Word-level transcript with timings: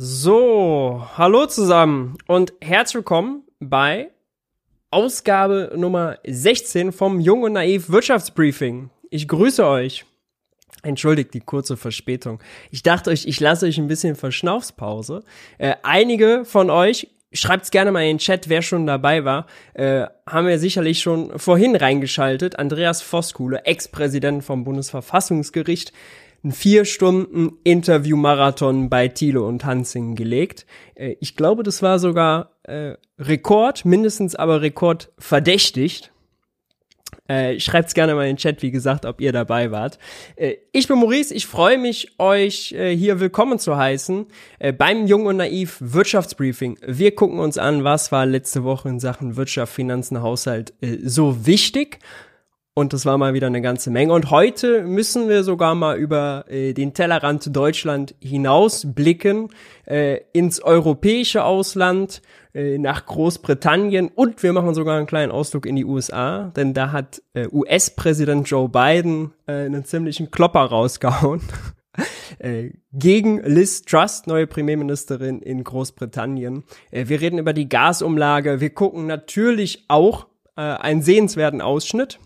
So, 0.00 1.04
hallo 1.16 1.46
zusammen 1.46 2.18
und 2.28 2.52
herzlich 2.60 2.94
willkommen 2.94 3.42
bei 3.58 4.12
Ausgabe 4.92 5.72
Nummer 5.74 6.18
16 6.24 6.92
vom 6.92 7.18
Jung 7.18 7.42
und 7.42 7.54
Naiv 7.54 7.90
Wirtschaftsbriefing. 7.90 8.90
Ich 9.10 9.26
grüße 9.26 9.66
euch. 9.66 10.04
Entschuldigt 10.84 11.34
die 11.34 11.40
kurze 11.40 11.76
Verspätung. 11.76 12.38
Ich 12.70 12.84
dachte 12.84 13.10
euch, 13.10 13.26
ich 13.26 13.40
lasse 13.40 13.66
euch 13.66 13.76
ein 13.78 13.88
bisschen 13.88 14.14
Verschnaufspause. 14.14 15.24
Äh, 15.58 15.74
einige 15.82 16.44
von 16.44 16.70
euch, 16.70 17.08
schreibt's 17.32 17.72
gerne 17.72 17.90
mal 17.90 18.02
in 18.02 18.10
den 18.10 18.18
Chat, 18.18 18.48
wer 18.48 18.62
schon 18.62 18.86
dabei 18.86 19.24
war, 19.24 19.46
äh, 19.74 20.06
haben 20.28 20.46
wir 20.46 20.60
sicherlich 20.60 21.00
schon 21.00 21.36
vorhin 21.40 21.74
reingeschaltet. 21.74 22.56
Andreas 22.56 23.02
Voskuhle, 23.02 23.64
Ex-Präsident 23.64 24.44
vom 24.44 24.62
Bundesverfassungsgericht, 24.62 25.92
ein 26.44 26.52
vier 26.52 26.84
Stunden 26.84 27.58
Interview-Marathon 27.64 28.88
bei 28.88 29.08
Thiele 29.08 29.42
und 29.42 29.64
Hansing 29.64 30.14
gelegt. 30.14 30.66
Äh, 30.94 31.16
ich 31.20 31.36
glaube, 31.36 31.62
das 31.62 31.82
war 31.82 31.98
sogar 31.98 32.52
äh, 32.62 32.94
Rekord, 33.18 33.84
mindestens 33.84 34.34
aber 34.34 34.62
Rekord 34.62 35.12
verdächtigt. 35.18 36.12
Äh, 37.26 37.60
schreibt's 37.60 37.92
gerne 37.92 38.14
mal 38.14 38.22
in 38.22 38.36
den 38.36 38.36
Chat, 38.38 38.62
wie 38.62 38.70
gesagt, 38.70 39.04
ob 39.04 39.20
ihr 39.20 39.32
dabei 39.32 39.70
wart. 39.70 39.98
Äh, 40.36 40.56
ich 40.72 40.88
bin 40.88 40.98
Maurice, 40.98 41.34
ich 41.34 41.46
freue 41.46 41.76
mich, 41.76 42.18
euch 42.18 42.72
äh, 42.72 42.96
hier 42.96 43.20
willkommen 43.20 43.58
zu 43.58 43.76
heißen 43.76 44.26
äh, 44.58 44.72
beim 44.72 45.06
Jung 45.06 45.26
und 45.26 45.36
Naiv 45.36 45.76
Wirtschaftsbriefing. 45.80 46.78
Wir 46.86 47.14
gucken 47.14 47.38
uns 47.38 47.58
an, 47.58 47.84
was 47.84 48.12
war 48.12 48.24
letzte 48.24 48.64
Woche 48.64 48.88
in 48.88 49.00
Sachen 49.00 49.36
Wirtschaft, 49.36 49.74
Finanzen, 49.74 50.22
Haushalt 50.22 50.72
äh, 50.80 50.98
so 51.02 51.44
wichtig 51.46 51.98
und 52.78 52.92
das 52.92 53.04
war 53.04 53.18
mal 53.18 53.34
wieder 53.34 53.48
eine 53.48 53.60
ganze 53.60 53.90
Menge. 53.90 54.12
Und 54.12 54.30
heute 54.30 54.84
müssen 54.84 55.28
wir 55.28 55.42
sogar 55.42 55.74
mal 55.74 55.98
über 55.98 56.44
äh, 56.48 56.74
den 56.74 56.94
Tellerrand 56.94 57.54
Deutschland 57.54 58.14
hinaus 58.20 58.86
blicken, 58.94 59.48
äh, 59.84 60.20
ins 60.32 60.62
europäische 60.62 61.42
Ausland, 61.42 62.22
äh, 62.54 62.78
nach 62.78 63.04
Großbritannien 63.04 64.06
und 64.14 64.44
wir 64.44 64.52
machen 64.52 64.74
sogar 64.74 64.96
einen 64.96 65.08
kleinen 65.08 65.32
Ausflug 65.32 65.66
in 65.66 65.74
die 65.74 65.84
USA, 65.84 66.52
denn 66.54 66.72
da 66.72 66.92
hat 66.92 67.20
äh, 67.34 67.48
US-Präsident 67.50 68.48
Joe 68.48 68.68
Biden 68.68 69.32
äh, 69.48 69.52
einen 69.52 69.84
ziemlichen 69.84 70.30
Klopper 70.30 70.60
rausgehauen. 70.60 71.40
Äh, 72.38 72.74
gegen 72.92 73.42
Liz 73.42 73.82
Truss, 73.82 74.26
neue 74.26 74.46
Premierministerin 74.46 75.42
in 75.42 75.64
Großbritannien. 75.64 76.62
Äh, 76.92 77.08
wir 77.08 77.20
reden 77.20 77.38
über 77.38 77.52
die 77.52 77.68
Gasumlage. 77.68 78.60
Wir 78.60 78.70
gucken 78.70 79.06
natürlich 79.06 79.84
auch 79.88 80.28
äh, 80.56 80.60
einen 80.60 81.02
sehenswerten 81.02 81.60
Ausschnitt 81.60 82.20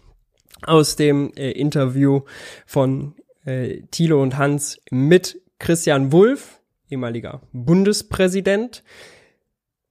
aus 0.67 0.97
dem 0.97 1.33
äh, 1.35 1.51
Interview 1.51 2.23
von 2.67 3.15
äh, 3.45 3.83
Thilo 3.91 4.23
und 4.23 4.37
Hans 4.39 4.81
mit 4.91 5.41
Christian 5.59 6.13
Wulff, 6.13 6.61
ehemaliger 6.91 7.43
Bundespräsident. 7.53 8.83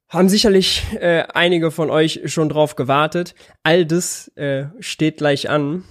Haben 0.10 0.28
sicherlich 0.28 0.84
äh, 1.00 1.24
einige 1.34 1.72
von 1.72 1.90
euch 1.90 2.22
schon 2.26 2.50
drauf 2.50 2.76
gewartet. 2.76 3.34
All 3.64 3.86
das 3.86 4.28
äh, 4.36 4.66
steht 4.80 5.18
gleich 5.18 5.50
an. 5.50 5.86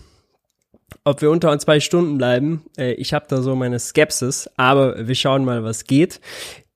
Ob 1.04 1.22
wir 1.22 1.30
unter 1.30 1.56
zwei 1.58 1.80
Stunden 1.80 2.18
bleiben, 2.18 2.66
äh, 2.76 2.92
ich 2.92 3.14
habe 3.14 3.26
da 3.28 3.40
so 3.40 3.56
meine 3.56 3.78
Skepsis, 3.78 4.50
aber 4.56 5.08
wir 5.08 5.14
schauen 5.14 5.44
mal, 5.44 5.64
was 5.64 5.84
geht. 5.84 6.20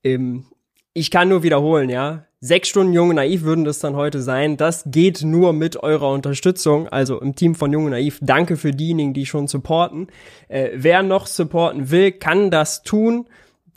Ähm, 0.02 0.47
ich 0.94 1.10
kann 1.10 1.28
nur 1.28 1.42
wiederholen, 1.42 1.91
ja. 1.91 2.27
Sechs 2.45 2.69
Stunden 2.69 2.92
Junge 2.92 3.14
Naiv 3.14 3.45
würden 3.45 3.64
das 3.64 3.78
dann 3.78 3.97
heute 3.97 4.20
sein. 4.20 4.59
Das 4.59 4.83
geht 4.84 5.23
nur 5.23 5.55
mit 5.55 5.83
eurer 5.83 6.11
Unterstützung. 6.11 6.89
Also 6.89 7.19
im 7.19 7.34
Team 7.34 7.55
von 7.55 7.73
Junge 7.73 7.89
Naiv. 7.89 8.19
Danke 8.20 8.59
für 8.59 8.73
diejenigen, 8.73 9.14
die 9.14 9.25
schon 9.25 9.47
supporten. 9.47 10.09
Äh, 10.48 10.72
wer 10.75 11.03
noch 11.03 11.27
supporten 11.27 11.91
will, 11.91 12.12
kann 12.12 12.50
das 12.50 12.83
tun. 12.83 13.27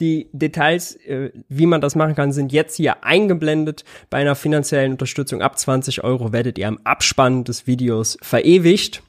Die 0.02 0.28
Details, 0.34 0.98
äh, 1.06 1.32
wie 1.48 1.66
man 1.66 1.80
das 1.80 1.96
machen 1.96 2.14
kann, 2.14 2.34
sind 2.34 2.52
jetzt 2.52 2.76
hier 2.76 3.06
eingeblendet. 3.06 3.86
Bei 4.10 4.18
einer 4.18 4.36
finanziellen 4.36 4.92
Unterstützung 4.92 5.42
ab 5.42 5.58
20 5.58 6.04
Euro 6.04 6.34
werdet 6.34 6.58
ihr 6.58 6.68
am 6.68 6.80
Abspann 6.84 7.46
des 7.46 7.68
Videos 7.68 8.18
verewigt. 8.22 9.02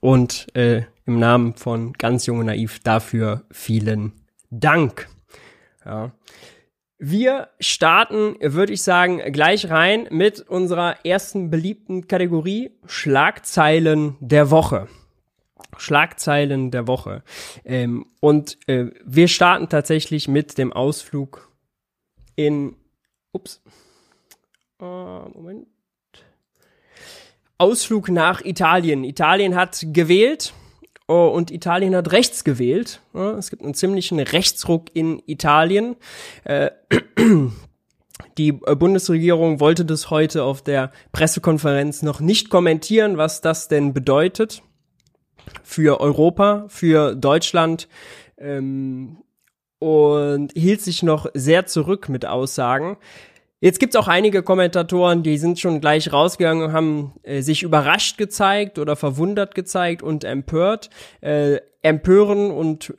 Und 0.00 0.46
äh, 0.54 0.82
im 1.06 1.18
Namen 1.18 1.54
von 1.54 1.94
ganz 1.94 2.26
Junge 2.26 2.44
Naiv 2.44 2.80
dafür 2.80 3.44
vielen 3.50 4.12
Dank. 4.50 5.08
Ja. 5.86 6.12
Wir 6.98 7.50
starten, 7.60 8.36
würde 8.40 8.72
ich 8.72 8.82
sagen, 8.82 9.18
gleich 9.32 9.70
rein 9.70 10.08
mit 10.10 10.40
unserer 10.40 11.04
ersten 11.06 11.48
beliebten 11.48 12.08
Kategorie 12.08 12.72
Schlagzeilen 12.86 14.16
der 14.18 14.50
Woche. 14.50 14.88
Schlagzeilen 15.76 16.72
der 16.72 16.88
Woche. 16.88 17.22
Ähm, 17.64 18.06
und 18.18 18.58
äh, 18.68 18.86
wir 19.04 19.28
starten 19.28 19.68
tatsächlich 19.68 20.26
mit 20.26 20.58
dem 20.58 20.72
Ausflug 20.72 21.52
in, 22.34 22.74
ups, 23.30 23.62
äh, 24.80 24.84
Moment. 24.84 25.68
Ausflug 27.58 28.08
nach 28.08 28.40
Italien. 28.44 29.04
Italien 29.04 29.54
hat 29.54 29.84
gewählt 29.92 30.52
Oh, 31.10 31.28
und 31.28 31.50
Italien 31.50 31.96
hat 31.96 32.12
rechts 32.12 32.44
gewählt. 32.44 33.00
Es 33.38 33.48
gibt 33.48 33.62
einen 33.62 33.72
ziemlichen 33.72 34.20
Rechtsruck 34.20 34.90
in 34.92 35.22
Italien. 35.24 35.96
Äh, 36.44 36.70
die 38.36 38.48
äh, 38.48 38.76
Bundesregierung 38.76 39.58
wollte 39.58 39.86
das 39.86 40.10
heute 40.10 40.44
auf 40.44 40.60
der 40.60 40.92
Pressekonferenz 41.12 42.02
noch 42.02 42.20
nicht 42.20 42.50
kommentieren, 42.50 43.16
was 43.16 43.40
das 43.40 43.68
denn 43.68 43.94
bedeutet 43.94 44.62
für 45.62 45.98
Europa, 45.98 46.66
für 46.68 47.14
Deutschland 47.14 47.88
ähm, 48.36 49.22
und 49.78 50.52
hielt 50.52 50.82
sich 50.82 51.02
noch 51.02 51.26
sehr 51.32 51.64
zurück 51.64 52.10
mit 52.10 52.26
Aussagen. 52.26 52.98
Jetzt 53.60 53.80
gibt's 53.80 53.96
auch 53.96 54.06
einige 54.06 54.42
Kommentatoren, 54.42 55.22
die 55.22 55.36
sind 55.36 55.58
schon 55.58 55.80
gleich 55.80 56.12
rausgegangen 56.12 56.64
und 56.64 56.72
haben 56.72 57.14
äh, 57.24 57.42
sich 57.42 57.62
überrascht 57.62 58.16
gezeigt 58.16 58.78
oder 58.78 58.94
verwundert 58.94 59.54
gezeigt 59.54 60.02
und 60.02 60.24
empört. 60.24 60.90
Äh, 61.20 61.58
empören 61.82 62.50
und 62.50 62.94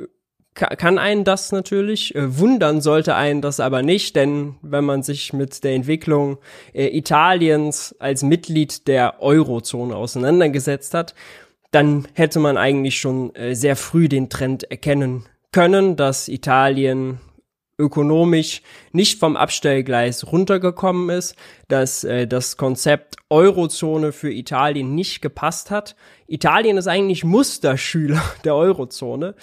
kann 0.53 0.97
einen 0.97 1.23
das 1.23 1.51
natürlich, 1.51 2.15
äh, 2.15 2.37
wundern 2.37 2.81
sollte 2.81 3.15
einen 3.15 3.41
das 3.41 3.59
aber 3.59 3.81
nicht, 3.81 4.15
denn 4.15 4.55
wenn 4.61 4.83
man 4.83 5.03
sich 5.03 5.31
mit 5.31 5.63
der 5.63 5.73
Entwicklung 5.73 6.37
äh, 6.73 6.87
Italiens 6.87 7.95
als 7.99 8.23
Mitglied 8.23 8.87
der 8.87 9.21
Eurozone 9.21 9.95
auseinandergesetzt 9.95 10.93
hat, 10.93 11.15
dann 11.71 12.07
hätte 12.13 12.39
man 12.39 12.57
eigentlich 12.57 12.99
schon 12.99 13.33
äh, 13.35 13.55
sehr 13.55 13.75
früh 13.75 14.09
den 14.09 14.29
Trend 14.29 14.69
erkennen 14.69 15.25
können, 15.51 15.95
dass 15.95 16.27
Italien 16.27 17.19
ökonomisch 17.79 18.61
nicht 18.91 19.19
vom 19.19 19.35
Abstellgleis 19.35 20.31
runtergekommen 20.31 21.09
ist, 21.09 21.35
dass 21.67 22.03
äh, 22.03 22.27
das 22.27 22.57
Konzept 22.57 23.15
Eurozone 23.29 24.11
für 24.11 24.31
Italien 24.31 24.93
nicht 24.93 25.21
gepasst 25.21 25.71
hat. 25.71 25.95
Italien 26.27 26.77
ist 26.77 26.87
eigentlich 26.87 27.23
Musterschüler 27.23 28.21
der 28.43 28.55
Eurozone. 28.55 29.35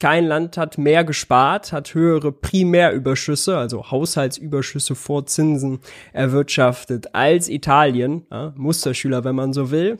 Kein 0.00 0.26
Land 0.26 0.58
hat 0.58 0.76
mehr 0.76 1.04
gespart, 1.04 1.72
hat 1.72 1.94
höhere 1.94 2.32
Primärüberschüsse, 2.32 3.56
also 3.56 3.90
Haushaltsüberschüsse 3.90 4.96
vor 4.96 5.24
Zinsen 5.26 5.78
erwirtschaftet 6.12 7.14
als 7.14 7.48
Italien, 7.48 8.26
ja, 8.30 8.52
Musterschüler, 8.56 9.22
wenn 9.22 9.36
man 9.36 9.52
so 9.52 9.70
will. 9.70 9.98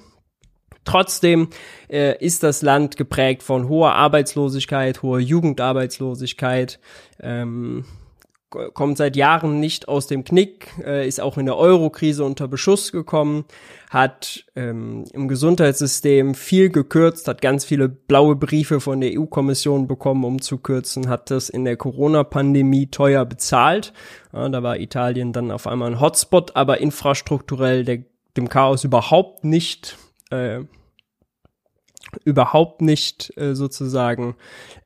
Trotzdem 0.84 1.48
äh, 1.88 2.18
ist 2.24 2.42
das 2.42 2.62
Land 2.62 2.96
geprägt 2.96 3.42
von 3.42 3.68
hoher 3.68 3.94
Arbeitslosigkeit, 3.94 5.02
hoher 5.02 5.20
Jugendarbeitslosigkeit, 5.20 6.78
ähm, 7.20 7.84
kommt 8.72 8.98
seit 8.98 9.16
Jahren 9.16 9.60
nicht 9.60 9.88
aus 9.88 10.06
dem 10.06 10.24
Knick, 10.24 10.68
äh, 10.84 11.06
ist 11.06 11.20
auch 11.20 11.38
in 11.38 11.46
der 11.46 11.56
Euro-Krise 11.56 12.24
unter 12.24 12.48
Beschuss 12.48 12.92
gekommen, 12.92 13.44
hat 13.90 14.44
ähm, 14.54 15.04
im 15.12 15.28
Gesundheitssystem 15.28 16.34
viel 16.34 16.70
gekürzt, 16.70 17.28
hat 17.28 17.42
ganz 17.42 17.64
viele 17.64 17.88
blaue 17.88 18.36
Briefe 18.36 18.80
von 18.80 19.00
der 19.00 19.18
EU-Kommission 19.18 19.86
bekommen, 19.86 20.24
um 20.24 20.40
zu 20.40 20.58
kürzen, 20.58 21.08
hat 21.08 21.30
das 21.30 21.48
in 21.48 21.64
der 21.64 21.76
Corona-Pandemie 21.76 22.88
teuer 22.88 23.24
bezahlt. 23.24 23.92
Ja, 24.32 24.48
da 24.48 24.62
war 24.62 24.78
Italien 24.78 25.32
dann 25.32 25.50
auf 25.50 25.66
einmal 25.66 25.90
ein 25.90 26.00
Hotspot, 26.00 26.56
aber 26.56 26.78
infrastrukturell 26.78 27.84
der, 27.84 28.04
dem 28.36 28.48
Chaos 28.48 28.84
überhaupt 28.84 29.44
nicht 29.44 29.96
äh, 30.30 30.60
überhaupt 32.24 32.82
nicht 32.82 33.36
äh, 33.36 33.54
sozusagen 33.54 34.36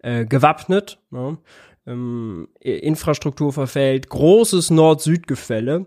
äh, 0.03 0.25
gewappnet. 0.25 0.99
Ne? 1.11 1.39
Ähm, 1.87 2.49
Infrastruktur 2.61 3.53
verfällt, 3.53 4.09
großes 4.09 4.71
Nord-Süd-Gefälle 4.71 5.87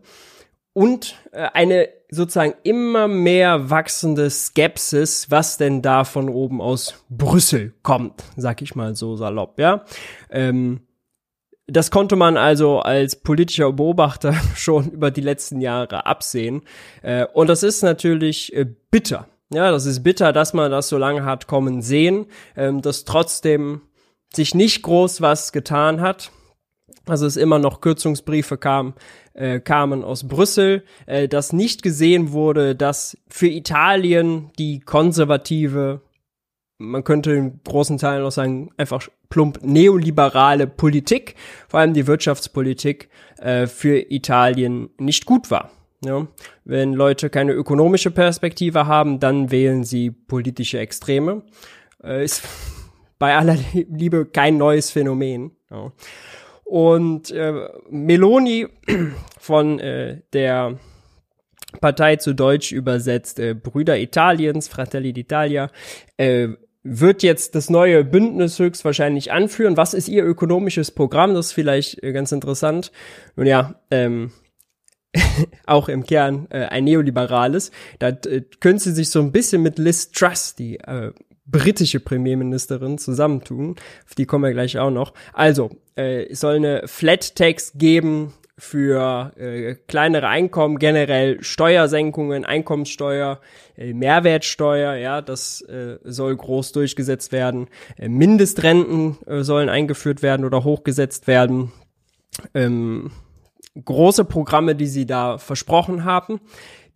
und 0.74 1.16
äh, 1.32 1.48
eine 1.54 1.90
sozusagen 2.10 2.54
immer 2.64 3.08
mehr 3.08 3.70
wachsende 3.70 4.30
Skepsis, 4.30 5.32
was 5.32 5.58
denn 5.58 5.82
da 5.82 6.04
von 6.04 6.30
oben 6.30 6.62
aus 6.62 7.06
Brüssel 7.10 7.74
kommt, 7.84 8.24
sag 8.36 8.62
ich 8.62 8.76
mal 8.76 8.96
so 8.96 9.16
salopp, 9.16 9.60
ja. 9.60 9.86
Ähm, 10.30 10.82
das 11.68 11.90
konnte 11.90 12.18
man 12.18 12.36
also 12.36 12.80
als 12.80 13.16
politischer 13.16 13.72
Beobachter 13.72 14.34
schon 14.56 14.92
über 14.92 15.10
die 15.10 15.22
letzten 15.22 15.62
Jahre 15.62 16.06
absehen. 16.06 16.64
Äh, 17.02 17.26
und 17.34 17.48
das 17.48 17.64
ist 17.64 17.82
natürlich 17.82 18.54
äh, 18.54 18.66
bitter. 18.66 19.28
Ja, 19.54 19.70
das 19.70 19.86
ist 19.86 20.02
bitter, 20.02 20.32
dass 20.32 20.54
man 20.54 20.72
das 20.72 20.88
so 20.88 20.98
lange 20.98 21.26
hat 21.26 21.48
kommen 21.48 21.82
sehen, 21.82 22.28
ähm, 22.56 22.82
dass 22.82 23.04
trotzdem 23.04 23.82
sich 24.34 24.56
nicht 24.56 24.82
groß 24.82 25.20
was 25.22 25.52
getan 25.52 26.00
hat. 26.00 26.32
also 27.06 27.26
es 27.26 27.36
immer 27.36 27.60
noch 27.60 27.82
Kürzungsbriefe 27.82 28.58
kam, 28.58 28.94
äh, 29.34 29.60
kamen 29.60 30.06
aus 30.06 30.28
Brüssel, 30.28 30.84
äh, 31.06 31.28
dass 31.28 31.52
nicht 31.52 31.84
gesehen 31.84 32.32
wurde, 32.32 32.76
dass 32.76 33.18
für 33.28 33.48
Italien 33.48 34.52
die 34.58 34.80
konservative, 34.80 36.02
man 36.78 37.04
könnte 37.04 37.34
in 37.34 37.60
großen 37.64 37.98
Teilen 37.98 38.24
auch 38.26 38.32
sagen, 38.32 38.70
einfach 38.78 39.10
plump 39.30 39.60
neoliberale 39.64 40.68
Politik, 40.68 41.36
vor 41.68 41.82
allem 41.82 41.94
die 41.94 42.08
Wirtschaftspolitik, 42.08 43.10
äh, 43.40 43.68
für 43.68 43.98
Italien 44.12 44.92
nicht 44.98 45.26
gut 45.26 45.52
war. 45.52 45.72
Ja, 46.04 46.28
wenn 46.66 46.94
Leute 46.94 47.30
keine 47.30 47.54
ökonomische 47.54 48.10
Perspektive 48.10 48.88
haben, 48.88 49.20
dann 49.20 49.52
wählen 49.52 49.84
sie 49.84 50.10
politische 50.10 50.80
Extreme. 50.80 51.44
Äh, 52.04 52.26
ist 52.26 52.44
bei 53.20 53.36
aller 53.36 53.58
Liebe 53.74 54.26
kein 54.26 54.58
neues 54.58 54.90
Phänomen. 54.90 55.52
Ja. 55.70 55.92
Und 56.64 57.32
äh, 57.32 57.70
Meloni 57.90 58.68
von 59.40 59.80
äh, 59.80 60.22
der 60.34 60.80
Partei 61.80 62.16
zu 62.16 62.34
Deutsch 62.34 62.72
übersetzt 62.72 63.40
äh, 63.40 63.54
Brüder 63.54 63.98
Italiens, 63.98 64.68
Fratelli 64.68 65.12
d'Italia, 65.12 65.70
äh, 66.18 66.50
wird 66.84 67.22
jetzt 67.22 67.54
das 67.56 67.70
neue 67.70 68.04
Bündnis 68.04 68.58
höchstwahrscheinlich 68.58 69.32
anführen. 69.32 69.78
Was 69.78 69.94
ist 69.94 70.08
ihr 70.08 70.26
ökonomisches 70.26 70.92
Programm? 70.92 71.36
Das 71.36 71.48
ist 71.48 71.52
vielleicht 71.54 72.02
äh, 72.04 72.12
ganz 72.12 72.32
interessant. 72.32 72.92
Nun 73.36 73.46
ja, 73.46 73.76
ähm, 73.92 74.32
auch 75.66 75.90
im 75.90 76.06
Kern 76.06 76.48
äh, 76.50 76.66
ein 76.66 76.86
neoliberales. 76.86 77.72
Da 78.00 78.10
äh, 78.10 78.42
können 78.60 78.80
sie 78.80 78.92
sich 78.92 79.10
so 79.10 79.20
ein 79.20 79.32
bisschen 79.32 79.62
mit 79.62 79.78
Liz 79.78 80.12
Truss, 80.12 80.56
die 80.56 80.80
äh, 80.80 81.12
britische 81.46 82.00
Premierministerin, 82.00 82.98
zusammentun. 82.98 83.76
Auf 84.08 84.16
die 84.16 84.26
kommen 84.26 84.46
wir 84.46 84.54
gleich 84.54 84.80
auch 84.80 84.92
noch. 84.92 85.14
Also, 85.34 85.72
äh, 85.98 86.28
es 86.28 86.40
soll 86.40 86.56
eine 86.56 86.88
Flat 86.88 87.36
Tax 87.36 87.74
geben 87.76 88.34
für 88.58 89.32
äh, 89.38 89.76
kleinere 89.88 90.28
Einkommen, 90.28 90.78
generell 90.78 91.44
Steuersenkungen, 91.44 92.46
Einkommenssteuer, 92.46 93.40
äh, 93.76 93.94
Mehrwertsteuer, 93.94 94.96
ja, 94.96 95.22
das 95.22 95.62
äh, 95.62 95.98
soll 96.04 96.38
groß 96.38 96.72
durchgesetzt 96.72 97.32
werden. 97.32 97.68
Äh, 97.98 98.08
Mindestrenten 98.08 99.18
äh, 99.26 99.42
sollen 99.42 99.68
eingeführt 99.68 100.22
werden 100.22 100.46
oder 100.46 100.64
hochgesetzt 100.64 101.26
werden. 101.28 101.72
Ähm, 102.54 103.12
große 103.84 104.26
Programme, 104.26 104.76
die 104.76 104.88
sie 104.88 105.06
da 105.06 105.38
versprochen 105.38 106.04
haben, 106.04 106.42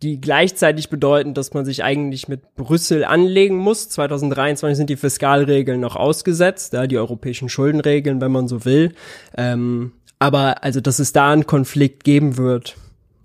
die 0.02 0.20
gleichzeitig 0.20 0.90
bedeuten, 0.90 1.32
dass 1.32 1.54
man 1.54 1.64
sich 1.64 1.82
eigentlich 1.82 2.28
mit 2.28 2.54
Brüssel 2.54 3.04
anlegen 3.04 3.56
muss. 3.56 3.88
2023 3.88 4.76
sind 4.76 4.90
die 4.90 4.96
Fiskalregeln 4.96 5.80
noch 5.80 5.96
ausgesetzt, 5.96 6.74
ja, 6.74 6.86
die 6.86 6.98
europäischen 6.98 7.48
Schuldenregeln, 7.48 8.20
wenn 8.20 8.32
man 8.32 8.48
so 8.48 8.64
will. 8.64 8.92
Ähm, 9.36 9.92
aber 10.18 10.62
also, 10.64 10.80
dass 10.80 10.98
es 10.98 11.12
da 11.12 11.32
einen 11.32 11.46
Konflikt 11.46 12.04
geben 12.04 12.36
wird, 12.36 12.76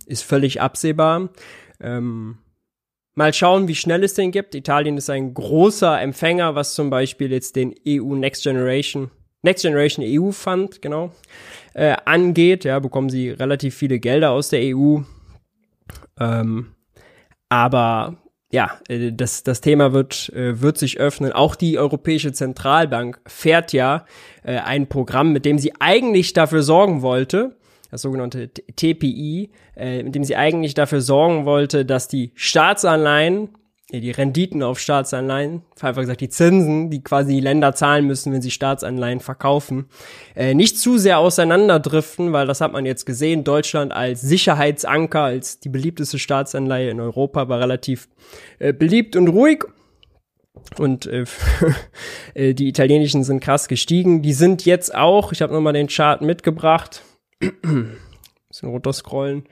ist 0.06 0.24
völlig 0.24 0.62
absehbar. 0.62 1.30
Ähm, 1.82 2.38
mal 3.16 3.34
schauen, 3.34 3.68
wie 3.68 3.76
schnell 3.76 4.04
es 4.04 4.14
den 4.14 4.32
gibt. 4.32 4.56
Italien 4.56 4.98
ist 4.98 5.10
ein 5.10 5.34
großer 5.34 6.00
Empfänger, 6.00 6.56
was 6.56 6.74
zum 6.74 6.90
Beispiel 6.90 7.32
jetzt 7.32 7.58
den 7.58 7.76
EU 7.86 8.16
Next 8.16 8.44
Generation 8.44 9.12
Next 9.44 9.64
Generation 9.64 10.06
EU 10.08 10.32
Fund, 10.32 10.82
genau, 10.82 11.12
äh, 11.74 11.96
angeht. 12.06 12.64
Ja, 12.64 12.80
bekommen 12.80 13.10
sie 13.10 13.30
relativ 13.30 13.76
viele 13.76 14.00
Gelder 14.00 14.32
aus 14.32 14.50
der 14.50 14.76
EU. 14.76 15.00
Ähm, 16.20 16.68
aber 17.50 18.18
ja, 18.52 18.72
äh, 18.88 19.12
das, 19.12 19.44
das 19.44 19.62
Thema 19.62 19.94
wird, 19.94 20.30
äh, 20.30 20.62
wird 20.62 20.78
sich 20.78 21.00
öffnen. 21.00 21.32
Auch 21.32 21.56
die 21.56 21.78
Europäische 21.78 22.34
Zentralbank 22.34 23.20
fährt 23.26 23.74
ja 23.74 24.06
äh, 24.44 24.58
ein 24.58 24.88
Programm, 24.88 25.32
mit 25.34 25.46
dem 25.46 25.58
sie 25.58 25.74
eigentlich 25.80 26.34
dafür 26.34 26.62
sorgen 26.64 27.02
wollte, 27.02 27.56
das 27.90 28.02
sogenannte 28.02 28.50
TPI, 28.50 29.52
äh, 29.76 30.04
mit 30.04 30.16
dem 30.16 30.24
sie 30.24 30.36
eigentlich 30.36 30.74
dafür 30.74 31.02
sorgen 31.02 31.46
wollte, 31.46 31.86
dass 31.86 32.08
die 32.08 32.32
Staatsanleihen 32.36 33.50
die 34.00 34.12
Renditen 34.12 34.64
auf 34.64 34.80
Staatsanleihen, 34.80 35.64
einfach 35.82 36.02
gesagt 36.02 36.22
die 36.22 36.30
Zinsen, 36.30 36.90
die 36.90 37.04
quasi 37.04 37.34
die 37.34 37.40
Länder 37.42 37.76
zahlen 37.76 38.08
müssen, 38.08 38.32
wenn 38.32 38.42
sie 38.42 38.52
Staatsanleihen 38.52 39.20
verkaufen, 39.20 39.88
äh, 40.36 40.54
nicht 40.54 40.80
zu 40.80 40.98
sehr 40.98 41.20
auseinanderdriften, 41.20 42.32
weil 42.32 42.48
das 42.48 42.62
hat 42.62 42.72
man 42.72 42.86
jetzt 42.86 43.06
gesehen. 43.06 43.44
Deutschland 43.44 43.92
als 43.92 44.22
Sicherheitsanker, 44.22 45.24
als 45.24 45.60
die 45.60 45.70
beliebteste 45.70 46.20
Staatsanleihe 46.20 46.90
in 46.90 47.02
Europa 47.02 47.50
war 47.50 47.60
relativ 47.60 48.08
äh, 48.60 48.72
beliebt 48.72 49.16
und 49.18 49.28
ruhig. 49.28 49.66
Und 50.78 51.08
äh, 51.08 51.26
äh 52.34 52.54
die 52.54 52.70
italienischen 52.70 53.24
sind 53.24 53.42
krass 53.42 53.68
gestiegen. 53.68 54.22
Die 54.22 54.34
sind 54.34 54.66
jetzt 54.66 54.96
auch, 54.96 55.34
ich 55.34 55.42
habe 55.42 55.54
nochmal 55.54 55.74
den 55.74 55.88
Chart 55.88 56.22
mitgebracht, 56.22 57.02
bisschen 58.52 58.70
runterscrollen, 58.70 59.46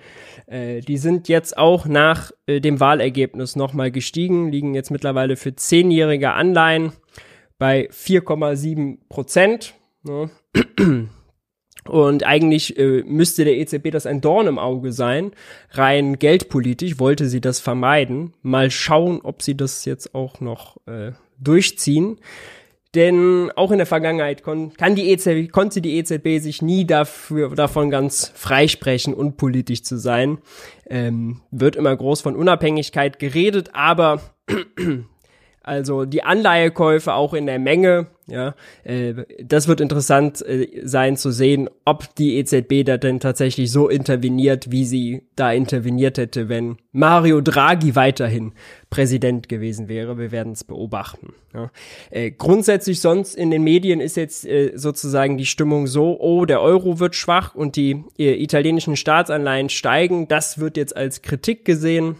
äh, 0.49 0.81
die 0.81 0.97
sind 0.97 1.29
jetzt 1.29 1.57
auch 1.57 1.85
nach 1.85 2.31
äh, 2.47 2.59
dem 2.59 2.79
Wahlergebnis 2.79 3.55
nochmal 3.55 3.91
gestiegen, 3.91 4.51
liegen 4.51 4.73
jetzt 4.73 4.89
mittlerweile 4.89 5.35
für 5.35 5.55
zehnjährige 5.55 6.31
Anleihen 6.31 6.93
bei 7.57 7.89
4,7 7.91 8.97
Prozent. 9.09 9.75
Ne? 10.03 10.29
Und 11.87 12.25
eigentlich 12.25 12.77
äh, 12.77 13.03
müsste 13.03 13.45
der 13.45 13.57
EZB 13.57 13.91
das 13.91 14.05
ein 14.05 14.21
Dorn 14.21 14.47
im 14.47 14.59
Auge 14.59 14.91
sein. 14.91 15.31
Rein 15.71 16.19
geldpolitisch 16.19 16.99
wollte 16.99 17.27
sie 17.27 17.41
das 17.41 17.59
vermeiden. 17.59 18.33
Mal 18.41 18.69
schauen, 18.71 19.21
ob 19.21 19.41
sie 19.41 19.55
das 19.55 19.85
jetzt 19.85 20.13
auch 20.13 20.41
noch 20.41 20.77
äh, 20.87 21.11
durchziehen. 21.39 22.19
Denn 22.95 23.51
auch 23.55 23.71
in 23.71 23.77
der 23.77 23.85
Vergangenheit 23.85 24.41
kon 24.41 24.73
kann 24.73 24.95
die 24.95 25.11
EZB, 25.11 25.51
konnte 25.51 25.79
die 25.79 25.97
EZB 25.97 26.39
sich 26.41 26.63
nie 26.63 26.85
dafür, 26.85 27.53
davon 27.53 27.91
ganz 27.91 28.31
freisprechen, 28.33 29.13
unpolitisch 29.13 29.83
zu 29.83 29.97
sein. 29.97 30.39
Ähm, 30.89 31.41
wird 31.51 31.75
immer 31.75 31.95
groß 31.95 32.21
von 32.21 32.35
Unabhängigkeit 32.35 33.19
geredet, 33.19 33.69
aber 33.73 34.21
also 35.61 36.05
die 36.05 36.23
Anleihekäufe 36.23 37.13
auch 37.13 37.35
in 37.35 37.45
der 37.45 37.59
Menge, 37.59 38.07
ja, 38.29 38.55
äh, 38.83 39.13
das 39.43 39.67
wird 39.67 39.81
interessant 39.81 40.41
äh, 40.45 40.67
sein 40.83 41.17
zu 41.17 41.31
sehen, 41.31 41.69
ob 41.85 42.15
die 42.15 42.37
EZB 42.37 42.85
da 42.85 42.97
denn 42.97 43.19
tatsächlich 43.19 43.71
so 43.71 43.89
interveniert, 43.89 44.71
wie 44.71 44.85
sie 44.85 45.23
da 45.35 45.51
interveniert 45.51 46.17
hätte, 46.17 46.49
wenn 46.49 46.77
Mario 46.91 47.41
Draghi 47.41 47.95
weiterhin 47.95 48.53
Präsident 48.89 49.49
gewesen 49.49 49.87
wäre. 49.87 50.17
Wir 50.17 50.31
werden 50.31 50.53
es 50.53 50.63
beobachten. 50.63 51.33
Ja. 51.53 51.71
Äh, 52.11 52.31
grundsätzlich 52.31 53.01
sonst 53.01 53.35
in 53.35 53.51
den 53.51 53.63
Medien 53.63 53.99
ist 53.99 54.17
jetzt 54.17 54.45
äh, 54.45 54.71
sozusagen 54.75 55.37
die 55.37 55.45
Stimmung 55.45 55.87
so, 55.87 56.19
oh, 56.19 56.45
der 56.45 56.61
Euro 56.61 56.99
wird 56.99 57.15
schwach 57.15 57.55
und 57.55 57.75
die 57.75 58.03
italienischen 58.17 58.95
Staatsanleihen 58.95 59.69
steigen. 59.69 60.27
Das 60.27 60.59
wird 60.59 60.77
jetzt 60.77 60.95
als 60.95 61.21
Kritik 61.21 61.65
gesehen 61.65 62.17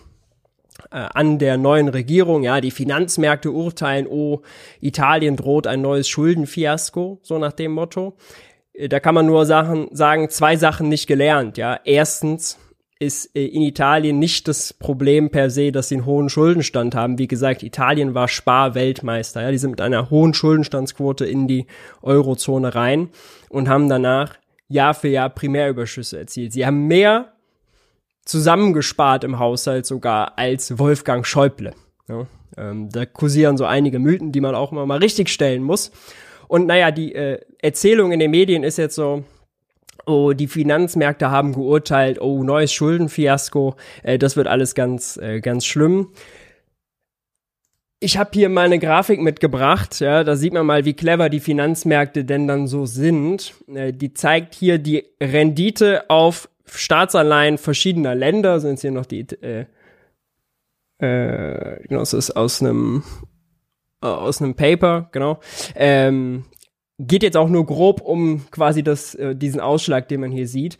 an 0.89 1.39
der 1.39 1.57
neuen 1.57 1.87
Regierung. 1.87 2.43
Ja, 2.43 2.61
die 2.61 2.71
Finanzmärkte 2.71 3.51
urteilen, 3.51 4.07
oh, 4.07 4.41
Italien 4.81 5.35
droht 5.35 5.67
ein 5.67 5.81
neues 5.81 6.07
Schuldenfiasko, 6.07 7.19
so 7.21 7.37
nach 7.37 7.53
dem 7.53 7.73
Motto. 7.73 8.15
Äh, 8.73 8.89
da 8.89 8.99
kann 8.99 9.15
man 9.15 9.25
nur 9.25 9.45
Sachen, 9.45 9.87
sagen, 9.91 10.29
zwei 10.29 10.55
Sachen 10.55 10.89
nicht 10.89 11.07
gelernt. 11.07 11.57
Ja, 11.57 11.79
erstens 11.83 12.57
ist 12.99 13.35
äh, 13.35 13.45
in 13.45 13.61
Italien 13.61 14.19
nicht 14.19 14.47
das 14.47 14.73
Problem 14.73 15.29
per 15.29 15.49
se, 15.49 15.71
dass 15.71 15.89
sie 15.89 15.95
einen 15.95 16.05
hohen 16.05 16.29
Schuldenstand 16.29 16.95
haben. 16.95 17.17
Wie 17.17 17.27
gesagt, 17.27 17.63
Italien 17.63 18.13
war 18.13 18.27
Sparweltmeister. 18.27 19.41
Ja, 19.41 19.51
die 19.51 19.57
sind 19.57 19.71
mit 19.71 19.81
einer 19.81 20.09
hohen 20.09 20.33
Schuldenstandsquote 20.33 21.25
in 21.25 21.47
die 21.47 21.67
Eurozone 22.01 22.75
rein 22.75 23.09
und 23.49 23.69
haben 23.69 23.89
danach 23.89 24.35
Jahr 24.67 24.93
für 24.93 25.07
Jahr 25.07 25.29
Primärüberschüsse 25.29 26.19
erzielt. 26.19 26.53
Sie 26.53 26.65
haben 26.65 26.87
mehr 26.87 27.33
zusammengespart 28.29 29.23
im 29.23 29.39
Haushalt 29.39 29.85
sogar 29.85 30.37
als 30.37 30.77
Wolfgang 30.77 31.25
Schäuble. 31.25 31.73
Ja, 32.07 32.27
ähm, 32.57 32.89
da 32.89 33.05
kursieren 33.05 33.57
so 33.57 33.65
einige 33.65 33.99
Mythen, 33.99 34.31
die 34.31 34.41
man 34.41 34.55
auch 34.55 34.71
immer 34.71 34.85
mal 34.85 34.99
richtig 34.99 35.29
stellen 35.29 35.63
muss. 35.63 35.91
Und 36.47 36.67
naja, 36.67 36.91
die 36.91 37.13
äh, 37.13 37.39
Erzählung 37.59 38.11
in 38.11 38.19
den 38.19 38.31
Medien 38.31 38.63
ist 38.63 38.77
jetzt 38.77 38.95
so, 38.95 39.23
oh, 40.05 40.33
die 40.33 40.47
Finanzmärkte 40.47 41.31
haben 41.31 41.53
geurteilt, 41.53 42.21
oh, 42.21 42.43
neues 42.43 42.71
Schuldenfiasko, 42.71 43.75
äh, 44.03 44.17
das 44.17 44.35
wird 44.35 44.47
alles 44.47 44.75
ganz, 44.75 45.17
äh, 45.17 45.41
ganz 45.41 45.65
schlimm. 45.65 46.09
Ich 47.99 48.17
habe 48.17 48.29
hier 48.33 48.47
mal 48.47 48.65
eine 48.65 48.79
Grafik 48.79 49.19
mitgebracht, 49.19 49.99
ja, 49.99 50.23
da 50.23 50.35
sieht 50.35 50.53
man 50.53 50.65
mal, 50.65 50.85
wie 50.85 50.93
clever 50.93 51.29
die 51.29 51.41
Finanzmärkte 51.41 52.23
denn 52.23 52.47
dann 52.47 52.67
so 52.67 52.85
sind. 52.85 53.53
Äh, 53.73 53.91
die 53.91 54.13
zeigt 54.13 54.55
hier 54.55 54.77
die 54.77 55.05
Rendite 55.21 56.09
auf 56.09 56.47
Staatsanleihen 56.71 57.57
verschiedener 57.57 58.15
Länder, 58.15 58.59
sind 58.59 58.79
hier 58.79 58.91
noch 58.91 59.05
die, 59.05 59.25
äh, 59.41 59.65
äh, 60.99 61.87
genau, 61.87 62.01
es 62.01 62.13
ist 62.13 62.31
aus 62.31 62.61
einem 62.61 63.03
äh, 64.01 64.07
aus 64.07 64.41
einem 64.41 64.55
Paper, 64.55 65.09
genau. 65.11 65.39
Ähm, 65.75 66.45
geht 66.99 67.23
jetzt 67.23 67.37
auch 67.37 67.49
nur 67.49 67.65
grob 67.65 68.01
um 68.01 68.49
quasi 68.51 68.83
das, 68.83 69.15
äh, 69.15 69.35
diesen 69.35 69.61
Ausschlag, 69.61 70.07
den 70.07 70.21
man 70.21 70.31
hier 70.31 70.47
sieht. 70.47 70.77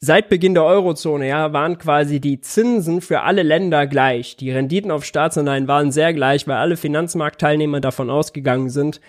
Seit 0.00 0.28
Beginn 0.28 0.54
der 0.54 0.64
Eurozone, 0.64 1.26
ja, 1.26 1.52
waren 1.52 1.78
quasi 1.78 2.20
die 2.20 2.40
Zinsen 2.40 3.00
für 3.00 3.22
alle 3.22 3.42
Länder 3.42 3.88
gleich. 3.88 4.36
Die 4.36 4.50
Renditen 4.52 4.92
auf 4.92 5.04
Staatsanleihen 5.04 5.66
waren 5.66 5.90
sehr 5.90 6.12
gleich, 6.12 6.46
weil 6.46 6.56
alle 6.56 6.76
Finanzmarktteilnehmer 6.76 7.80
davon 7.80 8.08
ausgegangen 8.08 8.70
sind, 8.70 9.00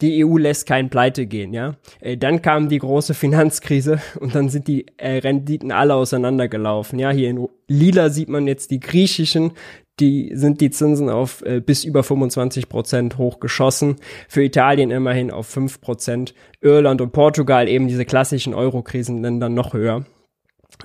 die 0.00 0.24
EU 0.24 0.38
lässt 0.38 0.66
keinen 0.66 0.90
Pleite 0.90 1.26
gehen, 1.26 1.52
ja. 1.52 1.76
Äh, 2.00 2.16
dann 2.16 2.42
kam 2.42 2.68
die 2.68 2.78
große 2.78 3.14
Finanzkrise 3.14 4.00
und 4.20 4.34
dann 4.34 4.48
sind 4.48 4.68
die 4.68 4.86
äh, 4.96 5.18
Renditen 5.18 5.72
alle 5.72 5.94
auseinandergelaufen, 5.94 6.98
ja. 6.98 7.10
Hier 7.10 7.30
in 7.30 7.48
Lila 7.68 8.10
sieht 8.10 8.28
man 8.28 8.46
jetzt 8.46 8.70
die 8.70 8.80
griechischen, 8.80 9.52
die 10.00 10.30
sind 10.34 10.60
die 10.60 10.70
Zinsen 10.70 11.10
auf 11.10 11.42
äh, 11.42 11.60
bis 11.60 11.84
über 11.84 12.02
25 12.02 12.68
Prozent 12.68 13.18
hochgeschossen. 13.18 13.96
Für 14.28 14.42
Italien 14.42 14.90
immerhin 14.90 15.30
auf 15.30 15.46
5 15.46 15.80
Prozent. 15.80 16.34
Irland 16.60 17.00
und 17.00 17.12
Portugal 17.12 17.68
eben 17.68 17.86
diese 17.86 18.06
klassischen 18.06 18.54
Euro-Krisenländer 18.54 19.48
noch 19.48 19.74
höher. 19.74 20.06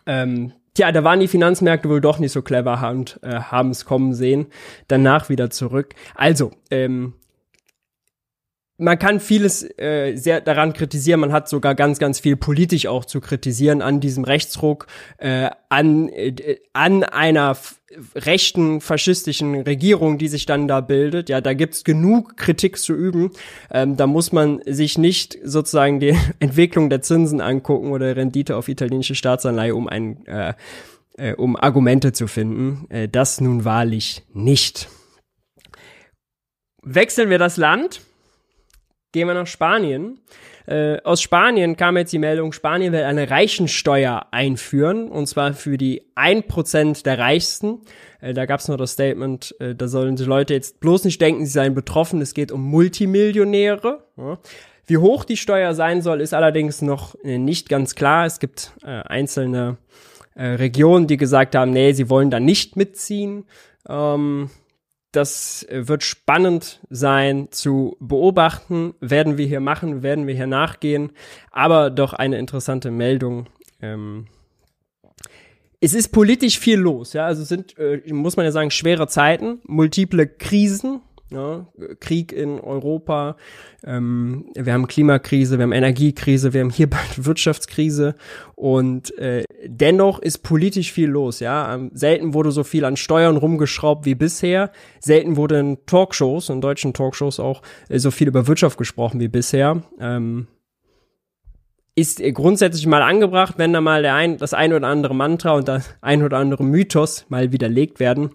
Ähm, 0.06 0.52
Tja, 0.76 0.92
da 0.92 1.06
waren 1.06 1.22
die 1.22 1.30
Finanzmärkte 1.30 1.88
wohl 1.88 2.02
doch 2.02 2.20
nicht 2.20 2.34
so 2.34 2.42
clever 2.42 2.90
und 2.92 3.18
äh, 3.24 3.36
haben 3.36 3.70
es 3.70 3.86
kommen 3.86 4.14
sehen. 4.14 4.48
Danach 4.90 5.30
wieder 5.30 5.50
zurück. 5.50 5.96
Also, 6.16 6.52
ähm, 6.70 7.14
man 8.78 9.00
kann 9.00 9.20
vieles 9.20 9.64
äh, 9.80 10.16
sehr 10.16 10.42
daran 10.42 10.74
kritisieren, 10.74 11.22
man 11.22 11.32
hat 11.32 11.48
sogar 11.48 11.76
ganz, 11.76 11.98
ganz 11.98 12.20
viel 12.20 12.36
politisch 12.36 12.88
auch 12.88 13.06
zu 13.06 13.22
kritisieren 13.22 13.82
an 13.82 14.02
diesem 14.02 14.24
Rechtsruck, 14.26 14.88
äh, 15.18 15.50
an, 15.70 16.10
äh, 16.10 16.58
an 16.74 17.04
einer 17.04 17.56
rechten 18.16 18.82
faschistischen 18.82 19.62
Regierung, 19.62 20.18
die 20.18 20.28
sich 20.28 20.46
dann 20.46 20.68
da 20.68 20.82
bildet. 20.82 21.30
Ja, 21.30 21.40
da 21.40 21.54
gibt's 21.54 21.86
genug 21.86 22.36
Kritik 22.36 22.78
zu 22.78 22.94
üben. 22.94 23.32
Ähm, 23.72 23.96
da 23.96 24.08
muss 24.08 24.34
man 24.34 24.60
sich 24.66 24.98
nicht 24.98 25.38
sozusagen 25.44 26.02
die 26.02 26.18
Entwicklung 26.40 26.90
der 26.90 27.02
Zinsen 27.02 27.40
angucken 27.40 27.92
oder 27.92 28.16
Rendite 28.16 28.58
auf 28.58 28.68
italienische 28.68 29.16
Staatsanleihe, 29.16 29.74
um 29.74 29.88
ein 29.88 30.26
äh, 30.26 30.54
äh, 31.18 31.34
um 31.34 31.56
Argumente 31.56 32.12
zu 32.12 32.28
finden. 32.28 32.88
Äh, 32.90 33.08
das 33.08 33.40
nun 33.40 33.64
wahrlich 33.64 34.24
nicht. 34.34 34.90
Wechseln 36.84 37.30
wir 37.30 37.40
das 37.40 37.58
Land 37.58 38.02
Gehen 39.16 39.30
wir 39.30 39.34
nach 39.34 39.48
Spanien. 39.48 40.20
Äh, 40.68 40.98
aus 41.04 41.22
Spanien 41.22 41.78
kam 41.78 41.96
jetzt 41.96 42.12
die 42.12 42.20
Meldung, 42.20 42.52
Spanien 42.52 42.92
will 42.92 43.04
eine 43.04 43.30
Reichensteuer 43.30 44.26
einführen, 44.32 45.08
und 45.08 45.28
zwar 45.28 45.54
für 45.54 45.78
die 45.78 46.02
1% 46.18 47.04
der 47.06 47.18
Reichsten. 47.18 47.80
Äh, 48.20 48.34
da 48.34 48.46
gab 48.46 48.60
es 48.60 48.68
noch 48.68 48.76
das 48.76 48.92
Statement, 48.92 49.56
äh, 49.62 49.74
da 49.74 49.88
sollen 49.88 50.18
die 50.18 50.26
Leute 50.26 50.54
jetzt 50.54 50.82
bloß 50.82 51.06
nicht 51.06 51.22
denken, 51.22 51.46
sie 51.46 51.52
seien 51.54 51.74
betroffen, 51.74 52.20
es 52.20 52.34
geht 52.34 52.52
um 52.52 52.62
Multimillionäre. 52.64 54.04
Ja. 54.18 54.38
Wie 54.86 54.98
hoch 54.98 55.24
die 55.24 55.38
Steuer 55.38 55.74
sein 55.76 56.02
soll, 56.02 56.20
ist 56.20 56.34
allerdings 56.34 56.82
noch 56.82 57.16
äh, 57.24 57.38
nicht 57.38 57.70
ganz 57.70 57.96
klar. 57.96 58.26
Es 58.26 58.42
gibt 58.42 58.74
äh, 58.84 59.02
einzelne 59.04 59.78
äh, 60.36 60.46
Regionen, 60.46 61.08
die 61.08 61.16
gesagt 61.16 61.56
haben, 61.56 61.72
nee, 61.72 61.94
sie 61.94 62.10
wollen 62.10 62.32
da 62.32 62.42
nicht 62.42 62.76
mitziehen. 62.76 63.46
Ähm, 63.88 64.50
das 65.16 65.64
äh, 65.64 65.88
wird 65.88 66.04
spannend 66.04 66.82
sein 66.90 67.48
zu 67.52 67.98
beobachten. 68.00 68.94
Werden 69.00 69.38
wir 69.38 69.46
hier 69.46 69.60
machen, 69.60 70.04
werden 70.04 70.28
wir 70.28 70.36
hier 70.36 70.48
nachgehen. 70.48 71.12
Aber 71.52 71.90
doch 71.90 72.14
eine 72.14 72.38
interessante 72.38 72.92
Meldung. 72.92 73.48
Ähm 73.82 74.28
es 75.82 75.94
ist 75.94 76.10
politisch 76.10 76.58
viel 76.60 76.80
los, 76.80 77.14
ja. 77.14 77.26
Also 77.26 77.44
sind, 77.44 77.78
äh, 77.78 78.02
muss 78.12 78.38
man 78.38 78.46
ja 78.46 78.52
sagen, 78.52 78.72
schwere 78.72 79.08
Zeiten, 79.08 79.60
multiple 79.66 80.28
Krisen, 80.28 81.02
ja, 81.32 81.66
Krieg 82.00 82.32
in 82.32 82.60
Europa, 82.60 83.36
ähm, 83.84 84.46
wir 84.56 84.74
haben 84.74 84.88
Klimakrise, 84.88 85.58
wir 85.58 85.64
haben 85.64 85.72
Energiekrise, 85.72 86.54
wir 86.54 86.62
haben 86.62 86.70
hier 86.70 86.90
bald 86.90 87.26
Wirtschaftskrise 87.26 88.16
und 88.56 89.18
äh, 89.18 89.44
dennoch 89.66 90.20
ist 90.20 90.40
politisch 90.40 90.92
viel 90.92 91.10
los, 91.10 91.40
ja. 91.40 91.74
Ähm, 91.74 91.90
selten 91.94 92.34
wurde 92.34 92.52
so 92.52 92.64
viel 92.64 92.86
an 92.86 92.96
Steuern 92.96 93.38
rumgeschraubt 93.38 94.06
wie 94.06 94.16
bisher, 94.16 94.72
selten 95.00 95.36
wurde 95.36 95.60
in 95.60 95.78
Talkshows, 95.86 96.50
in 96.50 96.62
deutschen 96.62 96.94
Talkshows 96.94 97.40
auch, 97.40 97.64
äh, 97.90 97.98
so 97.98 98.12
viel 98.12 98.28
über 98.28 98.48
Wirtschaft 98.48 98.78
gesprochen 98.78 99.20
wie 99.20 99.28
bisher. 99.28 99.82
Ähm, 100.00 100.48
ist 101.98 102.22
grundsätzlich 102.34 102.86
mal 102.88 103.02
angebracht, 103.02 103.56
wenn 103.58 103.72
da 103.72 103.80
mal 103.80 104.02
der 104.02 104.16
ein, 104.16 104.38
das 104.38 104.54
ein 104.54 104.74
oder 104.74 104.88
andere 104.88 105.16
Mantra 105.16 105.54
und 105.54 105.70
das 105.70 105.96
ein 106.02 106.24
oder 106.24 106.38
andere 106.38 106.66
Mythos 106.66 107.26
mal 107.30 107.54
widerlegt 107.54 108.02
werden 108.02 108.32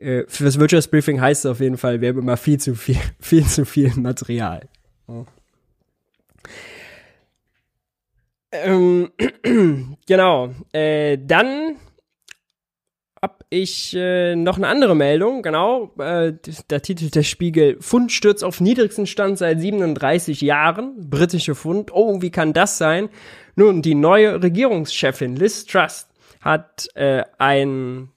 äh, 0.00 0.24
für 0.28 0.44
das 0.44 0.58
Wirtschaftsbriefing 0.58 1.20
heißt 1.20 1.44
es 1.44 1.50
auf 1.50 1.60
jeden 1.60 1.76
Fall, 1.76 2.00
wir 2.00 2.08
haben 2.08 2.18
immer 2.18 2.36
viel 2.36 2.58
zu 2.58 2.74
viel, 2.74 2.98
viel 3.20 3.44
zu 3.44 3.64
viel 3.64 3.92
Material. 3.96 4.68
Ähm, 8.52 9.10
genau. 10.06 10.54
Äh, 10.72 11.18
dann 11.20 11.76
hab 13.20 13.44
ich 13.50 13.94
äh, 13.96 14.36
noch 14.36 14.56
eine 14.56 14.68
andere 14.68 14.94
Meldung, 14.94 15.42
genau. 15.42 15.92
Äh, 15.98 16.34
da 16.68 16.78
titelt 16.78 17.16
der 17.16 17.24
Spiegel 17.24 17.76
Fundsturz 17.80 18.42
auf 18.42 18.60
niedrigsten 18.60 19.06
Stand 19.06 19.38
seit 19.38 19.60
37 19.60 20.40
Jahren. 20.40 21.10
Britische 21.10 21.54
Fund. 21.54 21.90
Oh, 21.92 22.22
wie 22.22 22.30
kann 22.30 22.52
das 22.52 22.78
sein? 22.78 23.08
Nun, 23.56 23.82
die 23.82 23.96
neue 23.96 24.40
Regierungschefin 24.40 25.34
Liz 25.34 25.66
Trust 25.66 26.08
hat 26.40 26.88
äh, 26.94 27.24
ein 27.38 28.10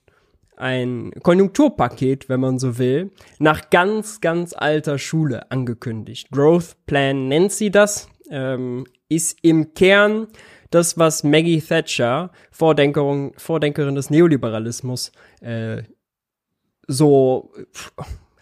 ein 0.62 1.10
Konjunkturpaket, 1.22 2.28
wenn 2.28 2.40
man 2.40 2.58
so 2.58 2.78
will, 2.78 3.10
nach 3.38 3.68
ganz, 3.70 4.20
ganz 4.20 4.54
alter 4.54 4.98
Schule 4.98 5.50
angekündigt. 5.50 6.30
Growth 6.30 6.76
Plan 6.86 7.28
nennt 7.28 7.52
sie 7.52 7.70
das, 7.70 8.08
ähm, 8.30 8.86
ist 9.08 9.38
im 9.42 9.74
Kern 9.74 10.28
das, 10.70 10.96
was 10.96 11.24
Maggie 11.24 11.60
Thatcher, 11.60 12.30
Vordenkerin, 12.50 13.32
Vordenkerin 13.36 13.94
des 13.94 14.08
Neoliberalismus, 14.08 15.12
äh, 15.40 15.82
so 16.86 17.52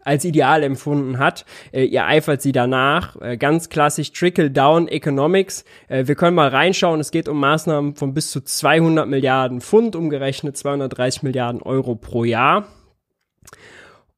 als 0.03 0.25
ideal 0.25 0.63
empfunden 0.63 1.19
hat. 1.19 1.45
Äh, 1.73 1.85
ihr 1.85 2.07
eifert 2.07 2.43
sie 2.43 2.53
danach. 2.53 3.21
Äh, 3.21 3.37
ganz 3.37 3.69
klassisch 3.69 4.13
Trickle-Down 4.13 4.89
Economics. 4.89 5.65
Äh, 5.89 6.07
wir 6.07 6.15
können 6.15 6.35
mal 6.35 6.49
reinschauen. 6.49 7.01
Es 7.01 7.11
geht 7.11 7.29
um 7.29 7.39
Maßnahmen 7.39 7.95
von 7.95 8.15
bis 8.15 8.31
zu 8.31 8.41
200 8.41 9.07
Milliarden 9.09 9.61
Pfund, 9.61 9.97
umgerechnet 9.97 10.57
230 10.57 11.23
Milliarden 11.23 11.63
Euro 11.63 11.95
pro 11.95 12.25
Jahr. 12.25 12.67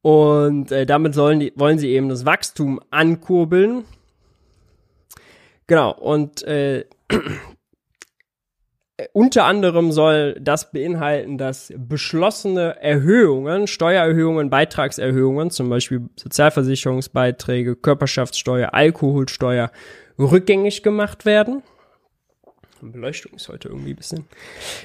Und 0.01 0.71
äh, 0.71 0.85
damit 0.85 1.13
sollen 1.13 1.39
die, 1.39 1.53
wollen 1.55 1.79
sie 1.79 1.89
eben 1.89 2.09
das 2.09 2.25
Wachstum 2.25 2.79
ankurbeln. 2.89 3.85
Genau. 5.67 5.93
Und 5.93 6.43
äh, 6.43 6.85
unter 9.13 9.45
anderem 9.45 9.91
soll 9.91 10.35
das 10.39 10.71
beinhalten, 10.71 11.37
dass 11.37 11.73
beschlossene 11.75 12.79
Erhöhungen, 12.79 13.65
Steuererhöhungen, 13.65 14.49
Beitragserhöhungen, 14.49 15.49
zum 15.49 15.69
Beispiel 15.69 16.09
Sozialversicherungsbeiträge, 16.15 17.75
Körperschaftssteuer, 17.75 18.73
Alkoholsteuer, 18.73 19.71
rückgängig 20.19 20.83
gemacht 20.83 21.25
werden. 21.25 21.63
Beleuchtung 22.81 23.33
ist 23.33 23.49
heute 23.49 23.69
irgendwie 23.69 23.91
ein 23.91 23.95
bisschen. 23.95 24.25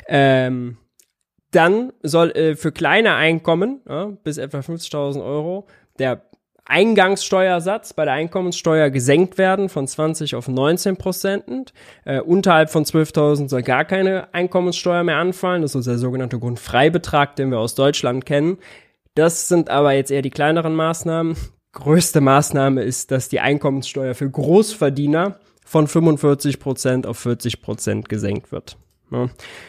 Ähm, 0.07 0.79
dann 1.51 1.93
soll 2.03 2.31
äh, 2.31 2.57
für 2.57 2.73
kleine 2.73 3.15
Einkommen 3.15 3.81
ja, 3.89 4.07
bis 4.23 4.39
etwa 4.39 4.59
50.000 4.59 5.25
Euro 5.25 5.67
der 5.99 6.28
Eingangssteuersatz 6.69 7.95
bei 7.95 8.05
der 8.05 8.15
Einkommenssteuer 8.15 8.91
gesenkt 8.91 9.39
werden 9.39 9.69
von 9.69 9.89
20 9.89 10.35
auf 10.35 10.49
19 10.49 10.97
Prozent. 10.97 11.73
Äh, 12.05 12.21
unterhalb 12.21 12.71
von 12.71 12.85
12.000 12.85 13.49
soll 13.49 13.63
gar 13.63 13.85
keine 13.85 14.33
Einkommenssteuer 14.35 15.03
mehr 15.03 15.17
anfallen. 15.17 15.63
Das 15.63 15.75
ist 15.75 15.87
der 15.87 15.99
sogenannte 15.99 16.39
Grundfreibetrag, 16.39 17.37
den 17.37 17.51
wir 17.51 17.59
aus 17.59 17.75
Deutschland 17.75 18.27
kennen. 18.27 18.59
Das 19.15 19.49
sind 19.49 19.71
aber 19.71 19.93
jetzt 19.93 20.11
eher 20.11 20.23
die 20.23 20.31
kleineren 20.31 20.75
Maßnahmen. 20.75 21.37
Größte 21.73 22.21
Maßnahme 22.21 22.83
ist, 22.83 23.11
dass 23.11 23.29
die 23.29 23.41
Einkommenssteuer 23.41 24.15
für 24.15 24.31
Großverdiener 24.31 25.41
von 25.65 25.89
45 25.89 26.61
Prozent 26.61 27.07
auf 27.07 27.19
40 27.19 27.63
Prozent 27.63 28.09
gesenkt 28.09 28.53
wird. 28.53 28.77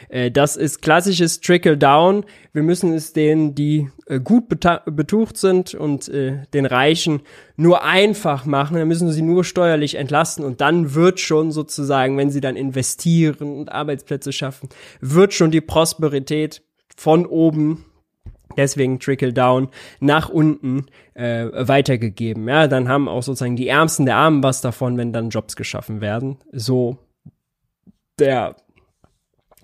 Äh, 0.10 0.32
das 0.32 0.56
ist 0.56 0.82
klassisches 0.82 1.42
Trickle-Down. 1.42 2.26
Wir 2.54 2.64
müssen 2.64 2.94
es 2.94 3.14
denen, 3.14 3.56
die 3.56 3.90
äh, 4.08 4.20
gut 4.20 4.46
betucht 4.50 5.38
sind 5.38 5.74
und 5.74 6.10
äh, 6.10 6.44
den 6.54 6.66
Reichen 6.66 7.22
nur 7.56 7.84
einfach 7.84 8.46
machen. 8.46 8.78
Dann 8.78 8.88
müssen 8.88 9.08
wir 9.08 9.14
sie 9.14 9.22
nur 9.22 9.44
steuerlich 9.44 9.96
entlasten 9.96 10.44
und 10.44 10.62
dann 10.62 10.94
wird 10.94 11.20
schon 11.20 11.52
sozusagen, 11.52 12.18
wenn 12.18 12.32
sie 12.32 12.42
dann 12.42 12.56
investieren 12.56 13.60
und 13.60 13.72
Arbeitsplätze 13.72 14.32
schaffen, 14.32 14.70
wird 15.02 15.34
schon 15.34 15.52
die 15.52 15.62
Prosperität 15.62 16.62
von 16.96 17.26
oben 17.26 17.86
deswegen 18.58 19.00
Trickle 19.00 19.34
Down 19.34 19.70
nach 20.00 20.30
unten 20.30 20.88
äh, 21.14 21.46
weitergegeben. 21.54 22.48
Ja, 22.48 22.68
dann 22.68 22.90
haben 22.90 23.08
auch 23.08 23.24
sozusagen 23.24 23.56
die 23.56 23.68
Ärmsten 23.68 24.06
der 24.06 24.18
Armen 24.18 24.44
was 24.44 24.62
davon, 24.62 24.98
wenn 24.98 25.14
dann 25.14 25.30
Jobs 25.30 25.56
geschaffen 25.56 26.02
werden. 26.02 26.38
So 26.52 26.98
der 28.20 28.56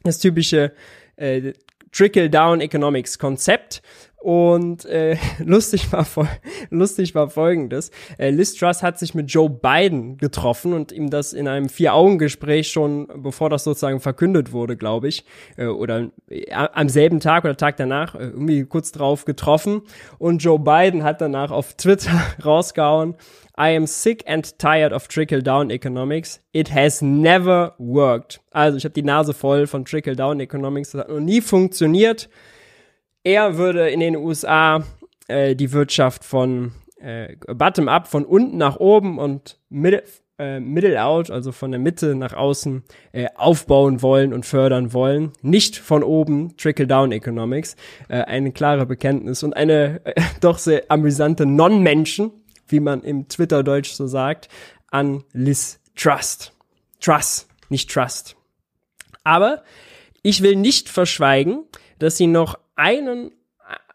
das 0.06 0.20
typische 0.20 0.72
äh, 1.18 1.54
Trickle-Down-Economics-Konzept. 1.92 3.82
Und 4.18 4.86
äh, 4.86 5.18
lustig, 5.38 5.92
war 5.92 6.08
lustig 6.72 7.14
war 7.14 7.30
folgendes. 7.30 7.92
Äh, 8.18 8.32
Liz 8.32 8.56
Truss 8.56 8.82
hat 8.82 8.98
sich 8.98 9.14
mit 9.14 9.30
Joe 9.32 9.52
Biden 9.52 10.18
getroffen 10.18 10.74
und 10.74 10.92
ihm 10.92 11.12
das 11.12 11.32
in 11.32 11.48
einem 11.48 11.70
Vier-Augen-Gespräch 11.70 12.72
schon, 12.72 13.08
bevor 13.18 13.52
das 13.52 13.64
sozusagen 13.64 14.00
verkündet 14.00 14.52
wurde, 14.52 14.78
glaube 14.78 15.10
ich, 15.10 15.26
äh, 15.58 15.68
oder 15.68 16.10
äh, 16.28 16.52
am 16.52 16.90
selben 16.90 17.20
Tag 17.20 17.44
oder 17.44 17.56
Tag 17.56 17.78
danach, 17.78 18.16
äh, 18.16 18.24
irgendwie 18.24 18.66
kurz 18.66 18.92
drauf 18.92 19.26
getroffen. 19.26 19.84
Und 20.18 20.40
Joe 20.40 20.58
Biden 20.58 21.04
hat 21.04 21.22
danach 21.22 21.52
auf 21.52 21.76
Twitter 21.76 22.20
rausgehauen, 22.44 23.14
I 23.58 23.76
am 23.76 23.88
sick 23.88 24.24
and 24.28 24.58
tired 24.58 24.94
of 24.94 25.08
trickle-down 25.08 25.72
economics. 25.72 26.42
It 26.52 26.74
has 26.74 27.02
never 27.02 27.74
worked. 27.78 28.42
Also 28.52 28.78
ich 28.78 28.84
habe 28.84 28.94
die 28.94 29.04
Nase 29.04 29.34
voll 29.34 29.68
von 29.68 29.86
trickle-down 29.86 30.40
economics. 30.40 30.92
Das 30.92 31.02
hat 31.02 31.10
noch 31.10 31.20
nie 31.20 31.42
funktioniert 31.42 32.30
er 33.26 33.58
würde 33.58 33.90
in 33.90 34.00
den 34.00 34.16
USA 34.16 34.84
äh, 35.28 35.56
die 35.56 35.74
Wirtschaft 35.74 36.24
von 36.24 36.72
äh, 37.02 37.36
bottom-up, 37.48 38.08
von 38.08 38.24
unten 38.24 38.58
nach 38.58 38.78
oben 38.78 39.18
und 39.18 39.60
middle, 39.70 40.04
äh, 40.38 40.60
middle 40.60 41.04
out, 41.04 41.32
also 41.32 41.52
von 41.52 41.72
der 41.72 41.80
Mitte 41.80 42.14
nach 42.14 42.34
außen, 42.34 42.84
äh, 43.14 43.28
aufbauen 43.36 44.04
wollen 44.04 44.32
und 44.32 44.46
fördern 44.46 44.94
wollen. 44.94 45.32
Nicht 45.42 45.76
von 45.76 46.04
oben, 46.04 46.56
Trickle-Down 46.56 47.12
Economics. 47.12 47.76
Äh, 48.10 48.22
eine 48.22 48.52
klare 48.52 48.86
Bekenntnis 48.86 49.42
und 49.42 49.56
eine 49.56 50.02
äh, 50.06 50.14
doch 50.40 50.60
sehr 50.60 50.84
amüsante 50.90 51.48
Non-Menschen, 51.48 52.32
wie 52.67 52.79
man 52.79 53.03
im 53.03 53.27
Twitter-Deutsch 53.27 53.91
so 53.91 54.07
sagt, 54.07 54.50
an 54.89 55.24
Liz 55.34 55.79
Trust. 55.95 56.53
Trust, 57.00 57.48
nicht 57.69 57.89
Trust. 57.89 58.36
Aber 59.24 59.63
ich 60.22 60.41
will 60.41 60.55
nicht 60.55 60.89
verschweigen, 60.89 61.65
dass 62.00 62.17
sie 62.17 62.27
noch 62.27 62.57
einen, 62.75 63.31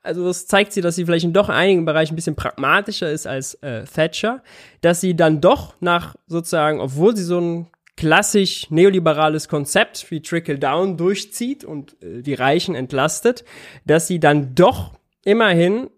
also 0.02 0.26
das 0.26 0.46
zeigt 0.46 0.72
sie, 0.72 0.80
dass 0.80 0.96
sie 0.96 1.04
vielleicht 1.04 1.24
in 1.24 1.32
doch 1.32 1.48
einigen 1.48 1.84
Bereichen 1.84 2.14
ein 2.14 2.16
bisschen 2.16 2.36
pragmatischer 2.36 3.10
ist 3.10 3.26
als 3.26 3.54
äh, 3.54 3.84
Thatcher, 3.84 4.42
dass 4.80 5.00
sie 5.00 5.14
dann 5.14 5.40
doch 5.40 5.74
nach 5.80 6.16
sozusagen, 6.26 6.80
obwohl 6.80 7.16
sie 7.16 7.24
so 7.24 7.40
ein 7.40 7.66
klassisch 7.96 8.70
neoliberales 8.70 9.48
Konzept 9.48 10.10
wie 10.10 10.22
Trickle 10.22 10.58
Down 10.58 10.96
durchzieht 10.96 11.64
und 11.64 12.02
äh, 12.02 12.22
die 12.22 12.34
Reichen 12.34 12.74
entlastet, 12.74 13.44
dass 13.84 14.06
sie 14.06 14.18
dann 14.18 14.54
doch 14.54 14.92
immerhin 15.24 15.90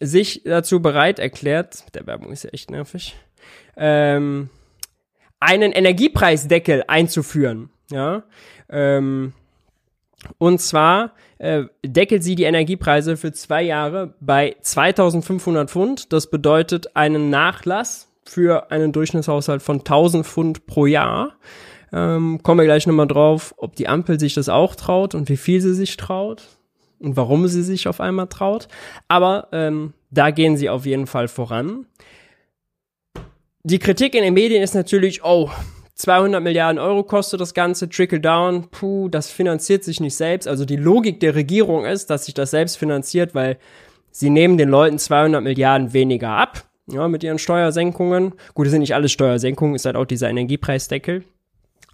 sich 0.00 0.42
dazu 0.44 0.80
bereit 0.80 1.18
erklärt, 1.18 1.94
der 1.94 2.06
Werbung 2.06 2.32
ist 2.32 2.44
ja 2.44 2.50
echt 2.50 2.70
nervig, 2.70 3.16
ähm, 3.76 4.50
einen 5.38 5.72
Energiepreisdeckel 5.72 6.84
einzuführen, 6.88 7.70
ja, 7.90 8.24
ähm, 8.68 9.34
und 10.38 10.60
zwar 10.60 11.14
äh, 11.38 11.64
deckelt 11.84 12.22
sie 12.22 12.34
die 12.34 12.44
Energiepreise 12.44 13.16
für 13.16 13.32
zwei 13.32 13.62
Jahre 13.62 14.14
bei 14.20 14.56
2500 14.60 15.70
Pfund. 15.70 16.12
Das 16.12 16.28
bedeutet 16.28 16.94
einen 16.94 17.30
Nachlass 17.30 18.12
für 18.24 18.70
einen 18.70 18.92
Durchschnittshaushalt 18.92 19.62
von 19.62 19.78
1000 19.78 20.26
Pfund 20.26 20.66
pro 20.66 20.84
Jahr. 20.84 21.36
Ähm, 21.92 22.42
kommen 22.42 22.60
wir 22.60 22.66
gleich 22.66 22.86
nochmal 22.86 23.08
drauf, 23.08 23.54
ob 23.56 23.74
die 23.74 23.88
Ampel 23.88 24.20
sich 24.20 24.34
das 24.34 24.48
auch 24.48 24.74
traut 24.76 25.14
und 25.14 25.28
wie 25.28 25.38
viel 25.38 25.60
sie 25.60 25.74
sich 25.74 25.96
traut 25.96 26.59
und 27.00 27.16
warum 27.16 27.48
sie 27.48 27.62
sich 27.62 27.88
auf 27.88 28.00
einmal 28.00 28.28
traut. 28.28 28.68
Aber 29.08 29.48
ähm, 29.52 29.94
da 30.10 30.30
gehen 30.30 30.56
sie 30.56 30.68
auf 30.68 30.86
jeden 30.86 31.06
Fall 31.06 31.28
voran. 31.28 31.86
Die 33.62 33.78
Kritik 33.78 34.14
in 34.14 34.22
den 34.22 34.34
Medien 34.34 34.62
ist 34.62 34.74
natürlich, 34.74 35.24
oh, 35.24 35.50
200 35.94 36.42
Milliarden 36.42 36.78
Euro 36.78 37.02
kostet 37.02 37.40
das 37.40 37.52
Ganze, 37.52 37.88
Trickle 37.88 38.20
Down, 38.20 38.68
puh, 38.70 39.08
das 39.08 39.30
finanziert 39.30 39.84
sich 39.84 40.00
nicht 40.00 40.16
selbst. 40.16 40.48
Also 40.48 40.64
die 40.64 40.76
Logik 40.76 41.20
der 41.20 41.34
Regierung 41.34 41.84
ist, 41.84 42.08
dass 42.08 42.24
sich 42.24 42.34
das 42.34 42.50
selbst 42.50 42.76
finanziert, 42.76 43.34
weil 43.34 43.58
sie 44.10 44.30
nehmen 44.30 44.56
den 44.56 44.70
Leuten 44.70 44.98
200 44.98 45.42
Milliarden 45.42 45.92
weniger 45.92 46.30
ab, 46.30 46.64
ja, 46.86 47.06
mit 47.06 47.22
ihren 47.22 47.38
Steuersenkungen. 47.38 48.32
Gut, 48.54 48.66
das 48.66 48.70
sind 48.70 48.80
nicht 48.80 48.94
alles 48.94 49.12
Steuersenkungen, 49.12 49.74
ist 49.74 49.84
halt 49.84 49.96
auch 49.96 50.06
dieser 50.06 50.30
Energiepreisdeckel. 50.30 51.24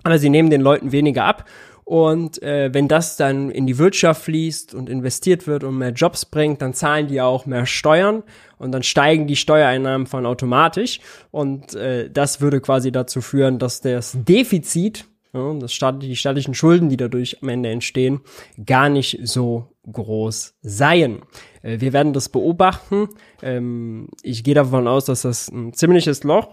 Aber 0.04 0.18
sie 0.18 0.30
nehmen 0.30 0.50
den 0.50 0.60
Leuten 0.60 0.92
weniger 0.92 1.25
ab 1.25 1.44
und 1.86 2.42
äh, 2.42 2.74
wenn 2.74 2.88
das 2.88 3.16
dann 3.16 3.48
in 3.48 3.64
die 3.68 3.78
Wirtschaft 3.78 4.24
fließt 4.24 4.74
und 4.74 4.90
investiert 4.90 5.46
wird 5.46 5.62
und 5.62 5.78
mehr 5.78 5.92
Jobs 5.92 6.24
bringt, 6.24 6.60
dann 6.60 6.74
zahlen 6.74 7.06
die 7.06 7.20
auch 7.20 7.46
mehr 7.46 7.64
Steuern 7.64 8.24
und 8.58 8.72
dann 8.72 8.82
steigen 8.82 9.28
die 9.28 9.36
Steuereinnahmen 9.36 10.08
von 10.08 10.26
automatisch. 10.26 10.98
Und 11.30 11.76
äh, 11.76 12.10
das 12.10 12.40
würde 12.40 12.60
quasi 12.60 12.90
dazu 12.90 13.20
führen, 13.20 13.60
dass 13.60 13.82
das 13.82 14.18
Defizit, 14.20 15.04
ja, 15.32 15.54
das 15.54 15.72
Staat, 15.72 16.02
die 16.02 16.16
staatlichen 16.16 16.54
Schulden, 16.54 16.88
die 16.88 16.96
dadurch 16.96 17.40
am 17.40 17.50
Ende 17.50 17.68
entstehen, 17.68 18.20
gar 18.64 18.88
nicht 18.88 19.20
so 19.22 19.68
groß 19.88 20.54
seien. 20.62 21.22
Äh, 21.62 21.78
wir 21.78 21.92
werden 21.92 22.12
das 22.12 22.28
beobachten. 22.28 23.10
Ähm, 23.42 24.08
ich 24.22 24.42
gehe 24.42 24.54
davon 24.54 24.88
aus, 24.88 25.04
dass 25.04 25.22
das 25.22 25.46
ein 25.50 25.72
ziemliches 25.72 26.25
Loch 26.25 26.52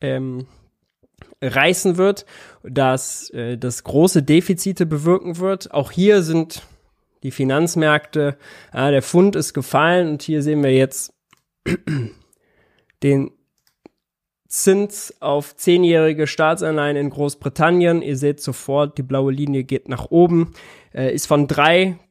ähm, 0.00 0.46
reißen 1.40 1.96
wird, 1.96 2.26
dass 2.62 3.30
äh, 3.30 3.56
das 3.56 3.84
große 3.84 4.22
Defizite 4.22 4.86
bewirken 4.86 5.38
wird. 5.38 5.72
Auch 5.72 5.90
hier 5.90 6.22
sind 6.22 6.62
die 7.22 7.30
Finanzmärkte, 7.30 8.36
äh, 8.72 8.90
der 8.90 9.02
Fund 9.02 9.36
ist 9.36 9.54
gefallen 9.54 10.08
und 10.08 10.22
hier 10.22 10.42
sehen 10.42 10.62
wir 10.62 10.74
jetzt 10.74 11.12
den 13.02 13.30
Zins 14.48 15.14
auf 15.20 15.56
zehnjährige 15.56 16.26
Staatsanleihen 16.26 16.96
in 16.96 17.10
Großbritannien. 17.10 18.00
Ihr 18.00 18.16
seht 18.16 18.40
sofort, 18.40 18.96
die 18.96 19.02
blaue 19.02 19.30
Linie 19.30 19.62
geht 19.62 19.90
nach 19.90 20.06
oben, 20.10 20.54
äh, 20.94 21.14
ist 21.14 21.26
von 21.26 21.46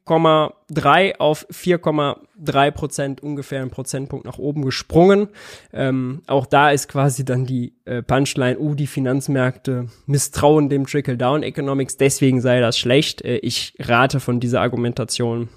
3,3 0.08 1.18
auf 1.18 1.46
4,3 1.50 2.70
Prozent, 2.70 3.22
ungefähr 3.22 3.62
ein 3.62 3.70
Prozentpunkt 3.70 4.24
nach 4.26 4.38
oben 4.38 4.64
gesprungen. 4.64 5.28
Ähm, 5.72 6.22
auch 6.26 6.46
da 6.46 6.70
ist 6.70 6.88
quasi 6.88 7.24
dann 7.24 7.46
die 7.46 7.74
äh, 7.84 8.02
Punchline, 8.02 8.58
uh, 8.58 8.74
die 8.74 8.86
Finanzmärkte 8.86 9.86
misstrauen 10.06 10.68
dem 10.68 10.86
Trickle-Down 10.86 11.42
Economics, 11.42 11.96
deswegen 11.96 12.40
sei 12.40 12.60
das 12.60 12.78
schlecht. 12.78 13.22
Äh, 13.22 13.38
ich 13.38 13.74
rate 13.78 14.20
von 14.20 14.40
dieser 14.40 14.60
Argumentation 14.60 15.48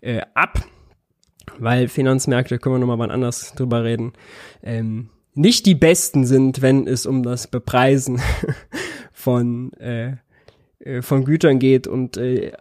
äh, 0.00 0.20
ab 0.34 0.64
weil 1.58 1.88
Finanzmärkte, 1.88 2.58
können 2.58 2.76
wir 2.76 2.78
nochmal 2.78 2.98
wann 2.98 3.10
anders 3.10 3.54
drüber 3.54 3.84
reden, 3.84 4.12
ähm, 4.62 5.10
nicht 5.34 5.66
die 5.66 5.74
besten 5.74 6.26
sind, 6.26 6.62
wenn 6.62 6.86
es 6.86 7.06
um 7.06 7.22
das 7.22 7.48
Bepreisen 7.48 8.20
von 9.12 9.72
äh, 9.74 10.16
von 11.00 11.24
Gütern 11.24 11.58
geht 11.58 11.86
und 11.86 12.16
äh, 12.16 12.52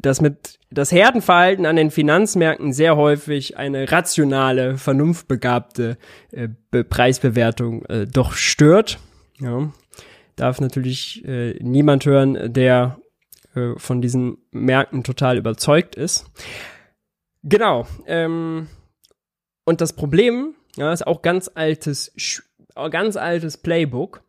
das 0.00 0.20
mit 0.20 0.58
das 0.70 0.92
Herdenverhalten 0.92 1.66
an 1.66 1.76
den 1.76 1.90
Finanzmärkten 1.90 2.72
sehr 2.72 2.96
häufig 2.96 3.56
eine 3.56 3.90
rationale, 3.90 4.76
vernunftbegabte 4.76 5.96
äh, 6.32 6.48
Preisbewertung 6.84 7.84
äh, 7.86 8.06
doch 8.06 8.32
stört. 8.32 8.98
Ja. 9.40 9.72
Darf 10.36 10.60
natürlich 10.60 11.24
äh, 11.24 11.54
niemand 11.60 12.04
hören, 12.06 12.52
der 12.52 12.98
äh, 13.54 13.78
von 13.78 14.02
diesen 14.02 14.38
Märkten 14.50 15.04
total 15.04 15.38
überzeugt 15.38 15.94
ist. 15.94 16.26
Genau. 17.44 17.86
Ähm, 18.06 18.68
und 19.64 19.80
das 19.80 19.92
Problem, 19.94 20.54
ja, 20.76 20.92
ist 20.92 21.06
auch 21.06 21.22
ganz 21.22 21.50
altes, 21.54 22.12
ganz 22.90 23.16
altes 23.16 23.56
Playbook. 23.56 24.22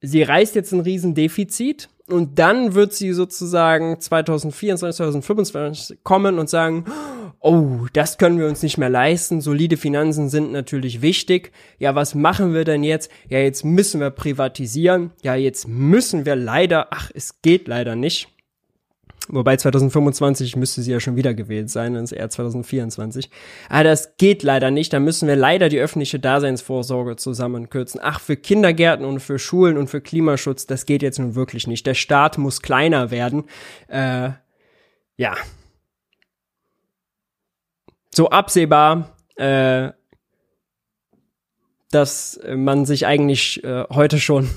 Sie 0.00 0.22
reißt 0.22 0.54
jetzt 0.54 0.72
ein 0.72 0.80
Riesendefizit 0.80 1.88
und 2.08 2.38
dann 2.38 2.74
wird 2.74 2.92
sie 2.92 3.12
sozusagen 3.12 4.00
2024, 4.00 4.96
2025 4.96 5.98
kommen 6.02 6.38
und 6.38 6.48
sagen, 6.48 6.84
oh, 7.40 7.86
das 7.92 8.18
können 8.18 8.38
wir 8.38 8.46
uns 8.46 8.62
nicht 8.62 8.78
mehr 8.78 8.90
leisten, 8.90 9.40
solide 9.40 9.76
Finanzen 9.76 10.28
sind 10.28 10.52
natürlich 10.52 11.02
wichtig. 11.02 11.52
Ja, 11.78 11.94
was 11.94 12.14
machen 12.14 12.54
wir 12.54 12.64
denn 12.64 12.82
jetzt? 12.82 13.10
Ja, 13.28 13.38
jetzt 13.38 13.64
müssen 13.64 14.00
wir 14.00 14.10
privatisieren. 14.10 15.12
Ja, 15.22 15.34
jetzt 15.34 15.68
müssen 15.68 16.26
wir 16.26 16.36
leider, 16.36 16.88
ach, 16.90 17.10
es 17.14 17.40
geht 17.42 17.68
leider 17.68 17.94
nicht. 17.94 18.28
Wobei 19.28 19.56
2025 19.56 20.56
müsste 20.56 20.82
sie 20.82 20.92
ja 20.92 21.00
schon 21.00 21.16
wieder 21.16 21.34
gewählt 21.34 21.70
sein, 21.70 21.94
dann 21.94 22.04
ist 22.04 22.12
eher 22.12 22.30
2024. 22.30 23.30
Aber 23.68 23.84
das 23.84 24.16
geht 24.16 24.42
leider 24.42 24.70
nicht. 24.70 24.92
Da 24.92 25.00
müssen 25.00 25.28
wir 25.28 25.36
leider 25.36 25.68
die 25.68 25.78
öffentliche 25.78 26.18
Daseinsvorsorge 26.18 27.16
zusammenkürzen. 27.16 28.00
Ach, 28.02 28.20
für 28.20 28.36
Kindergärten 28.36 29.04
und 29.04 29.20
für 29.20 29.38
Schulen 29.38 29.76
und 29.76 29.88
für 29.88 30.00
Klimaschutz, 30.00 30.66
das 30.66 30.86
geht 30.86 31.02
jetzt 31.02 31.18
nun 31.18 31.34
wirklich 31.34 31.66
nicht. 31.66 31.86
Der 31.86 31.94
Staat 31.94 32.38
muss 32.38 32.62
kleiner 32.62 33.10
werden. 33.10 33.44
Äh, 33.88 34.30
ja. 35.16 35.36
So 38.14 38.30
absehbar, 38.30 39.16
äh, 39.36 39.90
dass 41.90 42.40
man 42.54 42.86
sich 42.86 43.06
eigentlich 43.06 43.62
äh, 43.64 43.84
heute 43.90 44.18
schon 44.18 44.48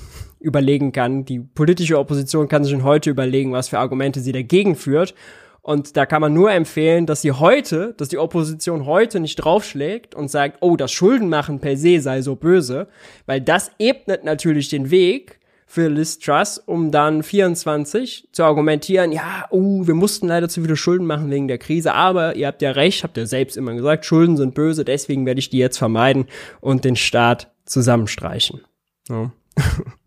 überlegen 0.42 0.92
kann. 0.92 1.24
Die 1.24 1.40
politische 1.40 2.00
Opposition 2.00 2.48
kann 2.48 2.64
sich 2.64 2.72
schon 2.72 2.84
heute 2.84 3.10
überlegen, 3.10 3.52
was 3.52 3.70
für 3.70 3.80
Argumente 3.80 4.20
sie 4.20 4.32
dagegen 4.32 4.76
führt. 4.76 5.14
Und 5.62 5.96
da 5.96 6.08
kann 6.08 6.22
man 6.22 6.34
nur 6.34 6.52
empfehlen, 6.52 7.06
dass 7.06 7.22
sie 7.22 7.34
heute, 7.34 7.94
dass 7.98 8.10
die 8.10 8.18
Opposition 8.18 8.86
heute 8.88 9.20
nicht 9.20 9.36
draufschlägt 9.36 10.16
und 10.16 10.30
sagt, 10.30 10.58
oh, 10.62 10.76
das 10.76 10.92
Schuldenmachen 10.92 11.60
per 11.60 11.78
se 11.78 12.02
sei 12.02 12.24
so 12.24 12.36
böse, 12.36 12.88
weil 13.28 13.42
das 13.42 13.72
ebnet 13.78 14.24
natürlich 14.24 14.70
den 14.70 14.90
Weg 14.90 15.40
für 15.68 15.88
Liz 15.88 16.20
Truss, 16.20 16.58
um 16.58 16.92
dann 16.92 17.24
24 17.24 18.30
zu 18.34 18.44
argumentieren, 18.44 19.12
ja, 19.14 19.46
uh, 19.52 19.88
wir 19.88 19.94
mussten 19.94 20.28
leider 20.28 20.50
zu 20.50 20.62
viele 20.62 20.76
Schulden 20.76 21.06
machen 21.06 21.30
wegen 21.30 21.48
der 21.48 21.60
Krise, 21.60 21.94
aber 21.94 22.36
ihr 22.36 22.48
habt 22.48 22.62
ja 22.62 22.72
recht, 22.72 23.04
habt 23.04 23.16
ihr 23.16 23.28
selbst 23.28 23.56
immer 23.56 23.74
gesagt, 23.74 24.06
Schulden 24.06 24.36
sind 24.36 24.54
böse, 24.54 24.84
deswegen 24.84 25.26
werde 25.26 25.40
ich 25.40 25.50
die 25.50 25.60
jetzt 25.60 25.78
vermeiden 25.78 26.26
und 26.60 26.84
den 26.84 26.98
Staat 26.98 27.54
zusammenstreichen. 27.66 28.62
Ja. 29.08 29.32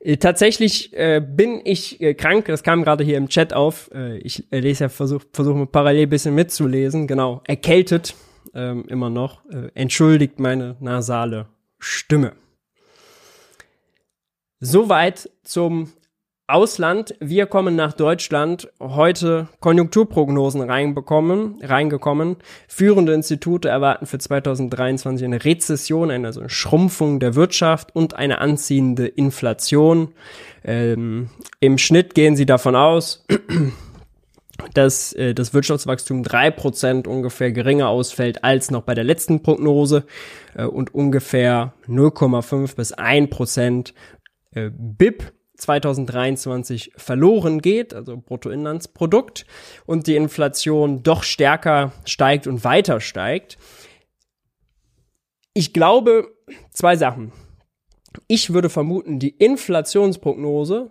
Äh, 0.00 0.16
tatsächlich 0.16 0.92
äh, 0.94 1.20
bin 1.20 1.60
ich 1.64 2.00
äh, 2.00 2.14
krank, 2.14 2.46
das 2.46 2.62
kam 2.62 2.82
gerade 2.82 3.04
hier 3.04 3.16
im 3.16 3.28
Chat 3.28 3.52
auf. 3.52 3.90
Äh, 3.92 4.18
ich 4.18 4.50
äh, 4.52 4.60
lese 4.60 4.84
ja, 4.84 4.88
versuche 4.88 5.26
versuch 5.32 5.70
parallel 5.70 6.04
ein 6.04 6.10
bisschen 6.10 6.34
mitzulesen. 6.34 7.06
Genau, 7.06 7.42
erkältet 7.46 8.14
ähm, 8.54 8.84
immer 8.88 9.10
noch. 9.10 9.44
Äh, 9.46 9.70
entschuldigt 9.74 10.38
meine 10.38 10.76
nasale 10.80 11.46
Stimme. 11.78 12.32
Soweit 14.60 15.30
zum 15.44 15.92
Ausland. 16.48 17.14
Wir 17.20 17.44
kommen 17.44 17.76
nach 17.76 17.92
Deutschland. 17.92 18.70
Heute 18.80 19.48
Konjunkturprognosen 19.60 20.62
reinbekommen, 20.62 21.58
reingekommen. 21.62 22.36
Führende 22.66 23.12
Institute 23.12 23.68
erwarten 23.68 24.06
für 24.06 24.18
2023 24.18 25.26
eine 25.26 25.44
Rezession, 25.44 26.10
also 26.10 26.40
eine 26.40 26.48
Schrumpfung 26.48 27.20
der 27.20 27.34
Wirtschaft 27.34 27.94
und 27.94 28.14
eine 28.14 28.40
anziehende 28.40 29.06
Inflation. 29.06 30.14
Ähm, 30.64 31.28
Im 31.60 31.76
Schnitt 31.76 32.14
gehen 32.14 32.34
sie 32.34 32.46
davon 32.46 32.76
aus, 32.76 33.26
dass 34.72 35.12
äh, 35.12 35.34
das 35.34 35.52
Wirtschaftswachstum 35.52 36.22
drei 36.22 36.50
Prozent 36.50 37.06
ungefähr 37.06 37.52
geringer 37.52 37.88
ausfällt 37.88 38.42
als 38.42 38.70
noch 38.70 38.84
bei 38.84 38.94
der 38.94 39.04
letzten 39.04 39.42
Prognose 39.42 40.06
äh, 40.54 40.64
und 40.64 40.94
ungefähr 40.94 41.74
0,5 41.86 42.74
bis 42.74 42.92
1 42.92 43.28
Prozent 43.28 43.92
äh, 44.54 44.70
BIP 44.72 45.30
2023 45.58 46.92
verloren 46.96 47.60
geht, 47.60 47.92
also 47.92 48.16
Bruttoinlandsprodukt, 48.16 49.44
und 49.86 50.06
die 50.06 50.16
Inflation 50.16 51.02
doch 51.02 51.22
stärker 51.22 51.92
steigt 52.04 52.46
und 52.46 52.64
weiter 52.64 53.00
steigt. 53.00 53.58
Ich 55.52 55.72
glaube, 55.72 56.28
zwei 56.70 56.96
Sachen. 56.96 57.32
Ich 58.26 58.52
würde 58.52 58.70
vermuten, 58.70 59.18
die 59.18 59.30
Inflationsprognose, 59.30 60.90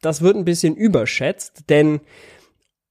das 0.00 0.22
wird 0.22 0.36
ein 0.36 0.44
bisschen 0.44 0.76
überschätzt, 0.76 1.70
denn 1.70 2.00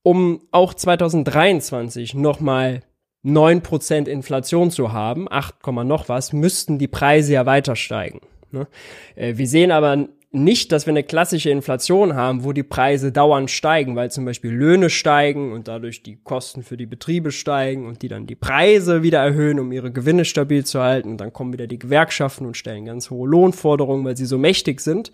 um 0.04 0.42
auch 0.52 0.74
2023 0.74 2.14
nochmal 2.14 2.82
9% 3.26 4.08
Inflation 4.08 4.72
zu 4.72 4.94
haben, 4.94 5.28
8, 5.30 5.56
noch 5.84 6.08
was, 6.08 6.32
müssten 6.32 6.80
die 6.80 6.88
Preise 6.88 7.34
ja 7.34 7.46
weiter 7.46 7.76
steigen. 7.76 8.22
Ne? 8.52 8.68
Äh, 9.16 9.36
wir 9.38 9.48
sehen 9.48 9.72
aber 9.72 10.08
nicht, 10.32 10.72
dass 10.72 10.86
wir 10.86 10.92
eine 10.92 11.04
klassische 11.04 11.50
Inflation 11.50 12.16
haben, 12.16 12.44
wo 12.44 12.52
die 12.52 12.64
Preise 12.64 13.12
dauernd 13.12 13.50
steigen, 13.50 13.96
weil 13.96 14.12
zum 14.12 14.26
Beispiel 14.26 14.52
Löhne 14.52 14.90
steigen 14.90 15.54
und 15.54 15.68
dadurch 15.70 16.04
die 16.04 16.18
Kosten 16.18 16.64
für 16.64 16.76
die 16.76 16.86
Betriebe 16.86 17.32
steigen 17.32 17.88
und 17.88 18.02
die 18.02 18.10
dann 18.10 18.28
die 18.28 18.36
Preise 18.36 19.04
wieder 19.04 19.20
erhöhen, 19.20 19.60
um 19.60 19.72
ihre 19.72 19.92
Gewinne 19.92 20.26
stabil 20.26 20.66
zu 20.66 20.82
halten. 20.82 21.12
Und 21.12 21.18
dann 21.18 21.32
kommen 21.32 21.54
wieder 21.54 21.68
die 21.68 21.80
Gewerkschaften 21.80 22.46
und 22.46 22.58
stellen 22.58 22.86
ganz 22.86 23.10
hohe 23.10 23.28
Lohnforderungen, 23.28 24.04
weil 24.04 24.18
sie 24.18 24.26
so 24.26 24.38
mächtig 24.38 24.82
sind. 24.82 25.12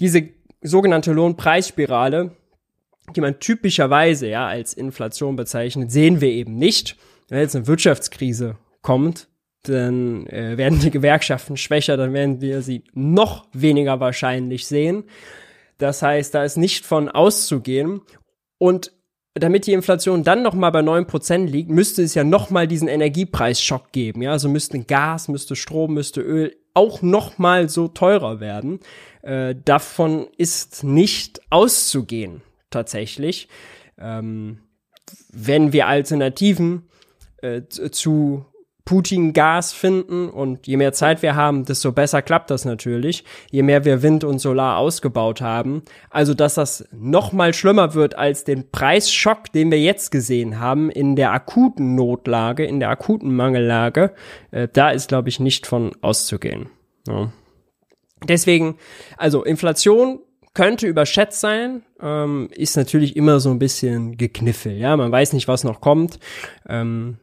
Diese 0.00 0.28
sogenannte 0.62 1.12
Lohnpreisspirale, 1.12 2.34
die 3.14 3.20
man 3.20 3.38
typischerweise 3.38 4.28
ja 4.28 4.46
als 4.46 4.72
Inflation 4.72 5.36
bezeichnet, 5.36 5.92
sehen 5.92 6.22
wir 6.22 6.30
eben 6.30 6.56
nicht. 6.56 6.96
Wenn 7.28 7.40
jetzt 7.40 7.54
eine 7.54 7.66
Wirtschaftskrise 7.66 8.56
kommt, 8.80 9.28
dann 9.68 10.26
äh, 10.26 10.56
werden 10.56 10.80
die 10.80 10.90
Gewerkschaften 10.90 11.56
schwächer, 11.56 11.96
dann 11.96 12.12
werden 12.12 12.40
wir 12.40 12.62
sie 12.62 12.84
noch 12.94 13.46
weniger 13.52 14.00
wahrscheinlich 14.00 14.66
sehen. 14.66 15.04
Das 15.78 16.02
heißt, 16.02 16.34
da 16.34 16.44
ist 16.44 16.56
nicht 16.56 16.86
von 16.86 17.08
auszugehen. 17.08 18.00
Und 18.58 18.92
damit 19.34 19.66
die 19.66 19.74
Inflation 19.74 20.24
dann 20.24 20.42
noch 20.42 20.54
mal 20.54 20.70
bei 20.70 20.80
neun 20.80 21.06
Prozent 21.06 21.50
liegt, 21.50 21.70
müsste 21.70 22.02
es 22.02 22.14
ja 22.14 22.24
noch 22.24 22.48
mal 22.48 22.66
diesen 22.66 22.88
Energiepreisschock 22.88 23.92
geben. 23.92 24.22
Ja, 24.22 24.32
also 24.32 24.48
müsste 24.48 24.78
Gas, 24.80 25.28
müsste 25.28 25.56
Strom, 25.56 25.94
müsste 25.94 26.22
Öl 26.22 26.56
auch 26.72 27.02
noch 27.02 27.38
mal 27.38 27.68
so 27.68 27.88
teurer 27.88 28.40
werden. 28.40 28.80
Äh, 29.22 29.54
davon 29.64 30.28
ist 30.38 30.84
nicht 30.84 31.40
auszugehen 31.50 32.42
tatsächlich. 32.70 33.48
Ähm, 33.98 34.60
wenn 35.30 35.72
wir 35.72 35.86
Alternativen 35.86 36.88
äh, 37.42 37.62
zu 37.68 38.46
Putin 38.86 39.32
Gas 39.32 39.72
finden 39.72 40.30
und 40.30 40.68
je 40.68 40.76
mehr 40.76 40.92
Zeit 40.92 41.20
wir 41.20 41.34
haben, 41.34 41.64
desto 41.64 41.90
besser 41.90 42.22
klappt 42.22 42.50
das 42.50 42.64
natürlich, 42.64 43.24
je 43.50 43.64
mehr 43.64 43.84
wir 43.84 44.00
Wind 44.00 44.22
und 44.22 44.38
Solar 44.38 44.78
ausgebaut 44.78 45.40
haben. 45.40 45.82
Also, 46.08 46.34
dass 46.34 46.54
das 46.54 46.88
noch 46.92 47.32
mal 47.32 47.52
schlimmer 47.52 47.94
wird 47.94 48.16
als 48.16 48.44
den 48.44 48.70
Preisschock, 48.70 49.52
den 49.52 49.72
wir 49.72 49.80
jetzt 49.80 50.12
gesehen 50.12 50.60
haben 50.60 50.88
in 50.88 51.16
der 51.16 51.32
akuten 51.32 51.96
Notlage, 51.96 52.64
in 52.64 52.78
der 52.78 52.90
akuten 52.90 53.34
Mangellage, 53.34 54.14
äh, 54.52 54.68
da 54.72 54.90
ist, 54.90 55.08
glaube 55.08 55.28
ich, 55.28 55.40
nicht 55.40 55.66
von 55.66 55.90
auszugehen. 56.00 56.68
Ja. 57.08 57.32
Deswegen, 58.28 58.76
also 59.16 59.42
Inflation 59.42 60.20
könnte 60.54 60.86
überschätzt 60.86 61.40
sein, 61.40 61.82
ähm, 62.00 62.50
ist 62.54 62.76
natürlich 62.76 63.16
immer 63.16 63.40
so 63.40 63.50
ein 63.50 63.58
bisschen 63.58 64.16
gekniffel, 64.16 64.72
ja, 64.72 64.96
man 64.96 65.10
weiß 65.10 65.32
nicht, 65.32 65.48
was 65.48 65.64
noch 65.64 65.80
kommt. 65.80 66.20
Ähm, 66.68 67.18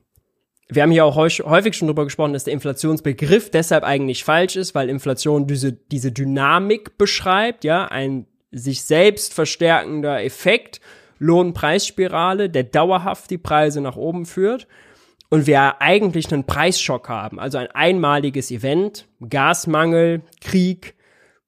wir 0.76 0.84
haben 0.84 0.92
hier 0.92 1.06
auch 1.06 1.16
häufig 1.16 1.76
schon 1.76 1.88
drüber 1.88 2.04
gesprochen, 2.04 2.34
dass 2.34 2.46
der 2.46 2.54
Inflationsbegriff 2.54 3.50
deshalb 3.50 3.84
eigentlich 3.84 4.24
falsch 4.24 4.56
ist, 4.56 4.76
weil 4.76 4.90
Inflation 4.90 5.48
diese, 5.48 5.74
diese 5.74 6.12
Dynamik 6.12 6.98
beschreibt, 6.98 7.64
ja, 7.64 7.86
ein 7.86 8.28
sich 8.52 8.84
selbst 8.84 9.34
verstärkender 9.34 10.24
Effekt, 10.24 10.80
Lohnpreisspirale, 11.20 12.50
der 12.50 12.64
dauerhaft 12.64 13.30
die 13.32 13.38
Preise 13.38 13.82
nach 13.82 13.96
oben 13.96 14.26
führt. 14.26 14.68
Und 15.30 15.48
wir 15.48 15.82
eigentlich 15.82 16.32
einen 16.32 16.44
Preisschock 16.44 17.10
haben, 17.10 17.40
also 17.40 17.58
ein 17.58 17.72
einmaliges 17.72 18.52
Event, 18.52 19.08
Gasmangel, 19.28 20.22
Krieg, 20.42 20.94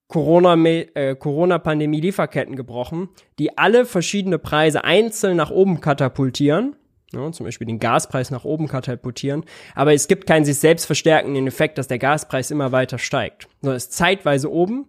Corona-Pandemie, 0.08 0.90
äh, 0.96 1.16
Corona 1.16 1.62
Lieferketten 1.74 2.56
gebrochen, 2.56 3.10
die 3.38 3.60
alle 3.60 3.86
verschiedene 3.86 4.40
Preise 4.40 4.84
einzeln 4.84 5.38
nach 5.38 5.52
oben 5.52 5.82
katapultieren 5.82 6.76
ja, 7.15 7.32
zum 7.32 7.45
Beispiel 7.45 7.67
den 7.67 7.80
Gaspreis 7.80 8.32
nach 8.32 8.45
oben 8.45 8.67
katapultieren. 8.67 9.43
Aber 9.73 9.93
es 9.93 10.08
gibt 10.08 10.28
keinen 10.28 10.45
sich 10.45 10.60
selbst 10.60 10.86
verstärkenden 10.86 11.47
Effekt, 11.47 11.78
dass 11.78 11.88
der 11.88 11.99
Gaspreis 11.99 12.51
immer 12.51 12.71
weiter 12.71 12.97
steigt. 12.97 13.47
Nur 13.62 13.75
ist 13.75 13.93
zeitweise 13.93 14.51
oben, 14.51 14.88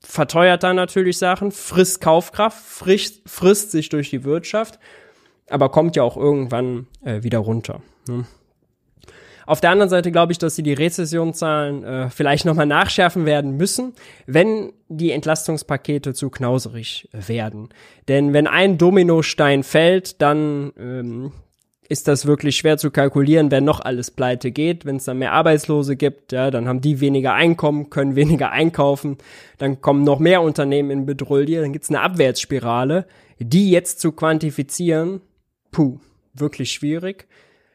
verteuert 0.00 0.62
dann 0.62 0.76
natürlich 0.76 1.18
Sachen, 1.18 1.50
frisst 1.50 2.00
Kaufkraft, 2.00 2.58
frisst, 2.64 3.28
frisst 3.28 3.72
sich 3.72 3.88
durch 3.88 4.10
die 4.10 4.24
Wirtschaft, 4.24 4.78
aber 5.50 5.70
kommt 5.70 5.96
ja 5.96 6.02
auch 6.02 6.16
irgendwann 6.16 6.86
äh, 7.04 7.22
wieder 7.22 7.38
runter. 7.38 7.82
Ne? 8.08 8.24
Auf 9.48 9.62
der 9.62 9.70
anderen 9.70 9.88
Seite 9.88 10.12
glaube 10.12 10.30
ich, 10.32 10.36
dass 10.36 10.56
sie 10.56 10.62
die 10.62 10.74
Rezessionszahlen 10.74 11.82
äh, 11.82 12.10
vielleicht 12.10 12.44
nochmal 12.44 12.66
nachschärfen 12.66 13.24
werden 13.24 13.56
müssen, 13.56 13.94
wenn 14.26 14.74
die 14.88 15.10
Entlastungspakete 15.10 16.12
zu 16.12 16.28
knauserig 16.28 17.08
werden. 17.12 17.70
Denn 18.08 18.34
wenn 18.34 18.46
ein 18.46 18.76
Dominostein 18.76 19.62
fällt, 19.62 20.20
dann 20.20 20.74
ähm, 20.78 21.32
ist 21.88 22.06
das 22.06 22.26
wirklich 22.26 22.56
schwer 22.56 22.76
zu 22.76 22.90
kalkulieren, 22.90 23.50
wer 23.50 23.62
noch 23.62 23.80
alles 23.80 24.10
pleite 24.10 24.50
geht. 24.50 24.84
Wenn 24.84 24.96
es 24.96 25.04
dann 25.04 25.18
mehr 25.18 25.32
Arbeitslose 25.32 25.96
gibt, 25.96 26.32
ja, 26.32 26.50
dann 26.50 26.68
haben 26.68 26.82
die 26.82 27.00
weniger 27.00 27.32
Einkommen, 27.32 27.88
können 27.88 28.14
weniger 28.16 28.50
einkaufen, 28.50 29.16
dann 29.56 29.80
kommen 29.80 30.04
noch 30.04 30.18
mehr 30.18 30.42
Unternehmen 30.42 30.90
in 30.90 31.06
Bedrulle, 31.06 31.60
dann 31.62 31.72
gibt's 31.72 31.88
eine 31.88 32.02
Abwärtsspirale. 32.02 33.06
Die 33.38 33.70
jetzt 33.70 34.00
zu 34.00 34.12
quantifizieren, 34.12 35.20
puh, 35.70 35.98
wirklich 36.34 36.72
schwierig. 36.72 37.26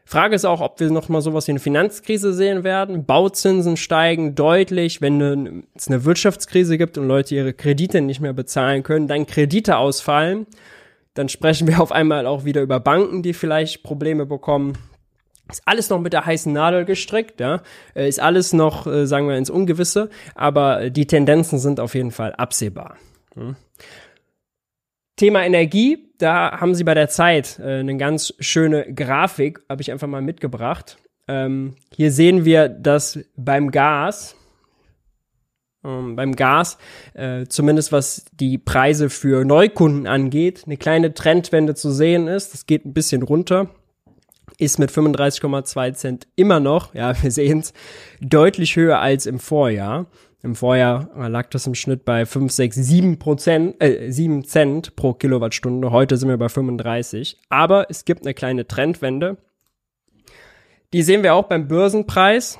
Frage 0.06 0.36
ist 0.36 0.46
auch, 0.46 0.60
ob 0.60 0.80
wir 0.80 0.92
noch 0.92 1.08
mal 1.08 1.22
sowas 1.22 1.48
wie 1.48 1.54
eine 1.54 1.60
Finanzkrise 1.60 2.34
sehen 2.34 2.64
werden. 2.64 3.06
Bauzinsen 3.06 3.78
steigen 3.78 4.36
deutlich, 4.36 5.02
wenn 5.02 5.64
es 5.76 5.88
eine 5.88 6.04
Wirtschaftskrise 6.04 6.78
gibt 6.78 6.98
und 6.98 7.08
Leute 7.08 7.36
ihre 7.36 7.54
Kredite 7.54 8.02
nicht 8.02 8.20
mehr 8.20 8.34
bezahlen 8.34 8.84
können, 8.84 9.08
dann 9.08 9.26
Kredite 9.26 9.78
ausfallen. 9.78 10.46
Dann 11.14 11.30
sprechen 11.30 11.68
wir 11.68 11.82
auf 11.82 11.92
einmal 11.92 12.26
auch 12.26 12.46
wieder 12.46 12.62
über 12.62 12.80
Banken, 12.80 13.22
die 13.22 13.34
vielleicht 13.34 13.84
Probleme 13.84 14.26
bekommen. 14.26 14.78
Ist 15.50 15.62
alles 15.66 15.90
noch 15.90 16.00
mit 16.00 16.14
der 16.14 16.26
heißen 16.26 16.52
Nadel 16.52 16.86
gestrickt, 16.86 17.40
ja. 17.40 17.62
Äh, 17.96 18.08
ist 18.08 18.20
alles 18.20 18.54
noch, 18.54 18.88
äh, 18.88 19.06
sagen 19.06 19.28
wir, 19.28 19.38
ins 19.38 19.50
Ungewisse, 19.50 20.10
aber 20.36 20.90
die 20.90 21.06
Tendenzen 21.06 21.60
sind 21.60 21.80
auf 21.80 21.96
jeden 21.96 22.12
Fall 22.12 22.34
absehbar. 22.34 22.98
Hm. 23.36 23.56
Thema 25.16 25.46
Energie, 25.46 26.10
da 26.18 26.60
haben 26.60 26.74
sie 26.74 26.84
bei 26.84 26.94
der 26.94 27.10
Zeit 27.10 27.60
äh, 27.60 27.80
eine 27.80 27.98
ganz 27.98 28.34
schöne 28.40 28.92
Grafik, 28.94 29.60
habe 29.70 29.82
ich 29.82 29.92
einfach 29.92 30.08
mal 30.08 30.22
mitgebracht. 30.22 30.98
Ähm, 31.28 31.76
hier 31.96 32.12
sehen 32.12 32.46
wir, 32.46 32.68
dass 32.68 33.20
beim 33.36 33.70
Gas, 33.72 34.36
ähm, 35.84 36.16
beim 36.16 36.36
Gas, 36.36 36.78
äh, 37.14 37.46
zumindest 37.48 37.92
was 37.92 38.26
die 38.34 38.58
Preise 38.58 39.10
für 39.10 39.46
Neukunden 39.46 40.08
angeht, 40.08 40.64
eine 40.66 40.78
kleine 40.78 41.14
Trendwende 41.14 41.76
zu 41.76 41.92
sehen 41.92 42.28
ist. 42.28 42.54
Das 42.54 42.66
geht 42.66 42.86
ein 42.86 42.94
bisschen 42.94 43.24
runter 43.24 43.70
ist 44.60 44.80
mit 44.80 44.92
35,2 44.92 45.94
Cent 45.94 46.28
immer 46.36 46.60
noch, 46.60 46.94
ja, 46.94 47.22
wir 47.22 47.32
sehen 47.32 47.60
es, 47.60 47.74
deutlich 48.22 48.76
höher 48.76 49.00
als 49.00 49.26
im 49.26 49.40
Vorjahr. 49.40 50.08
Im 50.44 50.56
Vorjahr 50.56 51.10
lag 51.30 51.50
das 51.52 51.68
im 51.68 51.74
Schnitt 51.74 52.04
bei 52.04 52.26
5, 52.26 52.52
6, 52.52 52.76
7 52.76 53.18
Prozent, 53.18 53.82
äh, 53.82 54.12
7 54.12 54.44
Cent 54.44 54.96
pro 54.98 55.14
Kilowattstunde. 55.14 55.90
Heute 55.92 56.18
sind 56.18 56.28
wir 56.28 56.38
bei 56.38 56.50
35. 56.50 57.38
Aber 57.48 57.90
es 57.90 58.04
gibt 58.04 58.24
eine 58.24 58.34
kleine 58.34 58.68
Trendwende. 58.68 59.38
Die 60.92 61.02
sehen 61.02 61.24
wir 61.24 61.34
auch 61.34 61.46
beim 61.46 61.70
Börsenpreis. 61.70 62.60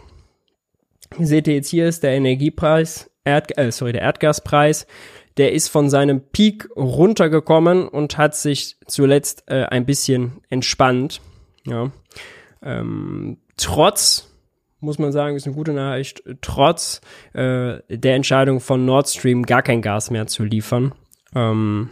Seht 1.20 1.48
ihr 1.50 1.56
jetzt 1.56 1.70
hier 1.70 1.88
ist 1.88 2.04
der 2.04 2.12
Energiepreis, 2.12 3.12
Erd, 3.26 3.58
äh, 3.58 3.72
sorry, 3.72 3.94
der 3.94 4.02
Erdgaspreis. 4.02 4.88
Der 5.38 5.52
ist 5.54 5.70
von 5.70 5.90
seinem 5.90 6.22
Peak 6.22 6.70
runtergekommen 6.76 7.88
und 7.88 8.18
hat 8.18 8.36
sich 8.36 8.78
zuletzt 8.86 9.44
äh, 9.48 9.64
ein 9.64 9.86
bisschen 9.86 10.42
entspannt. 10.50 11.22
Ja. 11.66 11.92
Ähm, 12.62 13.38
trotz 13.58 14.30
muss 14.84 15.00
man 15.00 15.12
sagen, 15.12 15.36
ist 15.36 15.48
eine 15.48 15.56
gute 15.56 15.74
Nachricht, 15.74 16.24
trotz 16.42 17.02
äh, 17.34 17.80
der 17.90 18.16
Entscheidung 18.16 18.60
von 18.60 18.86
Nord 18.86 19.08
Stream 19.10 19.44
gar 19.44 19.64
kein 19.64 19.82
Gas 19.82 20.12
mehr 20.12 20.28
zu 20.28 20.44
liefern. 20.44 20.94
Ähm, 21.34 21.90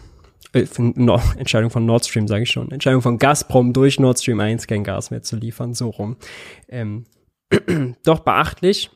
äh, 0.54 0.66
no, 0.78 1.20
Entscheidung 1.38 1.72
von 1.72 1.86
Nord 1.86 2.06
Stream, 2.06 2.28
sage 2.28 2.44
ich 2.44 2.52
schon. 2.52 2.70
Entscheidung 2.72 3.02
von 3.02 3.18
Gazprom 3.18 3.74
durch 3.74 4.00
Nord 4.00 4.20
Stream 4.20 4.40
1 4.40 4.68
kein 4.68 4.84
Gas 4.84 5.10
mehr 5.10 5.24
zu 5.24 5.38
liefern, 5.38 5.74
so 5.74 5.90
rum. 5.90 6.18
Ähm, 6.68 7.06
doch 8.04 8.20
beachtlich. 8.20 8.92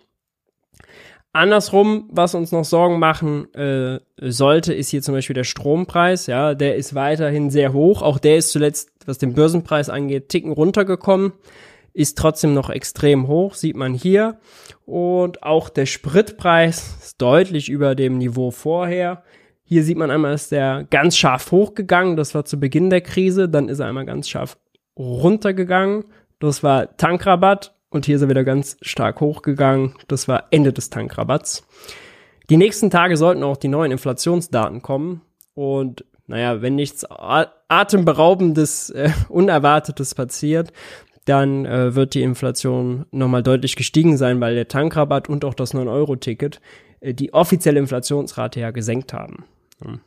Andersrum, 1.36 2.10
was 2.12 2.36
uns 2.36 2.52
noch 2.52 2.66
Sorgen 2.66 3.00
machen 3.00 3.54
äh, 3.54 4.00
sollte, 4.20 4.74
ist 4.74 4.90
hier 4.90 5.02
zum 5.02 5.14
Beispiel 5.14 5.34
der 5.34 5.44
Strompreis. 5.44 6.28
Ja, 6.28 6.56
der 6.56 6.76
ist 6.76 6.96
weiterhin 6.96 7.50
sehr 7.50 7.74
hoch. 7.74 8.02
Auch 8.02 8.20
der 8.20 8.38
ist 8.38 8.52
zuletzt, 8.52 8.92
was 9.06 9.18
den 9.18 9.34
Börsenpreis 9.34 9.90
angeht, 9.90 10.30
ticken 10.30 10.52
runtergekommen 10.52 11.34
ist 11.96 12.18
trotzdem 12.18 12.54
noch 12.54 12.70
extrem 12.70 13.28
hoch, 13.28 13.54
sieht 13.54 13.78
man 13.78 13.94
hier. 13.94 14.38
Und 14.86 15.44
auch 15.44 15.70
der 15.70 15.86
Spritpreis 15.86 16.98
ist 17.02 17.22
deutlich 17.22 17.70
über 17.70 17.96
dem 17.96 18.18
Niveau 18.18 18.52
vorher. 18.52 19.24
Hier 19.64 19.84
sieht 19.84 19.98
man 19.98 20.12
einmal, 20.12 20.34
ist 20.34 20.52
der 20.52 20.86
ganz 20.90 21.18
scharf 21.18 21.52
hochgegangen. 21.52 22.18
Das 22.18 22.36
war 22.36 22.44
zu 22.44 22.60
Beginn 22.60 22.90
der 22.90 23.00
Krise. 23.00 23.48
Dann 23.48 23.70
ist 23.70 23.80
er 23.80 23.88
einmal 23.88 24.06
ganz 24.06 24.28
scharf 24.28 24.58
runtergegangen. 25.00 26.04
Das 26.40 26.64
war 26.64 26.98
Tankrabatt. 26.98 27.75
Und 27.96 28.06
hier 28.06 28.18
ist 28.18 28.24
er 28.24 28.28
wieder 28.28 28.44
ganz 28.44 28.76
stark 28.82 29.22
hochgegangen. 29.22 29.96
Das 30.10 30.28
war 30.28 30.48
Ende 30.52 30.74
des 30.74 30.90
Tankrabatts. 30.90 31.66
Die 32.50 32.58
nächsten 32.58 32.90
Tage 32.90 33.16
sollten 33.16 33.42
auch 33.42 33.56
die 33.56 33.70
neuen 33.70 33.94
Inflationsdaten 33.94 34.82
kommen. 34.82 35.22
Und 35.54 36.04
naja, 36.28 36.62
wenn 36.62 36.76
nichts 36.76 37.06
atemberaubendes, 37.10 38.90
äh, 38.90 39.12
Unerwartetes 39.30 40.14
passiert, 40.14 40.74
dann 41.24 41.66
äh, 41.66 41.96
wird 41.96 42.16
die 42.16 42.22
Inflation 42.22 43.06
nochmal 43.12 43.44
deutlich 43.44 43.78
gestiegen 43.78 44.18
sein, 44.18 44.42
weil 44.42 44.56
der 44.56 44.68
Tankrabatt 44.68 45.30
und 45.30 45.46
auch 45.46 45.54
das 45.54 45.74
9-Euro-Ticket 45.74 46.60
äh, 47.00 47.14
die 47.14 47.34
offizielle 47.34 47.80
Inflationsrate 47.80 48.60
ja 48.60 48.72
gesenkt 48.72 49.14
haben. 49.14 49.46
Hm. 49.82 50.02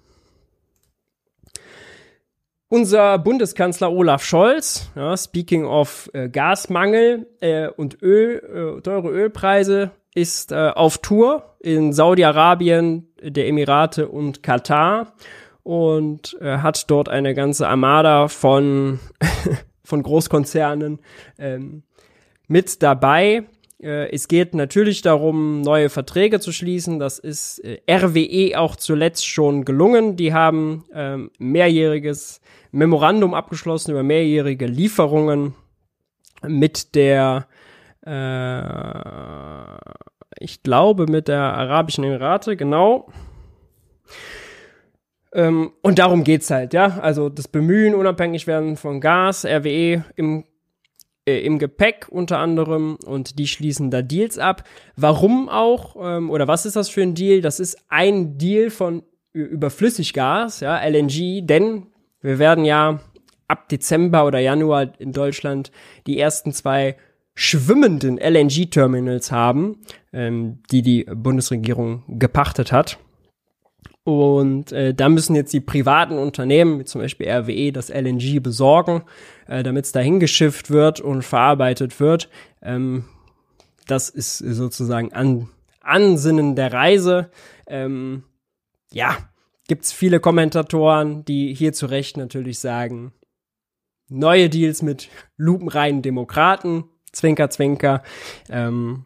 Unser 2.70 3.18
Bundeskanzler 3.18 3.90
Olaf 3.90 4.22
Scholz, 4.22 4.90
ja, 4.94 5.16
speaking 5.16 5.64
of 5.64 6.10
äh, 6.12 6.28
Gasmangel 6.28 7.26
äh, 7.40 7.68
und 7.68 8.02
Öl, 8.02 8.76
äh, 8.76 8.82
teure 8.82 9.08
Ölpreise, 9.08 9.92
ist 10.14 10.52
äh, 10.52 10.72
auf 10.74 10.98
Tour 10.98 11.56
in 11.60 11.94
Saudi-Arabien, 11.94 13.08
der 13.22 13.48
Emirate 13.48 14.08
und 14.08 14.42
Katar 14.42 15.14
und 15.62 16.36
äh, 16.42 16.58
hat 16.58 16.90
dort 16.90 17.08
eine 17.08 17.34
ganze 17.34 17.66
Armada 17.68 18.28
von 18.28 19.00
von 19.82 20.02
Großkonzernen 20.02 20.98
ähm, 21.38 21.84
mit 22.48 22.82
dabei. 22.82 23.44
Äh, 23.82 24.12
es 24.12 24.28
geht 24.28 24.54
natürlich 24.54 25.00
darum, 25.00 25.62
neue 25.62 25.88
Verträge 25.88 26.38
zu 26.38 26.52
schließen. 26.52 26.98
Das 26.98 27.18
ist 27.18 27.62
RWE 27.90 28.58
auch 28.58 28.76
zuletzt 28.76 29.26
schon 29.26 29.64
gelungen. 29.64 30.16
Die 30.16 30.34
haben 30.34 30.84
ähm, 30.92 31.30
mehrjähriges 31.38 32.42
Memorandum 32.72 33.34
abgeschlossen 33.34 33.92
über 33.92 34.02
mehrjährige 34.02 34.66
Lieferungen 34.66 35.54
mit 36.42 36.94
der, 36.94 37.46
äh, 38.06 39.74
ich 40.38 40.62
glaube, 40.62 41.06
mit 41.06 41.28
der 41.28 41.42
Arabischen 41.54 42.04
Emirate, 42.04 42.56
genau. 42.56 43.08
Ähm, 45.32 45.72
und 45.82 45.98
darum 45.98 46.24
geht's 46.24 46.50
halt, 46.50 46.72
ja. 46.74 46.98
Also 47.00 47.28
das 47.28 47.48
Bemühen, 47.48 47.94
unabhängig 47.94 48.46
werden 48.46 48.76
von 48.76 49.00
Gas, 49.00 49.44
RWE 49.44 50.04
im, 50.16 50.44
äh, 51.26 51.40
im 51.40 51.58
Gepäck 51.58 52.06
unter 52.10 52.38
anderem 52.38 52.96
und 53.04 53.38
die 53.38 53.46
schließen 53.46 53.90
da 53.90 54.02
Deals 54.02 54.38
ab. 54.38 54.64
Warum 54.96 55.48
auch, 55.48 55.96
ähm, 56.00 56.30
oder 56.30 56.48
was 56.48 56.66
ist 56.66 56.76
das 56.76 56.88
für 56.88 57.02
ein 57.02 57.14
Deal? 57.14 57.40
Das 57.40 57.60
ist 57.60 57.76
ein 57.88 58.38
Deal 58.38 58.70
von 58.70 59.02
über 59.32 59.70
Flüssiggas, 59.70 60.60
ja, 60.60 60.78
LNG, 60.82 61.42
denn 61.42 61.86
wir 62.20 62.38
werden 62.38 62.64
ja 62.64 63.00
ab 63.46 63.68
Dezember 63.68 64.26
oder 64.26 64.38
Januar 64.38 64.92
in 64.98 65.12
Deutschland 65.12 65.72
die 66.06 66.18
ersten 66.18 66.52
zwei 66.52 66.96
schwimmenden 67.34 68.18
LNG-Terminals 68.18 69.30
haben, 69.30 69.78
ähm, 70.12 70.58
die 70.70 70.82
die 70.82 71.04
Bundesregierung 71.04 72.02
gepachtet 72.08 72.72
hat. 72.72 72.98
Und 74.02 74.72
äh, 74.72 74.94
da 74.94 75.08
müssen 75.08 75.36
jetzt 75.36 75.52
die 75.52 75.60
privaten 75.60 76.18
Unternehmen, 76.18 76.80
wie 76.80 76.84
zum 76.84 77.00
Beispiel 77.00 77.28
RWE, 77.28 77.72
das 77.72 77.90
LNG 77.90 78.40
besorgen, 78.42 79.02
äh, 79.46 79.62
damit 79.62 79.84
es 79.84 79.92
dahin 79.92 80.18
geschifft 80.18 80.70
wird 80.70 81.00
und 81.00 81.22
verarbeitet 81.22 82.00
wird. 82.00 82.28
Ähm, 82.62 83.04
das 83.86 84.08
ist 84.08 84.38
sozusagen 84.38 85.12
an, 85.12 85.48
Ansinnen 85.80 86.56
der 86.56 86.72
Reise. 86.72 87.30
Ähm, 87.66 88.24
ja, 88.90 89.16
gibt's 89.68 89.92
viele 89.92 90.18
Kommentatoren, 90.18 91.24
die 91.24 91.54
hier 91.54 91.72
zu 91.72 91.86
Recht 91.86 92.16
natürlich 92.16 92.58
sagen, 92.58 93.12
neue 94.08 94.48
Deals 94.48 94.82
mit 94.82 95.08
lupenreinen 95.36 96.02
Demokraten, 96.02 96.84
Zwinker, 97.12 97.50
Zwinker. 97.50 98.02
Ähm, 98.50 99.04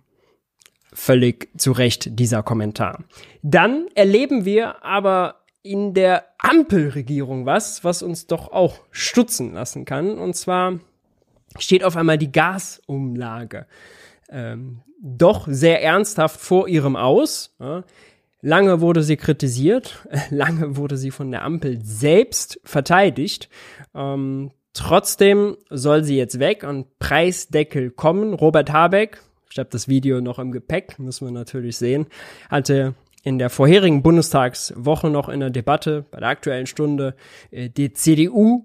völlig 0.92 1.48
zu 1.58 1.72
Recht 1.72 2.18
dieser 2.18 2.42
Kommentar. 2.42 3.04
Dann 3.42 3.88
erleben 3.94 4.44
wir 4.44 4.84
aber 4.84 5.42
in 5.62 5.94
der 5.94 6.26
Ampelregierung 6.38 7.46
was, 7.46 7.84
was 7.84 8.02
uns 8.02 8.26
doch 8.26 8.52
auch 8.52 8.80
stutzen 8.90 9.54
lassen 9.54 9.84
kann. 9.84 10.18
Und 10.18 10.34
zwar 10.34 10.80
steht 11.58 11.84
auf 11.84 11.96
einmal 11.96 12.18
die 12.18 12.32
Gasumlage 12.32 13.66
ähm, 14.28 14.82
doch 15.00 15.46
sehr 15.48 15.82
ernsthaft 15.82 16.40
vor 16.40 16.68
ihrem 16.68 16.96
Aus. 16.96 17.54
Ja. 17.58 17.84
Lange 18.44 18.80
wurde 18.80 19.04
sie 19.04 19.16
kritisiert, 19.16 20.06
lange 20.30 20.76
wurde 20.76 20.96
sie 20.96 21.12
von 21.12 21.30
der 21.30 21.44
Ampel 21.44 21.78
selbst 21.82 22.60
verteidigt. 22.64 23.48
Ähm, 23.94 24.50
trotzdem 24.72 25.56
soll 25.70 26.02
sie 26.02 26.16
jetzt 26.16 26.40
weg 26.40 26.64
und 26.64 26.98
Preisdeckel 26.98 27.90
kommen. 27.90 28.34
Robert 28.34 28.72
Habeck, 28.72 29.22
ich 29.48 29.58
habe 29.58 29.70
das 29.70 29.86
Video 29.86 30.20
noch 30.20 30.40
im 30.40 30.50
Gepäck, 30.50 30.98
müssen 30.98 31.26
wir 31.26 31.32
natürlich 31.32 31.76
sehen, 31.76 32.06
hatte 32.50 32.94
in 33.22 33.38
der 33.38 33.48
vorherigen 33.48 34.02
Bundestagswoche 34.02 35.08
noch 35.08 35.28
in 35.28 35.38
der 35.38 35.50
Debatte 35.50 36.04
bei 36.10 36.18
der 36.18 36.28
aktuellen 36.28 36.66
Stunde 36.66 37.14
äh, 37.52 37.70
die 37.70 37.92
CDU 37.92 38.64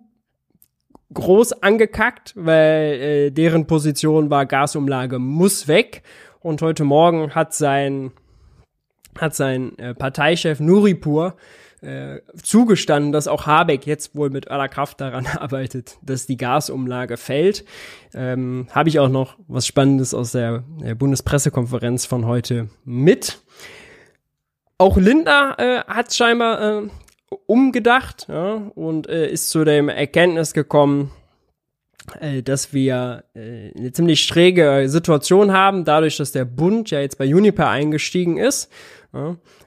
groß 1.14 1.62
angekackt, 1.62 2.34
weil 2.36 2.94
äh, 2.94 3.32
deren 3.32 3.68
Position 3.68 4.32
war, 4.32 4.48
Gasumlage 4.48 5.20
muss 5.20 5.68
weg. 5.68 6.02
Und 6.40 6.64
heute 6.64 6.84
Morgen 6.84 7.36
hat 7.36 7.54
sein, 7.54 8.12
hat 9.18 9.36
sein 9.36 9.78
äh, 9.78 9.94
Parteichef 9.94 10.60
Nuripur 10.60 11.36
äh, 11.82 12.22
zugestanden, 12.42 13.12
dass 13.12 13.28
auch 13.28 13.46
Habeck 13.46 13.86
jetzt 13.86 14.16
wohl 14.16 14.30
mit 14.30 14.50
aller 14.50 14.68
Kraft 14.68 15.00
daran 15.00 15.28
arbeitet, 15.38 15.98
dass 16.02 16.26
die 16.26 16.38
Gasumlage 16.38 17.18
fällt. 17.18 17.66
Ähm, 18.14 18.68
Habe 18.72 18.90
ich 18.90 19.00
auch 19.00 19.10
noch 19.10 19.38
was 19.48 19.68
Spannendes 19.68 20.14
aus 20.14 20.32
der, 20.32 20.64
Bundespressekonferenz 20.98 22.06
von 22.06 22.26
heute 22.26 22.70
mit. 22.84 23.40
Auch 24.80 24.98
Lindner 24.98 25.56
äh, 25.58 25.80
hat 25.88 26.14
scheinbar 26.14 26.84
äh, 26.84 26.88
umgedacht 27.46 28.28
ja, 28.30 28.72
und 28.76 29.08
äh, 29.10 29.30
ist 29.30 29.50
zu 29.50 29.64
dem 29.64 29.90
Erkenntnis 29.90 30.54
gekommen, 30.54 31.12
äh, 32.20 32.42
dass 32.42 32.74
wir 32.74 33.26
äh, 33.36 33.72
eine 33.78 33.92
ziemlich 33.92 34.24
schräge 34.24 34.86
Situation 34.88 35.52
haben, 35.52 35.84
dadurch, 35.84 36.18
dass 36.18 36.32
der 36.32 36.46
Bund 36.46 36.90
ja 36.90 37.02
jetzt 37.02 37.18
bei 37.18 37.26
Uniper 37.26 37.70
eingestiegen 37.70 38.38
ist. 38.38 38.72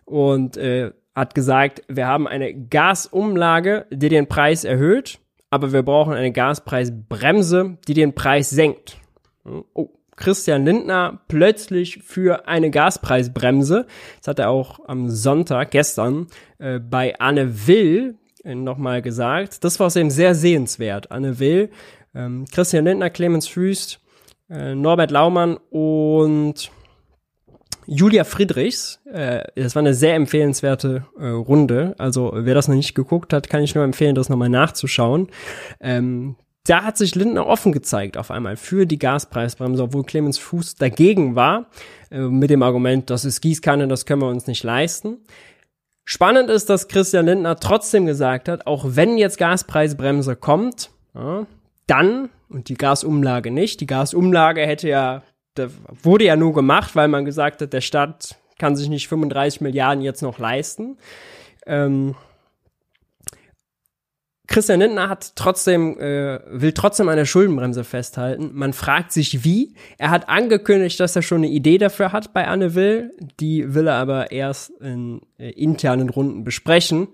Und 0.04 0.56
äh, 0.56 0.92
hat 1.14 1.34
gesagt, 1.34 1.82
wir 1.88 2.06
haben 2.06 2.26
eine 2.26 2.54
Gasumlage, 2.54 3.86
die 3.90 4.08
den 4.08 4.28
Preis 4.28 4.64
erhöht, 4.64 5.18
aber 5.50 5.72
wir 5.72 5.82
brauchen 5.82 6.14
eine 6.14 6.32
Gaspreisbremse, 6.32 7.78
die 7.88 7.94
den 7.94 8.14
Preis 8.14 8.50
senkt. 8.50 8.96
Oh, 9.74 9.88
Christian 10.16 10.64
Lindner 10.64 11.20
plötzlich 11.28 12.02
für 12.02 12.46
eine 12.46 12.70
Gaspreisbremse. 12.70 13.86
Das 14.18 14.28
hat 14.28 14.38
er 14.38 14.50
auch 14.50 14.80
am 14.86 15.08
Sonntag, 15.08 15.70
gestern, 15.70 16.26
äh, 16.58 16.78
bei 16.78 17.18
Anne 17.18 17.66
Will 17.66 18.16
äh, 18.44 18.54
nochmal 18.54 19.02
gesagt. 19.02 19.64
Das 19.64 19.80
war 19.80 19.86
außerdem 19.86 20.10
sehr 20.10 20.34
sehenswert. 20.34 21.10
Anne 21.10 21.38
Will, 21.40 21.70
ähm, 22.14 22.44
Christian 22.52 22.84
Lindner, 22.84 23.10
Clemens 23.10 23.48
Füst, 23.48 24.00
äh, 24.50 24.74
Norbert 24.74 25.10
Laumann 25.10 25.56
und 25.70 26.70
Julia 27.92 28.22
Friedrichs. 28.22 29.00
Äh, 29.12 29.42
das 29.56 29.74
war 29.74 29.80
eine 29.80 29.94
sehr 29.94 30.14
empfehlenswerte 30.14 31.06
äh, 31.18 31.26
Runde. 31.26 31.96
Also 31.98 32.30
wer 32.34 32.54
das 32.54 32.68
noch 32.68 32.76
nicht 32.76 32.94
geguckt 32.94 33.32
hat, 33.32 33.50
kann 33.50 33.64
ich 33.64 33.74
nur 33.74 33.82
empfehlen, 33.82 34.14
das 34.14 34.28
nochmal 34.28 34.48
nachzuschauen. 34.48 35.28
Ähm, 35.80 36.36
da 36.64 36.84
hat 36.84 36.96
sich 36.96 37.16
Lindner 37.16 37.46
offen 37.46 37.72
gezeigt 37.72 38.16
auf 38.16 38.30
einmal 38.30 38.56
für 38.56 38.86
die 38.86 38.98
Gaspreisbremse, 38.98 39.82
obwohl 39.82 40.04
Clemens 40.04 40.38
Fuß 40.38 40.76
dagegen 40.76 41.34
war, 41.34 41.66
äh, 42.12 42.20
mit 42.20 42.50
dem 42.50 42.62
Argument, 42.62 43.10
das 43.10 43.24
ist 43.24 43.40
Gießkanne, 43.40 43.88
das 43.88 44.06
können 44.06 44.22
wir 44.22 44.28
uns 44.28 44.46
nicht 44.46 44.62
leisten. 44.62 45.18
Spannend 46.04 46.48
ist, 46.48 46.70
dass 46.70 46.86
Christian 46.86 47.26
Lindner 47.26 47.56
trotzdem 47.56 48.06
gesagt 48.06 48.48
hat, 48.48 48.68
auch 48.68 48.84
wenn 48.90 49.18
jetzt 49.18 49.36
Gaspreisbremse 49.36 50.36
kommt, 50.36 50.90
ja, 51.14 51.44
dann, 51.88 52.28
und 52.48 52.68
die 52.68 52.74
Gasumlage 52.74 53.50
nicht, 53.50 53.80
die 53.80 53.86
Gasumlage 53.86 54.60
hätte 54.60 54.88
ja, 54.88 55.22
wurde 56.02 56.24
ja 56.24 56.36
nur 56.36 56.54
gemacht, 56.54 56.96
weil 56.96 57.08
man 57.08 57.24
gesagt 57.24 57.60
hat, 57.60 57.72
der 57.72 57.80
Staat 57.80 58.36
kann 58.58 58.76
sich 58.76 58.88
nicht 58.88 59.08
35 59.08 59.60
Milliarden 59.60 60.02
jetzt 60.02 60.22
noch 60.22 60.38
leisten. 60.38 60.98
Ähm, 61.66 62.14
Christian 64.50 64.80
Lindner 64.80 65.08
hat 65.08 65.36
trotzdem, 65.36 65.96
äh, 66.00 66.40
will 66.46 66.72
trotzdem 66.72 67.08
an 67.08 67.16
der 67.16 67.24
Schuldenbremse 67.24 67.84
festhalten. 67.84 68.50
Man 68.52 68.72
fragt 68.72 69.12
sich 69.12 69.44
wie. 69.44 69.74
Er 69.96 70.10
hat 70.10 70.28
angekündigt, 70.28 70.98
dass 70.98 71.14
er 71.14 71.22
schon 71.22 71.38
eine 71.38 71.48
Idee 71.48 71.78
dafür 71.78 72.10
hat 72.10 72.32
bei 72.32 72.48
Anne 72.48 72.74
Will. 72.74 73.12
Die 73.38 73.74
will 73.74 73.86
er 73.86 73.94
aber 73.94 74.32
erst 74.32 74.70
in 74.80 75.20
äh, 75.38 75.50
internen 75.50 76.10
Runden 76.10 76.42
besprechen. 76.42 77.08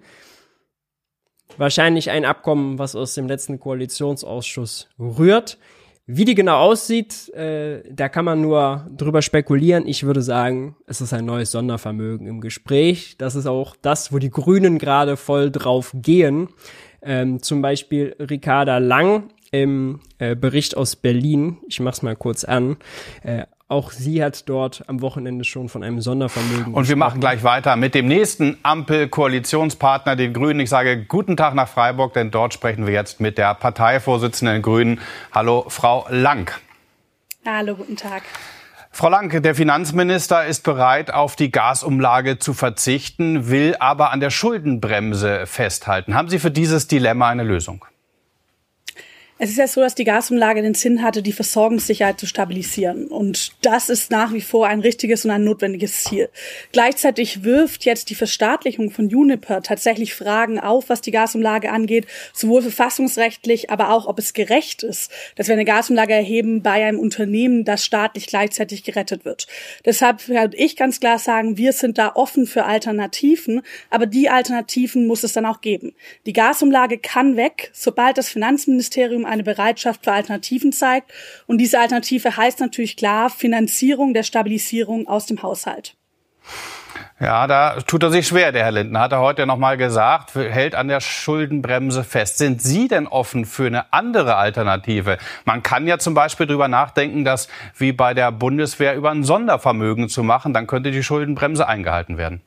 Wahrscheinlich 1.58 2.10
ein 2.10 2.24
Abkommen, 2.24 2.78
was 2.78 2.96
aus 2.96 3.12
dem 3.12 3.28
letzten 3.28 3.60
Koalitionsausschuss 3.60 4.88
rührt. 4.98 5.58
Wie 6.08 6.24
die 6.24 6.36
genau 6.36 6.58
aussieht, 6.58 7.30
äh, 7.34 7.82
da 7.90 8.08
kann 8.08 8.24
man 8.24 8.40
nur 8.40 8.86
drüber 8.96 9.22
spekulieren. 9.22 9.88
Ich 9.88 10.04
würde 10.04 10.22
sagen, 10.22 10.76
es 10.86 11.00
ist 11.00 11.12
ein 11.12 11.24
neues 11.24 11.50
Sondervermögen 11.50 12.28
im 12.28 12.40
Gespräch. 12.40 13.16
Das 13.18 13.34
ist 13.34 13.46
auch 13.46 13.74
das, 13.82 14.12
wo 14.12 14.20
die 14.20 14.30
Grünen 14.30 14.78
gerade 14.78 15.16
voll 15.16 15.50
drauf 15.50 15.90
gehen. 15.94 16.48
Ähm, 17.02 17.42
zum 17.42 17.60
Beispiel 17.60 18.14
Ricarda 18.20 18.78
Lang 18.78 19.30
im 19.50 19.98
äh, 20.18 20.36
Bericht 20.36 20.76
aus 20.76 20.94
Berlin, 20.94 21.58
ich 21.66 21.80
mach's 21.80 22.02
mal 22.02 22.16
kurz 22.16 22.44
an, 22.44 22.76
äh, 23.22 23.46
auch 23.68 23.90
sie 23.90 24.22
hat 24.22 24.48
dort 24.48 24.84
am 24.86 25.00
Wochenende 25.00 25.44
schon 25.44 25.68
von 25.68 25.82
einem 25.82 26.00
Sondervermögen. 26.00 26.66
Und 26.66 26.82
gesprochen. 26.82 26.88
wir 26.88 26.96
machen 26.96 27.20
gleich 27.20 27.42
weiter 27.42 27.76
mit 27.76 27.94
dem 27.94 28.06
nächsten 28.06 28.58
Ampel-Koalitionspartner, 28.62 30.14
den 30.14 30.32
Grünen. 30.32 30.60
Ich 30.60 30.70
sage 30.70 31.04
guten 31.04 31.36
Tag 31.36 31.54
nach 31.54 31.68
Freiburg, 31.68 32.12
denn 32.12 32.30
dort 32.30 32.54
sprechen 32.54 32.86
wir 32.86 32.94
jetzt 32.94 33.20
mit 33.20 33.38
der 33.38 33.54
Parteivorsitzenden 33.54 34.56
der 34.56 34.62
Grünen. 34.62 35.00
Hallo, 35.32 35.64
Frau 35.68 36.06
Lang. 36.10 36.52
Hallo, 37.44 37.74
guten 37.74 37.96
Tag. 37.96 38.22
Frau 38.92 39.10
Lanke, 39.10 39.42
der 39.42 39.54
Finanzminister 39.54 40.46
ist 40.46 40.62
bereit, 40.62 41.12
auf 41.12 41.36
die 41.36 41.50
Gasumlage 41.50 42.38
zu 42.38 42.54
verzichten, 42.54 43.50
will 43.50 43.76
aber 43.78 44.10
an 44.10 44.20
der 44.20 44.30
Schuldenbremse 44.30 45.44
festhalten. 45.44 46.14
Haben 46.14 46.28
Sie 46.28 46.38
für 46.38 46.50
dieses 46.50 46.86
Dilemma 46.88 47.28
eine 47.28 47.42
Lösung? 47.42 47.84
Es 49.38 49.50
ist 49.50 49.58
ja 49.58 49.68
so, 49.68 49.82
dass 49.82 49.94
die 49.94 50.04
Gasumlage 50.04 50.62
den 50.62 50.72
Sinn 50.72 51.02
hatte, 51.02 51.22
die 51.22 51.32
Versorgungssicherheit 51.32 52.18
zu 52.18 52.26
stabilisieren. 52.26 53.06
Und 53.08 53.52
das 53.60 53.90
ist 53.90 54.10
nach 54.10 54.32
wie 54.32 54.40
vor 54.40 54.66
ein 54.66 54.80
richtiges 54.80 55.26
und 55.26 55.30
ein 55.30 55.44
notwendiges 55.44 56.04
Ziel. 56.04 56.30
Gleichzeitig 56.72 57.44
wirft 57.44 57.84
jetzt 57.84 58.08
die 58.08 58.14
Verstaatlichung 58.14 58.90
von 58.90 59.10
Juniper 59.10 59.60
tatsächlich 59.60 60.14
Fragen 60.14 60.58
auf, 60.58 60.88
was 60.88 61.02
die 61.02 61.10
Gasumlage 61.10 61.70
angeht, 61.70 62.06
sowohl 62.32 62.62
verfassungsrechtlich, 62.62 63.68
aber 63.68 63.90
auch, 63.90 64.06
ob 64.06 64.18
es 64.18 64.32
gerecht 64.32 64.82
ist, 64.82 65.10
dass 65.34 65.48
wir 65.48 65.52
eine 65.52 65.66
Gasumlage 65.66 66.14
erheben 66.14 66.62
bei 66.62 66.86
einem 66.86 66.98
Unternehmen, 66.98 67.66
das 67.66 67.84
staatlich 67.84 68.28
gleichzeitig 68.28 68.84
gerettet 68.84 69.26
wird. 69.26 69.48
Deshalb 69.84 70.30
werde 70.30 70.56
ich 70.56 70.76
ganz 70.76 70.98
klar 70.98 71.18
sagen, 71.18 71.58
wir 71.58 71.74
sind 71.74 71.98
da 71.98 72.12
offen 72.14 72.46
für 72.46 72.64
Alternativen, 72.64 73.60
aber 73.90 74.06
die 74.06 74.30
Alternativen 74.30 75.06
muss 75.06 75.24
es 75.24 75.34
dann 75.34 75.44
auch 75.44 75.60
geben. 75.60 75.94
Die 76.24 76.32
Gasumlage 76.32 76.96
kann 76.96 77.36
weg, 77.36 77.70
sobald 77.74 78.16
das 78.16 78.30
Finanzministerium 78.30 79.25
eine 79.26 79.42
Bereitschaft 79.42 80.04
für 80.04 80.12
Alternativen 80.12 80.72
zeigt. 80.72 81.12
Und 81.46 81.58
diese 81.58 81.78
Alternative 81.78 82.36
heißt 82.36 82.60
natürlich 82.60 82.96
klar 82.96 83.30
Finanzierung 83.30 84.14
der 84.14 84.22
Stabilisierung 84.22 85.06
aus 85.08 85.26
dem 85.26 85.42
Haushalt. 85.42 85.96
Ja, 87.18 87.46
da 87.46 87.80
tut 87.80 88.02
er 88.02 88.10
sich 88.10 88.26
schwer, 88.26 88.52
der 88.52 88.64
Herr 88.64 88.72
Lindner. 88.72 89.00
Hat 89.00 89.12
er 89.12 89.20
heute 89.20 89.46
noch 89.46 89.56
mal 89.56 89.78
gesagt, 89.78 90.34
hält 90.34 90.74
an 90.74 90.88
der 90.88 91.00
Schuldenbremse 91.00 92.04
fest. 92.04 92.36
Sind 92.36 92.60
Sie 92.60 92.88
denn 92.88 93.06
offen 93.06 93.46
für 93.46 93.66
eine 93.66 93.90
andere 93.92 94.36
Alternative? 94.36 95.16
Man 95.46 95.62
kann 95.62 95.86
ja 95.86 95.98
zum 95.98 96.12
Beispiel 96.12 96.46
darüber 96.46 96.68
nachdenken, 96.68 97.24
das 97.24 97.48
wie 97.74 97.92
bei 97.92 98.12
der 98.12 98.32
Bundeswehr 98.32 98.94
über 98.94 99.10
ein 99.10 99.24
Sondervermögen 99.24 100.10
zu 100.10 100.22
machen. 100.22 100.52
Dann 100.52 100.66
könnte 100.66 100.90
die 100.90 101.02
Schuldenbremse 101.02 101.66
eingehalten 101.66 102.18
werden. 102.18 102.42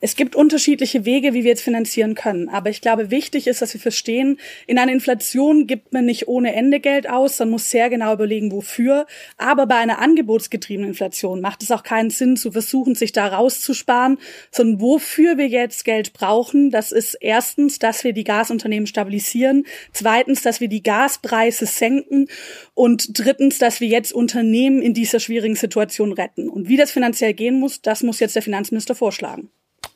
Es 0.00 0.14
gibt 0.14 0.36
unterschiedliche 0.36 1.04
Wege, 1.04 1.34
wie 1.34 1.42
wir 1.42 1.50
jetzt 1.50 1.62
finanzieren 1.62 2.14
können. 2.14 2.48
Aber 2.48 2.70
ich 2.70 2.80
glaube, 2.80 3.10
wichtig 3.10 3.48
ist, 3.48 3.62
dass 3.62 3.74
wir 3.74 3.80
verstehen, 3.80 4.38
in 4.68 4.78
einer 4.78 4.92
Inflation 4.92 5.66
gibt 5.66 5.92
man 5.92 6.04
nicht 6.04 6.28
ohne 6.28 6.54
Ende 6.54 6.78
Geld 6.78 7.10
aus, 7.10 7.40
man 7.40 7.50
muss 7.50 7.68
sehr 7.70 7.90
genau 7.90 8.12
überlegen, 8.12 8.52
wofür. 8.52 9.06
Aber 9.38 9.66
bei 9.66 9.74
einer 9.74 9.98
angebotsgetriebenen 9.98 10.90
Inflation 10.90 11.40
macht 11.40 11.64
es 11.64 11.72
auch 11.72 11.82
keinen 11.82 12.10
Sinn, 12.10 12.36
zu 12.36 12.52
versuchen, 12.52 12.94
sich 12.94 13.10
da 13.10 13.26
rauszusparen, 13.26 14.18
sondern 14.52 14.80
wofür 14.80 15.36
wir 15.36 15.48
jetzt 15.48 15.84
Geld 15.84 16.12
brauchen. 16.12 16.70
Das 16.70 16.92
ist 16.92 17.14
erstens, 17.14 17.80
dass 17.80 18.04
wir 18.04 18.12
die 18.12 18.24
Gasunternehmen 18.24 18.86
stabilisieren. 18.86 19.66
Zweitens, 19.92 20.42
dass 20.42 20.60
wir 20.60 20.68
die 20.68 20.84
Gaspreise 20.84 21.66
senken. 21.66 22.28
Und 22.74 23.18
drittens, 23.18 23.58
dass 23.58 23.80
wir 23.80 23.88
jetzt 23.88 24.12
Unternehmen 24.12 24.80
in 24.80 24.94
dieser 24.94 25.18
schwierigen 25.18 25.56
Situation 25.56 26.12
retten. 26.12 26.48
Und 26.48 26.68
wie 26.68 26.76
das 26.76 26.92
finanziell 26.92 27.34
gehen 27.34 27.58
muss, 27.58 27.82
das 27.82 28.04
muss 28.04 28.20
jetzt 28.20 28.36
der 28.36 28.42
Finanzminister 28.42 28.94
vorschlagen. 28.94 29.50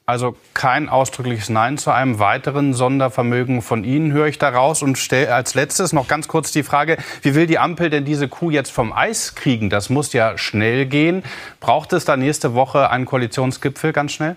Also 0.05 0.35
kein 0.53 0.88
ausdrückliches 0.88 1.49
Nein 1.49 1.79
zu 1.79 1.93
einem 1.93 2.19
weiteren 2.19 2.75
Sondervermögen 2.75 3.62
von 3.62 3.85
Ihnen 3.85 4.12
höre 4.12 4.27
ich 4.27 4.38
daraus 4.38 4.83
und 4.83 4.99
stelle 4.99 5.33
als 5.33 5.55
letztes 5.55 5.93
noch 5.93 6.09
ganz 6.09 6.27
kurz 6.27 6.51
die 6.51 6.65
Frage, 6.65 6.97
wie 7.23 7.37
will 7.37 7.47
die 7.47 7.61
Ampel 7.61 7.88
denn 7.88 8.05
diese 8.05 8.27
Kuh 8.27 8.51
jetzt 8.51 8.73
vom 8.73 8.93
Eis 8.93 9.37
kriegen? 9.37 9.71
Das 9.71 9.91
muss 9.91 10.12
ja 10.12 10.37
schnell 10.37 10.87
gehen. 10.87 11.23
Braucht 11.61 11.93
es 11.93 12.05
da 12.05 12.17
nächste 12.17 12.55
Woche 12.55 12.91
einen 12.91 13.05
Koalitionsgipfel 13.05 13.93
ganz 13.93 14.12
schnell? 14.12 14.37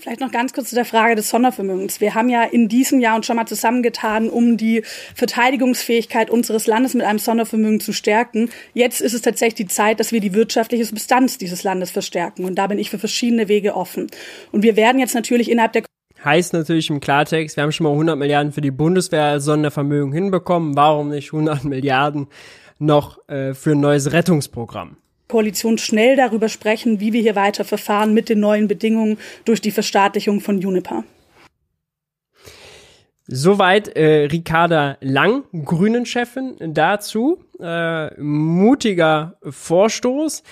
Vielleicht 0.00 0.20
noch 0.20 0.32
ganz 0.32 0.54
kurz 0.54 0.70
zu 0.70 0.74
der 0.74 0.86
Frage 0.86 1.14
des 1.14 1.28
Sondervermögens. 1.28 2.00
Wir 2.00 2.14
haben 2.14 2.30
ja 2.30 2.44
in 2.44 2.68
diesem 2.68 3.00
Jahr 3.00 3.16
uns 3.16 3.26
schon 3.26 3.36
mal 3.36 3.44
zusammengetan, 3.44 4.30
um 4.30 4.56
die 4.56 4.82
Verteidigungsfähigkeit 5.14 6.30
unseres 6.30 6.66
Landes 6.66 6.94
mit 6.94 7.04
einem 7.04 7.18
Sondervermögen 7.18 7.80
zu 7.80 7.92
stärken. 7.92 8.48
Jetzt 8.72 9.02
ist 9.02 9.12
es 9.12 9.20
tatsächlich 9.20 9.66
die 9.66 9.66
Zeit, 9.66 10.00
dass 10.00 10.10
wir 10.10 10.20
die 10.20 10.32
wirtschaftliche 10.32 10.86
Substanz 10.86 11.36
dieses 11.36 11.64
Landes 11.64 11.90
verstärken. 11.90 12.46
Und 12.46 12.54
da 12.54 12.66
bin 12.66 12.78
ich 12.78 12.88
für 12.88 12.98
verschiedene 12.98 13.48
Wege 13.48 13.76
offen. 13.76 14.06
Und 14.52 14.62
wir 14.62 14.74
werden 14.74 14.98
jetzt 14.98 15.14
natürlich 15.14 15.50
innerhalb 15.50 15.74
der 15.74 15.82
Heißt 16.24 16.54
natürlich 16.54 16.88
im 16.88 17.00
Klartext, 17.00 17.56
wir 17.56 17.62
haben 17.62 17.72
schon 17.72 17.84
mal 17.84 17.92
100 17.92 18.16
Milliarden 18.16 18.52
für 18.52 18.60
die 18.62 18.70
Bundeswehr 18.70 19.24
als 19.24 19.44
Sondervermögen 19.44 20.14
hinbekommen. 20.14 20.76
Warum 20.76 21.10
nicht 21.10 21.32
100 21.34 21.64
Milliarden 21.64 22.28
noch 22.78 23.26
äh, 23.28 23.52
für 23.52 23.72
ein 23.72 23.80
neues 23.80 24.12
Rettungsprogramm? 24.12 24.96
Koalition 25.30 25.78
schnell 25.78 26.16
darüber 26.16 26.48
sprechen, 26.48 27.00
wie 27.00 27.12
wir 27.12 27.22
hier 27.22 27.36
weiter 27.36 27.64
verfahren 27.64 28.12
mit 28.12 28.28
den 28.28 28.40
neuen 28.40 28.66
Bedingungen 28.66 29.16
durch 29.44 29.60
die 29.60 29.70
Verstaatlichung 29.70 30.40
von 30.40 30.58
Juniper. 30.58 31.04
Soweit 33.32 33.96
äh, 33.96 34.24
Ricarda 34.24 34.96
Lang, 35.00 35.44
Grünen-Chefin, 35.52 36.56
dazu. 36.74 37.38
Äh, 37.60 38.20
mutiger 38.20 39.38
Vorstoß. 39.48 40.42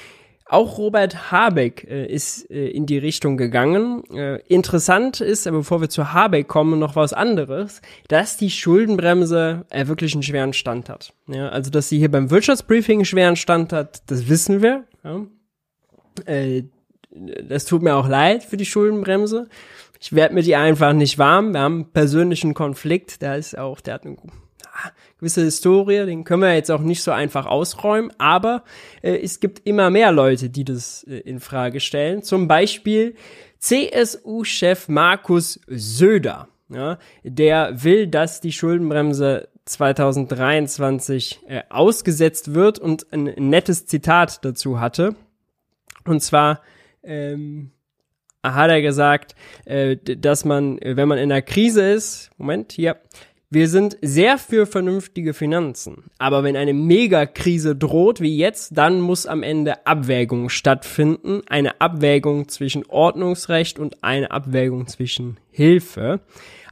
Auch 0.51 0.79
Robert 0.79 1.31
Habeck 1.31 1.87
äh, 1.91 2.07
ist 2.07 2.51
äh, 2.51 2.69
in 2.69 2.87
die 2.87 2.97
Richtung 2.97 3.37
gegangen. 3.37 4.03
Äh, 4.11 4.41
interessant 4.49 5.21
ist, 5.21 5.45
bevor 5.45 5.83
wir 5.83 5.91
zu 5.91 6.15
Habeck 6.15 6.49
kommen, 6.49 6.79
noch 6.79 6.97
was 6.97 7.13
anderes, 7.13 7.83
dass 8.09 8.39
die 8.39 8.51
Schuldenbremse 8.51 9.67
äh, 9.69 9.89
wirklich 9.89 10.15
einen 10.15 10.23
schweren 10.23 10.55
Stand 10.55 10.89
hat. 10.89 11.13
Ja, 11.27 11.51
also, 11.51 11.71
dass 11.71 11.91
sie 11.91 11.99
hier 11.99 12.11
beim 12.11 12.31
Wirtschaftsbriefing 12.31 13.01
einen 13.01 13.05
schweren 13.05 13.37
Stand 13.37 13.75
hat, 13.75 14.03
das 14.11 14.29
wissen 14.29 14.63
wir. 14.63 14.85
Ja. 15.05 15.27
Äh, 16.25 16.65
das 17.11 17.67
tut 17.67 17.83
mir 17.83 17.95
auch 17.97 18.09
leid 18.09 18.43
für 18.43 18.57
die 18.57 18.67
Schuldenbremse. 18.67 19.49
Ich 20.01 20.15
werde 20.15 20.35
mit 20.35 20.47
ihr 20.47 20.61
einfach 20.61 20.95
nicht 20.95 21.19
warm. 21.19 21.53
Wir 21.53 21.61
haben 21.61 21.75
einen 21.75 21.93
persönlichen 21.93 22.55
Konflikt. 22.55 23.23
Da 23.23 23.35
ist 23.35 23.59
auch, 23.59 23.81
der 23.81 23.95
hat 23.95 24.07
einen 24.07 24.17
gewisse 25.19 25.43
Historie, 25.43 26.07
den 26.07 26.25
können 26.25 26.43
wir 26.43 26.55
jetzt 26.55 26.71
auch 26.71 26.81
nicht 26.81 27.03
so 27.03 27.11
einfach 27.11 27.47
ausräumen, 27.47 28.13
aber 28.19 28.63
äh, 29.03 29.17
es 29.17 29.41
gibt 29.41 29.67
immer 29.67 29.91
mehr 29.91 30.13
Leute, 30.13 30.49
die 30.49 30.65
das 30.65 31.05
äh, 31.05 31.19
in 31.19 31.41
Frage 31.41 31.81
stellen. 31.81 32.23
Zum 32.23 32.49
Beispiel 32.49 33.15
CSU-Chef 33.59 34.89
Markus 34.89 35.61
Söder. 35.67 36.49
Ja, 36.71 36.99
der 37.25 37.83
will, 37.83 38.09
dass 38.09 38.43
die 38.43 38.53
Schuldenbremse 38.53 39.49
2023 39.65 41.41
äh, 41.49 41.63
ausgesetzt 41.71 42.53
wird 42.53 42.79
und 42.79 43.11
ein 43.11 43.25
nettes 43.39 43.87
Zitat 43.87 44.45
dazu 44.45 44.79
hatte. 44.79 45.15
Und 46.05 46.23
zwar 46.23 46.61
ähm, 47.03 47.71
hat 48.43 48.71
er 48.71 48.83
gesagt, 48.83 49.35
äh, 49.65 49.97
dass 49.97 50.45
man, 50.45 50.79
wenn 50.83 51.09
man 51.09 51.19
in 51.19 51.33
einer 51.33 51.43
Krise 51.43 51.91
ist, 51.91 52.31
Moment, 52.37 52.73
hier, 52.73 52.99
wir 53.51 53.69
sind 53.69 53.97
sehr 54.03 54.37
für 54.37 54.67
vernünftige 54.67 55.33
Finanzen. 55.33 56.05
Aber 56.19 56.45
wenn 56.45 56.55
eine 56.55 56.75
Megakrise 56.75 57.75
droht 57.75 58.21
wie 58.21 58.37
jetzt, 58.37 58.77
dann 58.77 59.01
muss 59.01 59.27
am 59.27 59.43
Ende 59.43 59.87
Abwägung 59.87 60.51
stattfinden. 60.51 61.41
Eine 61.49 61.81
Abwägung 61.81 62.49
zwischen 62.49 62.85
Ordnungsrecht 62.87 63.79
und 63.79 64.05
eine 64.05 64.31
Abwägung 64.33 64.87
zwischen 64.87 65.39
Hilfe. 65.51 66.21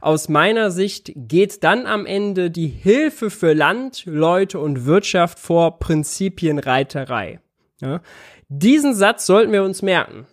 Aus 0.01 0.29
meiner 0.29 0.69
Sicht 0.69 1.11
geht 1.15 1.63
dann 1.63 1.87
am 1.87 2.05
Ende 2.05 2.51
die 2.51 2.67
Hilfe 2.67 3.31
für 3.31 3.53
Land, 3.53 4.03
Leute 4.05 4.59
und 4.59 4.85
Wirtschaft 4.85 5.39
vor 5.39 5.79
Prinzipienreiterei. 5.79 7.39
Ja? 7.81 8.01
Diesen 8.49 8.93
Satz 8.93 9.25
sollten 9.25 9.51
wir 9.51 9.63
uns 9.63 9.81
merken 9.81 10.27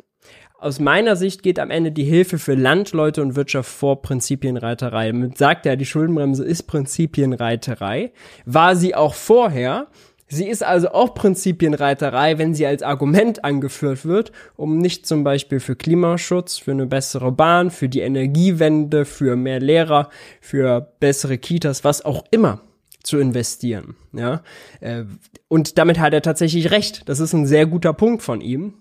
aus 0.64 0.80
meiner 0.80 1.14
Sicht 1.14 1.42
geht 1.42 1.58
am 1.58 1.70
Ende 1.70 1.92
die 1.92 2.04
Hilfe 2.04 2.38
für 2.38 2.54
Landleute 2.54 3.20
und 3.20 3.36
Wirtschaft 3.36 3.70
vor 3.70 4.00
Prinzipienreiterei. 4.00 5.12
Damit 5.12 5.36
sagt 5.36 5.66
er, 5.66 5.76
die 5.76 5.84
Schuldenbremse 5.84 6.42
ist 6.42 6.62
Prinzipienreiterei. 6.62 8.12
War 8.46 8.74
sie 8.74 8.94
auch 8.94 9.12
vorher. 9.12 9.88
Sie 10.26 10.48
ist 10.48 10.64
also 10.64 10.88
auch 10.88 11.14
Prinzipienreiterei, 11.14 12.38
wenn 12.38 12.54
sie 12.54 12.64
als 12.64 12.82
Argument 12.82 13.44
angeführt 13.44 14.06
wird, 14.06 14.32
um 14.56 14.78
nicht 14.78 15.06
zum 15.06 15.22
Beispiel 15.22 15.60
für 15.60 15.76
Klimaschutz, 15.76 16.56
für 16.56 16.70
eine 16.70 16.86
bessere 16.86 17.30
Bahn, 17.30 17.70
für 17.70 17.90
die 17.90 18.00
Energiewende, 18.00 19.04
für 19.04 19.36
mehr 19.36 19.60
Lehrer, 19.60 20.08
für 20.40 20.80
bessere 20.98 21.36
Kitas, 21.36 21.84
was 21.84 22.06
auch 22.06 22.24
immer 22.30 22.62
zu 23.02 23.18
investieren. 23.18 23.96
Ja, 24.14 24.42
äh, 24.80 25.04
und 25.48 25.76
damit 25.76 26.00
hat 26.00 26.14
er 26.14 26.22
tatsächlich 26.22 26.70
recht. 26.70 27.06
Das 27.06 27.20
ist 27.20 27.34
ein 27.34 27.46
sehr 27.46 27.66
guter 27.66 27.92
Punkt 27.92 28.22
von 28.22 28.40
ihm. 28.40 28.72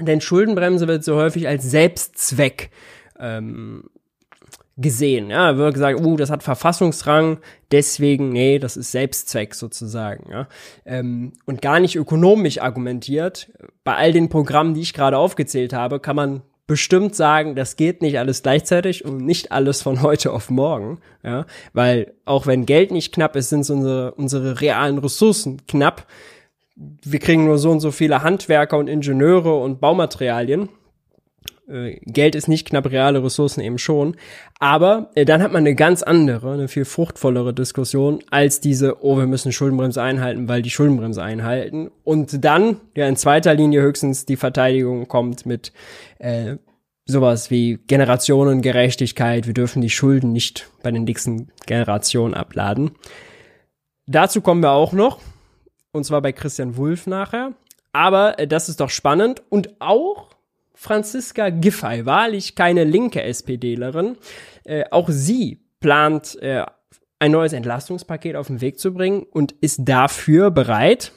Denn 0.00 0.20
Schuldenbremse 0.20 0.88
wird 0.88 1.04
so 1.04 1.16
häufig 1.16 1.48
als 1.48 1.64
Selbstzweck 1.64 2.70
ähm, 3.18 3.84
gesehen. 4.76 5.30
Ja, 5.30 5.56
wird 5.56 5.74
gesagt, 5.74 6.00
uh, 6.00 6.16
das 6.16 6.30
hat 6.30 6.42
Verfassungsrang, 6.42 7.38
deswegen, 7.70 8.30
nee, 8.30 8.58
das 8.58 8.76
ist 8.76 8.92
Selbstzweck 8.92 9.54
sozusagen. 9.54 10.30
Ja? 10.30 10.48
Ähm, 10.84 11.32
und 11.44 11.62
gar 11.62 11.80
nicht 11.80 11.96
ökonomisch 11.96 12.60
argumentiert. 12.60 13.50
Bei 13.84 13.96
all 13.96 14.12
den 14.12 14.28
Programmen, 14.28 14.74
die 14.74 14.80
ich 14.80 14.94
gerade 14.94 15.18
aufgezählt 15.18 15.72
habe, 15.72 16.00
kann 16.00 16.16
man 16.16 16.42
bestimmt 16.66 17.14
sagen, 17.14 17.54
das 17.54 17.76
geht 17.76 18.02
nicht 18.02 18.18
alles 18.18 18.42
gleichzeitig 18.42 19.04
und 19.04 19.18
nicht 19.18 19.52
alles 19.52 19.82
von 19.82 20.00
heute 20.00 20.32
auf 20.32 20.48
morgen, 20.48 21.00
ja, 21.22 21.44
weil 21.72 22.14
auch 22.24 22.46
wenn 22.46 22.66
Geld 22.66 22.92
nicht 22.92 23.12
knapp 23.12 23.36
ist, 23.36 23.50
sind 23.50 23.68
unsere, 23.68 24.12
unsere 24.12 24.60
realen 24.60 24.98
Ressourcen 24.98 25.66
knapp 25.66 26.06
wir 27.04 27.18
kriegen 27.18 27.44
nur 27.44 27.58
so 27.58 27.70
und 27.70 27.80
so 27.80 27.90
viele 27.90 28.22
Handwerker 28.22 28.78
und 28.78 28.88
Ingenieure 28.88 29.54
und 29.54 29.80
Baumaterialien. 29.80 30.68
Äh, 31.68 31.98
Geld 32.04 32.34
ist 32.34 32.48
nicht 32.48 32.68
knapp, 32.68 32.90
reale 32.90 33.22
Ressourcen 33.22 33.60
eben 33.60 33.78
schon. 33.78 34.16
Aber 34.58 35.10
äh, 35.14 35.24
dann 35.24 35.42
hat 35.42 35.52
man 35.52 35.62
eine 35.62 35.74
ganz 35.74 36.02
andere, 36.02 36.52
eine 36.52 36.68
viel 36.68 36.84
fruchtvollere 36.84 37.54
Diskussion 37.54 38.20
als 38.30 38.60
diese, 38.60 39.02
oh, 39.04 39.16
wir 39.16 39.26
müssen 39.26 39.52
Schuldenbremse 39.52 40.02
einhalten, 40.02 40.48
weil 40.48 40.62
die 40.62 40.70
Schuldenbremse 40.70 41.22
einhalten. 41.22 41.90
Und 42.04 42.44
dann, 42.44 42.76
ja, 42.96 43.06
in 43.06 43.16
zweiter 43.16 43.54
Linie 43.54 43.82
höchstens 43.82 44.26
die 44.26 44.36
Verteidigung 44.36 45.08
kommt 45.08 45.46
mit 45.46 45.72
äh, 46.18 46.56
sowas 47.04 47.50
wie 47.50 47.78
Generationengerechtigkeit, 47.86 49.46
wir 49.46 49.54
dürfen 49.54 49.82
die 49.82 49.90
Schulden 49.90 50.32
nicht 50.32 50.70
bei 50.82 50.90
den 50.90 51.04
nächsten 51.04 51.48
Generationen 51.66 52.34
abladen. 52.34 52.92
Dazu 54.06 54.40
kommen 54.40 54.62
wir 54.62 54.72
auch 54.72 54.92
noch 54.92 55.20
und 55.92 56.04
zwar 56.04 56.22
bei 56.22 56.32
Christian 56.32 56.76
Wulff 56.76 57.06
nachher. 57.06 57.52
Aber 57.92 58.38
äh, 58.38 58.46
das 58.46 58.68
ist 58.68 58.80
doch 58.80 58.90
spannend. 58.90 59.42
Und 59.48 59.80
auch 59.80 60.30
Franziska 60.74 61.50
Giffey, 61.50 62.06
wahrlich 62.06 62.54
keine 62.54 62.84
linke 62.84 63.22
SPDlerin, 63.22 64.16
äh, 64.64 64.84
auch 64.90 65.08
sie 65.10 65.60
plant 65.80 66.40
äh, 66.42 66.64
ein 67.18 67.30
neues 67.30 67.52
Entlastungspaket 67.52 68.34
auf 68.34 68.48
den 68.48 68.60
Weg 68.60 68.80
zu 68.80 68.92
bringen 68.92 69.22
und 69.22 69.52
ist 69.60 69.82
dafür 69.84 70.50
bereit, 70.50 71.12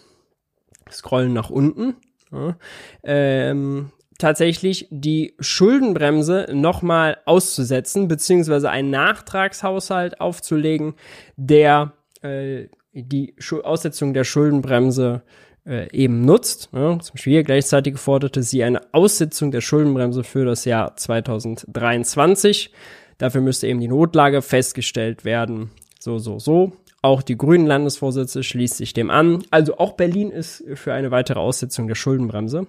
scrollen 0.91 1.33
nach 1.33 1.49
unten, 1.49 1.95
ja, 2.31 2.57
ähm, 3.03 3.91
tatsächlich 4.19 4.87
die 4.91 5.35
Schuldenbremse 5.39 6.47
nochmal 6.53 7.17
auszusetzen, 7.25 8.07
beziehungsweise 8.07 8.69
einen 8.69 8.91
Nachtragshaushalt 8.91 10.21
aufzulegen, 10.21 10.93
der 11.37 11.93
äh, 12.21 12.67
die 12.95 13.35
Aussetzung 13.63 14.13
der 14.13 14.23
Schuldenbremse 14.23 15.23
äh, 15.65 15.91
eben 15.91 16.21
nutzt. 16.21 16.69
Ja, 16.73 16.97
zum 16.99 17.13
Beispiel 17.13 17.33
hier 17.33 17.43
gleichzeitig 17.43 17.97
forderte 17.97 18.41
sie 18.41 18.63
eine 18.63 18.93
Aussetzung 18.93 19.51
der 19.51 19.61
Schuldenbremse 19.61 20.23
für 20.23 20.45
das 20.45 20.65
Jahr 20.65 20.95
2023. 20.95 22.71
Dafür 23.17 23.41
müsste 23.41 23.67
eben 23.67 23.79
die 23.79 23.87
Notlage 23.87 24.41
festgestellt 24.41 25.25
werden. 25.25 25.71
So, 25.99 26.17
so, 26.17 26.39
so. 26.39 26.73
Auch 27.01 27.21
die 27.21 27.37
grünen 27.37 27.67
Landesvorsitze 27.67 28.43
schließt 28.43 28.77
sich 28.77 28.93
dem 28.93 29.11
an. 29.11 29.43
Also 29.51 29.77
auch 29.77 29.93
Berlin 29.93 30.31
ist 30.31 30.63
für 30.73 30.93
eine 30.93 31.11
weitere 31.11 31.39
Aussetzung 31.39 31.87
der 31.87 31.95
Schuldenbremse. 31.95 32.67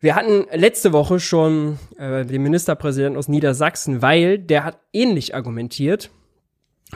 Wir 0.00 0.14
hatten 0.14 0.46
letzte 0.52 0.92
Woche 0.92 1.20
schon 1.20 1.78
äh, 1.98 2.24
den 2.24 2.42
Ministerpräsidenten 2.42 3.18
aus 3.18 3.28
Niedersachsen, 3.28 4.00
weil 4.00 4.38
der 4.38 4.64
hat 4.64 4.78
ähnlich 4.92 5.34
argumentiert 5.34 6.10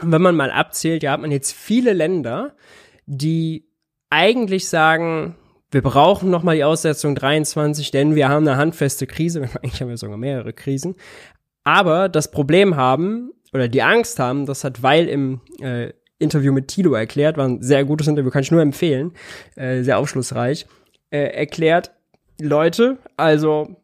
wenn 0.01 0.21
man 0.21 0.35
mal 0.35 0.51
abzählt, 0.51 1.03
ja, 1.03 1.11
hat 1.11 1.21
man 1.21 1.31
jetzt 1.31 1.53
viele 1.53 1.93
Länder, 1.93 2.55
die 3.05 3.67
eigentlich 4.09 4.67
sagen, 4.69 5.35
wir 5.71 5.81
brauchen 5.81 6.29
noch 6.29 6.43
mal 6.43 6.55
die 6.55 6.63
Aussetzung 6.63 7.15
23, 7.15 7.91
denn 7.91 8.15
wir 8.15 8.29
haben 8.29 8.47
eine 8.47 8.57
handfeste 8.57 9.07
Krise. 9.07 9.41
Eigentlich 9.61 9.81
haben 9.81 9.89
wir 9.89 9.97
sogar 9.97 10.17
mehrere 10.17 10.53
Krisen. 10.53 10.95
Aber 11.63 12.09
das 12.09 12.31
Problem 12.31 12.75
haben 12.75 13.31
oder 13.53 13.67
die 13.67 13.81
Angst 13.81 14.19
haben, 14.19 14.45
das 14.45 14.63
hat 14.63 14.83
Weil 14.83 15.07
im 15.07 15.41
äh, 15.61 15.91
Interview 16.17 16.53
mit 16.53 16.67
Tilo 16.67 16.93
erklärt, 16.93 17.37
war 17.37 17.47
ein 17.47 17.61
sehr 17.61 17.83
gutes 17.83 18.07
Interview, 18.07 18.29
kann 18.29 18.43
ich 18.43 18.51
nur 18.51 18.61
empfehlen, 18.61 19.13
äh, 19.55 19.81
sehr 19.81 19.97
aufschlussreich, 19.97 20.65
äh, 21.09 21.35
erklärt, 21.35 21.91
Leute, 22.39 22.97
also 23.17 23.75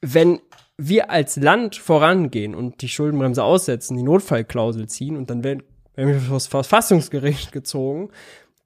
wenn 0.00 0.40
wir 0.78 1.10
als 1.10 1.36
Land 1.36 1.76
vorangehen 1.76 2.54
und 2.54 2.82
die 2.82 2.88
Schuldenbremse 2.88 3.42
aussetzen, 3.42 3.96
die 3.96 4.02
Notfallklausel 4.02 4.88
ziehen 4.88 5.16
und 5.16 5.30
dann 5.30 5.42
werden, 5.42 5.62
werden 5.94 6.22
wir 6.22 6.34
das 6.34 6.46
Verfassungsgericht 6.46 7.52
gezogen, 7.52 8.10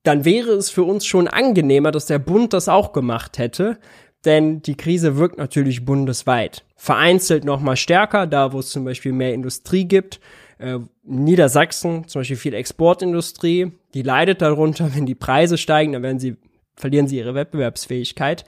dann 0.02 0.24
wäre 0.24 0.52
es 0.52 0.70
für 0.70 0.82
uns 0.82 1.06
schon 1.06 1.28
angenehmer, 1.28 1.90
dass 1.90 2.06
der 2.06 2.18
Bund 2.18 2.52
das 2.52 2.68
auch 2.68 2.92
gemacht 2.92 3.38
hätte, 3.38 3.78
denn 4.24 4.60
die 4.62 4.76
Krise 4.76 5.16
wirkt 5.16 5.38
natürlich 5.38 5.84
bundesweit. 5.84 6.64
Vereinzelt 6.76 7.44
noch 7.44 7.60
mal 7.60 7.76
stärker, 7.76 8.26
da 8.26 8.52
wo 8.52 8.58
es 8.58 8.70
zum 8.70 8.84
Beispiel 8.84 9.12
mehr 9.12 9.34
Industrie 9.34 9.84
gibt. 9.84 10.20
Äh, 10.58 10.78
Niedersachsen, 11.04 12.08
zum 12.08 12.20
Beispiel 12.20 12.36
viel 12.36 12.54
Exportindustrie, 12.54 13.72
die 13.94 14.02
leidet 14.02 14.42
darunter, 14.42 14.94
wenn 14.94 15.06
die 15.06 15.14
Preise 15.14 15.58
steigen, 15.58 15.92
dann 15.92 16.02
werden 16.02 16.18
sie, 16.18 16.36
verlieren 16.76 17.08
sie 17.08 17.18
ihre 17.18 17.34
Wettbewerbsfähigkeit. 17.34 18.44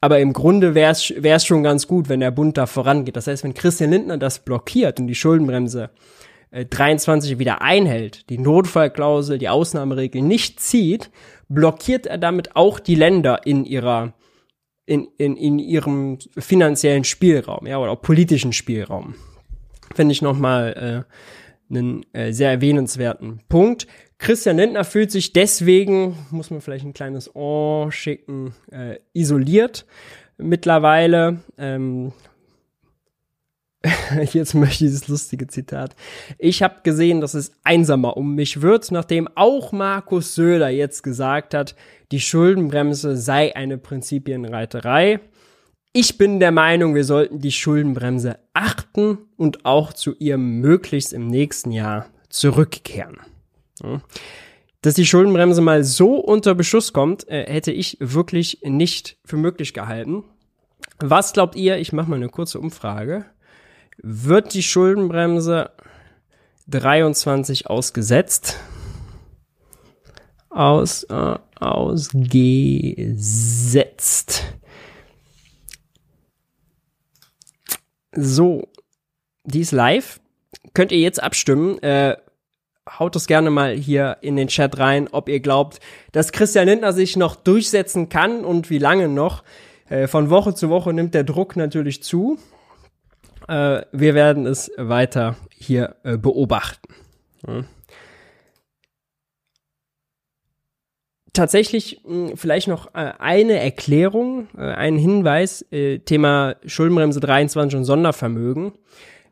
Aber 0.00 0.18
im 0.18 0.32
Grunde 0.32 0.74
wäre 0.74 0.92
es 0.92 1.44
schon 1.44 1.62
ganz 1.62 1.86
gut, 1.86 2.08
wenn 2.08 2.20
der 2.20 2.30
Bund 2.30 2.56
da 2.56 2.66
vorangeht. 2.66 3.16
Das 3.16 3.26
heißt, 3.26 3.44
wenn 3.44 3.54
Christian 3.54 3.90
Lindner 3.90 4.16
das 4.16 4.38
blockiert 4.38 4.98
und 4.98 5.08
die 5.08 5.14
Schuldenbremse 5.14 5.90
äh, 6.50 6.64
23 6.64 7.38
wieder 7.38 7.60
einhält, 7.60 8.30
die 8.30 8.38
Notfallklausel, 8.38 9.38
die 9.38 9.48
Ausnahmeregel 9.48 10.22
nicht 10.22 10.60
zieht, 10.60 11.10
blockiert 11.48 12.06
er 12.06 12.18
damit 12.18 12.56
auch 12.56 12.80
die 12.80 12.94
Länder 12.94 13.40
in 13.44 13.64
ihrer 13.64 14.14
in, 14.86 15.06
in, 15.18 15.36
in 15.36 15.60
ihrem 15.60 16.18
finanziellen 16.36 17.04
Spielraum, 17.04 17.64
ja, 17.66 17.78
oder 17.78 17.92
auch 17.92 18.02
politischen 18.02 18.52
Spielraum. 18.52 19.14
Finde 19.94 20.10
ich 20.10 20.20
nochmal 20.20 21.06
äh, 21.70 21.72
einen 21.72 22.04
äh, 22.12 22.32
sehr 22.32 22.50
erwähnenswerten 22.50 23.40
Punkt. 23.48 23.86
Christian 24.20 24.58
Lindner 24.58 24.84
fühlt 24.84 25.10
sich 25.10 25.32
deswegen, 25.32 26.14
muss 26.30 26.50
man 26.50 26.60
vielleicht 26.60 26.84
ein 26.84 26.92
kleines 26.92 27.34
Oh 27.34 27.90
schicken, 27.90 28.54
äh, 28.70 28.96
isoliert 29.14 29.86
mittlerweile. 30.36 31.40
Ähm, 31.56 32.12
jetzt 34.32 34.54
möchte 34.54 34.74
ich 34.84 34.90
dieses 34.90 35.08
lustige 35.08 35.46
Zitat. 35.46 35.96
Ich 36.36 36.62
habe 36.62 36.82
gesehen, 36.82 37.22
dass 37.22 37.32
es 37.32 37.52
einsamer 37.64 38.18
um 38.18 38.34
mich 38.34 38.60
wird, 38.60 38.90
nachdem 38.90 39.26
auch 39.36 39.72
Markus 39.72 40.34
Söder 40.34 40.68
jetzt 40.68 41.02
gesagt 41.02 41.54
hat, 41.54 41.74
die 42.12 42.20
Schuldenbremse 42.20 43.16
sei 43.16 43.56
eine 43.56 43.78
Prinzipienreiterei. 43.78 45.20
Ich 45.94 46.18
bin 46.18 46.40
der 46.40 46.52
Meinung, 46.52 46.94
wir 46.94 47.04
sollten 47.04 47.40
die 47.40 47.52
Schuldenbremse 47.52 48.38
achten 48.52 49.16
und 49.38 49.64
auch 49.64 49.94
zu 49.94 50.14
ihr 50.18 50.36
möglichst 50.36 51.14
im 51.14 51.26
nächsten 51.26 51.72
Jahr 51.72 52.10
zurückkehren. 52.28 53.18
Dass 54.82 54.94
die 54.94 55.06
Schuldenbremse 55.06 55.60
mal 55.60 55.84
so 55.84 56.16
unter 56.16 56.54
Beschuss 56.54 56.92
kommt, 56.92 57.28
äh, 57.28 57.44
hätte 57.46 57.72
ich 57.72 57.98
wirklich 58.00 58.60
nicht 58.62 59.18
für 59.24 59.36
möglich 59.36 59.74
gehalten. 59.74 60.24
Was 60.98 61.32
glaubt 61.32 61.56
ihr? 61.56 61.78
Ich 61.78 61.92
mache 61.92 62.08
mal 62.10 62.16
eine 62.16 62.28
kurze 62.28 62.58
Umfrage. 62.58 63.26
Wird 63.98 64.54
die 64.54 64.62
Schuldenbremse 64.62 65.70
23 66.68 67.68
ausgesetzt? 67.68 68.56
Aus, 70.48 71.04
äh, 71.04 71.38
ausgesetzt. 71.58 72.14
So, 78.12 78.68
die 79.44 79.60
ist 79.60 79.72
live. 79.72 80.20
Könnt 80.74 80.92
ihr 80.92 80.98
jetzt 80.98 81.22
abstimmen? 81.22 81.78
Äh, 81.82 82.16
haut 83.00 83.16
es 83.16 83.26
gerne 83.26 83.50
mal 83.50 83.74
hier 83.74 84.18
in 84.20 84.36
den 84.36 84.46
Chat 84.46 84.78
rein, 84.78 85.08
ob 85.10 85.28
ihr 85.28 85.40
glaubt, 85.40 85.80
dass 86.12 86.30
Christian 86.30 86.66
Lindner 86.66 86.92
sich 86.92 87.16
noch 87.16 87.34
durchsetzen 87.34 88.08
kann 88.10 88.44
und 88.44 88.70
wie 88.70 88.78
lange 88.78 89.08
noch. 89.08 89.42
Äh, 89.88 90.06
von 90.06 90.30
Woche 90.30 90.54
zu 90.54 90.68
Woche 90.68 90.92
nimmt 90.92 91.14
der 91.14 91.24
Druck 91.24 91.56
natürlich 91.56 92.02
zu. 92.02 92.38
Äh, 93.48 93.82
wir 93.90 94.14
werden 94.14 94.46
es 94.46 94.70
weiter 94.76 95.36
hier 95.50 95.96
äh, 96.04 96.16
beobachten. 96.16 96.94
Ja. 97.46 97.64
Tatsächlich 101.32 102.02
mh, 102.04 102.32
vielleicht 102.34 102.68
noch 102.68 102.94
äh, 102.94 103.12
eine 103.18 103.58
Erklärung, 103.58 104.48
äh, 104.56 104.62
ein 104.62 104.96
Hinweis, 104.96 105.64
äh, 105.70 106.00
Thema 106.00 106.56
Schuldenbremse 106.66 107.20
23 107.20 107.78
und 107.78 107.84
Sondervermögen. 107.84 108.72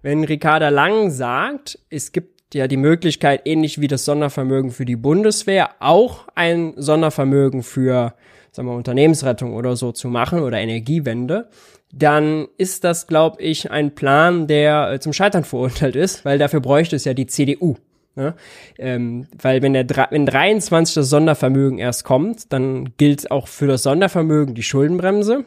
Wenn 0.00 0.24
Ricarda 0.24 0.68
Lang 0.68 1.10
sagt, 1.10 1.78
es 1.90 2.12
gibt 2.12 2.37
ja 2.54 2.68
die 2.68 2.76
Möglichkeit, 2.76 3.42
ähnlich 3.44 3.80
wie 3.80 3.88
das 3.88 4.04
Sondervermögen 4.04 4.70
für 4.70 4.84
die 4.84 4.96
Bundeswehr, 4.96 5.70
auch 5.80 6.26
ein 6.34 6.74
Sondervermögen 6.76 7.62
für 7.62 8.14
sagen 8.52 8.68
wir, 8.68 8.74
Unternehmensrettung 8.74 9.54
oder 9.54 9.76
so 9.76 9.92
zu 9.92 10.08
machen 10.08 10.40
oder 10.40 10.58
Energiewende, 10.58 11.48
dann 11.92 12.48
ist 12.56 12.84
das, 12.84 13.06
glaube 13.06 13.40
ich, 13.40 13.70
ein 13.70 13.94
Plan, 13.94 14.46
der 14.46 14.92
äh, 14.92 15.00
zum 15.00 15.12
Scheitern 15.12 15.44
verurteilt 15.44 15.96
ist, 15.96 16.24
weil 16.24 16.38
dafür 16.38 16.60
bräuchte 16.60 16.96
es 16.96 17.04
ja 17.04 17.14
die 17.14 17.26
CDU. 17.26 17.76
Ne? 18.14 18.34
Ähm, 18.78 19.28
weil 19.40 19.62
wenn 19.62 19.74
der 19.74 19.86
wenn 20.10 20.26
23 20.26 20.94
das 20.96 21.08
Sondervermögen 21.08 21.78
erst 21.78 22.04
kommt, 22.04 22.52
dann 22.52 22.96
gilt 22.96 23.30
auch 23.30 23.46
für 23.46 23.68
das 23.68 23.84
Sondervermögen 23.84 24.54
die 24.54 24.64
Schuldenbremse. 24.64 25.44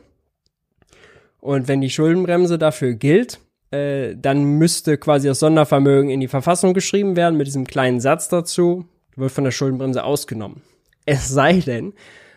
Und 1.42 1.68
wenn 1.68 1.82
die 1.82 1.90
Schuldenbremse 1.90 2.58
dafür 2.58 2.94
gilt, 2.94 3.40
äh, 3.72 4.16
dann 4.16 4.44
müsste 4.44 4.98
quasi 4.98 5.28
das 5.28 5.40
Sondervermögen 5.40 6.10
in 6.10 6.20
die 6.20 6.28
Verfassung 6.28 6.74
geschrieben 6.74 7.16
werden 7.16 7.38
mit 7.38 7.48
diesem 7.48 7.66
kleinen 7.66 8.00
Satz 8.00 8.30
dazu, 8.30 8.86
wird 9.16 9.32
von 9.32 9.44
der 9.44 9.52
Schuldenbremse 9.52 10.04
ausgenommen. 10.04 10.62
Es 11.06 11.30
sei 11.30 11.60
denn, 11.60 11.94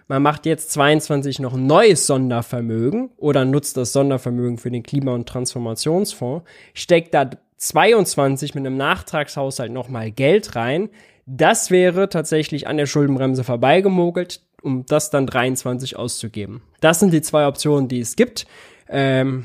man 0.07 0.23
macht 0.23 0.47
jetzt 0.47 0.71
22 0.73 1.41
noch 1.41 1.57
neues 1.57 2.07
Sondervermögen 2.07 3.11
oder 3.17 3.45
nutzt 3.45 3.77
das 3.77 3.93
Sondervermögen 3.93 4.59
für 4.59 4.71
den 4.71 4.83
Klima- 4.83 5.15
und 5.15 5.29
Transformationsfonds, 5.29 6.45
steckt 6.75 7.15
da 7.15 7.31
22 7.57 8.55
mit 8.55 8.67
einem 8.67 8.77
Nachtragshaushalt 8.77 9.73
nochmal 9.73 10.11
Geld 10.11 10.57
rein. 10.57 10.91
Das 11.27 11.71
wäre 11.71 12.09
tatsächlich 12.11 12.67
an 12.67 12.77
der 12.77 12.87
Schuldenbremse 12.87 13.45
vorbeigemogelt, 13.45 14.43
um 14.63 14.85
das 14.87 15.11
dann 15.11 15.27
23 15.27 15.97
auszugeben. 15.97 16.63
Das 16.81 17.01
sind 17.01 17.13
die 17.13 17.23
zwei 17.23 17.47
Optionen, 17.47 17.89
die 17.89 18.01
es 18.01 18.17
gibt. 18.17 18.47
Ähm, 18.89 19.45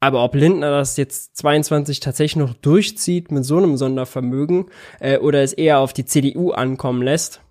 aber 0.00 0.24
ob 0.24 0.34
Lindner 0.34 0.70
das 0.70 0.96
jetzt 0.96 1.36
22 1.36 2.00
tatsächlich 2.00 2.36
noch 2.36 2.54
durchzieht 2.54 3.30
mit 3.30 3.44
so 3.44 3.58
einem 3.58 3.76
Sondervermögen 3.76 4.66
äh, 4.98 5.18
oder 5.18 5.42
es 5.42 5.52
eher 5.52 5.78
auf 5.78 5.92
die 5.92 6.06
CDU 6.06 6.52
ankommen 6.52 7.02
lässt, 7.02 7.42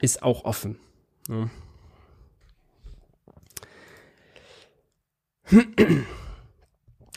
ist 0.00 0.22
auch 0.22 0.44
offen. 0.44 0.78
Ja. 1.28 1.48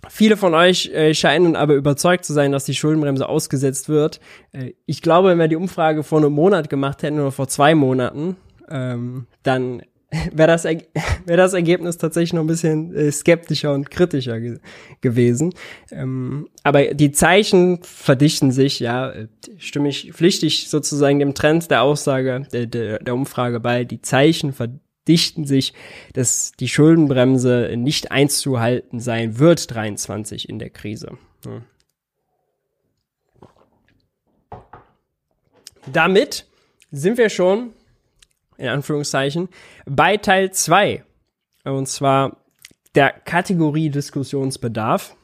Viele 0.09 0.37
von 0.37 0.53
euch 0.53 0.87
äh, 0.93 1.13
scheinen 1.15 1.55
aber 1.55 1.73
überzeugt 1.73 2.25
zu 2.25 2.33
sein, 2.33 2.51
dass 2.51 2.65
die 2.65 2.75
Schuldenbremse 2.75 3.27
ausgesetzt 3.27 3.89
wird. 3.89 4.19
Äh, 4.51 4.73
ich 4.85 5.01
glaube, 5.01 5.29
wenn 5.29 5.39
wir 5.39 5.47
die 5.47 5.55
Umfrage 5.55 6.03
vor 6.03 6.19
einem 6.19 6.33
Monat 6.33 6.69
gemacht 6.69 7.01
hätten 7.01 7.19
oder 7.19 7.31
vor 7.31 7.47
zwei 7.47 7.73
Monaten, 7.73 8.37
ähm, 8.69 9.25
dann 9.41 9.81
wäre 10.33 10.47
das, 10.47 10.63
wär 11.25 11.37
das 11.37 11.53
Ergebnis 11.53 11.97
tatsächlich 11.97 12.33
noch 12.33 12.41
ein 12.41 12.47
bisschen 12.47 12.95
äh, 12.95 13.11
skeptischer 13.11 13.73
und 13.73 13.89
kritischer 13.91 14.39
ge 14.39 14.59
gewesen. 15.01 15.53
Ähm, 15.91 16.47
aber 16.63 16.93
die 16.93 17.11
Zeichen 17.11 17.79
verdichten 17.83 18.51
sich, 18.51 18.79
ja, 18.79 19.11
äh, 19.11 19.27
stimme 19.57 19.89
ich 19.89 20.13
pflichtig 20.13 20.69
sozusagen 20.69 21.19
dem 21.19 21.33
Trend 21.33 21.69
der 21.69 21.83
Aussage, 21.83 22.47
der, 22.51 22.65
der, 22.65 22.99
der 22.99 23.13
Umfrage 23.13 23.59
bei, 23.59 23.83
die 23.83 24.01
Zeichen 24.01 24.53
verdichten 24.53 24.81
dichten 25.07 25.45
sich, 25.45 25.73
dass 26.13 26.53
die 26.59 26.67
Schuldenbremse 26.67 27.73
nicht 27.75 28.11
einzuhalten 28.11 28.99
sein 28.99 29.39
wird, 29.39 29.73
23 29.73 30.49
in 30.49 30.59
der 30.59 30.69
Krise. 30.69 31.17
Ja. 31.45 31.61
Damit 35.91 36.47
sind 36.91 37.17
wir 37.17 37.29
schon, 37.29 37.73
in 38.57 38.67
Anführungszeichen, 38.67 39.49
bei 39.85 40.17
Teil 40.17 40.51
2. 40.51 41.03
Und 41.63 41.87
zwar 41.87 42.37
der 42.95 43.11
Kategorie 43.11 43.89
Diskussionsbedarf. 43.89 45.15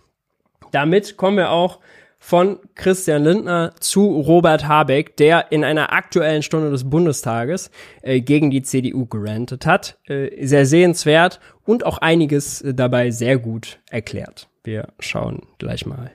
Damit 0.72 1.18
kommen 1.18 1.38
wir 1.38 1.52
auch 1.52 1.80
von 2.24 2.60
Christian 2.76 3.24
Lindner 3.24 3.74
zu 3.80 4.22
Robert 4.22 4.68
Habeck, 4.68 5.18
der 5.18 5.52
in 5.52 5.64
einer 5.64 5.92
aktuellen 5.92 6.44
Stunde 6.44 6.70
des 6.70 6.88
Bundestages 6.88 7.72
äh, 8.04 8.22
gegen 8.22 8.52
die 8.52 8.62
CDU 8.62 9.08
gerantet 9.08 9.66
hat. 9.66 9.98
Äh, 10.06 10.46
sehr 10.46 10.68
sehenswert 10.68 11.40
und 11.66 11.84
auch 11.84 11.98
einiges 11.98 12.62
äh, 12.62 12.76
dabei 12.76 13.10
sehr 13.10 13.40
gut 13.40 13.80
erklärt. 13.90 14.48
Wir 14.64 14.90
schauen 15.00 15.42
gleich 15.58 15.88
mal 15.88 16.12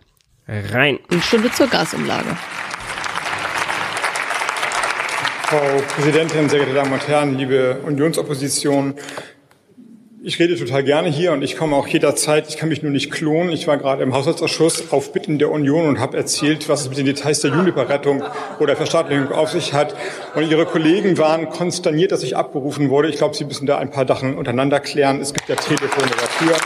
rein. 0.46 1.00
Eine 1.10 1.22
Stunde 1.22 1.50
zur 1.50 1.66
Gasumlage. 1.66 2.36
Frau 5.48 5.60
Präsidentin, 5.94 6.48
sehr 6.48 6.58
geehrte 6.58 6.74
Damen 6.74 6.92
und 6.92 7.06
Herren, 7.06 7.38
liebe 7.38 7.78
Unionsopposition, 7.86 8.94
ich 10.24 10.40
rede 10.40 10.56
total 10.56 10.82
gerne 10.82 11.08
hier 11.08 11.30
und 11.30 11.42
ich 11.42 11.56
komme 11.56 11.76
auch 11.76 11.86
jederzeit. 11.86 12.48
Ich 12.48 12.56
kann 12.56 12.68
mich 12.68 12.82
nur 12.82 12.90
nicht 12.90 13.12
klonen. 13.12 13.52
Ich 13.52 13.68
war 13.68 13.76
gerade 13.76 14.02
im 14.02 14.12
Haushaltsausschuss 14.12 14.90
auf 14.90 15.12
Bitten 15.12 15.38
der 15.38 15.52
Union 15.52 15.86
und 15.86 16.00
habe 16.00 16.16
erzählt, 16.16 16.68
was 16.68 16.80
es 16.80 16.88
mit 16.88 16.98
den 16.98 17.06
Details 17.06 17.42
der 17.42 17.52
Juniper-Rettung 17.52 18.24
oder 18.58 18.74
Verstaatlichung 18.74 19.30
auf 19.30 19.50
sich 19.50 19.72
hat. 19.72 19.94
Und 20.34 20.50
Ihre 20.50 20.66
Kollegen 20.66 21.16
waren 21.16 21.48
konsterniert, 21.48 22.10
dass 22.10 22.24
ich 22.24 22.36
abberufen 22.36 22.90
wurde. 22.90 23.08
Ich 23.08 23.18
glaube, 23.18 23.36
Sie 23.36 23.44
müssen 23.44 23.66
da 23.66 23.78
ein 23.78 23.92
paar 23.92 24.08
Sachen 24.08 24.36
untereinander 24.36 24.80
klären. 24.80 25.20
Es 25.20 25.32
gibt 25.32 25.48
ja 25.48 25.54
Telefone 25.54 26.10
dafür. 26.10 26.56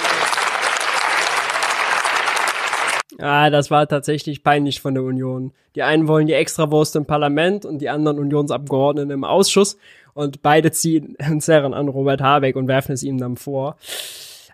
Ah, 3.21 3.51
das 3.51 3.71
war 3.71 3.87
tatsächlich 3.87 4.43
peinlich 4.43 4.81
von 4.81 4.95
der 4.95 5.03
Union. 5.03 5.53
Die 5.75 5.83
einen 5.83 6.09
wollen 6.09 6.27
die 6.27 6.33
Extrawurst 6.33 6.97
im 6.97 7.05
Parlament 7.05 7.67
und 7.67 7.79
die 7.79 7.91
anderen 7.91 8.19
Unionsabgeordneten 8.19 9.11
im 9.11 9.25
Ausschuss 9.25 9.77
und 10.15 10.41
beide 10.43 10.73
ziehen 10.73 11.17
und 11.31 11.43
zerren 11.43 11.75
an 11.75 11.89
Robert 11.89 12.23
Habeck 12.23 12.57
und 12.57 12.67
werfen 12.67 12.93
es 12.93 13.03
ihm 13.03 13.19
dann 13.19 13.37
vor. 13.37 13.77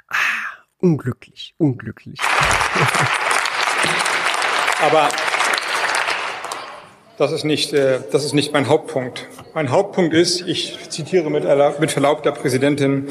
Ah, 0.09 0.17
unglücklich, 0.79 1.55
unglücklich. 1.59 2.19
Aber 4.83 5.09
das 7.19 7.33
ist 7.33 7.45
nicht, 7.45 7.73
äh, 7.73 8.01
das 8.11 8.25
ist 8.25 8.35
nicht 8.35 8.53
mein 8.53 8.69
Hauptpunkt. 8.69 9.27
Mein 9.55 9.71
Hauptpunkt 9.71 10.13
ist, 10.13 10.43
ich 10.43 10.91
zitiere 10.91 11.31
mit, 11.31 11.45
mit 11.81 11.91
Verlaub 11.91 12.23
der 12.25 12.33
Präsidentin 12.33 13.09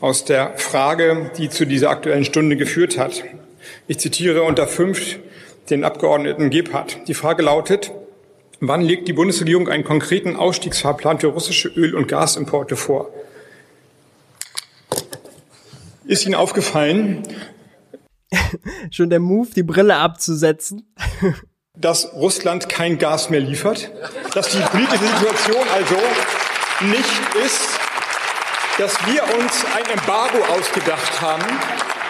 aus 0.00 0.24
der 0.24 0.56
Frage, 0.56 1.30
die 1.36 1.50
zu 1.50 1.66
dieser 1.66 1.90
aktuellen 1.90 2.24
Stunde 2.24 2.56
geführt 2.56 2.98
hat. 2.98 3.22
Ich 3.86 3.98
zitiere 3.98 4.42
unter 4.42 4.66
fünf 4.66 5.18
den 5.70 5.84
Abgeordneten 5.84 6.50
Gebhardt. 6.50 7.08
Die 7.08 7.14
Frage 7.14 7.42
lautet, 7.42 7.92
Wann 8.64 8.80
legt 8.80 9.08
die 9.08 9.12
Bundesregierung 9.12 9.68
einen 9.68 9.82
konkreten 9.82 10.36
Ausstiegsfahrplan 10.36 11.18
für 11.18 11.26
russische 11.26 11.68
Öl- 11.68 11.96
und 11.96 12.06
Gasimporte 12.06 12.76
vor? 12.76 13.10
Ist 16.04 16.24
Ihnen 16.26 16.36
aufgefallen? 16.36 17.26
Schon 18.92 19.10
der 19.10 19.18
Move, 19.18 19.48
die 19.52 19.64
Brille 19.64 19.96
abzusetzen. 19.96 20.94
dass 21.76 22.12
Russland 22.12 22.68
kein 22.68 22.98
Gas 22.98 23.30
mehr 23.30 23.40
liefert, 23.40 23.90
dass 24.32 24.50
die 24.50 24.60
politische 24.60 25.06
Situation 25.06 25.68
also 25.74 25.96
nicht 26.86 27.44
ist, 27.44 27.68
dass 28.78 28.94
wir 29.06 29.24
uns 29.40 29.64
ein 29.74 29.98
Embargo 29.98 30.38
ausgedacht 30.54 31.20
haben, 31.20 31.42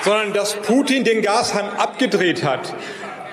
sondern 0.04 0.32
dass 0.32 0.54
Putin 0.54 1.04
den 1.04 1.22
Gashahn 1.22 1.68
abgedreht 1.76 2.44
hat. 2.44 2.74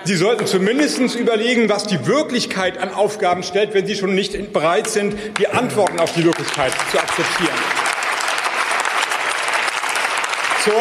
Sie 0.05 0.15
sollten 0.15 0.45
zumindest 0.45 1.15
überlegen, 1.15 1.69
was 1.69 1.85
die 1.85 2.05
Wirklichkeit 2.07 2.77
an 2.77 2.93
Aufgaben 2.93 3.43
stellt, 3.43 3.73
wenn 3.73 3.85
Sie 3.85 3.95
schon 3.95 4.15
nicht 4.15 4.53
bereit 4.53 4.87
sind, 4.87 5.15
die 5.37 5.47
Antworten 5.47 5.99
auf 5.99 6.13
die 6.13 6.23
Wirklichkeit 6.23 6.71
zu 6.91 6.99
akzeptieren. 6.99 7.57
Zur 10.63 10.73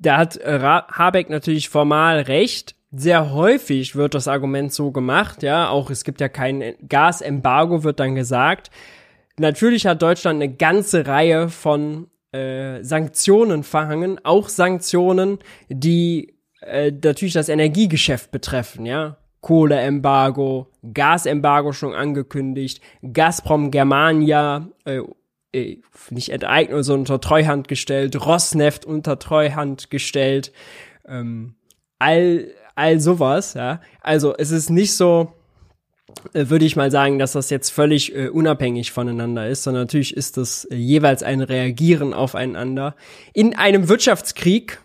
da 0.00 0.16
hat 0.16 0.38
äh, 0.38 0.58
Habeck 0.58 1.28
natürlich 1.28 1.68
formal 1.68 2.20
recht. 2.20 2.74
Sehr 2.90 3.32
häufig 3.32 3.94
wird 3.94 4.14
das 4.14 4.28
Argument 4.28 4.72
so 4.72 4.90
gemacht, 4.90 5.42
ja, 5.42 5.68
auch 5.68 5.90
es 5.90 6.02
gibt 6.02 6.20
ja 6.20 6.28
kein 6.28 6.74
Gasembargo, 6.88 7.84
wird 7.84 8.00
dann 8.00 8.16
gesagt. 8.16 8.70
Natürlich 9.38 9.86
hat 9.86 10.02
Deutschland 10.02 10.42
eine 10.42 10.52
ganze 10.52 11.06
Reihe 11.06 11.50
von 11.50 12.08
äh, 12.32 12.82
Sanktionen 12.82 13.64
verhangen, 13.64 14.20
auch 14.24 14.48
Sanktionen, 14.48 15.38
die 15.68 16.36
äh, 16.60 16.90
natürlich 16.90 17.34
das 17.34 17.48
Energiegeschäft 17.48 18.30
betreffen, 18.30 18.86
ja. 18.86 19.16
Kohleembargo, 19.40 20.68
Gasembargo 20.92 21.72
schon 21.72 21.94
angekündigt, 21.94 22.82
Gazprom 23.12 23.70
Germania 23.70 24.68
äh, 24.84 25.00
äh, 25.52 25.80
nicht 26.10 26.28
enteignet, 26.28 26.84
sondern 26.84 27.00
unter 27.00 27.20
Treuhand 27.20 27.66
gestellt, 27.66 28.24
Rosneft 28.24 28.84
unter 28.84 29.18
Treuhand 29.18 29.90
gestellt, 29.90 30.52
ähm, 31.08 31.54
all, 31.98 32.48
all 32.74 33.00
sowas, 33.00 33.54
ja. 33.54 33.80
Also 34.02 34.36
es 34.36 34.50
ist 34.50 34.70
nicht 34.70 34.94
so, 34.94 35.32
würde 36.32 36.64
ich 36.64 36.76
mal 36.76 36.90
sagen, 36.90 37.18
dass 37.18 37.32
das 37.32 37.50
jetzt 37.50 37.70
völlig 37.70 38.14
äh, 38.14 38.28
unabhängig 38.28 38.92
voneinander 38.92 39.48
ist, 39.48 39.62
sondern 39.62 39.82
natürlich 39.82 40.16
ist 40.16 40.36
das 40.36 40.64
äh, 40.66 40.76
jeweils 40.76 41.22
ein 41.22 41.40
Reagieren 41.40 42.14
aufeinander. 42.14 42.94
In 43.32 43.56
einem 43.56 43.88
Wirtschaftskrieg, 43.88 44.80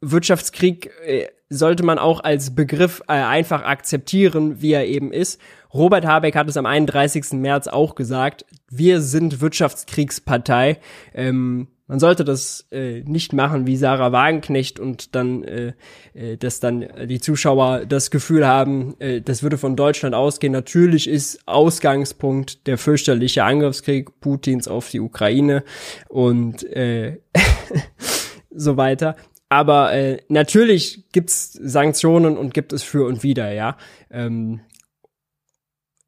Wirtschaftskrieg 0.00 0.90
äh, 1.04 1.26
sollte 1.48 1.84
man 1.84 1.98
auch 1.98 2.20
als 2.20 2.54
Begriff 2.54 3.02
äh, 3.08 3.12
einfach 3.12 3.62
akzeptieren, 3.62 4.62
wie 4.62 4.72
er 4.72 4.86
eben 4.86 5.12
ist. 5.12 5.40
Robert 5.72 6.06
Habeck 6.06 6.34
hat 6.34 6.48
es 6.48 6.56
am 6.56 6.66
31. 6.66 7.32
März 7.32 7.68
auch 7.68 7.94
gesagt, 7.94 8.44
wir 8.70 9.00
sind 9.00 9.40
Wirtschaftskriegspartei. 9.40 10.78
Ähm, 11.14 11.68
man 11.92 12.00
sollte 12.00 12.24
das 12.24 12.66
äh, 12.70 13.02
nicht 13.02 13.34
machen 13.34 13.66
wie 13.66 13.76
Sarah 13.76 14.12
Wagenknecht 14.12 14.80
und 14.80 15.14
dann, 15.14 15.44
äh, 15.44 15.74
äh, 16.14 16.38
dass 16.38 16.58
dann 16.58 16.88
die 17.06 17.20
Zuschauer 17.20 17.84
das 17.84 18.10
Gefühl 18.10 18.46
haben, 18.46 18.98
äh, 18.98 19.20
das 19.20 19.42
würde 19.42 19.58
von 19.58 19.76
Deutschland 19.76 20.14
ausgehen. 20.14 20.54
Natürlich 20.54 21.06
ist 21.06 21.46
Ausgangspunkt 21.46 22.66
der 22.66 22.78
fürchterliche 22.78 23.44
Angriffskrieg 23.44 24.20
Putins 24.20 24.68
auf 24.68 24.88
die 24.88 25.00
Ukraine 25.00 25.64
und 26.08 26.64
äh, 26.64 27.20
so 28.50 28.78
weiter. 28.78 29.14
Aber 29.50 29.92
äh, 29.92 30.22
natürlich 30.28 31.10
gibt's 31.12 31.52
Sanktionen 31.52 32.38
und 32.38 32.54
gibt 32.54 32.72
es 32.72 32.82
für 32.82 33.04
und 33.04 33.22
wieder, 33.22 33.52
ja. 33.52 33.76
Ähm, 34.10 34.62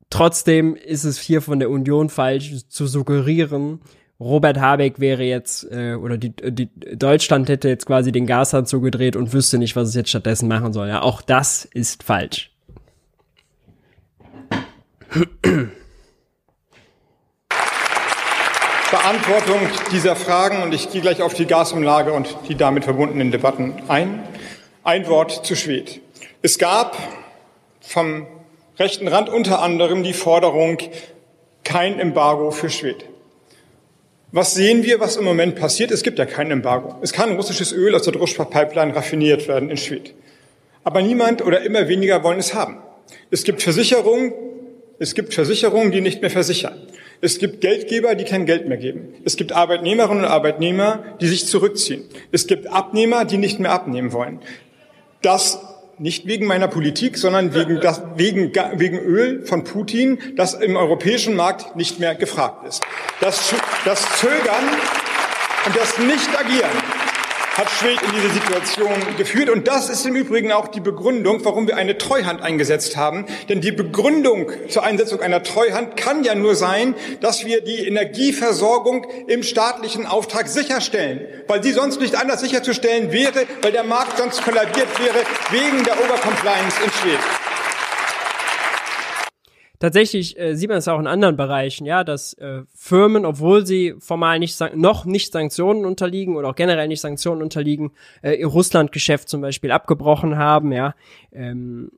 trotzdem 0.09 0.77
ist 0.77 1.05
es 1.05 1.19
hier 1.19 1.43
von 1.43 1.59
der 1.59 1.69
Union 1.69 2.09
falsch 2.09 2.67
zu 2.71 2.87
suggerieren, 2.87 3.81
Robert 4.21 4.61
Habeck 4.61 5.01
wäre 5.01 5.25
jetzt, 5.25 5.67
äh, 5.71 5.95
oder 5.95 6.17
die, 6.17 6.31
die 6.31 6.69
Deutschland 6.97 7.49
hätte 7.49 7.69
jetzt 7.69 7.87
quasi 7.87 8.13
den 8.13 8.27
Gashahn 8.27 8.65
zugedreht 8.65 9.17
und 9.17 9.33
wüsste 9.33 9.59
nicht, 9.59 9.75
was 9.75 9.89
es 9.89 9.95
jetzt 9.95 10.11
stattdessen 10.11 10.49
machen 10.49 10.73
soll. 10.73 10.89
Ja, 10.89 11.03
auch 11.03 11.21
das 11.21 11.65
ist 11.65 12.05
falsch. 12.05 12.51
Beantwortung 18.91 19.61
dieser 19.91 20.15
Fragen 20.15 20.63
und 20.63 20.73
ich 20.73 20.91
gehe 20.91 21.01
gleich 21.01 21.21
auf 21.21 21.35
die 21.35 21.47
Gasumlage 21.47 22.13
und 22.13 22.37
die 22.49 22.55
damit 22.55 22.85
verbundenen 22.85 23.33
Debatten 23.33 23.75
ein. 23.89 24.23
Ein 24.85 25.09
Wort 25.09 25.45
zu 25.45 25.57
Schwed. 25.57 26.01
Es 26.43 26.59
gab 26.59 26.97
vom 27.81 28.27
rechten 28.79 29.09
Rand 29.09 29.29
unter 29.29 29.63
anderem 29.63 30.05
die 30.05 30.13
Forderung, 30.13 30.79
kein 31.65 31.99
Embargo 31.99 32.51
für 32.51 32.71
Schwed. 32.71 33.05
Was 34.37 34.55
sehen 34.55 34.83
wir, 34.83 34.99
was 34.99 35.17
im 35.17 35.25
Moment 35.25 35.55
passiert? 35.55 35.93
Es 35.93 36.03
gibt 36.03 36.19
ja 36.19 36.27
kein 36.27 36.51
Embargo. 36.51 36.97
Es 37.03 37.13
kann 37.13 37.37
russisches 37.37 37.71
Öl 37.71 37.95
aus 37.95 38.03
der 38.03 38.15
Druschba-Pipeline 38.15 38.97
raffiniert 38.97 39.47
werden 39.47 39.71
in 39.71 39.77
Schwed. 39.77 40.13
Aber 40.83 41.03
niemand 41.03 41.41
oder 41.41 41.63
immer 41.63 41.87
weniger 41.87 42.25
wollen 42.25 42.41
es 42.41 42.53
haben. 42.53 42.79
Es 43.31 43.45
gibt 43.45 43.63
Versicherungen, 43.63 44.33
es 44.99 45.15
gibt 45.15 45.35
Versicherungen, 45.35 45.93
die 45.93 46.01
nicht 46.01 46.21
mehr 46.21 46.33
versichern. 46.33 46.75
Es 47.21 47.39
gibt 47.39 47.61
Geldgeber, 47.61 48.17
die 48.17 48.25
kein 48.25 48.45
Geld 48.45 48.67
mehr 48.67 48.77
geben. 48.77 49.15
Es 49.25 49.37
gibt 49.37 49.53
Arbeitnehmerinnen 49.53 50.25
und 50.25 50.29
Arbeitnehmer, 50.29 51.05
die 51.21 51.29
sich 51.29 51.47
zurückziehen. 51.47 52.03
Es 52.33 52.49
gibt 52.49 52.67
Abnehmer, 52.67 53.25
die 53.25 53.39
nicht 53.39 53.61
mehr 53.61 53.71
abnehmen 53.71 54.13
wollen. 54.13 54.41
Das 55.23 55.61
nicht 55.99 56.27
wegen 56.27 56.47
meiner 56.47 56.69
Politik, 56.69 57.17
sondern 57.17 57.55
wegen, 57.55 57.81
das, 57.81 58.03
wegen, 58.17 58.53
wegen 58.75 58.99
Öl 58.99 59.45
von 59.47 59.65
Putin, 59.65 60.19
das 60.37 60.55
im 60.55 60.77
europäischen 60.77 61.37
Markt 61.37 61.77
nicht 61.77 62.01
mehr 62.01 62.15
gefragt 62.15 62.67
ist. 62.67 62.83
Das, 63.21 63.55
das 63.85 64.05
Zögern 64.19 64.65
und 65.67 65.77
das 65.77 65.99
Nicht-Agieren 65.99 66.71
hat 67.57 67.71
Schwed 67.71 68.03
in 68.03 68.11
diese 68.13 68.31
Situation 68.31 68.93
geführt. 69.17 69.49
Und 69.49 69.69
das 69.69 69.89
ist 69.89 70.05
im 70.07 70.17
Übrigen 70.17 70.53
auch 70.53 70.69
die 70.69 70.81
Begründung, 70.81 71.45
warum 71.45 71.67
wir 71.67 71.77
eine 71.77 71.99
Treuhand 71.99 72.43
eingesetzt 72.43 72.97
haben. 72.97 73.27
Denn 73.49 73.61
die 73.61 73.73
Begründung 73.73 74.51
zur 74.69 74.83
Einsetzung 74.83 75.21
einer 75.21 75.43
Treuhand 75.43 75.97
kann 75.97 76.25
ja 76.25 76.35
nur 76.35 76.57
sein, 76.57 76.95
dass 77.21 77.45
wir 77.45 77.63
die 77.63 77.87
Energieversorgung 77.87 79.07
im 79.29 79.43
staatlichen 79.43 80.07
Auftrag 80.07 80.49
sicherstellen. 80.49 81.27
Weil 81.47 81.63
sie 81.63 81.73
sonst 81.73 82.01
nicht 82.01 82.17
anders 82.17 82.41
sicherzustellen 82.41 83.13
wäre, 83.13 83.47
weil 83.63 83.73
der 83.73 83.85
Markt 83.85 84.19
sonst 84.19 84.43
kollabiert 84.43 84.89
wäre 84.99 85.25
wegen 85.51 85.85
der 85.85 85.95
Overcompliance 85.99 86.77
in 86.85 86.91
Schweden 86.91 87.44
tatsächlich 89.79 90.39
äh, 90.39 90.55
sieht 90.55 90.69
man 90.69 90.79
es 90.79 90.89
auch 90.89 90.99
in 90.99 91.07
anderen 91.07 91.37
Bereichen, 91.37 91.87
ja, 91.87 92.05
dass 92.05 92.35
äh, 92.35 92.63
Firmen, 92.75 93.25
obwohl 93.25 93.67
sie 93.67 93.95
formal 93.99 94.39
nicht 94.39 94.59
noch 94.75 95.05
nicht 95.05 95.33
Sanktionen 95.33 95.85
unterliegen 95.85 96.37
oder 96.37 96.51
auch 96.51 96.55
generell 96.55 96.89
nicht 96.89 97.01
Sanktionen 97.01 97.43
unterliegen, 97.43 97.93
äh, 98.23 98.35
ihr 98.35 98.47
Russlandgeschäft 98.47 99.29
zum 99.29 99.41
Beispiel 99.41 99.71
abgebrochen 99.71 100.37
haben, 100.37 100.73
ja, 100.73 100.95
ähm, 101.33 101.91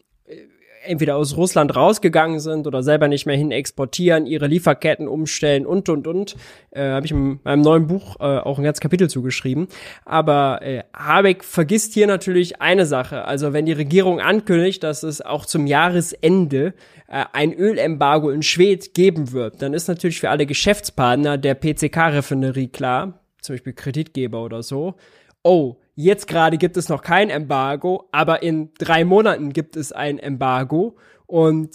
entweder 0.86 1.16
aus 1.16 1.36
Russland 1.36 1.74
rausgegangen 1.74 2.40
sind 2.40 2.66
oder 2.66 2.82
selber 2.82 3.08
nicht 3.08 3.26
mehr 3.26 3.36
hin 3.36 3.50
exportieren, 3.50 4.26
ihre 4.26 4.46
Lieferketten 4.46 5.08
umstellen 5.08 5.66
und 5.66 5.88
und 5.88 6.06
und. 6.06 6.36
Äh, 6.70 6.90
Habe 6.90 7.06
ich 7.06 7.12
in 7.12 7.40
meinem 7.44 7.62
neuen 7.62 7.86
Buch 7.86 8.16
äh, 8.20 8.38
auch 8.38 8.58
ein 8.58 8.64
ganzes 8.64 8.80
Kapitel 8.80 9.10
zugeschrieben. 9.10 9.68
Aber 10.04 10.62
äh, 10.62 10.82
Habeck 10.94 11.44
vergisst 11.44 11.94
hier 11.94 12.06
natürlich 12.06 12.60
eine 12.60 12.86
Sache. 12.86 13.24
Also 13.24 13.52
wenn 13.52 13.66
die 13.66 13.72
Regierung 13.72 14.20
ankündigt, 14.20 14.82
dass 14.82 15.02
es 15.02 15.20
auch 15.20 15.46
zum 15.46 15.66
Jahresende 15.66 16.74
äh, 17.08 17.24
ein 17.32 17.52
Ölembargo 17.52 18.30
in 18.30 18.42
Schwed 18.42 18.94
geben 18.94 19.32
wird, 19.32 19.62
dann 19.62 19.74
ist 19.74 19.88
natürlich 19.88 20.20
für 20.20 20.30
alle 20.30 20.46
Geschäftspartner 20.46 21.38
der 21.38 21.54
PCK-Refinerie 21.54 22.68
klar, 22.68 23.20
zum 23.40 23.54
Beispiel 23.54 23.72
Kreditgeber 23.72 24.44
oder 24.44 24.62
so, 24.62 24.96
oh, 25.42 25.76
Jetzt 25.98 26.28
gerade 26.28 26.58
gibt 26.58 26.76
es 26.76 26.90
noch 26.90 27.00
kein 27.00 27.30
Embargo, 27.30 28.06
aber 28.12 28.42
in 28.42 28.68
drei 28.74 29.06
Monaten 29.06 29.54
gibt 29.54 29.76
es 29.76 29.92
ein 29.92 30.18
Embargo 30.18 30.96
und 31.24 31.74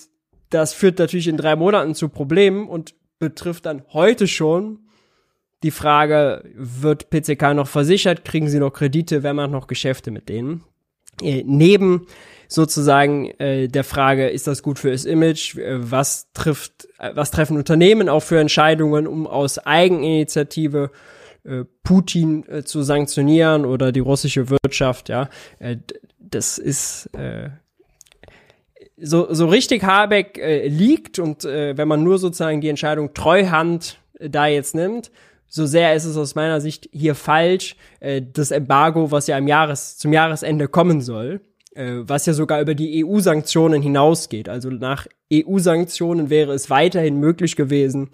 das 0.52 0.76
führt 0.76 1.00
natürlich 1.00 1.28
in 1.28 1.38
drei 1.38 1.56
Monaten 1.56 1.96
zu 1.96 2.08
Problemen 2.08 2.70
und 2.70 2.94
betrifft 3.18 3.66
dann 3.66 3.84
heute 3.94 4.28
schon 4.28 4.80
die 5.64 5.72
Frage, 5.72 6.44
wird 6.54 7.10
PCK 7.10 7.56
noch 7.56 7.68
versichert, 7.68 8.24
kriegen 8.24 8.48
sie 8.48 8.60
noch 8.60 8.74
Kredite, 8.74 9.24
wer 9.24 9.34
macht 9.34 9.50
noch 9.50 9.66
Geschäfte 9.66 10.12
mit 10.12 10.30
denen? 10.30 10.64
Äh, 11.20 11.44
neben 11.44 12.06
sozusagen 12.52 13.28
äh, 13.40 13.70
der 13.70 13.86
Frage, 13.86 14.28
ist 14.28 14.46
das 14.46 14.62
gut 14.62 14.78
für 14.78 14.92
das 14.92 15.06
Image, 15.06 15.56
äh, 15.56 15.90
was 15.90 16.34
trifft, 16.34 16.90
äh, 17.00 17.12
was 17.16 17.32
treffen 17.32 17.56
Unternehmen 17.56 18.10
auch 18.10 18.24
für 18.24 18.40
Entscheidungen, 18.42 19.08
um 19.08 19.26
aus 19.26 19.58
Eigeninitiative 19.58 20.92
äh, 21.46 21.64
Putin 21.84 22.46
äh, 22.50 22.64
zu 22.64 22.84
sanktionieren 22.84 23.66
oder 23.66 23.94
die 23.94 24.02
russische 24.02 24.50
Wirtschaft, 24.50 25.08
ja, 25.08 25.30
äh, 25.60 25.78
das 26.20 26.58
ist 26.58 27.10
äh, 27.14 27.52
so, 28.98 29.34
so 29.34 29.48
richtig 29.48 29.84
Habeck 29.84 30.38
äh, 30.38 30.68
liegt 30.68 31.20
und 31.20 31.46
äh, 31.46 31.78
wenn 31.78 31.88
man 31.88 32.04
nur 32.04 32.20
sozusagen 32.20 32.60
die 32.60 32.70
Entscheidung 32.70 33.14
Treuhand 33.14 33.98
äh, 34.20 34.30
da 34.30 34.48
jetzt 34.48 34.76
nimmt, 34.76 35.10
so 35.48 35.66
sehr 35.66 35.96
ist 35.96 36.04
es 36.04 36.18
aus 36.18 36.36
meiner 36.36 36.60
Sicht 36.60 36.90
hier 36.92 37.16
falsch, 37.16 37.78
äh, 38.02 38.22
das 38.22 38.52
Embargo, 38.52 39.10
was 39.10 39.28
ja 39.28 39.38
im 39.38 39.48
Jahres, 39.48 39.98
zum 39.98 40.12
Jahresende 40.12 40.68
kommen 40.68 41.00
soll, 41.00 41.40
was 41.74 42.26
ja 42.26 42.34
sogar 42.34 42.60
über 42.60 42.76
die 42.76 43.06
EU-Sanktionen 43.06 43.82
hinausgeht. 43.82 44.50
Also 44.50 44.70
nach 44.70 45.08
EU-Sanktionen 45.32 46.30
wäre 46.30 46.54
es 46.54 46.70
weiterhin 46.70 47.18
möglich 47.18 47.56
gewesen, 47.56 48.10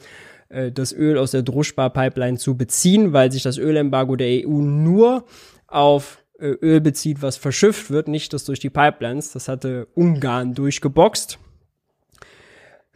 äh, 0.49 0.71
das 0.71 0.93
Öl 0.93 1.17
aus 1.17 1.31
der 1.31 1.43
Druschbar-Pipeline 1.43 2.37
zu 2.37 2.55
beziehen, 2.55 3.13
weil 3.13 3.31
sich 3.31 3.43
das 3.43 3.57
Ölembargo 3.57 4.15
der 4.15 4.47
EU 4.47 4.61
nur 4.61 5.25
auf 5.67 6.23
äh, 6.39 6.47
Öl 6.47 6.81
bezieht, 6.81 7.21
was 7.21 7.37
verschifft 7.37 7.89
wird, 7.89 8.07
nicht 8.07 8.33
das 8.33 8.45
durch 8.45 8.59
die 8.59 8.69
Pipelines. 8.69 9.31
Das 9.31 9.47
hatte 9.47 9.87
Ungarn 9.95 10.53
durchgeboxt. 10.53 11.39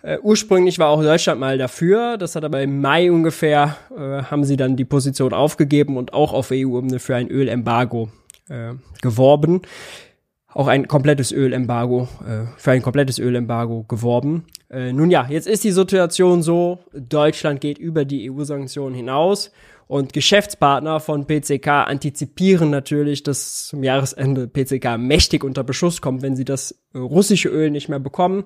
Äh, 0.03 0.17
ursprünglich 0.21 0.79
war 0.79 0.89
auch 0.89 1.01
Deutschland 1.01 1.39
mal 1.39 1.57
dafür, 1.57 2.17
das 2.17 2.35
hat 2.35 2.43
aber 2.43 2.61
im 2.61 2.81
Mai 2.81 3.11
ungefähr, 3.11 3.77
äh, 3.95 4.23
haben 4.23 4.43
sie 4.45 4.57
dann 4.57 4.75
die 4.75 4.85
Position 4.85 5.31
aufgegeben 5.31 5.95
und 5.95 6.13
auch 6.13 6.33
auf 6.33 6.49
EU-Ebene 6.51 6.97
für 6.97 7.15
ein 7.15 7.29
Ölembargo 7.29 8.09
äh, 8.49 8.73
geworben 9.03 9.61
auch 10.53 10.67
ein 10.67 10.87
komplettes 10.87 11.31
Ölembargo, 11.31 12.07
äh, 12.25 12.45
für 12.57 12.71
ein 12.71 12.81
komplettes 12.81 13.19
Ölembargo 13.19 13.83
geworben. 13.83 14.45
Äh, 14.69 14.93
nun 14.93 15.09
ja, 15.09 15.27
jetzt 15.29 15.47
ist 15.47 15.63
die 15.63 15.71
Situation 15.71 16.43
so, 16.43 16.79
Deutschland 16.93 17.61
geht 17.61 17.77
über 17.77 18.05
die 18.05 18.29
EU-Sanktionen 18.29 18.95
hinaus 18.95 19.51
und 19.87 20.13
Geschäftspartner 20.13 20.99
von 20.99 21.25
PCK 21.25 21.67
antizipieren 21.67 22.69
natürlich, 22.69 23.23
dass 23.23 23.67
zum 23.67 23.83
Jahresende 23.83 24.47
PCK 24.47 24.97
mächtig 24.97 25.43
unter 25.43 25.63
Beschuss 25.63 26.01
kommt, 26.01 26.21
wenn 26.21 26.35
sie 26.35 26.45
das 26.45 26.71
äh, 26.93 26.97
russische 26.97 27.49
Öl 27.49 27.71
nicht 27.71 27.89
mehr 27.89 27.99
bekommen, 27.99 28.43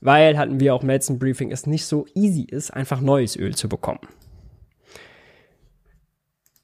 weil, 0.00 0.38
hatten 0.38 0.60
wir 0.60 0.74
auch 0.74 0.82
im 0.82 0.88
letzten 0.88 1.18
Briefing, 1.18 1.50
es 1.50 1.66
nicht 1.66 1.86
so 1.86 2.06
easy 2.14 2.42
ist, 2.42 2.72
einfach 2.72 3.00
neues 3.00 3.36
Öl 3.36 3.54
zu 3.54 3.68
bekommen. 3.68 4.00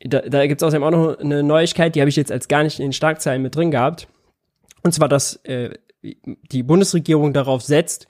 Da, 0.00 0.20
da 0.20 0.46
gibt 0.46 0.60
es 0.60 0.66
außerdem 0.66 0.82
auch 0.82 0.90
noch 0.90 1.18
eine 1.18 1.42
Neuigkeit, 1.42 1.94
die 1.94 2.00
habe 2.00 2.10
ich 2.10 2.16
jetzt 2.16 2.30
als 2.30 2.46
gar 2.46 2.62
nicht 2.62 2.78
in 2.78 2.86
den 2.86 2.92
Starkzeilen 2.92 3.42
mit 3.42 3.56
drin 3.56 3.70
gehabt. 3.70 4.08
Und 4.84 4.92
zwar, 4.92 5.08
dass 5.08 5.36
äh, 5.44 5.70
die 6.02 6.62
Bundesregierung 6.62 7.32
darauf 7.32 7.62
setzt, 7.62 8.06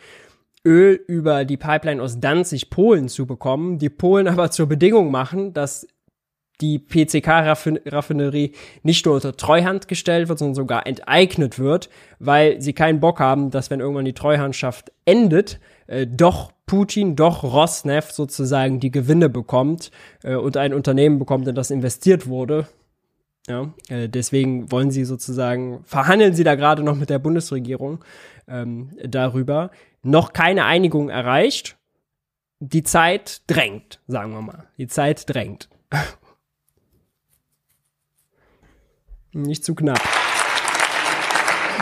Öl 0.67 0.95
über 1.07 1.45
die 1.45 1.57
Pipeline 1.57 2.03
aus 2.03 2.21
Danzig, 2.21 2.71
Polen 2.71 3.09
zu 3.09 3.27
bekommen, 3.27 3.79
die 3.79 3.91
Polen 3.91 4.29
aber 4.29 4.51
zur 4.51 4.67
Bedingung 4.67 5.11
machen, 5.11 5.53
dass 5.53 5.87
die 6.61 6.79
PCK-Raffinerie 6.79 8.53
nicht 8.83 9.07
nur 9.07 9.17
unter 9.17 9.37
Treuhand 9.37 9.89
gestellt 9.89 10.29
wird, 10.29 10.39
sondern 10.39 10.55
sogar 10.55 10.87
enteignet 10.87 11.59
wird, 11.59 11.91
weil 12.21 12.61
sie 12.61 12.73
keinen 12.73 13.01
Bock 13.01 13.19
haben, 13.19 13.51
dass 13.51 13.71
wenn 13.71 13.81
irgendwann 13.81 14.05
die 14.05 14.13
Treuhandschaft 14.13 14.93
endet, 15.05 15.59
äh, 15.87 16.07
doch 16.07 16.53
Putin, 16.67 17.17
doch 17.17 17.43
Rosneft 17.43 18.15
sozusagen 18.15 18.81
die 18.81 18.93
Gewinne 18.93 19.29
bekommt 19.29 19.91
äh, 20.23 20.37
und 20.37 20.57
ein 20.57 20.75
Unternehmen 20.75 21.19
bekommt, 21.19 21.49
in 21.49 21.55
das 21.55 21.71
investiert 21.71 22.29
wurde. 22.29 22.67
Ja, 23.47 23.75
äh, 23.89 24.09
deswegen 24.09 24.73
wollen 24.73 24.91
sie 24.91 25.05
sozusagen, 25.05 25.85
verhandeln 25.85 26.35
sie 26.35 26.45
da 26.45 26.55
gerade 26.55 26.83
noch 26.83 26.97
mit 26.97 27.11
der 27.11 27.19
Bundesregierung 27.19 28.03
ähm, 28.49 28.97
darüber. 29.05 29.71
Noch 30.03 30.33
keine 30.33 30.65
Einigung 30.65 31.11
erreicht. 31.11 31.77
Die 32.61 32.83
Zeit 32.83 33.43
drängt, 33.47 34.01
sagen 34.07 34.33
wir 34.33 34.41
mal. 34.41 34.65
Die 34.79 34.87
Zeit 34.87 35.29
drängt. 35.29 35.69
Nicht 39.33 39.65
zu 39.65 39.75
knapp. 39.75 40.01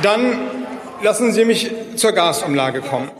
Dann 0.03 0.39
lassen 1.03 1.33
Sie 1.33 1.45
mich 1.45 1.71
zur 1.97 2.13
Gasumlage 2.13 2.81
kommen 2.81 3.11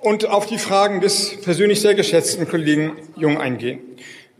und 0.00 0.26
auf 0.26 0.46
die 0.46 0.58
Fragen 0.58 1.00
des 1.00 1.40
persönlich 1.42 1.80
sehr 1.80 1.94
geschätzten 1.94 2.48
Kollegen 2.48 2.96
Jung 3.16 3.38
eingehen. 3.38 3.80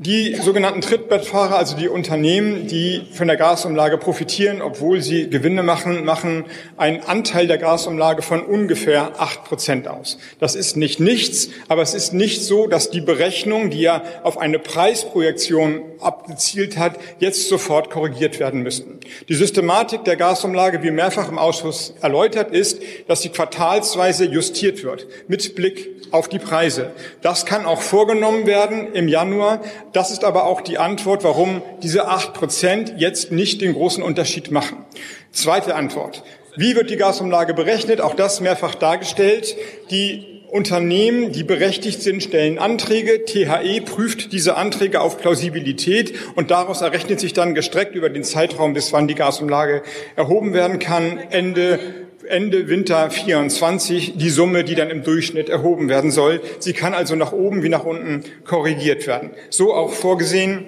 Die 0.01 0.37
sogenannten 0.37 0.81
Trittbettfahrer, 0.81 1.59
also 1.59 1.77
die 1.77 1.89
Unternehmen, 1.89 2.69
die 2.69 3.03
von 3.11 3.27
der 3.27 3.37
Gasumlage 3.37 3.99
profitieren, 3.99 4.63
obwohl 4.63 5.03
sie 5.03 5.29
Gewinne 5.29 5.65
machen, 5.65 6.05
machen 6.05 6.45
einen 6.77 7.01
Anteil 7.01 7.49
der 7.49 7.59
Gasumlage 7.59 8.23
von 8.23 8.43
ungefähr 8.43 9.21
acht 9.21 9.43
Prozent 9.43 9.89
aus. 9.89 10.19
Das 10.39 10.55
ist 10.55 10.77
nicht 10.77 11.01
nichts, 11.01 11.49
aber 11.67 11.83
es 11.83 11.95
ist 11.95 12.13
nicht 12.13 12.45
so, 12.45 12.69
dass 12.69 12.91
die 12.91 13.01
Berechnung, 13.01 13.71
die 13.71 13.81
ja 13.81 14.05
auf 14.23 14.39
eine 14.39 14.61
Preisprojektion 14.61 15.83
abgezielt 15.99 16.79
hat, 16.79 16.97
jetzt 17.19 17.49
sofort 17.49 17.91
korrigiert 17.91 18.39
werden 18.39 18.63
müssten. 18.63 19.01
Die 19.29 19.35
Systematik 19.35 20.05
der 20.05 20.15
Gasumlage, 20.15 20.85
wie 20.85 20.93
mehrfach 20.93 21.29
im 21.29 21.39
Ausschuss 21.39 21.95
erläutert, 22.01 22.53
ist, 22.53 22.81
dass 23.09 23.23
sie 23.23 23.31
quartalsweise 23.31 24.27
justiert 24.27 24.85
wird 24.85 25.09
mit 25.27 25.57
Blick 25.57 25.89
auf 26.11 26.29
die 26.29 26.39
Preise. 26.39 26.93
Das 27.21 27.47
kann 27.47 27.67
auch 27.67 27.83
vorgenommen 27.83 28.47
werden 28.47 28.93
im 28.95 29.09
Januar. 29.09 29.61
Das 29.93 30.11
ist 30.11 30.25
aber 30.25 30.45
auch 30.47 30.61
die 30.61 30.79
Antwort, 30.79 31.25
warum 31.25 31.63
diese 31.83 32.09
acht 32.09 32.35
Prozent 32.35 32.95
jetzt 32.99 33.33
nicht 33.33 33.61
den 33.61 33.73
großen 33.73 34.03
Unterschied 34.03 34.51
machen. 34.51 34.85
Zweite 35.33 35.75
Antwort. 35.75 36.23
Wie 36.57 36.75
wird 36.75 36.91
die 36.91 36.97
Gasumlage 36.97 37.55
berechnet? 37.55 38.01
Auch 38.01 38.15
das 38.15 38.41
mehrfach 38.41 38.75
dargestellt. 38.75 39.57
Die 39.91 40.43
Unternehmen, 40.51 41.33
die 41.33 41.45
berechtigt 41.45 42.03
sind, 42.03 42.23
stellen 42.23 42.59
Anträge. 42.59 43.25
THE 43.25 43.81
prüft 43.83 44.33
diese 44.33 44.57
Anträge 44.57 45.01
auf 45.01 45.19
Plausibilität 45.19 46.15
und 46.37 46.51
daraus 46.51 46.81
errechnet 46.81 47.21
sich 47.21 47.33
dann 47.33 47.55
gestreckt 47.55 47.95
über 47.95 48.09
den 48.09 48.25
Zeitraum, 48.25 48.73
bis 48.73 48.93
wann 48.93 49.09
die 49.09 49.15
Gasumlage 49.15 49.83
erhoben 50.17 50.55
werden 50.55 50.79
kann, 50.79 51.19
Ende 51.31 52.08
Ende 52.29 52.69
Winter 52.69 53.11
24 53.11 54.15
die 54.17 54.31
Summe, 54.31 54.65
die 54.65 54.75
dann 54.75 54.91
im 54.91 55.03
Durchschnitt 55.03 55.49
erhoben 55.49 55.89
werden 55.89 56.11
soll. 56.11 56.41
Sie 56.59 56.73
kann 56.73 56.95
also 56.95 57.17
nach 57.17 57.33
oben 57.33 57.63
wie 57.63 57.69
nach 57.69 57.85
unten 57.85 58.25
korrigiert 58.45 59.07
werden. 59.07 59.31
So 59.51 59.75
auch 59.75 59.93
vorgesehen. 59.93 60.67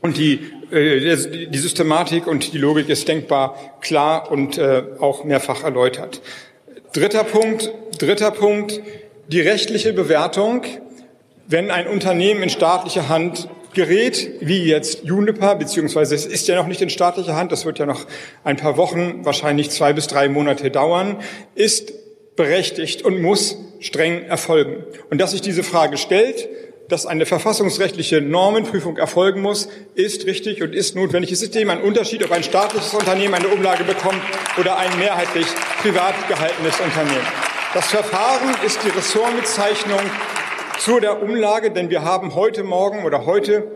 Und 0.00 0.18
die, 0.18 0.40
äh, 0.70 1.48
die 1.48 1.58
Systematik 1.58 2.26
und 2.26 2.52
die 2.52 2.58
Logik 2.58 2.88
ist 2.88 3.08
denkbar 3.08 3.76
klar 3.80 4.30
und 4.30 4.58
äh, 4.58 4.82
auch 5.00 5.24
mehrfach 5.24 5.64
erläutert. 5.64 6.20
Dritter 6.92 7.24
Punkt, 7.24 7.72
dritter 7.98 8.30
Punkt, 8.30 8.80
die 9.28 9.40
rechtliche 9.40 9.92
Bewertung. 9.92 10.62
Wenn 11.48 11.70
ein 11.70 11.86
Unternehmen 11.86 12.42
in 12.42 12.50
staatlicher 12.50 13.08
Hand 13.08 13.48
gerät, 13.76 14.30
wie 14.40 14.64
jetzt 14.64 15.04
Juniper, 15.04 15.54
beziehungsweise 15.54 16.14
es 16.14 16.24
ist 16.26 16.48
ja 16.48 16.56
noch 16.56 16.66
nicht 16.66 16.80
in 16.80 16.90
staatlicher 16.90 17.36
Hand, 17.36 17.52
das 17.52 17.66
wird 17.66 17.78
ja 17.78 17.86
noch 17.86 18.06
ein 18.42 18.56
paar 18.56 18.76
Wochen, 18.76 19.24
wahrscheinlich 19.24 19.70
zwei 19.70 19.92
bis 19.92 20.06
drei 20.06 20.28
Monate 20.28 20.70
dauern, 20.70 21.18
ist 21.54 21.92
berechtigt 22.36 23.02
und 23.02 23.20
muss 23.20 23.58
streng 23.80 24.24
erfolgen. 24.24 24.82
Und 25.10 25.20
dass 25.20 25.32
sich 25.32 25.42
diese 25.42 25.62
Frage 25.62 25.98
stellt, 25.98 26.48
dass 26.88 27.04
eine 27.04 27.26
verfassungsrechtliche 27.26 28.22
Normenprüfung 28.22 28.96
erfolgen 28.96 29.42
muss, 29.42 29.68
ist 29.94 30.24
richtig 30.24 30.62
und 30.62 30.74
ist 30.74 30.96
notwendig. 30.96 31.30
Es 31.30 31.42
ist 31.42 31.54
eben 31.54 31.68
ein 31.68 31.82
Unterschied, 31.82 32.24
ob 32.24 32.32
ein 32.32 32.44
staatliches 32.44 32.94
Unternehmen 32.94 33.34
eine 33.34 33.48
Umlage 33.48 33.84
bekommt 33.84 34.20
oder 34.58 34.78
ein 34.78 34.98
mehrheitlich 34.98 35.46
privat 35.82 36.14
gehaltenes 36.28 36.80
Unternehmen. 36.80 37.26
Das 37.74 37.88
Verfahren 37.88 38.54
ist 38.64 38.78
die 38.84 38.88
Ressortbezeichnung 38.88 40.00
zu 40.78 41.00
der 41.00 41.22
Umlage, 41.22 41.70
denn 41.70 41.90
wir 41.90 42.02
haben 42.04 42.34
heute 42.34 42.62
Morgen 42.62 43.04
oder 43.04 43.26
heute 43.26 43.70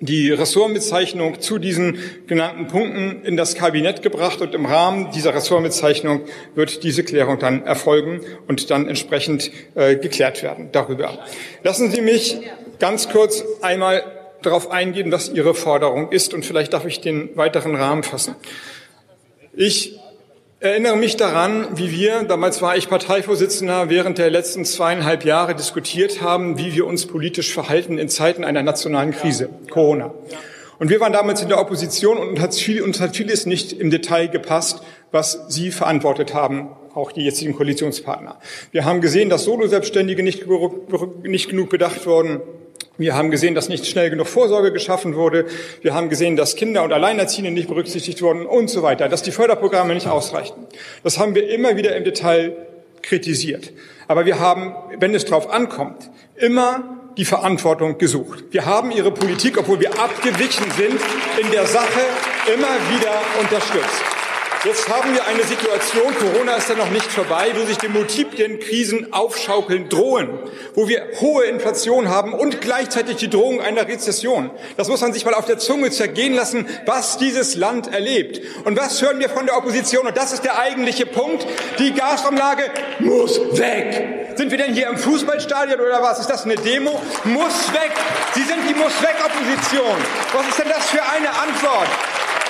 die 0.00 0.30
Ressortbezeichnung 0.30 1.40
zu 1.40 1.58
diesen 1.58 1.98
genannten 2.26 2.66
Punkten 2.66 3.24
in 3.24 3.36
das 3.36 3.54
Kabinett 3.54 4.02
gebracht 4.02 4.40
und 4.42 4.54
im 4.54 4.66
Rahmen 4.66 5.10
dieser 5.10 5.34
Ressortbezeichnung 5.34 6.22
wird 6.54 6.82
diese 6.82 7.02
Klärung 7.02 7.38
dann 7.38 7.64
erfolgen 7.64 8.20
und 8.46 8.70
dann 8.70 8.88
entsprechend 8.88 9.50
äh, 9.74 9.96
geklärt 9.96 10.42
werden 10.42 10.68
darüber. 10.72 11.18
Lassen 11.62 11.90
Sie 11.90 12.02
mich 12.02 12.38
ganz 12.78 13.08
kurz 13.08 13.42
einmal 13.62 14.04
darauf 14.42 14.70
eingehen, 14.70 15.10
was 15.10 15.30
Ihre 15.30 15.54
Forderung 15.54 16.12
ist 16.12 16.34
und 16.34 16.44
vielleicht 16.44 16.74
darf 16.74 16.84
ich 16.84 17.00
den 17.00 17.34
weiteren 17.36 17.74
Rahmen 17.74 18.02
fassen. 18.02 18.36
Ich 19.54 19.98
erinnere 20.60 20.96
mich 20.96 21.16
daran, 21.16 21.66
wie 21.76 21.90
wir, 21.90 22.22
damals 22.22 22.62
war 22.62 22.76
ich 22.76 22.88
Parteivorsitzender, 22.88 23.90
während 23.90 24.18
der 24.18 24.30
letzten 24.30 24.64
zweieinhalb 24.64 25.24
Jahre 25.24 25.54
diskutiert 25.54 26.22
haben, 26.22 26.58
wie 26.58 26.74
wir 26.74 26.86
uns 26.86 27.06
politisch 27.06 27.52
verhalten 27.52 27.98
in 27.98 28.08
Zeiten 28.08 28.44
einer 28.44 28.62
nationalen 28.62 29.12
Krise, 29.12 29.50
Corona. 29.70 30.14
Und 30.78 30.90
wir 30.90 31.00
waren 31.00 31.12
damals 31.12 31.42
in 31.42 31.48
der 31.48 31.60
Opposition 31.60 32.18
und 32.18 32.28
uns 32.30 32.40
hat, 32.40 32.54
viel, 32.54 32.82
uns 32.82 33.00
hat 33.00 33.16
vieles 33.16 33.46
nicht 33.46 33.72
im 33.72 33.90
Detail 33.90 34.28
gepasst, 34.28 34.82
was 35.10 35.44
Sie 35.48 35.70
verantwortet 35.70 36.34
haben, 36.34 36.70
auch 36.94 37.12
die 37.12 37.22
jetzigen 37.22 37.54
Koalitionspartner. 37.54 38.38
Wir 38.72 38.84
haben 38.84 39.00
gesehen, 39.00 39.30
dass 39.30 39.44
Solo-Selbstständige 39.44 40.22
nicht, 40.22 40.46
nicht 41.22 41.48
genug 41.48 41.70
bedacht 41.70 42.06
wurden 42.06 42.40
wir 42.98 43.14
haben 43.14 43.30
gesehen, 43.30 43.54
dass 43.54 43.68
nicht 43.68 43.86
schnell 43.86 44.10
genug 44.10 44.26
Vorsorge 44.26 44.72
geschaffen 44.72 45.14
wurde. 45.14 45.46
Wir 45.82 45.94
haben 45.94 46.08
gesehen, 46.08 46.36
dass 46.36 46.56
Kinder 46.56 46.82
und 46.82 46.92
Alleinerziehende 46.92 47.50
nicht 47.50 47.68
berücksichtigt 47.68 48.22
wurden 48.22 48.46
und 48.46 48.68
so 48.68 48.82
weiter, 48.82 49.08
dass 49.08 49.22
die 49.22 49.32
Förderprogramme 49.32 49.94
nicht 49.94 50.06
ausreichten. 50.06 50.66
Das 51.02 51.18
haben 51.18 51.34
wir 51.34 51.48
immer 51.50 51.76
wieder 51.76 51.94
im 51.94 52.04
Detail 52.04 52.56
kritisiert. 53.02 53.72
Aber 54.08 54.24
wir 54.24 54.40
haben, 54.40 54.74
wenn 54.98 55.14
es 55.14 55.24
darauf 55.24 55.50
ankommt, 55.50 56.10
immer 56.36 56.96
die 57.16 57.24
Verantwortung 57.24 57.98
gesucht. 57.98 58.44
Wir 58.50 58.66
haben 58.66 58.90
ihre 58.90 59.10
Politik, 59.10 59.58
obwohl 59.58 59.80
wir 59.80 59.98
abgewichen 59.98 60.70
sind, 60.72 61.00
in 61.40 61.50
der 61.50 61.66
Sache 61.66 62.00
immer 62.52 62.76
wieder 62.90 63.12
unterstützt. 63.40 64.15
Jetzt 64.66 64.88
haben 64.88 65.14
wir 65.14 65.24
eine 65.24 65.44
Situation, 65.44 66.12
Corona 66.18 66.56
ist 66.56 66.68
ja 66.68 66.74
noch 66.74 66.90
nicht 66.90 67.06
vorbei, 67.06 67.52
wo 67.54 67.64
sich 67.66 67.78
die 67.78 67.86
multiplen 67.86 68.58
Krisen 68.58 69.12
aufschaukeln 69.12 69.88
drohen, 69.88 70.40
wo 70.74 70.88
wir 70.88 71.06
hohe 71.20 71.44
Inflation 71.44 72.08
haben 72.08 72.32
und 72.32 72.60
gleichzeitig 72.60 73.14
die 73.14 73.30
Drohung 73.30 73.60
einer 73.60 73.86
Rezession. 73.86 74.50
Das 74.76 74.88
muss 74.88 75.02
man 75.02 75.12
sich 75.12 75.24
mal 75.24 75.34
auf 75.34 75.44
der 75.44 75.58
Zunge 75.58 75.92
zergehen 75.92 76.34
lassen, 76.34 76.66
was 76.84 77.16
dieses 77.16 77.54
Land 77.54 77.94
erlebt. 77.94 78.40
Und 78.64 78.76
was 78.76 79.00
hören 79.00 79.20
wir 79.20 79.28
von 79.28 79.46
der 79.46 79.56
Opposition? 79.56 80.04
Und 80.04 80.16
das 80.16 80.32
ist 80.32 80.42
der 80.42 80.58
eigentliche 80.58 81.06
Punkt. 81.06 81.46
Die 81.78 81.94
Gasumlage 81.94 82.64
muss 82.98 83.38
weg. 83.56 84.34
Sind 84.34 84.50
wir 84.50 84.58
denn 84.58 84.74
hier 84.74 84.88
im 84.88 84.98
Fußballstadion 84.98 85.78
oder 85.78 86.02
was? 86.02 86.18
Ist 86.18 86.28
das 86.28 86.42
eine 86.42 86.56
Demo? 86.56 87.00
Muss 87.22 87.72
weg. 87.72 87.92
Sie 88.34 88.42
sind 88.42 88.68
die 88.68 88.74
Muss 88.74 89.00
weg 89.00 89.14
Opposition. 89.24 89.96
Was 90.32 90.48
ist 90.48 90.58
denn 90.58 90.68
das 90.68 90.90
für 90.90 91.04
eine 91.04 91.28
Antwort? 91.30 91.88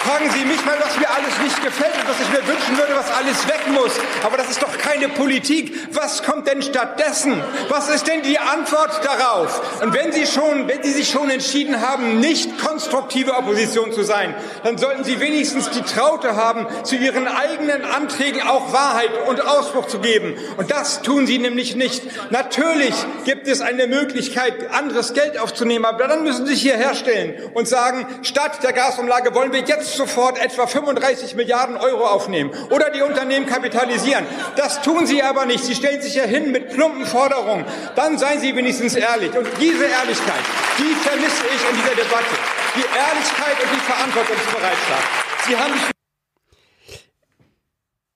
Fragen 0.07 0.31
Sie 0.31 0.45
mich 0.45 0.65
mal, 0.65 0.77
was 0.81 0.97
mir 0.99 1.11
alles 1.11 1.39
nicht 1.43 1.63
gefällt 1.65 1.95
und 1.95 2.09
was 2.09 2.21
ich 2.21 2.31
mir 2.31 2.47
wünschen 2.47 2.79
würde, 2.79 2.95
was 2.95 3.11
alles 3.11 3.47
weg 3.49 3.67
muss. 3.73 3.93
Aber 4.23 4.37
das 4.37 4.51
ist 4.51 4.63
doch 4.63 4.79
keine 4.79 5.09
Politik. 5.09 5.73
Was 5.93 6.23
kommt 6.23 6.47
denn 6.47 6.63
stattdessen? 6.63 7.43
Was 7.69 7.89
ist 7.89 8.07
denn 8.07 8.23
die 8.23 8.39
Antwort 8.39 9.05
darauf? 9.05 9.83
Und 9.83 9.93
wenn 9.95 10.13
Sie 10.13 10.27
schon, 10.27 10.69
wenn 10.69 10.83
Sie 10.83 10.93
sich 10.93 11.11
schon 11.11 11.29
entschieden 11.29 11.81
haben, 11.81 12.21
nicht 12.21 12.59
konstruktive 12.59 13.35
Opposition 13.35 13.93
zu 13.93 14.05
sein, 14.05 14.35
dann 14.63 14.79
sollten 14.79 15.03
Sie 15.03 15.19
wenigstens 15.19 15.71
die 15.71 15.83
Traute 15.83 16.37
haben, 16.37 16.67
zu 16.85 16.95
Ihren 16.95 17.27
eigenen 17.27 17.85
Anträgen 17.85 18.43
auch 18.43 18.73
Wahrheit 18.73 19.11
und 19.27 19.45
Ausspruch 19.45 19.89
zu 19.89 19.99
geben. 19.99 20.37
Und 20.57 20.71
das 20.71 21.03
tun 21.03 21.27
Sie 21.27 21.39
nämlich 21.39 21.75
nicht. 21.75 22.03
Natürlich 22.31 22.95
gibt 23.25 23.49
es 23.49 23.61
eine 23.61 23.89
Möglichkeit, 23.89 24.71
anderes 24.71 25.15
Geld 25.15 25.39
aufzunehmen, 25.39 25.85
aber 25.85 26.07
dann 26.07 26.23
müssen 26.23 26.47
Sie 26.47 26.53
sich 26.53 26.63
hier 26.63 26.77
herstellen 26.77 27.35
und 27.55 27.67
sagen, 27.67 28.07
statt 28.23 28.63
der 28.63 28.73
Gasumlage 28.73 29.35
wollen 29.35 29.53
wir 29.53 29.61
jetzt 29.61 29.96
sofort 29.97 30.39
etwa 30.39 30.67
35 30.67 31.35
Milliarden 31.35 31.77
Euro 31.77 32.07
aufnehmen 32.07 32.51
oder 32.71 32.91
die 32.91 33.03
Unternehmen 33.03 33.47
kapitalisieren. 33.47 34.25
Das 34.57 34.83
tun 34.83 35.07
Sie 35.07 35.23
aber 35.23 35.47
nicht. 35.47 35.65
Sie 35.65 35.75
stellen 35.75 36.03
sich 36.03 36.15
ja 36.15 36.25
hin 36.25 36.53
mit 36.53 36.71
plumpen 36.71 37.07
Forderungen. 37.07 37.65
Dann 37.95 38.19
seien 38.19 38.41
Sie 38.41 38.55
wenigstens 38.55 38.95
ehrlich. 38.95 39.37
Und 39.37 39.47
diese 39.61 39.85
Ehrlichkeit, 39.85 40.45
die 40.79 40.95
vermisse 40.95 41.45
ich 41.47 41.71
in 41.71 41.77
dieser 41.77 41.95
Debatte. 41.95 42.37
Die 42.75 42.81
Ehrlichkeit 42.81 43.63
und 43.63 43.71
die 43.75 43.81
Verantwortungsbereitschaft. 43.81 45.09
Sie 45.47 45.57
haben 45.57 45.73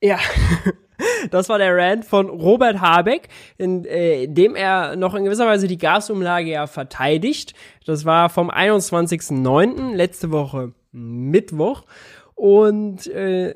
ja, 0.03 0.19
Das 1.31 1.49
war 1.49 1.59
der 1.59 1.77
Rant 1.77 2.05
von 2.05 2.29
Robert 2.29 2.81
Habeck, 2.81 3.29
in 3.59 3.85
äh, 3.85 4.27
dem 4.29 4.55
er 4.55 4.97
noch 4.97 5.15
in 5.15 5.25
gewisser 5.25 5.47
Weise 5.47 5.67
die 5.67 5.79
Gasumlage 5.79 6.51
ja 6.51 6.67
verteidigt. 6.67 7.55
Das 7.87 8.05
war 8.05 8.29
vom 8.29 8.51
21.09. 8.51 9.95
letzte 9.95 10.31
Woche 10.31 10.73
Mittwoch. 10.93 11.85
Und 12.35 13.07
äh, 13.09 13.55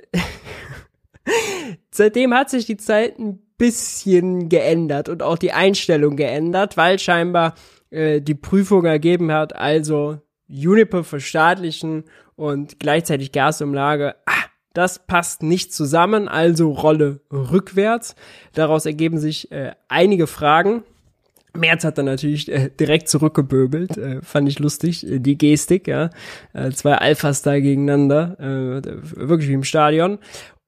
seitdem 1.91 2.35
hat 2.35 2.51
sich 2.51 2.67
die 2.67 2.77
Zeit 2.77 3.19
ein 3.19 3.41
bisschen 3.57 4.49
geändert 4.49 5.09
und 5.09 5.23
auch 5.23 5.39
die 5.39 5.53
Einstellung 5.53 6.17
geändert, 6.17 6.77
weil 6.77 6.99
scheinbar 6.99 7.55
äh, 7.91 8.21
die 8.21 8.35
Prüfung 8.35 8.85
ergeben 8.85 9.33
hat, 9.33 9.55
also 9.55 10.19
Uniper 10.49 11.05
verstaatlichen 11.05 12.05
und 12.37 12.79
gleichzeitig 12.81 13.33
Gasumlage. 13.33 14.17
Ah, 14.27 14.45
das 14.75 15.07
passt 15.07 15.43
nicht 15.43 15.73
zusammen, 15.73 16.29
also 16.29 16.73
Rolle 16.73 17.21
rückwärts. 17.33 18.17
Daraus 18.53 18.87
ergeben 18.87 19.19
sich 19.19 19.51
äh, 19.53 19.73
einige 19.89 20.27
Fragen. 20.27 20.83
Merz 21.57 21.85
hat 21.85 21.99
dann 21.99 22.07
natürlich 22.07 22.51
äh, 22.51 22.69
direkt 22.69 23.09
zurückgeböbelt, 23.09 23.97
äh, 23.97 24.21
fand 24.23 24.49
ich 24.49 24.59
lustig, 24.59 25.09
äh, 25.09 25.21
die 25.21 25.39
Gestik, 25.39 25.87
ja. 25.87 26.11
Äh, 26.53 26.71
zwei 26.73 26.95
Alphas 26.97 27.43
da 27.43 27.59
gegeneinander, 27.59 28.37
äh, 28.39 28.83
wirklich 29.17 29.49
wie 29.49 29.55
im 29.55 29.65
Stadion. 29.65 30.19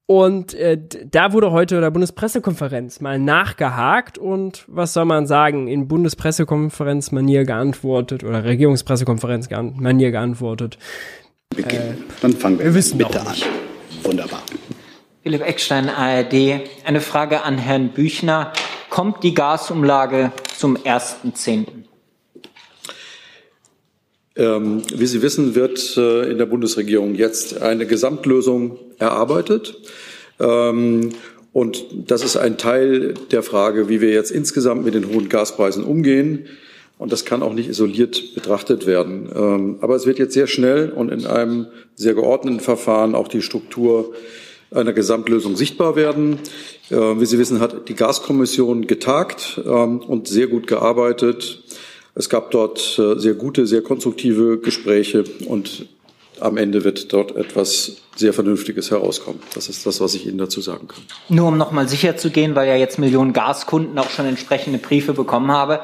Und 0.09 0.55
äh, 0.55 0.79
da 1.11 1.33
wurde 1.33 1.51
heute 1.51 1.75
in 1.75 1.81
der 1.81 1.91
Bundespressekonferenz 1.91 3.01
mal 3.01 3.19
nachgehakt 3.19 4.19
und 4.19 4.65
was 4.69 4.93
soll 4.93 5.05
man 5.05 5.27
sagen, 5.27 5.67
in 5.67 5.89
Bundespressekonferenz 5.89 7.11
Manier 7.11 7.45
geantwortet 7.45 8.23
oder 8.23 8.45
Regierungspressekonferenz 8.45 9.51
Manier 9.51 10.13
geantwortet. 10.13 10.79
Beginn. 11.57 11.81
Äh, 11.81 11.95
Dann 12.23 12.33
fangen 12.35 12.59
wir, 12.59 12.67
wir 12.67 12.75
wissen 12.75 12.99
bitte 12.99 13.21
an. 13.21 13.35
Wunderbar. 14.05 14.43
Philipp 15.25 15.43
Eckstein, 15.43 15.89
ARD. 15.89 16.61
Eine 16.85 17.01
Frage 17.01 17.43
an 17.43 17.59
Herrn 17.59 17.89
Büchner. 17.89 18.53
Kommt 18.97 19.23
die 19.25 19.35
Gasumlage 19.35 20.33
zum 20.57 20.79
1.10.? 20.79 21.67
Ähm, 24.37 24.83
wie 24.95 25.05
Sie 25.05 25.21
wissen, 25.21 25.55
wird 25.55 25.99
äh, 25.99 26.31
in 26.31 26.39
der 26.39 26.47
Bundesregierung 26.47 27.15
jetzt 27.15 27.61
eine 27.61 27.85
Gesamtlösung 27.85 28.79
erarbeitet. 28.99 29.77
Ähm, 30.41 31.11
und 31.53 31.85
das 32.07 32.25
ist 32.25 32.39
ein 32.39 32.57
Teil 32.57 33.13
der 33.33 33.43
Frage, 33.43 33.91
wie 33.91 34.01
wir 34.01 34.13
jetzt 34.13 34.31
insgesamt 34.31 34.87
mit 34.87 34.95
den 34.95 35.13
hohen 35.13 35.29
Gaspreisen 35.29 35.85
umgehen. 35.85 36.47
Und 36.97 37.13
das 37.13 37.27
kann 37.27 37.43
auch 37.43 37.53
nicht 37.53 37.69
isoliert 37.69 38.35
betrachtet 38.35 38.87
werden. 38.87 39.29
Ähm, 39.37 39.77
aber 39.83 39.97
es 39.97 40.07
wird 40.07 40.19
jetzt 40.19 40.33
sehr 40.33 40.47
schnell 40.47 40.89
und 40.89 41.11
in 41.11 41.27
einem 41.27 41.67
sehr 41.97 42.15
geordneten 42.15 42.61
Verfahren 42.61 43.15
auch 43.15 43.29
die 43.29 43.43
Struktur 43.43 44.15
einer 44.71 44.93
Gesamtlösung 44.93 45.57
sichtbar 45.57 45.97
werden. 45.97 46.39
Äh, 46.91 46.97
wie 46.97 47.27
Sie 47.27 47.39
wissen, 47.39 47.61
hat 47.61 47.89
die 47.89 47.95
Gaskommission 47.95 48.87
getagt 48.87 49.61
ähm, 49.65 50.01
und 50.01 50.29
sehr 50.29 50.47
gut 50.47 50.67
gearbeitet. 50.67 51.63
Es 52.15 52.29
gab 52.29 52.51
dort 52.51 52.99
äh, 52.99 53.19
sehr 53.19 53.35
gute, 53.35 53.67
sehr 53.67 53.83
konstruktive 53.83 54.59
Gespräche 54.59 55.25
und 55.47 55.87
am 56.41 56.57
Ende 56.57 56.85
wird 56.85 57.13
dort 57.13 57.35
etwas 57.37 57.97
sehr 58.15 58.33
Vernünftiges 58.33 58.91
herauskommen. 58.91 59.41
Das 59.55 59.69
ist 59.69 59.87
das, 59.87 60.01
was 60.01 60.15
ich 60.15 60.27
Ihnen 60.27 60.39
dazu 60.39 60.61
sagen 60.61 60.89
kann. 60.89 61.03
Nur 61.29 61.49
um 61.49 61.57
nochmal 61.57 61.89
sicher 61.89 62.17
zu 62.17 62.31
gehen, 62.31 62.55
weil 62.55 62.69
ja 62.69 62.77
jetzt 62.77 62.99
Millionen 62.99 63.33
Gaskunden 63.33 63.99
auch 63.99 64.11
schon 64.11 64.27
entsprechende 64.27 64.79
Briefe 64.79 65.13
bekommen 65.13 65.51
habe, 65.51 65.81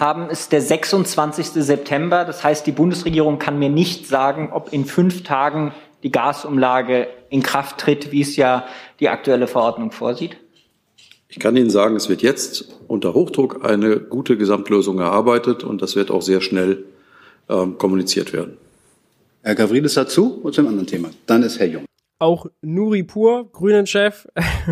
haben, 0.00 0.28
ist 0.28 0.52
der 0.52 0.60
26. 0.60 1.46
September. 1.64 2.24
Das 2.24 2.44
heißt, 2.44 2.66
die 2.66 2.72
Bundesregierung 2.72 3.38
kann 3.38 3.58
mir 3.58 3.70
nicht 3.70 4.06
sagen, 4.06 4.50
ob 4.52 4.72
in 4.72 4.84
fünf 4.84 5.22
Tagen 5.22 5.72
die 6.02 6.12
Gasumlage 6.12 7.08
in 7.30 7.42
Kraft 7.42 7.78
tritt, 7.78 8.12
wie 8.12 8.20
es 8.20 8.36
ja 8.36 8.66
die 9.00 9.08
aktuelle 9.08 9.46
Verordnung 9.46 9.92
vorsieht? 9.92 10.36
Ich 11.28 11.38
kann 11.38 11.56
Ihnen 11.56 11.70
sagen, 11.70 11.96
es 11.96 12.08
wird 12.08 12.22
jetzt 12.22 12.76
unter 12.86 13.14
Hochdruck 13.14 13.64
eine 13.64 13.98
gute 13.98 14.36
Gesamtlösung 14.36 14.98
erarbeitet 14.98 15.64
und 15.64 15.82
das 15.82 15.96
wird 15.96 16.10
auch 16.10 16.22
sehr 16.22 16.40
schnell 16.40 16.84
ähm, 17.48 17.78
kommuniziert 17.78 18.32
werden. 18.32 18.56
Herr 19.42 19.54
Gavrilis 19.54 19.94
dazu 19.94 20.40
und 20.42 20.54
zum 20.54 20.66
anderen 20.66 20.86
Thema. 20.86 21.10
Dann 21.26 21.42
ist 21.42 21.58
Herr 21.58 21.66
Jung. 21.66 21.85
Auch 22.18 22.46
Nuri 22.62 23.02
Pur, 23.02 23.50
Grünen-Chef, 23.52 24.26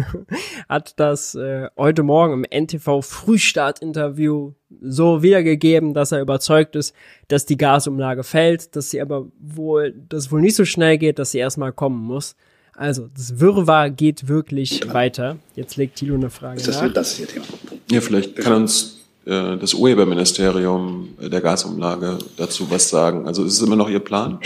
hat 0.68 0.98
das 0.98 1.34
äh, 1.34 1.68
heute 1.76 2.02
Morgen 2.02 2.44
im 2.44 2.64
NTV 2.64 3.02
Frühstart-Interview 3.02 4.52
so 4.80 5.22
wiedergegeben, 5.22 5.92
dass 5.92 6.12
er 6.12 6.22
überzeugt 6.22 6.74
ist, 6.74 6.94
dass 7.28 7.44
die 7.44 7.58
Gasumlage 7.58 8.24
fällt, 8.24 8.74
dass 8.76 8.90
sie 8.90 9.00
aber 9.00 9.26
wohl, 9.38 9.94
dass 10.08 10.24
es 10.24 10.32
wohl 10.32 10.40
nicht 10.40 10.56
so 10.56 10.64
schnell 10.64 10.96
geht, 10.96 11.18
dass 11.18 11.32
sie 11.32 11.38
erstmal 11.38 11.72
kommen 11.72 12.02
muss. 12.02 12.34
Also, 12.76 13.08
das 13.14 13.38
Wirrwarr 13.38 13.90
geht 13.90 14.26
wirklich 14.26 14.80
genau. 14.80 14.94
weiter. 14.94 15.36
Jetzt 15.54 15.76
legt 15.76 15.96
Thilo 15.96 16.14
eine 16.14 16.30
Frage 16.30 16.62
das, 16.62 16.80
nach. 16.80 16.92
Das 16.92 17.12
ist 17.12 17.20
Ihr 17.20 17.28
Thema. 17.28 17.44
Ja, 17.90 18.00
vielleicht 18.00 18.36
kann 18.36 18.54
uns 18.54 19.00
äh, 19.26 19.56
das 19.58 19.74
Urheberministerium 19.74 21.10
der 21.20 21.40
Gasumlage 21.40 22.18
dazu 22.36 22.70
was 22.70 22.88
sagen. 22.88 23.26
Also 23.26 23.44
ist 23.44 23.54
es 23.54 23.62
immer 23.62 23.76
noch 23.76 23.88
Ihr 23.88 24.00
Plan? 24.00 24.40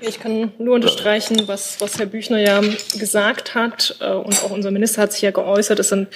Ich 0.00 0.20
kann 0.20 0.52
nur 0.58 0.74
unterstreichen, 0.74 1.46
was, 1.46 1.80
was 1.80 1.98
Herr 1.98 2.06
Büchner 2.06 2.38
ja 2.38 2.60
gesagt 2.98 3.54
hat 3.54 3.96
äh, 4.00 4.12
und 4.12 4.42
auch 4.44 4.50
unser 4.50 4.70
Minister 4.70 5.02
hat 5.02 5.12
sich 5.12 5.22
ja 5.22 5.30
geäußert. 5.30 5.78
Es 5.78 5.88
sind 5.88 6.08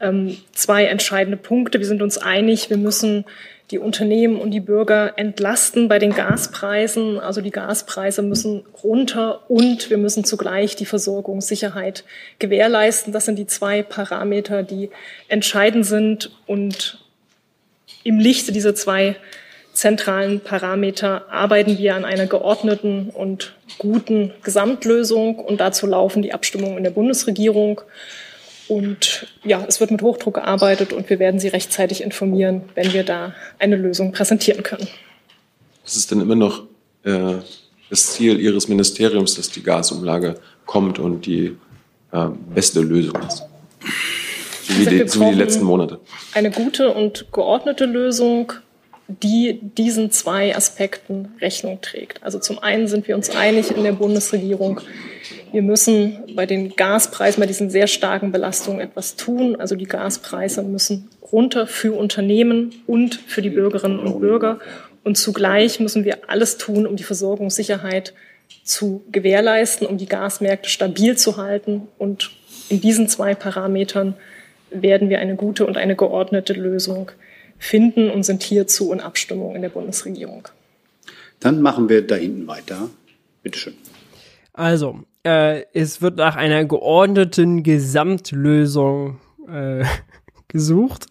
ähm, 0.00 0.36
zwei 0.52 0.84
entscheidende 0.84 1.36
Punkte. 1.36 1.78
Wir 1.78 1.86
sind 1.86 2.02
uns 2.02 2.18
einig, 2.18 2.70
wir 2.70 2.76
müssen 2.76 3.24
die 3.70 3.78
Unternehmen 3.78 4.40
und 4.40 4.50
die 4.50 4.60
Bürger 4.60 5.18
entlasten 5.18 5.88
bei 5.88 5.98
den 5.98 6.14
Gaspreisen. 6.14 7.20
Also 7.20 7.40
die 7.40 7.50
Gaspreise 7.50 8.22
müssen 8.22 8.64
runter 8.82 9.50
und 9.50 9.90
wir 9.90 9.98
müssen 9.98 10.24
zugleich 10.24 10.74
die 10.76 10.86
Versorgungssicherheit 10.86 12.04
gewährleisten. 12.38 13.12
Das 13.12 13.26
sind 13.26 13.36
die 13.36 13.46
zwei 13.46 13.82
Parameter, 13.82 14.62
die 14.62 14.90
entscheidend 15.28 15.84
sind. 15.84 16.30
Und 16.46 17.04
im 18.04 18.18
Lichte 18.18 18.52
dieser 18.52 18.74
zwei 18.74 19.16
zentralen 19.78 20.40
Parameter 20.40 21.30
arbeiten 21.30 21.78
wir 21.78 21.94
an 21.94 22.04
einer 22.04 22.26
geordneten 22.26 23.10
und 23.10 23.54
guten 23.78 24.32
Gesamtlösung 24.42 25.38
und 25.38 25.60
dazu 25.60 25.86
laufen 25.86 26.20
die 26.20 26.32
Abstimmungen 26.34 26.78
in 26.78 26.84
der 26.84 26.90
Bundesregierung. 26.90 27.80
Und 28.66 29.28
ja, 29.44 29.64
es 29.66 29.78
wird 29.78 29.92
mit 29.92 30.02
Hochdruck 30.02 30.34
gearbeitet 30.34 30.92
und 30.92 31.08
wir 31.08 31.20
werden 31.20 31.38
Sie 31.38 31.48
rechtzeitig 31.48 32.02
informieren, 32.02 32.62
wenn 32.74 32.92
wir 32.92 33.04
da 33.04 33.34
eine 33.60 33.76
Lösung 33.76 34.10
präsentieren 34.10 34.64
können. 34.64 34.88
Ist 35.86 35.96
es 35.96 36.06
denn 36.08 36.20
immer 36.20 36.34
noch 36.34 36.64
äh, 37.04 37.34
das 37.88 38.14
Ziel 38.14 38.40
Ihres 38.40 38.66
Ministeriums, 38.66 39.36
dass 39.36 39.48
die 39.48 39.62
Gasumlage 39.62 40.34
kommt 40.66 40.98
und 40.98 41.24
die 41.24 41.56
äh, 42.12 42.26
beste 42.52 42.80
Lösung 42.80 43.14
ist? 43.26 43.44
So 44.64 44.78
wie, 44.78 44.86
die, 44.86 45.08
so 45.08 45.20
wie 45.20 45.30
die 45.30 45.38
letzten 45.38 45.64
Monate. 45.64 46.00
Eine 46.34 46.50
gute 46.50 46.92
und 46.92 47.26
geordnete 47.32 47.86
Lösung 47.86 48.52
die 49.08 49.58
diesen 49.62 50.10
zwei 50.10 50.54
Aspekten 50.54 51.32
Rechnung 51.40 51.80
trägt. 51.80 52.22
Also 52.22 52.38
zum 52.38 52.58
einen 52.58 52.88
sind 52.88 53.08
wir 53.08 53.16
uns 53.16 53.30
einig 53.30 53.74
in 53.74 53.82
der 53.82 53.92
Bundesregierung, 53.92 54.80
wir 55.50 55.62
müssen 55.62 56.18
bei 56.34 56.44
den 56.44 56.76
Gaspreisen, 56.76 57.40
bei 57.40 57.46
diesen 57.46 57.70
sehr 57.70 57.86
starken 57.86 58.32
Belastungen 58.32 58.80
etwas 58.80 59.16
tun. 59.16 59.56
Also 59.56 59.76
die 59.76 59.86
Gaspreise 59.86 60.62
müssen 60.62 61.08
runter 61.32 61.66
für 61.66 61.96
Unternehmen 61.96 62.74
und 62.86 63.14
für 63.14 63.40
die 63.40 63.50
Bürgerinnen 63.50 63.98
und 63.98 64.20
Bürger. 64.20 64.58
Und 65.04 65.16
zugleich 65.16 65.80
müssen 65.80 66.04
wir 66.04 66.28
alles 66.28 66.58
tun, 66.58 66.86
um 66.86 66.96
die 66.96 67.02
Versorgungssicherheit 67.02 68.12
zu 68.62 69.02
gewährleisten, 69.10 69.86
um 69.86 69.96
die 69.96 70.06
Gasmärkte 70.06 70.68
stabil 70.68 71.16
zu 71.16 71.38
halten. 71.38 71.88
Und 71.96 72.30
in 72.68 72.80
diesen 72.82 73.08
zwei 73.08 73.34
Parametern 73.34 74.14
werden 74.70 75.08
wir 75.08 75.18
eine 75.18 75.36
gute 75.36 75.64
und 75.64 75.78
eine 75.78 75.96
geordnete 75.96 76.52
Lösung 76.52 77.10
finden 77.58 78.10
und 78.10 78.22
sind 78.22 78.42
hierzu 78.42 78.92
in 78.92 79.00
Abstimmung 79.00 79.54
in 79.54 79.62
der 79.62 79.68
Bundesregierung. 79.68 80.48
Dann 81.40 81.62
machen 81.62 81.88
wir 81.88 82.06
da 82.06 82.16
hinten 82.16 82.46
weiter. 82.46 82.90
Bitte 83.42 83.58
schön. 83.58 83.74
Also, 84.52 85.00
äh, 85.24 85.64
es 85.72 86.02
wird 86.02 86.16
nach 86.16 86.36
einer 86.36 86.64
geordneten 86.64 87.62
Gesamtlösung 87.62 89.20
äh, 89.48 89.84
gesucht 90.48 91.06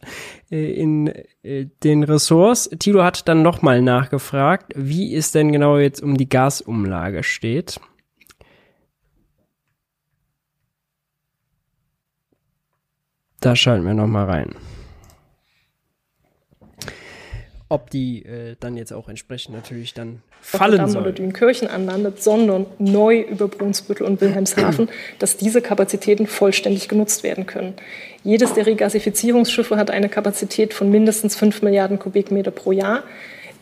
äh, 0.51 0.73
in 0.73 1.13
äh, 1.43 1.67
den 1.83 2.03
Ressorts. 2.03 2.69
Tilo 2.79 3.03
hat 3.03 3.27
dann 3.27 3.41
nochmal 3.41 3.81
nachgefragt, 3.81 4.73
wie 4.75 5.15
es 5.15 5.31
denn 5.31 5.51
genau 5.51 5.77
jetzt 5.77 6.01
um 6.01 6.17
die 6.17 6.27
Gasumlage 6.27 7.23
steht. 7.23 7.79
Da 13.39 13.55
schalten 13.55 13.85
wir 13.85 13.93
nochmal 13.93 14.25
rein 14.25 14.55
ob 17.69 17.89
die 17.89 18.23
äh, 18.23 18.55
dann 18.59 18.77
jetzt 18.77 18.93
auch 18.93 19.09
entsprechend 19.09 19.55
natürlich 19.55 19.93
dann 19.93 20.21
fallen 20.39 20.87
soll. 20.87 21.01
oder 21.01 21.11
Dünkirchen 21.11 21.67
anlandet, 21.67 22.23
sondern 22.23 22.65
neu 22.79 23.21
über 23.21 23.47
Brunsbüttel 23.47 24.05
und 24.05 24.21
Wilhelmshaven, 24.21 24.89
dass 25.19 25.37
diese 25.37 25.61
Kapazitäten 25.61 26.27
vollständig 26.27 26.87
genutzt 26.87 27.23
werden 27.23 27.45
können. 27.45 27.73
Jedes 28.23 28.53
der 28.53 28.65
Regasifizierungsschiffe 28.65 29.75
hat 29.77 29.91
eine 29.91 30.09
Kapazität 30.09 30.73
von 30.73 30.89
mindestens 30.89 31.35
5 31.35 31.61
Milliarden 31.61 31.99
Kubikmeter 31.99 32.51
pro 32.51 32.71
Jahr. 32.71 33.03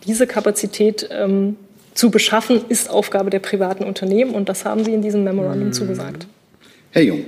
Diese 0.06 0.28
Kapazität 0.28 1.08
ähm, 1.12 1.56
zu 1.96 2.12
beschaffen, 2.12 2.62
ist 2.70 2.90
Aufgabe 2.90 3.30
der 3.30 3.40
privaten 3.40 3.84
Unternehmen 3.84 4.36
und 4.36 4.50
das 4.50 4.66
haben 4.66 4.84
sie 4.84 4.94
in 4.94 5.02
diesem 5.02 5.24
Memorandum 5.24 5.68
hm. 5.68 5.74
zugesagt. 5.74 6.28
Herr 6.92 7.04
Jung. 7.04 7.26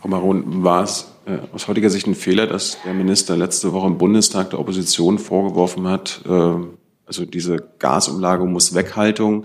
Frau 0.00 0.08
Baron, 0.08 0.64
war 0.64 0.84
es 0.84 1.13
aus 1.52 1.68
heutiger 1.68 1.90
Sicht 1.90 2.06
ein 2.06 2.14
Fehler, 2.14 2.46
dass 2.46 2.78
der 2.84 2.94
Minister 2.94 3.36
letzte 3.36 3.72
Woche 3.72 3.86
im 3.86 3.98
Bundestag 3.98 4.50
der 4.50 4.60
Opposition 4.60 5.18
vorgeworfen 5.18 5.88
hat, 5.88 6.20
äh, 6.26 6.54
also 7.06 7.24
diese 7.24 7.56
Gasumlage 7.78 8.44
muss 8.44 8.74
Weghaltung. 8.74 9.42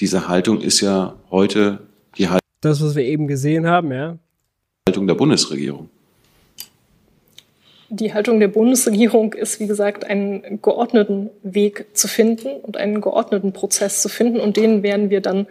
Diese 0.00 0.28
Haltung 0.28 0.60
ist 0.60 0.80
ja 0.80 1.14
heute 1.30 1.80
die 2.16 2.28
Haltung. 2.28 2.40
Das, 2.60 2.82
was 2.82 2.94
wir 2.94 3.04
eben 3.04 3.26
gesehen 3.26 3.66
haben, 3.66 3.92
ja. 3.92 4.18
Haltung 4.88 5.06
der 5.06 5.14
Bundesregierung. 5.14 5.88
Die 7.88 8.14
Haltung 8.14 8.40
der 8.40 8.48
Bundesregierung 8.48 9.34
ist, 9.34 9.60
wie 9.60 9.66
gesagt, 9.66 10.04
einen 10.04 10.62
geordneten 10.62 11.30
Weg 11.42 11.86
zu 11.92 12.08
finden 12.08 12.60
und 12.62 12.76
einen 12.76 13.00
geordneten 13.00 13.52
Prozess 13.52 14.00
zu 14.00 14.08
finden. 14.08 14.40
Und 14.40 14.56
den 14.56 14.82
werden 14.82 15.10
wir 15.10 15.20
dann 15.20 15.46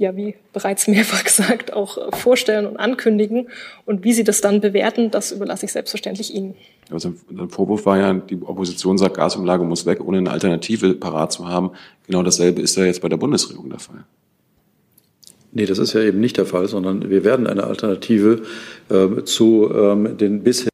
ja, 0.00 0.16
wie 0.16 0.34
bereits 0.54 0.88
mehrfach 0.88 1.22
gesagt, 1.24 1.74
auch 1.74 1.98
äh, 1.98 2.16
vorstellen 2.16 2.66
und 2.66 2.78
ankündigen. 2.78 3.48
Und 3.84 4.02
wie 4.02 4.14
Sie 4.14 4.24
das 4.24 4.40
dann 4.40 4.62
bewerten, 4.62 5.10
das 5.10 5.30
überlasse 5.30 5.66
ich 5.66 5.72
selbstverständlich 5.72 6.34
Ihnen. 6.34 6.54
Also 6.90 7.12
ein 7.30 7.50
Vorwurf 7.50 7.84
war 7.84 7.98
ja, 7.98 8.14
die 8.14 8.40
Opposition 8.42 8.96
sagt, 8.96 9.18
Gasumlage 9.18 9.62
muss 9.62 9.84
weg, 9.84 10.00
ohne 10.00 10.18
eine 10.18 10.30
Alternative 10.30 10.94
parat 10.94 11.32
zu 11.32 11.46
haben. 11.46 11.72
Genau 12.06 12.22
dasselbe 12.22 12.62
ist 12.62 12.76
ja 12.76 12.84
jetzt 12.86 13.02
bei 13.02 13.10
der 13.10 13.18
Bundesregierung 13.18 13.68
der 13.68 13.78
Fall. 13.78 14.04
Nee, 15.52 15.66
das 15.66 15.78
ist 15.78 15.92
ja 15.92 16.00
eben 16.00 16.20
nicht 16.20 16.38
der 16.38 16.46
Fall, 16.46 16.66
sondern 16.66 17.10
wir 17.10 17.22
werden 17.22 17.46
eine 17.46 17.64
Alternative 17.64 18.42
äh, 18.88 19.22
zu 19.24 19.70
ähm, 19.70 20.16
den 20.16 20.42
bisher. 20.42 20.70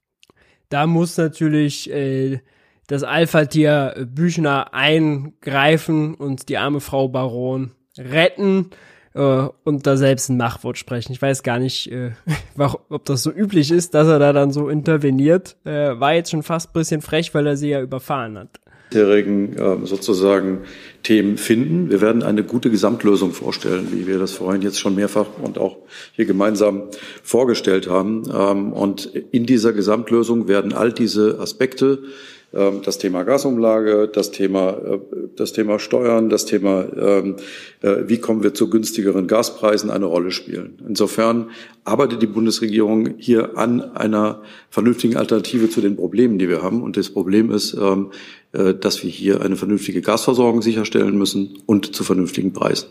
Da 0.68 0.86
muss 0.86 1.16
natürlich 1.16 1.90
äh, 1.90 2.38
das 2.86 3.02
Alpha-Tier 3.02 4.06
Büchner 4.08 4.72
eingreifen 4.72 6.14
und 6.14 6.48
die 6.48 6.58
arme 6.58 6.80
Frau 6.80 7.08
Baron 7.08 7.72
retten 7.98 8.70
äh, 9.16 9.48
und 9.64 9.86
da 9.86 9.96
selbst 9.96 10.28
ein 10.28 10.36
Machtwort 10.36 10.78
sprechen. 10.78 11.12
Ich 11.12 11.22
weiß 11.22 11.42
gar 11.42 11.58
nicht, 11.58 11.90
äh, 11.90 12.12
ob 12.88 13.04
das 13.04 13.22
so 13.22 13.30
üblich 13.32 13.70
ist, 13.70 13.94
dass 13.94 14.08
er 14.08 14.18
da 14.18 14.32
dann 14.32 14.52
so 14.52 14.68
interveniert. 14.68 15.56
Äh, 15.64 15.98
war 15.98 16.14
jetzt 16.14 16.30
schon 16.30 16.42
fast 16.42 16.70
ein 16.70 16.72
bisschen 16.74 17.02
frech, 17.02 17.34
weil 17.34 17.46
er 17.46 17.56
sie 17.56 17.70
ja 17.70 17.80
überfahren 17.80 18.38
hat 18.38 18.60
bisherigen 18.96 19.56
äh, 19.56 19.86
sozusagen 19.86 20.60
Themen 21.02 21.36
finden. 21.36 21.90
Wir 21.90 22.00
werden 22.00 22.22
eine 22.22 22.42
gute 22.42 22.70
Gesamtlösung 22.70 23.32
vorstellen, 23.32 23.88
wie 23.92 24.06
wir 24.06 24.18
das 24.18 24.32
vorhin 24.32 24.62
jetzt 24.62 24.80
schon 24.80 24.94
mehrfach 24.94 25.26
und 25.42 25.58
auch 25.58 25.76
hier 26.12 26.26
gemeinsam 26.26 26.84
vorgestellt 27.22 27.88
haben. 27.88 28.22
Ähm, 28.32 28.72
und 28.72 29.06
in 29.06 29.46
dieser 29.46 29.72
Gesamtlösung 29.72 30.48
werden 30.48 30.72
all 30.72 30.92
diese 30.92 31.38
Aspekte 31.40 31.98
ähm, 31.98 32.04
das 32.52 32.98
Thema 32.98 33.24
Gasumlage, 33.24 34.08
das 34.08 34.30
Thema, 34.30 34.70
äh, 34.70 34.98
das 35.36 35.52
Thema 35.52 35.78
Steuern, 35.78 36.28
das 36.28 36.46
Thema, 36.46 36.86
ähm, 36.96 37.36
äh, 37.82 38.04
wie 38.06 38.18
kommen 38.18 38.42
wir 38.42 38.54
zu 38.54 38.70
günstigeren 38.70 39.26
Gaspreisen, 39.26 39.90
eine 39.90 40.06
Rolle 40.06 40.30
spielen. 40.30 40.78
Insofern 40.88 41.50
arbeitet 41.84 42.22
die 42.22 42.26
Bundesregierung 42.26 43.14
hier 43.18 43.58
an 43.58 43.80
einer 43.80 44.42
vernünftigen 44.70 45.16
Alternative 45.16 45.68
zu 45.68 45.80
den 45.80 45.96
Problemen, 45.96 46.38
die 46.38 46.48
wir 46.48 46.62
haben. 46.62 46.82
Und 46.82 46.96
das 46.96 47.10
Problem 47.10 47.50
ist, 47.50 47.74
ähm, 47.74 48.10
äh, 48.52 48.74
dass 48.74 49.02
wir 49.02 49.10
hier 49.10 49.42
eine 49.42 49.56
vernünftige 49.56 50.00
Gasversorgung 50.00 50.62
sicherstellen 50.62 51.18
müssen 51.18 51.58
und 51.66 51.94
zu 51.94 52.04
vernünftigen 52.04 52.52
Preisen. 52.52 52.88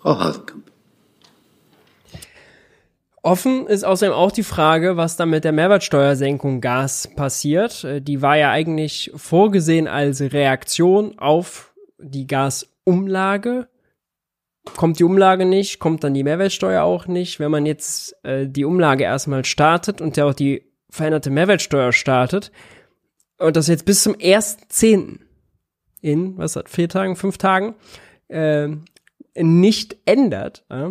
Frau 0.00 0.18
Hasenkamp. 0.18 0.75
Offen 3.26 3.66
ist 3.66 3.82
außerdem 3.82 4.14
auch 4.14 4.30
die 4.30 4.44
Frage, 4.44 4.96
was 4.96 5.16
dann 5.16 5.30
mit 5.30 5.42
der 5.42 5.50
Mehrwertsteuersenkung 5.50 6.60
Gas 6.60 7.08
passiert. 7.16 7.82
Äh, 7.82 8.00
die 8.00 8.22
war 8.22 8.36
ja 8.36 8.52
eigentlich 8.52 9.10
vorgesehen 9.16 9.88
als 9.88 10.20
Reaktion 10.20 11.18
auf 11.18 11.74
die 11.98 12.28
Gasumlage. 12.28 13.66
Kommt 14.76 15.00
die 15.00 15.04
Umlage 15.04 15.44
nicht, 15.44 15.80
kommt 15.80 16.04
dann 16.04 16.14
die 16.14 16.22
Mehrwertsteuer 16.22 16.84
auch 16.84 17.08
nicht. 17.08 17.40
Wenn 17.40 17.50
man 17.50 17.66
jetzt 17.66 18.14
äh, 18.24 18.46
die 18.46 18.64
Umlage 18.64 19.02
erstmal 19.02 19.44
startet 19.44 20.00
und 20.00 20.16
ja 20.16 20.26
auch 20.26 20.34
die 20.34 20.62
veränderte 20.88 21.30
Mehrwertsteuer 21.30 21.92
startet 21.92 22.52
und 23.38 23.56
das 23.56 23.66
jetzt 23.66 23.86
bis 23.86 24.04
zum 24.04 24.14
1.10. 24.14 25.18
in, 26.00 26.38
was 26.38 26.54
hat, 26.54 26.68
vier 26.68 26.88
Tagen, 26.88 27.16
fünf 27.16 27.38
Tagen, 27.38 27.74
äh, 28.28 28.68
nicht 29.34 29.96
ändert, 30.04 30.64
äh, 30.68 30.90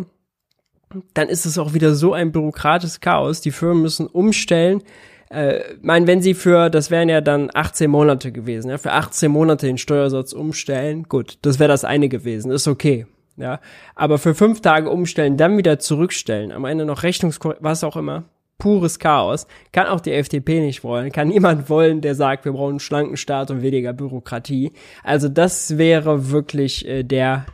dann 1.14 1.28
ist 1.28 1.46
es 1.46 1.58
auch 1.58 1.74
wieder 1.74 1.94
so 1.94 2.12
ein 2.12 2.32
bürokratisches 2.32 3.00
Chaos. 3.00 3.40
Die 3.40 3.50
Firmen 3.50 3.82
müssen 3.82 4.06
umstellen. 4.06 4.82
Äh, 5.28 5.60
mein, 5.82 6.06
wenn 6.06 6.22
sie 6.22 6.34
für, 6.34 6.70
das 6.70 6.90
wären 6.90 7.08
ja 7.08 7.20
dann 7.20 7.50
18 7.52 7.90
Monate 7.90 8.30
gewesen, 8.30 8.70
ja, 8.70 8.78
für 8.78 8.92
18 8.92 9.30
Monate 9.30 9.66
den 9.66 9.78
Steuersatz 9.78 10.32
umstellen, 10.32 11.02
gut, 11.08 11.38
das 11.42 11.58
wäre 11.58 11.68
das 11.68 11.84
eine 11.84 12.08
gewesen, 12.08 12.52
ist 12.52 12.68
okay. 12.68 13.06
Ja, 13.36 13.60
aber 13.96 14.18
für 14.18 14.34
fünf 14.34 14.60
Tage 14.60 14.88
umstellen, 14.88 15.36
dann 15.36 15.58
wieder 15.58 15.78
zurückstellen, 15.78 16.52
am 16.52 16.64
Ende 16.64 16.86
noch 16.86 17.02
Rechnungskorrektur, 17.02 17.64
was 17.64 17.84
auch 17.84 17.96
immer, 17.96 18.24
pures 18.58 18.98
Chaos. 18.98 19.46
Kann 19.72 19.88
auch 19.88 20.00
die 20.00 20.12
FDP 20.12 20.60
nicht 20.60 20.82
wollen. 20.84 21.12
Kann 21.12 21.28
niemand 21.28 21.68
wollen, 21.68 22.00
der 22.00 22.14
sagt, 22.14 22.44
wir 22.44 22.52
brauchen 22.52 22.70
einen 22.70 22.80
schlanken 22.80 23.16
Staat 23.16 23.50
und 23.50 23.62
weniger 23.62 23.92
Bürokratie. 23.92 24.72
Also 25.02 25.28
das 25.28 25.76
wäre 25.76 26.30
wirklich 26.30 26.86
äh, 26.86 27.02
der 27.02 27.44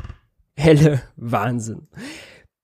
helle 0.54 1.02
Wahnsinn. 1.16 1.88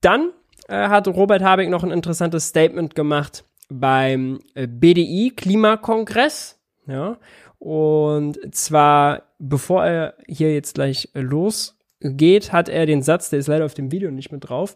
Dann 0.01 0.31
äh, 0.69 0.89
hat 0.89 1.09
Robert 1.09 1.43
Habeck 1.43 1.69
noch 1.69 1.83
ein 1.83 1.91
interessantes 1.91 2.49
Statement 2.49 2.95
gemacht 2.95 3.45
beim 3.69 4.41
äh, 4.55 4.67
BDI 4.67 5.33
Klimakongress. 5.37 6.59
Ja, 6.87 7.19
und 7.59 8.39
zwar, 8.55 9.25
bevor 9.39 9.85
er 9.85 10.15
hier 10.27 10.55
jetzt 10.55 10.75
gleich 10.75 11.11
losgeht, 11.13 12.53
hat 12.53 12.69
er 12.69 12.87
den 12.87 13.03
Satz, 13.03 13.31
der 13.31 13.41
ist 13.41 13.49
leider 13.49 13.65
auf 13.65 13.75
dem 13.75 13.91
Video 13.91 14.11
nicht 14.11 14.33
mit 14.33 14.49
drauf, 14.49 14.75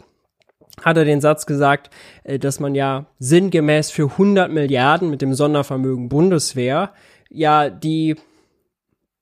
hat 0.83 0.97
er 0.97 1.05
den 1.05 1.21
Satz 1.21 1.47
gesagt, 1.47 1.91
äh, 2.25 2.39
dass 2.39 2.61
man 2.61 2.75
ja 2.75 3.07
sinngemäß 3.19 3.91
für 3.91 4.11
100 4.13 4.51
Milliarden 4.51 5.11
mit 5.11 5.23
dem 5.23 5.35
Sondervermögen 5.35 6.09
Bundeswehr 6.09 6.93
ja 7.31 7.71
die 7.71 8.17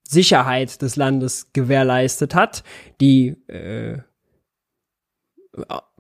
Sicherheit 0.03 0.83
des 0.83 0.97
Landes 0.97 1.53
gewährleistet 1.53 2.35
hat, 2.35 2.65
die 3.01 3.37
äh, 3.47 3.99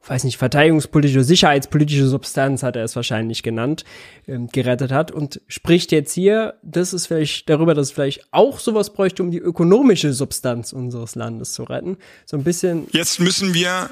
weiß 0.07 0.25
nicht, 0.25 0.39
verteidigungspolitische, 0.39 1.25
sicherheitspolitische 1.25 2.09
Substanz 2.09 2.63
hat 2.63 2.77
er 2.77 2.85
es 2.85 2.97
wahrscheinlich 2.97 3.43
genannt, 3.43 3.85
ähm, 4.27 4.49
gerettet 4.49 4.93
hat 4.93 5.11
und 5.11 5.41
spricht 5.47 5.93
jetzt 5.93 6.13
hier, 6.13 6.55
das 6.63 6.93
ist 6.93 7.07
vielleicht 7.07 7.49
darüber, 7.49 7.75
dass 7.75 7.89
es 7.89 7.93
vielleicht 7.93 8.27
auch 8.31 8.61
sowas 8.61 8.93
bräuchte, 8.93 9.23
um 9.23 9.31
die 9.31 9.39
ökonomische 9.39 10.13
Substanz 10.13 10.73
unseres 10.73 11.15
Landes 11.15 11.53
zu 11.53 11.65
retten. 11.65 11.99
So 12.25 12.37
ein 12.37 12.45
bisschen. 12.45 12.87
Jetzt 12.93 13.21
müssen 13.21 13.55
wir 13.55 13.91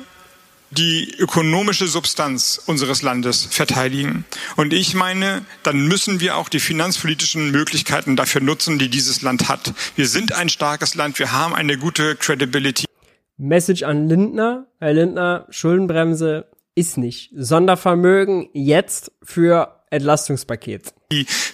die 0.71 1.15
ökonomische 1.19 1.87
Substanz 1.87 2.61
unseres 2.67 3.03
Landes 3.03 3.47
verteidigen. 3.51 4.25
Und 4.57 4.73
ich 4.73 4.95
meine, 4.95 5.45
dann 5.63 5.87
müssen 5.87 6.21
wir 6.21 6.37
auch 6.37 6.49
die 6.49 6.61
finanzpolitischen 6.61 7.51
Möglichkeiten 7.51 8.17
dafür 8.17 8.43
nutzen, 8.43 8.79
die 8.79 8.91
dieses 8.91 9.23
Land 9.23 9.49
hat. 9.49 9.73
Wir 9.97 10.09
sind 10.09 10.33
ein 10.33 10.49
starkes 10.49 10.95
Land, 10.95 11.19
wir 11.19 11.33
haben 11.33 11.55
eine 11.55 11.79
gute 11.79 12.17
Credibility. 12.17 12.88
Message 13.39 13.85
an 13.85 14.09
Lindner. 14.09 14.67
Herr 14.81 14.93
Lindner, 14.93 15.47
Schuldenbremse 15.49 16.51
ist 16.75 16.99
nicht. 16.99 17.31
Sondervermögen 17.35 18.49
jetzt 18.53 19.13
für 19.23 19.85
Entlastungspaket. 19.91 20.93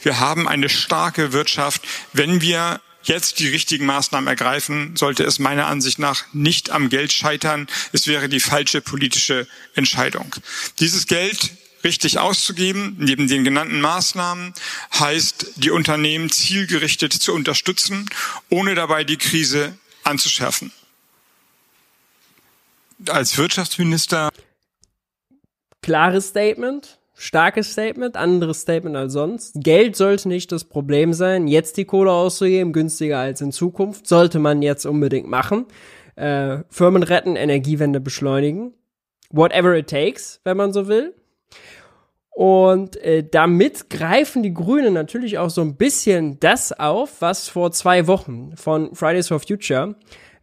Wir 0.03 0.18
haben 0.18 0.49
eine 0.49 0.68
starke 0.68 1.32
Wirtschaft. 1.32 1.82
Wenn 2.12 2.41
wir 2.41 2.80
jetzt 3.03 3.39
die 3.39 3.49
richtigen 3.49 3.85
Maßnahmen 3.87 4.26
ergreifen, 4.26 4.97
sollte 4.97 5.24
es 5.24 5.39
meiner 5.39 5.66
Ansicht 5.66 5.99
nach 5.99 6.24
nicht 6.32 6.70
am 6.70 6.89
Geld 6.89 7.12
scheitern. 7.12 7.66
Es 7.93 8.07
wäre 8.07 8.28
die 8.28 8.41
falsche 8.41 8.80
politische 8.80 9.47
Entscheidung. 9.74 10.35
Dieses 10.80 11.07
Geld 11.07 11.53
richtig 11.85 12.18
auszugeben, 12.18 12.97
neben 12.99 13.28
den 13.28 13.45
genannten 13.45 13.82
Maßnahmen, 13.82 14.55
heißt, 14.99 15.53
die 15.57 15.70
Unternehmen 15.70 16.30
zielgerichtet 16.30 17.12
zu 17.12 17.35
unterstützen, 17.35 18.09
ohne 18.49 18.74
dabei 18.74 19.05
die 19.05 19.18
Krise 19.18 19.76
anzuschärfen 20.03 20.72
als 23.09 23.36
Wirtschaftsminister. 23.38 24.30
Klares 25.82 26.28
Statement, 26.28 26.99
starkes 27.14 27.72
Statement, 27.72 28.16
anderes 28.16 28.61
Statement 28.62 28.97
als 28.97 29.12
sonst. 29.12 29.55
Geld 29.57 29.97
sollte 29.97 30.28
nicht 30.28 30.51
das 30.53 30.64
Problem 30.64 31.12
sein. 31.12 31.47
Jetzt 31.47 31.76
die 31.76 31.84
Kohle 31.84 32.12
auszugeben, 32.12 32.72
günstiger 32.72 33.18
als 33.18 33.40
in 33.40 33.53
Zukunft, 33.53 34.07
sollte 34.07 34.38
man 34.38 34.62
jetzt 34.62 34.86
unbedingt 34.86 35.28
machen. 35.28 35.66
Äh, 36.16 36.59
Firmen 36.70 37.03
retten, 37.03 37.36
Energiewende 37.36 38.01
beschleunigen. 38.01 38.72
Whatever 39.30 39.76
it 39.76 39.88
takes, 39.88 40.40
wenn 40.45 40.57
man 40.57 40.72
so 40.72 40.88
will. 40.88 41.14
Und 42.30 42.97
äh, 42.97 43.22
damit 43.28 43.90
greifen 43.90 44.42
die 44.42 44.53
Grünen 44.53 44.92
natürlich 44.92 45.38
auch 45.38 45.51
so 45.51 45.61
ein 45.61 45.76
bisschen 45.76 46.40
das 46.40 46.72
auf, 46.72 47.20
was 47.20 47.49
vor 47.49 47.70
zwei 47.70 48.09
Wochen 48.09 48.57
von 48.57 48.92
Fridays 48.95 49.28
for 49.28 49.38
Future 49.38 49.95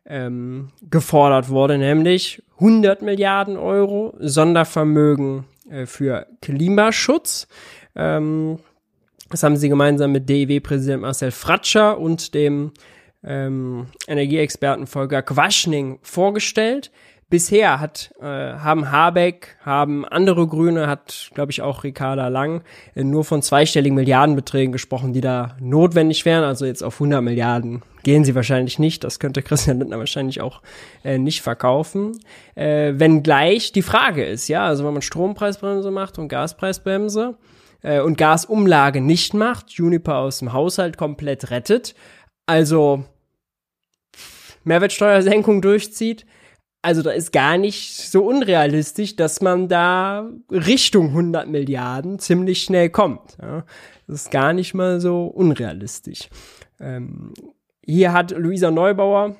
ähm, 0.05 0.69
gefordert 0.89 1.49
wurde, 1.49 1.77
nämlich 1.77 2.43
100 2.55 3.01
Milliarden 3.01 3.57
Euro 3.57 4.15
Sondervermögen 4.19 5.45
äh, 5.69 5.85
für 5.85 6.27
Klimaschutz. 6.41 7.47
Ähm, 7.95 8.59
das 9.29 9.43
haben 9.43 9.55
sie 9.55 9.69
gemeinsam 9.69 10.11
mit 10.11 10.27
DEW-Präsident 10.29 11.01
Marcel 11.01 11.31
Fratscher 11.31 11.97
und 11.97 12.33
dem 12.33 12.71
ähm, 13.23 13.87
Energieexperten 14.07 14.87
Volker 14.87 15.21
Quaschning 15.21 15.99
vorgestellt. 16.01 16.91
Bisher 17.31 17.79
hat, 17.79 18.13
äh, 18.21 18.25
haben 18.25 18.91
Habeck, 18.91 19.57
haben 19.65 20.05
andere 20.05 20.45
Grüne, 20.45 20.87
hat, 20.87 21.31
glaube 21.33 21.51
ich, 21.51 21.63
auch 21.63 21.83
Ricarda 21.83 22.27
Lang 22.27 22.61
äh, 22.93 23.03
nur 23.03 23.23
von 23.23 23.41
zweistelligen 23.41 23.95
Milliardenbeträgen 23.95 24.71
gesprochen, 24.71 25.13
die 25.13 25.21
da 25.21 25.55
notwendig 25.59 26.25
wären. 26.25 26.43
Also 26.43 26.65
jetzt 26.65 26.83
auf 26.83 26.95
100 26.95 27.23
Milliarden 27.23 27.81
gehen 28.03 28.23
sie 28.23 28.35
wahrscheinlich 28.35 28.77
nicht. 28.77 29.03
Das 29.03 29.19
könnte 29.19 29.41
Christian 29.41 29.79
Lindner 29.79 29.97
wahrscheinlich 29.97 30.41
auch 30.41 30.61
äh, 31.03 31.17
nicht 31.17 31.41
verkaufen. 31.41 32.19
Äh, 32.53 32.93
wenn 32.97 33.23
gleich 33.23 33.71
die 33.71 33.81
Frage 33.81 34.23
ist, 34.23 34.47
ja, 34.47 34.67
also 34.67 34.85
wenn 34.85 34.93
man 34.93 35.01
Strompreisbremse 35.01 35.89
macht 35.89 36.19
und 36.19 36.27
Gaspreisbremse 36.27 37.37
äh, 37.81 38.01
und 38.01 38.17
Gasumlage 38.17 39.01
nicht 39.01 39.33
macht, 39.33 39.71
Juniper 39.71 40.17
aus 40.17 40.39
dem 40.39 40.53
Haushalt 40.53 40.97
komplett 40.97 41.49
rettet, 41.49 41.95
also 42.45 43.05
Mehrwertsteuersenkung 44.63 45.61
durchzieht, 45.61 46.25
also 46.81 47.01
da 47.01 47.11
ist 47.11 47.31
gar 47.31 47.57
nicht 47.57 47.95
so 47.95 48.25
unrealistisch, 48.25 49.15
dass 49.15 49.41
man 49.41 49.67
da 49.67 50.29
Richtung 50.49 51.09
100 51.09 51.47
Milliarden 51.47 52.19
ziemlich 52.19 52.63
schnell 52.63 52.89
kommt. 52.89 53.37
Ja. 53.41 53.65
Das 54.07 54.23
ist 54.23 54.31
gar 54.31 54.53
nicht 54.53 54.73
mal 54.73 54.99
so 54.99 55.25
unrealistisch. 55.25 56.29
Ähm, 56.79 57.33
hier 57.85 58.13
hat 58.13 58.31
Luisa 58.31 58.71
Neubauer 58.71 59.35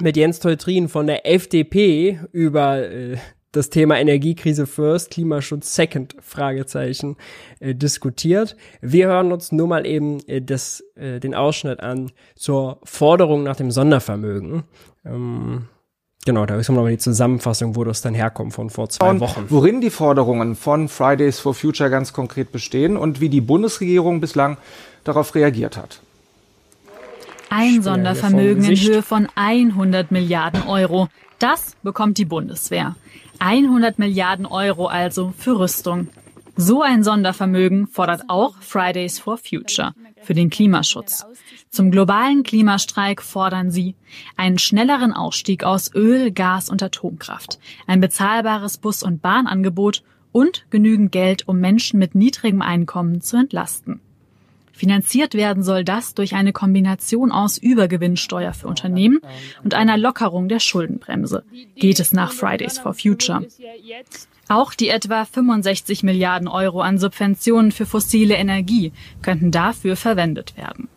mit 0.00 0.16
Jens 0.16 0.40
Teutrin 0.40 0.88
von 0.88 1.06
der 1.06 1.26
FDP 1.30 2.18
über 2.32 2.88
äh, 2.90 3.18
das 3.52 3.70
Thema 3.70 3.98
Energiekrise 4.00 4.66
first, 4.66 5.10
Klimaschutz 5.10 5.74
second, 5.74 6.16
Fragezeichen, 6.20 7.16
äh, 7.60 7.74
diskutiert. 7.74 8.56
Wir 8.80 9.06
hören 9.06 9.32
uns 9.32 9.52
nur 9.52 9.68
mal 9.68 9.86
eben 9.86 10.20
äh, 10.26 10.42
das, 10.42 10.82
äh, 10.96 11.20
den 11.20 11.34
Ausschnitt 11.34 11.80
an 11.80 12.10
zur 12.34 12.80
Forderung 12.84 13.44
nach 13.44 13.56
dem 13.56 13.70
Sondervermögen. 13.70 14.64
Ähm, 15.04 15.68
Genau, 16.26 16.46
da 16.46 16.56
ist 16.56 16.70
nochmal 16.70 16.90
die 16.90 16.98
Zusammenfassung, 16.98 17.76
wo 17.76 17.84
das 17.84 18.00
dann 18.00 18.14
herkommt 18.14 18.54
von 18.54 18.70
vor 18.70 18.88
zwei 18.88 19.20
Wochen. 19.20 19.44
Worin 19.50 19.82
die 19.82 19.90
Forderungen 19.90 20.56
von 20.56 20.88
Fridays 20.88 21.38
for 21.38 21.54
Future 21.54 21.90
ganz 21.90 22.14
konkret 22.14 22.50
bestehen 22.50 22.96
und 22.96 23.20
wie 23.20 23.28
die 23.28 23.42
Bundesregierung 23.42 24.20
bislang 24.20 24.56
darauf 25.04 25.34
reagiert 25.34 25.76
hat. 25.76 26.00
Ein 27.50 27.82
Sondervermögen 27.82 28.64
in 28.64 28.76
Höhe 28.76 29.02
von 29.02 29.28
100 29.34 30.10
Milliarden 30.10 30.62
Euro. 30.66 31.08
Das 31.38 31.76
bekommt 31.82 32.16
die 32.16 32.24
Bundeswehr. 32.24 32.96
100 33.38 33.98
Milliarden 33.98 34.46
Euro 34.46 34.86
also 34.86 35.34
für 35.36 35.58
Rüstung. 35.58 36.08
So 36.56 36.82
ein 36.82 37.04
Sondervermögen 37.04 37.86
fordert 37.86 38.22
auch 38.28 38.54
Fridays 38.60 39.18
for 39.18 39.36
Future 39.36 39.92
für 40.24 40.34
den 40.34 40.50
Klimaschutz. 40.50 41.26
Zum 41.70 41.90
globalen 41.90 42.42
Klimastreik 42.42 43.22
fordern 43.22 43.70
sie 43.70 43.94
einen 44.36 44.58
schnelleren 44.58 45.12
Ausstieg 45.12 45.64
aus 45.64 45.94
Öl, 45.94 46.30
Gas 46.30 46.68
und 46.68 46.82
Atomkraft, 46.82 47.58
ein 47.86 48.00
bezahlbares 48.00 48.78
Bus- 48.78 49.02
und 49.02 49.22
Bahnangebot 49.22 50.02
und 50.32 50.66
genügend 50.70 51.12
Geld, 51.12 51.46
um 51.46 51.60
Menschen 51.60 51.98
mit 51.98 52.14
niedrigem 52.14 52.62
Einkommen 52.62 53.20
zu 53.20 53.36
entlasten. 53.36 54.00
Finanziert 54.72 55.34
werden 55.34 55.62
soll 55.62 55.84
das 55.84 56.14
durch 56.14 56.34
eine 56.34 56.52
Kombination 56.52 57.30
aus 57.30 57.58
Übergewinnsteuer 57.58 58.52
für 58.52 58.66
Unternehmen 58.66 59.20
und 59.62 59.74
einer 59.74 59.96
Lockerung 59.96 60.48
der 60.48 60.58
Schuldenbremse, 60.58 61.44
geht 61.76 62.00
es 62.00 62.12
nach 62.12 62.32
Fridays 62.32 62.78
for 62.78 62.92
Future. 62.92 63.46
Auch 64.48 64.74
die 64.74 64.88
etwa 64.88 65.24
65 65.24 66.02
Milliarden 66.02 66.48
Euro 66.48 66.80
an 66.80 66.98
Subventionen 66.98 67.72
für 67.72 67.86
fossile 67.86 68.34
Energie 68.34 68.92
könnten 69.22 69.50
dafür 69.50 69.96
verwendet 69.96 70.56
werden. 70.56 70.88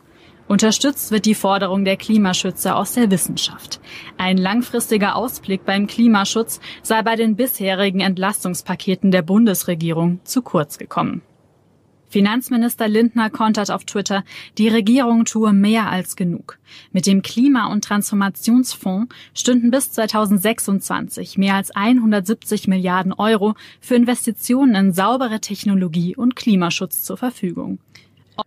Unterstützt 0.47 1.11
wird 1.11 1.25
die 1.25 1.35
Forderung 1.35 1.83
der 1.83 1.97
Klimaschützer 1.97 2.77
aus 2.77 2.93
der 2.93 3.11
Wissenschaft. 3.11 3.81
Ein 4.17 4.37
langfristiger 4.37 5.15
Ausblick 5.15 5.65
beim 5.65 5.87
Klimaschutz 5.87 6.61
sei 6.83 7.01
bei 7.01 7.15
den 7.17 7.35
bisherigen 7.35 7.99
Entlastungspaketen 7.99 9.11
der 9.11 9.23
Bundesregierung 9.23 10.21
zu 10.23 10.41
kurz 10.41 10.77
gekommen. 10.77 11.21
Finanzminister 12.09 12.87
Lindner 12.87 13.29
kontert 13.29 13.71
auf 13.71 13.83
Twitter, 13.83 14.23
die 14.57 14.69
Regierung 14.69 15.25
tue 15.25 15.53
mehr 15.53 15.89
als 15.89 16.15
genug. 16.15 16.57
Mit 16.91 17.05
dem 17.05 17.21
Klima- 17.21 17.71
und 17.71 17.83
Transformationsfonds 17.83 19.13
stünden 19.33 19.71
bis 19.71 19.91
2026 19.91 21.37
mehr 21.37 21.55
als 21.55 21.71
170 21.75 22.67
Milliarden 22.67 23.13
Euro 23.13 23.55
für 23.81 23.95
Investitionen 23.95 24.75
in 24.75 24.93
saubere 24.93 25.39
Technologie 25.39 26.15
und 26.15 26.35
Klimaschutz 26.35 27.03
zur 27.03 27.17
Verfügung. 27.17 27.79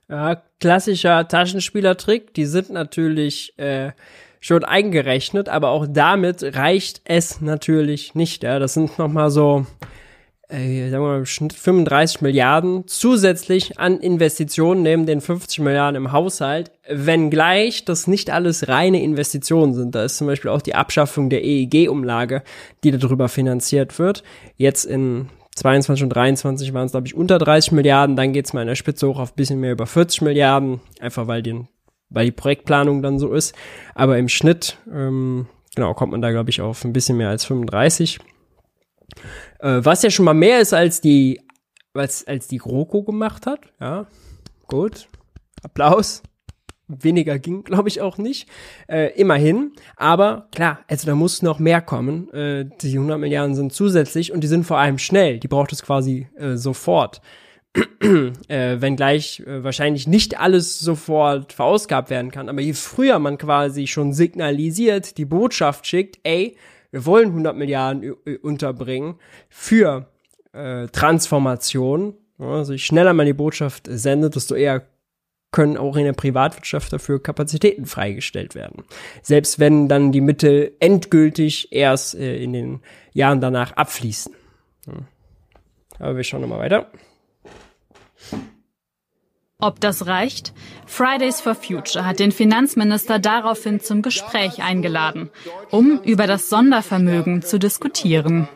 Ja, 0.08 0.42
klassischer 0.60 1.26
Taschenspielertrick, 1.26 2.32
die 2.34 2.46
sind 2.46 2.70
natürlich 2.70 3.58
äh, 3.58 3.92
schon 4.40 4.64
eingerechnet, 4.64 5.48
aber 5.48 5.70
auch 5.70 5.86
damit 5.88 6.42
reicht 6.56 7.02
es 7.04 7.40
natürlich 7.40 8.14
nicht. 8.14 8.42
Ja, 8.42 8.58
das 8.58 8.74
sind 8.74 8.98
noch 8.98 9.08
mal 9.08 9.30
so 9.30 9.66
äh, 10.50 10.90
sagen 10.90 11.04
wir 11.04 11.08
mal, 11.08 11.18
im 11.18 11.26
Schnitt 11.26 11.52
35 11.52 12.20
Milliarden 12.20 12.84
zusätzlich 12.86 13.78
an 13.78 13.98
Investitionen 13.98 14.82
neben 14.82 15.06
den 15.06 15.20
50 15.20 15.60
Milliarden 15.60 15.96
im 15.96 16.12
Haushalt, 16.12 16.72
wenngleich 16.88 17.84
das 17.84 18.06
nicht 18.06 18.30
alles 18.30 18.68
reine 18.68 19.02
Investitionen 19.02 19.74
sind. 19.74 19.94
Da 19.94 20.04
ist 20.04 20.18
zum 20.18 20.26
Beispiel 20.26 20.50
auch 20.50 20.62
die 20.62 20.74
Abschaffung 20.74 21.30
der 21.30 21.44
EEG-Umlage, 21.44 22.42
die 22.84 22.90
darüber 22.90 23.28
finanziert 23.28 23.98
wird. 23.98 24.24
Jetzt 24.56 24.84
in 24.84 25.28
22 25.56 26.04
und 26.04 26.10
23 26.10 26.74
waren 26.74 26.86
es, 26.86 26.92
glaube 26.92 27.06
ich, 27.06 27.14
unter 27.14 27.38
30 27.38 27.72
Milliarden. 27.72 28.16
Dann 28.16 28.32
geht 28.32 28.46
es 28.46 28.52
mal 28.52 28.62
in 28.62 28.68
der 28.68 28.74
Spitze 28.74 29.08
hoch 29.08 29.18
auf 29.18 29.32
ein 29.32 29.36
bisschen 29.36 29.60
mehr 29.60 29.72
über 29.72 29.86
40 29.86 30.22
Milliarden, 30.22 30.80
einfach 31.00 31.26
weil, 31.26 31.42
den, 31.42 31.68
weil 32.08 32.26
die 32.26 32.32
Projektplanung 32.32 33.02
dann 33.02 33.18
so 33.18 33.32
ist. 33.32 33.54
Aber 33.94 34.18
im 34.18 34.28
Schnitt, 34.28 34.78
ähm, 34.92 35.46
genau, 35.74 35.94
kommt 35.94 36.12
man 36.12 36.22
da, 36.22 36.30
glaube 36.30 36.50
ich, 36.50 36.60
auf 36.60 36.84
ein 36.84 36.92
bisschen 36.92 37.16
mehr 37.16 37.28
als 37.28 37.44
35. 37.44 38.18
Äh, 39.62 39.84
was 39.84 40.02
ja 40.02 40.10
schon 40.10 40.24
mal 40.24 40.34
mehr 40.34 40.60
ist 40.60 40.72
als 40.72 41.00
die, 41.00 41.40
als, 41.94 42.26
als 42.26 42.48
die 42.48 42.58
GroKo 42.58 43.02
gemacht 43.02 43.46
hat. 43.46 43.60
Ja, 43.80 44.06
gut. 44.66 45.08
Applaus. 45.62 46.22
Weniger 46.88 47.38
ging, 47.38 47.62
glaube 47.62 47.88
ich, 47.88 48.00
auch 48.00 48.18
nicht. 48.18 48.48
Äh, 48.88 49.12
immerhin. 49.14 49.72
Aber 49.96 50.48
klar, 50.52 50.80
also 50.88 51.06
da 51.06 51.14
muss 51.14 51.42
noch 51.42 51.60
mehr 51.60 51.80
kommen. 51.80 52.28
Äh, 52.32 52.68
die 52.80 52.94
100 52.94 53.18
Milliarden 53.18 53.54
sind 53.54 53.72
zusätzlich 53.72 54.32
und 54.32 54.40
die 54.40 54.48
sind 54.48 54.64
vor 54.64 54.78
allem 54.78 54.98
schnell. 54.98 55.38
Die 55.38 55.48
braucht 55.48 55.72
es 55.72 55.82
quasi 55.82 56.26
äh, 56.36 56.56
sofort. 56.56 57.20
äh, 58.48 58.80
wenngleich 58.80 59.40
äh, 59.46 59.62
wahrscheinlich 59.62 60.08
nicht 60.08 60.40
alles 60.40 60.80
sofort 60.80 61.52
verausgabt 61.52 62.10
werden 62.10 62.32
kann. 62.32 62.48
Aber 62.48 62.60
je 62.60 62.72
früher 62.72 63.20
man 63.20 63.38
quasi 63.38 63.86
schon 63.86 64.12
signalisiert, 64.12 65.18
die 65.18 65.24
Botschaft 65.24 65.86
schickt, 65.86 66.18
ey, 66.24 66.56
wir 66.90 67.06
wollen 67.06 67.28
100 67.28 67.56
Milliarden 67.56 68.12
unterbringen 68.42 69.16
für 69.48 70.08
äh, 70.52 70.88
Transformation. 70.88 72.14
Also 72.38 72.72
je 72.72 72.78
schneller 72.78 73.12
man 73.12 73.26
die 73.26 73.32
Botschaft 73.32 73.86
sendet, 73.90 74.36
desto 74.36 74.54
eher 74.54 74.86
können 75.52 75.76
auch 75.76 75.96
in 75.96 76.04
der 76.04 76.12
Privatwirtschaft 76.12 76.92
dafür 76.92 77.22
Kapazitäten 77.22 77.86
freigestellt 77.86 78.54
werden. 78.54 78.84
Selbst 79.22 79.58
wenn 79.58 79.88
dann 79.88 80.12
die 80.12 80.20
Mittel 80.20 80.76
endgültig 80.78 81.72
erst 81.72 82.14
äh, 82.14 82.42
in 82.42 82.52
den 82.52 82.80
Jahren 83.12 83.40
danach 83.40 83.72
abfließen. 83.72 84.34
Ja. 84.86 84.94
Aber 85.98 86.16
wir 86.16 86.24
schauen 86.24 86.40
nochmal 86.40 86.60
weiter. 86.60 86.90
Ob 89.60 89.80
das 89.80 90.06
reicht? 90.06 90.52
Fridays 90.86 91.40
for 91.40 91.54
Future 91.54 92.06
hat 92.06 92.18
den 92.18 92.32
Finanzminister 92.32 93.18
daraufhin 93.18 93.80
zum 93.80 94.02
Gespräch 94.02 94.62
eingeladen, 94.62 95.30
um 95.70 96.00
über 96.02 96.26
das 96.26 96.48
Sondervermögen 96.48 97.42
zu 97.42 97.58
diskutieren. 97.58 98.48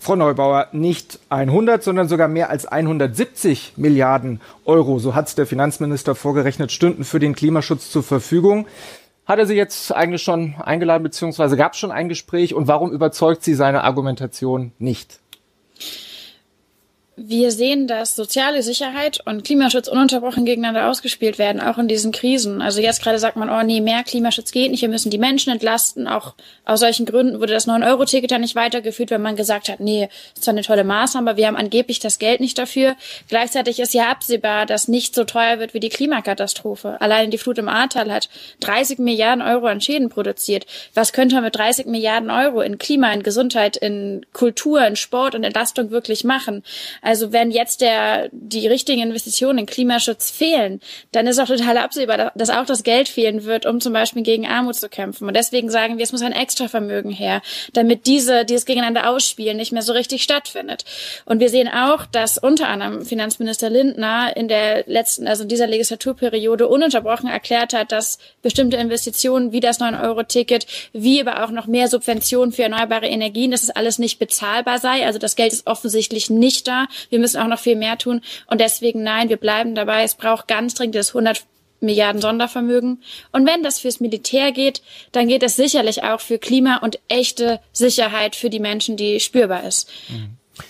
Frau 0.00 0.16
Neubauer, 0.16 0.68
nicht 0.72 1.18
100, 1.28 1.82
sondern 1.82 2.08
sogar 2.08 2.28
mehr 2.28 2.50
als 2.50 2.66
170 2.66 3.74
Milliarden 3.76 4.40
Euro, 4.64 4.98
so 4.98 5.14
hat 5.14 5.28
es 5.28 5.34
der 5.34 5.46
Finanzminister 5.46 6.14
vorgerechnet, 6.14 6.72
stünden 6.72 7.04
für 7.04 7.18
den 7.18 7.34
Klimaschutz 7.34 7.90
zur 7.90 8.02
Verfügung. 8.02 8.66
Hat 9.26 9.38
er 9.38 9.46
Sie 9.46 9.54
jetzt 9.54 9.92
eigentlich 9.92 10.22
schon 10.22 10.54
eingeladen, 10.54 11.02
beziehungsweise 11.02 11.56
gab 11.56 11.74
es 11.74 11.78
schon 11.78 11.92
ein 11.92 12.08
Gespräch? 12.08 12.54
Und 12.54 12.66
warum 12.66 12.90
überzeugt 12.92 13.42
Sie 13.42 13.54
seine 13.54 13.84
Argumentation 13.84 14.72
nicht? 14.78 15.18
Wir 17.20 17.50
sehen, 17.50 17.88
dass 17.88 18.14
soziale 18.14 18.62
Sicherheit 18.62 19.20
und 19.24 19.44
Klimaschutz 19.44 19.88
ununterbrochen 19.88 20.44
gegeneinander 20.44 20.88
ausgespielt 20.88 21.38
werden, 21.38 21.60
auch 21.60 21.76
in 21.76 21.88
diesen 21.88 22.12
Krisen. 22.12 22.62
Also 22.62 22.80
jetzt 22.80 23.02
gerade 23.02 23.18
sagt 23.18 23.36
man, 23.36 23.50
oh 23.50 23.62
nee, 23.62 23.80
mehr 23.80 24.04
Klimaschutz 24.04 24.52
geht 24.52 24.70
nicht, 24.70 24.82
wir 24.82 24.88
müssen 24.88 25.10
die 25.10 25.18
Menschen 25.18 25.52
entlasten. 25.52 26.06
Auch 26.06 26.34
aus 26.64 26.80
solchen 26.80 27.06
Gründen 27.06 27.40
wurde 27.40 27.52
das 27.52 27.66
9-Euro-Ticket 27.66 28.30
ja 28.30 28.38
nicht 28.38 28.54
weitergeführt, 28.54 29.10
wenn 29.10 29.22
man 29.22 29.36
gesagt 29.36 29.68
hat, 29.68 29.80
nee, 29.80 30.08
ist 30.34 30.44
zwar 30.44 30.52
eine 30.52 30.62
tolle 30.62 30.84
Maßnahme, 30.84 31.30
aber 31.30 31.36
wir 31.36 31.48
haben 31.48 31.56
angeblich 31.56 31.98
das 31.98 32.18
Geld 32.18 32.40
nicht 32.40 32.56
dafür. 32.56 32.94
Gleichzeitig 33.28 33.80
ist 33.80 33.94
ja 33.94 34.10
absehbar, 34.10 34.64
dass 34.64 34.86
nicht 34.86 35.14
so 35.14 35.24
teuer 35.24 35.58
wird 35.58 35.74
wie 35.74 35.80
die 35.80 35.88
Klimakatastrophe. 35.88 37.00
Allein 37.00 37.30
die 37.30 37.38
Flut 37.38 37.58
im 37.58 37.68
Ahrtal 37.68 38.12
hat 38.12 38.28
30 38.60 38.98
Milliarden 39.00 39.42
Euro 39.42 39.66
an 39.66 39.80
Schäden 39.80 40.08
produziert. 40.08 40.66
Was 40.94 41.12
könnte 41.12 41.34
man 41.34 41.44
mit 41.44 41.56
30 41.56 41.86
Milliarden 41.86 42.30
Euro 42.30 42.60
in 42.60 42.78
Klima, 42.78 43.12
in 43.12 43.24
Gesundheit, 43.24 43.76
in 43.76 44.24
Kultur, 44.32 44.86
in 44.86 44.94
Sport 44.94 45.34
und 45.34 45.42
Entlastung 45.42 45.90
wirklich 45.90 46.22
machen? 46.22 46.62
Also 47.08 47.32
wenn 47.32 47.50
jetzt 47.50 47.80
der, 47.80 48.28
die 48.32 48.68
richtigen 48.68 49.00
Investitionen 49.00 49.60
in 49.60 49.64
Klimaschutz 49.64 50.30
fehlen, 50.30 50.82
dann 51.10 51.26
ist 51.26 51.38
auch 51.38 51.46
total 51.46 51.78
absehbar, 51.78 52.32
dass 52.34 52.50
auch 52.50 52.66
das 52.66 52.82
Geld 52.82 53.08
fehlen 53.08 53.44
wird, 53.44 53.64
um 53.64 53.80
zum 53.80 53.94
Beispiel 53.94 54.22
gegen 54.22 54.46
Armut 54.46 54.74
zu 54.74 54.90
kämpfen. 54.90 55.26
Und 55.26 55.34
deswegen 55.34 55.70
sagen 55.70 55.96
wir, 55.96 56.04
es 56.04 56.12
muss 56.12 56.20
ein 56.20 56.32
Extravermögen 56.32 57.10
her, 57.10 57.40
damit 57.72 58.06
diese, 58.06 58.44
dieses 58.44 58.66
Gegeneinander 58.66 59.08
ausspielen 59.08 59.56
nicht 59.56 59.72
mehr 59.72 59.80
so 59.80 59.94
richtig 59.94 60.22
stattfindet. 60.22 60.84
Und 61.24 61.40
wir 61.40 61.48
sehen 61.48 61.68
auch, 61.68 62.04
dass 62.04 62.36
unter 62.36 62.68
anderem 62.68 63.06
Finanzminister 63.06 63.70
Lindner 63.70 64.36
in 64.36 64.48
der 64.48 64.84
letzten, 64.86 65.26
also 65.26 65.44
in 65.44 65.48
dieser 65.48 65.66
Legislaturperiode 65.66 66.68
ununterbrochen 66.68 67.30
erklärt 67.30 67.72
hat, 67.72 67.90
dass 67.90 68.18
bestimmte 68.42 68.76
Investitionen 68.76 69.50
wie 69.50 69.60
das 69.60 69.80
9-Euro-Ticket, 69.80 70.66
wie 70.92 71.26
aber 71.26 71.42
auch 71.42 71.52
noch 71.52 71.68
mehr 71.68 71.88
Subventionen 71.88 72.52
für 72.52 72.64
erneuerbare 72.64 73.06
Energien, 73.06 73.50
dass 73.50 73.62
es 73.62 73.70
alles 73.70 73.98
nicht 73.98 74.18
bezahlbar 74.18 74.78
sei. 74.78 75.06
Also 75.06 75.18
das 75.18 75.36
Geld 75.36 75.54
ist 75.54 75.66
offensichtlich 75.66 76.28
nicht 76.28 76.68
da. 76.68 76.84
Wir 77.10 77.18
müssen 77.18 77.40
auch 77.40 77.48
noch 77.48 77.58
viel 77.58 77.76
mehr 77.76 77.98
tun. 77.98 78.20
Und 78.46 78.60
deswegen 78.60 79.02
nein, 79.02 79.28
wir 79.28 79.36
bleiben 79.36 79.74
dabei. 79.74 80.04
Es 80.04 80.14
braucht 80.14 80.48
ganz 80.48 80.74
dringend 80.74 80.94
das 80.94 81.10
100 81.10 81.44
Milliarden 81.80 82.20
Sondervermögen. 82.20 83.02
Und 83.30 83.46
wenn 83.46 83.62
das 83.62 83.78
fürs 83.78 84.00
Militär 84.00 84.52
geht, 84.52 84.82
dann 85.12 85.28
geht 85.28 85.42
es 85.42 85.56
sicherlich 85.56 86.02
auch 86.02 86.20
für 86.20 86.38
Klima 86.38 86.78
und 86.78 86.98
echte 87.08 87.60
Sicherheit 87.72 88.34
für 88.34 88.50
die 88.50 88.58
Menschen, 88.58 88.96
die 88.96 89.20
spürbar 89.20 89.64
ist. 89.64 89.88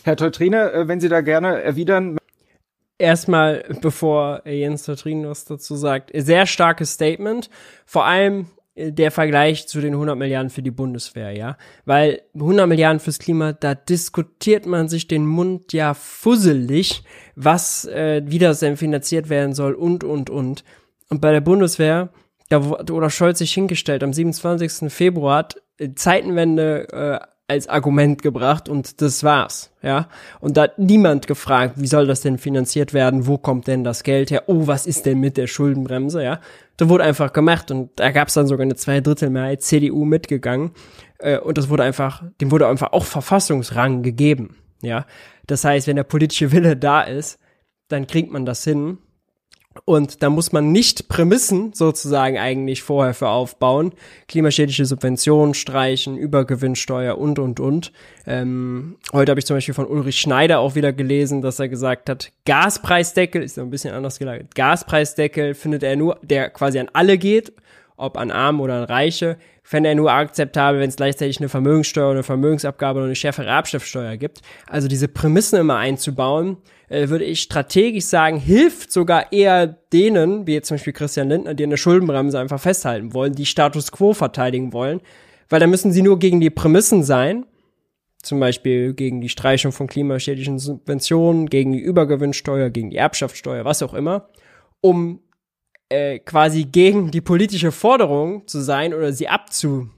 Herr 0.05 0.17
Teutrine, 0.17 0.73
äh, 0.73 0.89
wenn 0.89 1.01
Sie 1.01 1.09
da 1.09 1.21
gerne 1.21 1.63
erwidern. 1.63 2.19
Erstmal, 2.99 3.65
bevor 3.81 4.43
Jens 4.45 4.83
Teutrine 4.83 5.31
was 5.31 5.45
dazu 5.45 5.77
sagt, 5.77 6.11
sehr 6.13 6.47
starkes 6.47 6.95
Statement. 6.95 7.49
Vor 7.87 8.05
allem 8.05 8.47
der 8.79 9.11
Vergleich 9.11 9.67
zu 9.67 9.81
den 9.81 9.95
100 9.95 10.17
Milliarden 10.17 10.51
für 10.51 10.63
die 10.63 10.71
Bundeswehr, 10.71 11.33
ja. 11.33 11.57
Weil 11.85 12.23
100 12.35 12.69
Milliarden 12.69 13.01
fürs 13.01 13.19
Klima, 13.19 13.53
da 13.53 13.75
diskutiert 13.75 14.67
man 14.67 14.89
sich 14.89 15.09
den 15.09 15.27
Mund 15.27 15.73
ja 15.73 15.95
fusselig, 15.95 17.03
was, 17.35 17.85
äh, 17.87 18.23
wie 18.25 18.39
das 18.39 18.61
denn 18.61 18.77
finanziert 18.77 19.29
werden 19.29 19.55
soll 19.55 19.75
und, 19.75 20.05
und, 20.05 20.31
und. 20.31 20.65
Und 21.09 21.21
bei 21.21 21.33
der 21.33 21.41
Bundeswehr, 21.41 22.11
da 22.49 22.65
wurde 22.65 23.11
Scholz 23.11 23.39
sich 23.39 23.53
hingestellt 23.53 24.03
am 24.03 24.13
27. 24.13 24.93
Februar, 24.93 25.39
hat 25.39 25.63
äh, 25.79 25.95
Zeitenwende 25.95 26.89
äh, 26.93 27.27
als 27.49 27.67
Argument 27.67 28.23
gebracht 28.23 28.69
und 28.69 29.01
das 29.01 29.25
war's, 29.25 29.73
ja. 29.83 30.09
Und 30.39 30.59
da 30.59 30.65
hat 30.65 30.79
niemand 30.79 31.27
gefragt, 31.27 31.75
wie 31.77 31.87
soll 31.87 32.07
das 32.07 32.21
denn 32.21 32.37
finanziert 32.37 32.93
werden, 32.93 33.27
wo 33.27 33.39
kommt 33.39 33.67
denn 33.67 33.85
das 33.85 34.03
Geld 34.03 34.31
her, 34.31 34.45
oh, 34.47 34.67
was 34.67 34.87
ist 34.87 35.07
denn 35.07 35.19
mit 35.19 35.39
der 35.39 35.47
Schuldenbremse, 35.47 36.23
ja. 36.23 36.41
Da 36.77 36.89
wurde 36.91 37.05
einfach 37.05 37.33
gemacht 37.33 37.71
und 37.71 37.91
da 37.97 38.11
gab's 38.11 38.35
dann 38.35 38.47
sogar 38.47 38.65
eine 38.65 38.77
Zweidrittelmehrheit 38.77 39.63
CDU 39.63 40.05
mitgegangen 40.05 40.73
äh, 41.19 41.39
und 41.39 41.57
das 41.57 41.71
wurde 41.71 41.85
einfach, 41.85 42.23
dem 42.41 42.51
wurde 42.51 42.69
einfach 42.69 42.93
auch 42.93 43.05
Verfassungsrang 43.05 44.03
gegeben, 44.03 44.57
ja. 44.83 45.07
Das 45.47 45.65
heißt, 45.65 45.87
wenn 45.87 45.97
der 45.97 46.05
politische 46.05 46.53
Wille 46.53 46.77
da 46.77 47.01
ist, 47.01 47.41
dann 47.89 48.07
kriegt 48.07 48.31
man 48.31 48.45
das 48.45 48.63
hin 48.63 48.99
und 49.85 50.23
da 50.23 50.31
muss 50.31 50.53
man 50.53 50.73
nicht 50.73 51.09
Prämissen 51.09 51.73
sozusagen 51.73 52.39
eigentlich 52.39 52.83
vorher 52.83 53.15
für 53.15 53.29
aufbauen. 53.29 53.93
Klimaschädliche 54.27 54.85
Subventionen 54.85 55.55
streichen, 55.55 56.17
Übergewinnsteuer 56.17 57.19
und, 57.19 57.39
und, 57.39 57.61
und. 57.61 57.93
Ähm, 58.27 58.97
heute 59.13 59.33
habe 59.33 59.41
ich 59.41 59.47
zum 59.47 59.57
Beispiel 59.57 59.75
von 59.75 59.87
Ulrich 59.87 60.19
Schneider 60.19 60.61
auch 60.61 60.75
wieder 60.75 60.93
gelesen, 60.93 61.43
dass 61.43 61.59
er 61.59 61.69
gesagt 61.69 62.09
hat, 62.09 62.33
Gaspreisdeckel, 62.45 63.43
ist 63.43 63.59
ein 63.59 63.71
bisschen 63.71 63.95
anders 63.95 64.19
gelagert, 64.19 64.55
Gaspreisdeckel 64.55 65.55
findet 65.55 65.83
er 65.83 65.97
nur, 65.97 66.19
der 66.23 66.51
quasi 66.51 66.79
an 66.79 66.91
alle 66.93 67.19
geht, 67.19 67.53
ob 67.97 68.17
an 68.17 68.31
Arme 68.31 68.63
oder 68.63 68.75
an 68.75 68.85
Reiche, 68.85 69.39
fände 69.63 69.91
er 69.91 69.95
nur 69.95 70.11
akzeptabel, 70.11 70.81
wenn 70.81 70.89
es 70.89 70.97
gleichzeitig 70.97 71.41
eine 71.41 71.51
Vermögenssteuer, 71.51 72.13
eine 72.13 72.23
Vermögensabgabe 72.23 72.99
oder 72.99 73.07
eine 73.07 73.15
schärfere 73.15 73.49
Erbschaftssteuer 73.49 74.17
gibt. 74.17 74.41
Also 74.67 74.89
diese 74.89 75.09
Prämissen 75.09 75.59
immer 75.59 75.77
einzubauen, 75.77 76.57
äh, 76.89 77.09
würde 77.09 77.25
ich 77.25 77.41
strategisch 77.41 78.05
sagen, 78.05 78.39
hilft 78.39 78.93
sogar 78.93 79.33
eher 79.33 79.67
denen, 79.67 80.47
wie 80.47 80.55
jetzt 80.55 80.69
zum 80.69 80.77
Beispiel 80.77 80.93
Christian 80.93 81.29
Lindner, 81.29 81.55
die 81.55 81.65
eine 81.65 81.77
Schuldenbremse 81.77 82.39
einfach 82.39 82.61
festhalten 82.61 83.15
wollen, 83.15 83.35
die 83.35 83.47
Status 83.47 83.93
quo 83.93 84.15
verteidigen 84.15 84.73
wollen, 84.73 85.01
weil 85.49 85.61
da 85.61 85.67
müssen 85.67 85.93
sie 85.93 86.03
nur 86.03 86.19
gegen 86.19 86.41
die 86.41 86.51
Prämissen 86.51 87.03
sein, 87.03 87.47
zum 88.23 88.41
Beispiel 88.41 88.95
gegen 88.95 89.21
die 89.21 89.29
Streichung 89.29 89.73
von 89.73 89.87
klimaschädlichen 89.87 90.59
Subventionen, 90.59 91.49
gegen 91.49 91.73
die 91.73 91.79
Übergewinnsteuer, 91.79 92.71
gegen 92.71 92.91
die 92.91 92.97
Erbschaftssteuer, 92.97 93.65
was 93.65 93.83
auch 93.83 93.95
immer, 93.95 94.29
um 94.81 95.21
äh, 95.89 96.19
quasi 96.19 96.65
gegen 96.65 97.11
die 97.11 97.21
politische 97.21 97.73
Forderung 97.73 98.47
zu 98.47 98.61
sein 98.61 98.93
oder 98.93 99.13
sie 99.13 99.29
abzu, 99.29 99.89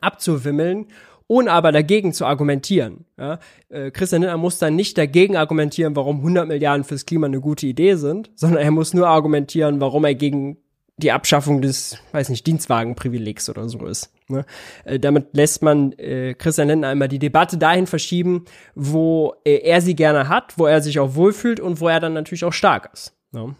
abzuwimmeln, 0.00 0.86
ohne 1.34 1.50
aber 1.50 1.72
dagegen 1.72 2.12
zu 2.12 2.26
argumentieren. 2.26 3.06
Ja? 3.18 3.40
Äh, 3.68 3.90
Christian 3.90 4.22
Lindner 4.22 4.38
muss 4.38 4.58
dann 4.58 4.76
nicht 4.76 4.96
dagegen 4.96 5.36
argumentieren, 5.36 5.96
warum 5.96 6.18
100 6.18 6.46
Milliarden 6.46 6.84
fürs 6.84 7.06
Klima 7.06 7.26
eine 7.26 7.40
gute 7.40 7.66
Idee 7.66 7.96
sind, 7.96 8.30
sondern 8.36 8.62
er 8.62 8.70
muss 8.70 8.94
nur 8.94 9.08
argumentieren, 9.08 9.80
warum 9.80 10.04
er 10.04 10.14
gegen 10.14 10.58
die 10.96 11.10
Abschaffung 11.10 11.60
des, 11.60 11.98
weiß 12.12 12.28
nicht, 12.28 12.46
Dienstwagenprivilegs 12.46 13.50
oder 13.50 13.68
so 13.68 13.84
ist. 13.84 14.12
Ne? 14.28 14.46
Äh, 14.84 15.00
damit 15.00 15.36
lässt 15.36 15.60
man 15.60 15.90
äh, 15.94 16.34
Christian 16.34 16.68
Lindner 16.68 16.88
einmal 16.88 17.08
die 17.08 17.18
Debatte 17.18 17.58
dahin 17.58 17.88
verschieben, 17.88 18.44
wo 18.76 19.34
äh, 19.44 19.56
er 19.56 19.80
sie 19.80 19.96
gerne 19.96 20.28
hat, 20.28 20.56
wo 20.56 20.66
er 20.66 20.82
sich 20.82 21.00
auch 21.00 21.16
wohlfühlt 21.16 21.58
und 21.58 21.80
wo 21.80 21.88
er 21.88 21.98
dann 21.98 22.12
natürlich 22.12 22.44
auch 22.44 22.52
stark 22.52 22.90
ist. 22.92 23.12
Ne? 23.32 23.56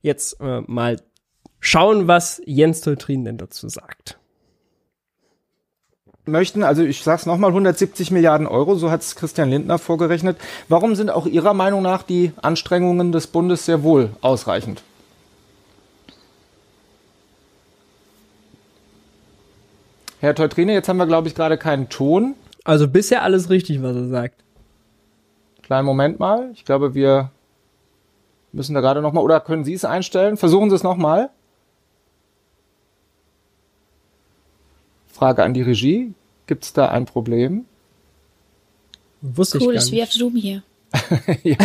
Jetzt 0.00 0.40
äh, 0.40 0.62
mal 0.66 1.00
schauen, 1.60 2.08
was 2.08 2.42
Jens 2.46 2.80
Toltrin 2.80 3.24
denn 3.24 3.38
dazu 3.38 3.68
sagt. 3.68 4.18
Möchten, 6.24 6.62
also 6.62 6.82
ich 6.82 7.02
sag's 7.02 7.26
nochmal, 7.26 7.50
170 7.50 8.12
Milliarden 8.12 8.46
Euro, 8.46 8.76
so 8.76 8.90
hat's 8.90 9.16
Christian 9.16 9.50
Lindner 9.50 9.78
vorgerechnet. 9.78 10.38
Warum 10.68 10.94
sind 10.94 11.10
auch 11.10 11.26
Ihrer 11.26 11.52
Meinung 11.52 11.82
nach 11.82 12.04
die 12.04 12.32
Anstrengungen 12.40 13.10
des 13.10 13.26
Bundes 13.26 13.66
sehr 13.66 13.82
wohl 13.82 14.10
ausreichend? 14.20 14.82
Herr 20.20 20.36
Teutrine, 20.36 20.72
jetzt 20.72 20.88
haben 20.88 20.98
wir, 20.98 21.06
glaube 21.06 21.26
ich, 21.26 21.34
gerade 21.34 21.58
keinen 21.58 21.88
Ton. 21.88 22.36
Also 22.62 22.86
bisher 22.86 23.24
alles 23.24 23.50
richtig, 23.50 23.82
was 23.82 23.96
er 23.96 24.06
sagt. 24.06 24.36
Kleinen 25.62 25.84
Moment 25.84 26.20
mal. 26.20 26.50
Ich 26.54 26.64
glaube, 26.64 26.94
wir 26.94 27.32
Müssen 28.52 28.74
da 28.74 28.82
gerade 28.82 29.00
nochmal, 29.00 29.24
oder 29.24 29.40
können 29.40 29.64
Sie 29.64 29.72
es 29.72 29.84
einstellen? 29.84 30.36
Versuchen 30.36 30.68
Sie 30.68 30.76
es 30.76 30.82
nochmal. 30.82 31.30
Frage 35.22 35.44
an 35.44 35.54
die 35.54 35.62
Regie. 35.62 36.14
Gibt 36.48 36.64
es 36.64 36.72
da 36.72 36.88
ein 36.88 37.04
Problem? 37.04 37.64
Wusste 39.20 39.60
cool, 39.62 39.74
ich 39.74 39.78
ist 39.78 39.92
wie 39.92 40.02
auf 40.02 40.10
Zoom 40.10 40.34
hier. 40.34 40.64
ja, 41.44 41.56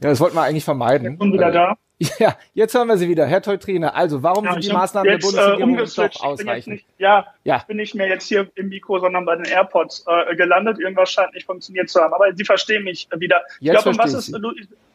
das 0.00 0.20
wollten 0.20 0.36
wir 0.36 0.42
eigentlich 0.42 0.62
vermeiden. 0.62 1.14
Ich 1.14 1.18
bin 1.18 1.32
wieder 1.32 1.50
da. 1.50 1.76
Ja, 2.18 2.36
jetzt 2.54 2.74
hören 2.74 2.86
wir 2.86 2.96
Sie 2.96 3.08
wieder. 3.08 3.26
Herr 3.26 3.42
Teutrine, 3.42 3.94
also 3.94 4.22
warum 4.22 4.44
ja, 4.44 4.52
sind 4.52 4.64
die 4.64 4.72
Maßnahmen 4.72 5.10
der 5.10 5.18
Bundesregierung 5.18 5.78
äh, 5.78 5.84
doch 5.84 6.22
ausreichend? 6.22 6.74
Nicht, 6.74 6.86
ja, 6.98 7.26
ja, 7.42 7.56
ich 7.56 7.62
bin 7.64 7.76
nicht 7.76 7.96
mehr 7.96 8.06
jetzt 8.06 8.28
hier 8.28 8.48
im 8.54 8.68
Mikro, 8.68 9.00
sondern 9.00 9.24
bei 9.24 9.34
den 9.34 9.46
AirPods 9.46 10.04
äh, 10.06 10.36
gelandet. 10.36 10.78
Irgendwas 10.78 11.10
scheint 11.10 11.34
nicht 11.34 11.46
funktioniert 11.46 11.90
zu 11.90 12.00
haben. 12.00 12.14
Aber 12.14 12.32
Sie 12.34 12.44
verstehen 12.44 12.84
mich 12.84 13.08
wieder. 13.16 13.42
Ich 13.60 13.68
glaube, 13.68 13.90
um 13.90 13.98
was 13.98 14.14
es, 14.14 14.32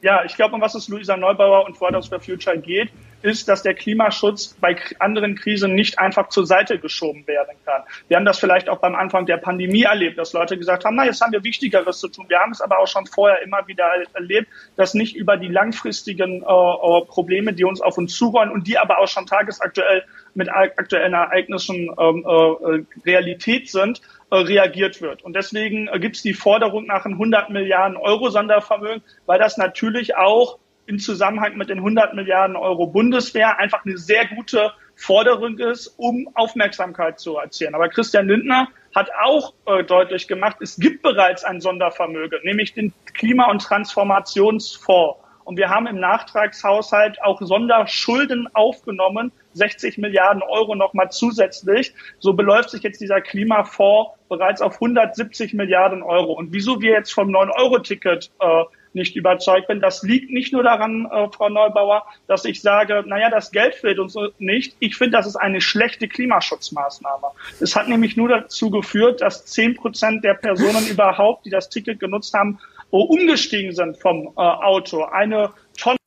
ja, 0.01 0.23
ich 0.23 0.35
glaube, 0.37 0.55
um 0.55 0.61
was 0.61 0.75
es 0.75 0.87
Luisa 0.87 1.17
Neubauer 1.17 1.65
und 1.65 1.75
Fridays 1.75 2.07
for 2.07 2.21
Future 2.21 2.57
geht, 2.57 2.89
ist, 3.27 3.47
dass 3.47 3.61
der 3.61 3.73
Klimaschutz 3.73 4.55
bei 4.59 4.75
anderen 4.99 5.35
Krisen 5.35 5.75
nicht 5.75 5.99
einfach 5.99 6.29
zur 6.29 6.45
Seite 6.45 6.79
geschoben 6.79 7.27
werden 7.27 7.55
kann. 7.65 7.83
Wir 8.07 8.17
haben 8.17 8.25
das 8.25 8.39
vielleicht 8.39 8.69
auch 8.69 8.79
beim 8.79 8.95
Anfang 8.95 9.25
der 9.25 9.37
Pandemie 9.37 9.83
erlebt, 9.83 10.17
dass 10.17 10.33
Leute 10.33 10.57
gesagt 10.57 10.85
haben, 10.85 10.95
na, 10.95 11.05
jetzt 11.05 11.21
haben 11.21 11.31
wir 11.31 11.43
Wichtigeres 11.43 11.99
zu 11.99 12.07
tun. 12.07 12.25
Wir 12.29 12.39
haben 12.39 12.51
es 12.51 12.61
aber 12.61 12.79
auch 12.79 12.87
schon 12.87 13.05
vorher 13.05 13.41
immer 13.41 13.67
wieder 13.67 13.85
erlebt, 14.13 14.47
dass 14.75 14.93
nicht 14.93 15.15
über 15.15 15.37
die 15.37 15.47
langfristigen 15.49 16.41
äh, 16.41 16.45
äh 16.45 17.05
Probleme, 17.05 17.53
die 17.53 17.63
uns 17.65 17.81
auf 17.81 17.97
uns 17.97 18.15
zurollen 18.15 18.51
und 18.51 18.67
die 18.67 18.77
aber 18.77 18.99
auch 18.99 19.07
schon 19.07 19.25
tagesaktuell 19.25 20.03
mit 20.33 20.49
aktuellen 20.49 21.13
Ereignissen 21.13 21.89
ähm, 21.99 22.25
äh, 22.25 23.09
Realität 23.09 23.69
sind, 23.69 24.01
äh, 24.29 24.35
reagiert 24.35 25.01
wird. 25.01 25.23
Und 25.23 25.35
deswegen 25.35 25.87
äh, 25.87 25.99
gibt 25.99 26.17
es 26.17 26.21
die 26.21 26.33
Forderung 26.33 26.85
nach 26.85 27.05
einem 27.05 27.15
100 27.15 27.49
Milliarden 27.49 27.97
Euro 27.97 28.29
Sondervermögen, 28.29 29.01
weil 29.25 29.39
das 29.39 29.57
natürlich 29.57 30.15
auch 30.15 30.59
im 30.87 30.99
Zusammenhang 30.99 31.57
mit 31.57 31.69
den 31.69 31.79
100 31.79 32.13
Milliarden 32.15 32.55
Euro 32.55 32.87
Bundeswehr 32.87 33.59
einfach 33.59 33.85
eine 33.85 33.97
sehr 33.97 34.25
gute 34.27 34.71
Forderung 34.95 35.59
ist, 35.59 35.93
um 35.97 36.29
Aufmerksamkeit 36.33 37.19
zu 37.19 37.37
erzielen. 37.37 37.75
Aber 37.75 37.89
Christian 37.89 38.27
Lindner 38.27 38.69
hat 38.95 39.09
auch 39.21 39.53
äh, 39.65 39.83
deutlich 39.83 40.27
gemacht, 40.27 40.57
es 40.59 40.77
gibt 40.77 41.03
bereits 41.03 41.43
ein 41.43 41.61
Sondervermögen, 41.61 42.39
nämlich 42.43 42.73
den 42.73 42.93
Klima- 43.13 43.51
und 43.51 43.61
Transformationsfonds. 43.61 45.19
Und 45.43 45.55
wir 45.55 45.69
haben 45.69 45.87
im 45.87 45.99
Nachtragshaushalt 45.99 47.21
auch 47.21 47.41
Sonderschulden 47.41 48.49
aufgenommen, 48.53 49.31
60 49.53 49.97
Milliarden 49.97 50.41
Euro 50.41 50.75
nochmal 50.75 51.09
zusätzlich. 51.09 51.93
So 52.19 52.33
beläuft 52.33 52.69
sich 52.71 52.83
jetzt 52.83 52.99
dieser 52.99 53.21
Klimafonds 53.21 54.11
bereits 54.27 54.61
auf 54.61 54.73
170 54.73 55.53
Milliarden 55.53 56.03
Euro. 56.03 56.33
Und 56.33 56.51
wieso 56.51 56.81
wir 56.81 56.91
jetzt 56.91 57.13
vom 57.13 57.29
9-Euro-Ticket 57.29 58.31
äh, 58.39 58.63
nicht 58.97 59.15
überzeugt 59.15 59.67
bin. 59.67 59.79
Das 59.79 60.03
liegt 60.03 60.29
nicht 60.31 60.51
nur 60.51 60.63
daran, 60.63 61.05
äh, 61.05 61.29
Frau 61.31 61.47
Neubauer, 61.47 62.05
dass 62.27 62.43
ich 62.43 62.61
sage, 62.61 63.03
naja, 63.07 63.29
das 63.29 63.51
Geld 63.51 63.75
fehlt 63.75 63.99
uns 63.99 64.15
nicht. 64.39 64.75
Ich 64.79 64.97
finde, 64.97 65.17
das 65.17 65.25
ist 65.25 65.37
eine 65.37 65.61
schlechte 65.61 66.09
Klimaschutzmaßnahme. 66.09 67.27
Es 67.61 67.75
hat 67.75 67.87
nämlich 67.87 68.17
nur 68.17 68.27
dazu 68.27 68.69
geführt, 68.69 69.21
dass 69.21 69.45
zehn 69.45 69.75
Prozent 69.75 70.25
der 70.25 70.33
Personen 70.33 70.85
überhaupt, 70.89 71.45
die 71.45 71.49
das 71.49 71.69
Ticket 71.69 72.01
genutzt 72.01 72.33
haben, 72.33 72.59
umgestiegen 72.89 73.73
sind 73.73 73.97
vom 73.97 74.33
äh, 74.35 74.41
Auto, 74.41 75.03
eine 75.03 75.51
Tonne 75.77 75.97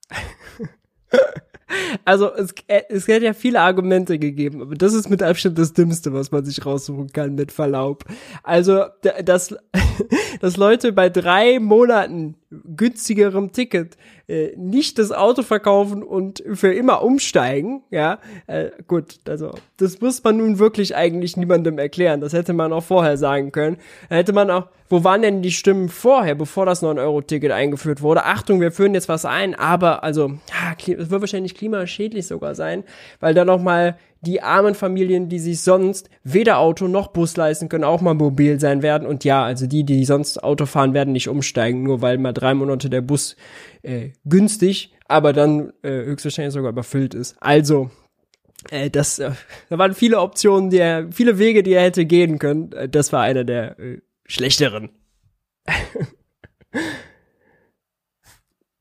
also 2.05 2.33
es, 2.35 2.55
äh, 2.67 2.83
es 2.89 3.09
hätte 3.09 3.27
ja 3.27 3.33
viele 3.33 3.61
Argumente 3.61 4.19
gegeben, 4.19 4.63
aber 4.63 4.75
das 4.75 4.95
ist 4.95 5.09
mit 5.11 5.23
Abstand 5.23 5.59
das 5.59 5.73
Dümmste, 5.73 6.13
was 6.13 6.31
man 6.31 6.45
sich 6.45 6.65
raussuchen 6.65 7.13
kann, 7.13 7.35
mit 7.35 7.53
Verlaub. 7.53 8.05
Also, 8.43 8.85
dass, 9.25 9.55
dass 10.41 10.57
Leute 10.57 10.93
bei 10.93 11.09
drei 11.09 11.59
Monaten 11.59 12.37
günstigerem 12.51 13.53
Ticket 13.53 13.97
äh, 14.27 14.57
nicht 14.57 14.99
das 14.99 15.13
Auto 15.13 15.43
verkaufen 15.43 16.03
und 16.03 16.43
für 16.55 16.73
immer 16.75 17.03
umsteigen, 17.03 17.83
ja, 17.91 18.19
äh, 18.49 18.71
gut, 18.89 19.21
also 19.29 19.53
das 19.77 20.01
muss 20.01 20.23
man 20.25 20.37
nun 20.39 20.59
wirklich 20.59 20.97
eigentlich 20.97 21.37
niemandem 21.37 21.79
erklären. 21.79 22.21
Das 22.21 22.33
hätte 22.33 22.53
man 22.53 22.73
auch 22.73 22.83
vorher 22.83 23.17
sagen 23.17 23.53
können. 23.53 23.77
Da 24.09 24.17
hätte 24.17 24.33
man 24.33 24.51
auch, 24.51 24.67
wo 24.89 25.05
waren 25.05 25.23
denn 25.23 25.43
die 25.43 25.53
Stimmen 25.53 25.89
vorher, 25.89 26.35
bevor 26.35 26.67
das 26.67 26.83
9-Euro-Ticket 26.83 27.53
eingeführt 27.53 28.03
wurde? 28.03 28.25
Achtung, 28.25 28.61
wir 28.61 28.73
führen 28.73 28.95
jetzt 28.95 29.09
was 29.09 29.25
ein, 29.25 29.55
aber 29.55 30.03
also, 30.03 30.29
ja, 30.49 30.95
es 30.97 31.11
wird 31.11 31.21
wahrscheinlich 31.21 31.55
klimaschädlich 31.55 32.27
sogar 32.27 32.57
sein, 32.57 32.83
weil 33.21 33.35
da 33.35 33.45
noch 33.45 33.63
mal 33.63 33.97
die 34.23 34.43
armen 34.43 34.75
Familien, 34.75 35.29
die 35.29 35.39
sich 35.39 35.61
sonst 35.61 36.11
weder 36.23 36.59
Auto 36.59 36.89
noch 36.89 37.09
Bus 37.09 37.37
leisten 37.37 37.69
können, 37.69 37.85
auch 37.85 38.01
mal 38.01 38.15
mobil 38.15 38.61
sein 38.61 38.83
werden. 38.83 39.07
Und 39.07 39.25
ja, 39.25 39.43
also 39.45 39.67
die, 39.67 39.85
die 39.85 40.05
sonst 40.05 40.43
Auto 40.43 40.67
fahren, 40.67 40.93
werden 40.95 41.13
nicht 41.13 41.29
umsteigen, 41.29 41.83
nur 41.83 42.03
weil 42.03 42.19
mal 42.19 42.33
drei 42.33 42.55
Monate 42.55 42.91
der 42.91 43.01
Bus 43.01 43.37
äh, 43.83 44.11
günstig, 44.25 44.93
aber 45.09 45.33
dann 45.33 45.73
äh, 45.83 46.05
höchstwahrscheinlich 46.05 46.55
sogar 46.55 46.73
überfüllt 46.73 47.15
ist. 47.15 47.37
Also, 47.41 47.91
äh, 48.71 48.91
das, 48.91 49.19
äh, 49.19 49.31
da 49.71 49.79
waren 49.79 49.95
viele 49.95 50.21
Optionen, 50.21 50.69
die 50.71 50.79
er, 50.79 51.11
viele 51.11 51.39
Wege, 51.39 51.63
die 51.63 51.73
er 51.73 51.83
hätte 51.83 52.05
gehen 52.05 52.39
können. 52.39 52.73
Äh, 52.73 52.89
das 52.89 53.13
war 53.13 53.23
einer 53.23 53.45
der 53.45 53.79
äh, 53.79 54.03
schlechteren. 54.27 54.91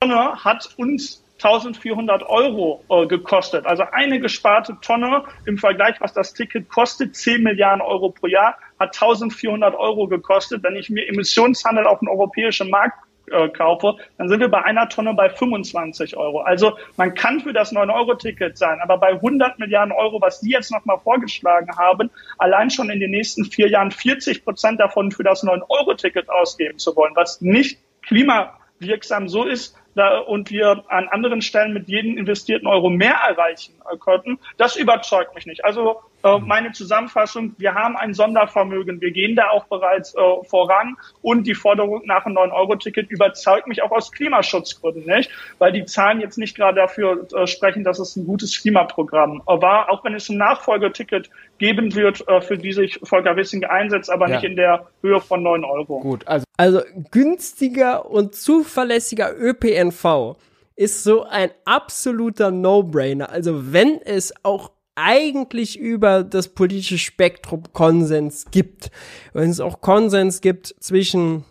hat 0.01 0.73
uns 0.77 1.23
1400 1.41 2.23
Euro 2.23 2.83
äh, 2.89 3.07
gekostet. 3.07 3.65
Also 3.65 3.83
eine 3.91 4.19
gesparte 4.19 4.77
Tonne 4.81 5.23
im 5.45 5.57
Vergleich, 5.57 5.95
was 6.01 6.13
das 6.13 6.33
Ticket 6.33 6.69
kostet, 6.69 7.15
10 7.15 7.43
Milliarden 7.43 7.81
Euro 7.81 8.09
pro 8.09 8.27
Jahr, 8.27 8.57
hat 8.77 8.93
1400 8.93 9.73
Euro 9.75 10.07
gekostet. 10.07 10.63
Wenn 10.63 10.75
ich 10.75 10.89
mir 10.89 11.07
Emissionshandel 11.07 11.87
auf 11.87 11.99
dem 11.99 12.09
europäischen 12.09 12.69
Markt 12.69 12.97
äh, 13.31 13.47
kaufe, 13.49 13.95
dann 14.17 14.27
sind 14.27 14.39
wir 14.39 14.49
bei 14.49 14.63
einer 14.63 14.89
Tonne 14.89 15.13
bei 15.13 15.29
25 15.29 16.17
Euro. 16.17 16.41
Also 16.41 16.77
man 16.97 17.13
kann 17.13 17.39
für 17.39 17.53
das 17.53 17.71
9-Euro-Ticket 17.71 18.57
sein, 18.57 18.79
aber 18.81 18.97
bei 18.97 19.13
100 19.13 19.59
Milliarden 19.59 19.93
Euro, 19.93 20.19
was 20.21 20.41
die 20.41 20.51
jetzt 20.51 20.71
nochmal 20.71 20.99
vorgeschlagen 20.99 21.69
haben, 21.77 22.09
allein 22.37 22.69
schon 22.69 22.89
in 22.89 22.99
den 22.99 23.11
nächsten 23.11 23.45
vier 23.45 23.69
Jahren 23.69 23.91
40 23.91 24.43
Prozent 24.43 24.79
davon 24.79 25.11
für 25.11 25.23
das 25.23 25.43
9-Euro-Ticket 25.43 26.29
ausgeben 26.29 26.79
zu 26.79 26.95
wollen, 26.95 27.15
was 27.15 27.39
nicht 27.39 27.79
klimawirksam 28.01 29.29
so 29.29 29.45
ist, 29.45 29.75
da, 29.99 30.19
und 30.19 30.49
wir 30.49 30.83
an 30.87 31.07
anderen 31.09 31.41
Stellen 31.41 31.73
mit 31.73 31.87
jedem 31.87 32.17
investierten 32.17 32.67
Euro 32.67 32.89
mehr 32.89 33.15
erreichen 33.15 33.73
könnten, 33.99 34.39
das 34.57 34.75
überzeugt 34.75 35.35
mich 35.35 35.45
nicht. 35.45 35.63
Also. 35.63 36.01
Meine 36.21 36.71
Zusammenfassung, 36.71 37.55
wir 37.57 37.73
haben 37.75 37.95
ein 37.95 38.13
Sondervermögen, 38.13 38.99
wir 39.01 39.11
gehen 39.11 39.35
da 39.35 39.49
auch 39.49 39.65
bereits 39.65 40.15
äh, 40.15 40.19
voran 40.47 40.97
und 41.21 41.47
die 41.47 41.55
Forderung 41.55 42.01
nach 42.05 42.25
einem 42.25 42.37
9-Euro-Ticket 42.37 43.09
überzeugt 43.09 43.67
mich 43.67 43.81
auch 43.81 43.91
aus 43.91 44.11
Klimaschutzgründen 44.11 45.05
nicht, 45.05 45.31
weil 45.59 45.71
die 45.71 45.85
Zahlen 45.85 46.19
jetzt 46.19 46.37
nicht 46.37 46.55
gerade 46.55 46.75
dafür 46.75 47.27
äh, 47.33 47.47
sprechen, 47.47 47.83
dass 47.83 47.99
es 47.99 48.15
ein 48.15 48.25
gutes 48.25 48.61
Klimaprogramm 48.61 49.41
war, 49.45 49.89
auch 49.89 50.03
wenn 50.03 50.13
es 50.13 50.29
ein 50.29 50.37
Nachfolgeticket 50.37 51.29
geben 51.57 51.95
wird, 51.95 52.27
äh, 52.27 52.41
für 52.41 52.57
die 52.57 52.73
sich 52.73 52.99
Volker 53.03 53.35
Wissing 53.35 53.63
einsetzt, 53.65 54.09
aber 54.09 54.27
ja. 54.27 54.35
nicht 54.35 54.45
in 54.45 54.55
der 54.55 54.87
Höhe 55.01 55.21
von 55.21 55.41
9 55.43 55.63
Euro. 55.63 55.99
Gut, 55.99 56.27
also, 56.27 56.45
also 56.57 56.81
günstiger 57.11 58.09
und 58.09 58.35
zuverlässiger 58.35 59.33
ÖPNV 59.37 60.35
ist 60.75 61.03
so 61.03 61.23
ein 61.23 61.51
absoluter 61.65 62.51
No-Brainer. 62.51 63.29
Also 63.29 63.73
wenn 63.73 64.01
es 64.01 64.33
auch 64.43 64.71
eigentlich 65.01 65.77
über 65.77 66.23
das 66.23 66.49
politische 66.49 66.97
Spektrum 66.97 67.63
Konsens 67.73 68.45
gibt. 68.51 68.91
Wenn 69.33 69.49
es 69.49 69.59
auch 69.59 69.81
Konsens 69.81 70.41
gibt 70.41 70.75
zwischen 70.79 71.43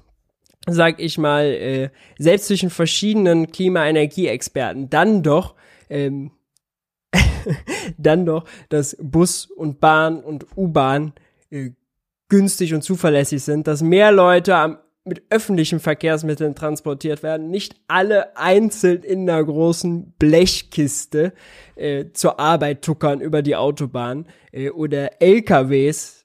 sag 0.70 1.00
ich 1.00 1.18
mal, 1.18 1.44
äh, 1.44 1.90
selbst 2.18 2.46
zwischen 2.46 2.70
verschiedenen 2.70 3.50
Klima-Energie-Experten, 3.50 4.90
dann 4.90 5.22
doch, 5.22 5.54
ähm, 5.88 6.32
dann 7.98 8.26
doch, 8.26 8.44
dass 8.68 8.96
Bus 9.00 9.46
und 9.46 9.80
Bahn 9.80 10.20
und 10.22 10.46
U-Bahn 10.56 11.14
äh, 11.50 11.70
günstig 12.28 12.74
und 12.74 12.82
zuverlässig 12.82 13.42
sind, 13.42 13.66
dass 13.66 13.82
mehr 13.82 14.12
Leute 14.12 14.56
am 14.56 14.78
mit 15.08 15.22
öffentlichen 15.30 15.80
Verkehrsmitteln 15.80 16.54
transportiert 16.54 17.22
werden, 17.22 17.50
nicht 17.50 17.76
alle 17.88 18.36
einzeln 18.36 19.02
in 19.02 19.28
einer 19.28 19.42
großen 19.42 20.12
Blechkiste 20.18 21.32
äh, 21.76 22.06
zur 22.12 22.38
Arbeit 22.38 22.82
tuckern 22.82 23.20
über 23.20 23.42
die 23.42 23.56
Autobahn 23.56 24.26
äh, 24.52 24.70
oder 24.70 25.20
LKWs 25.22 26.17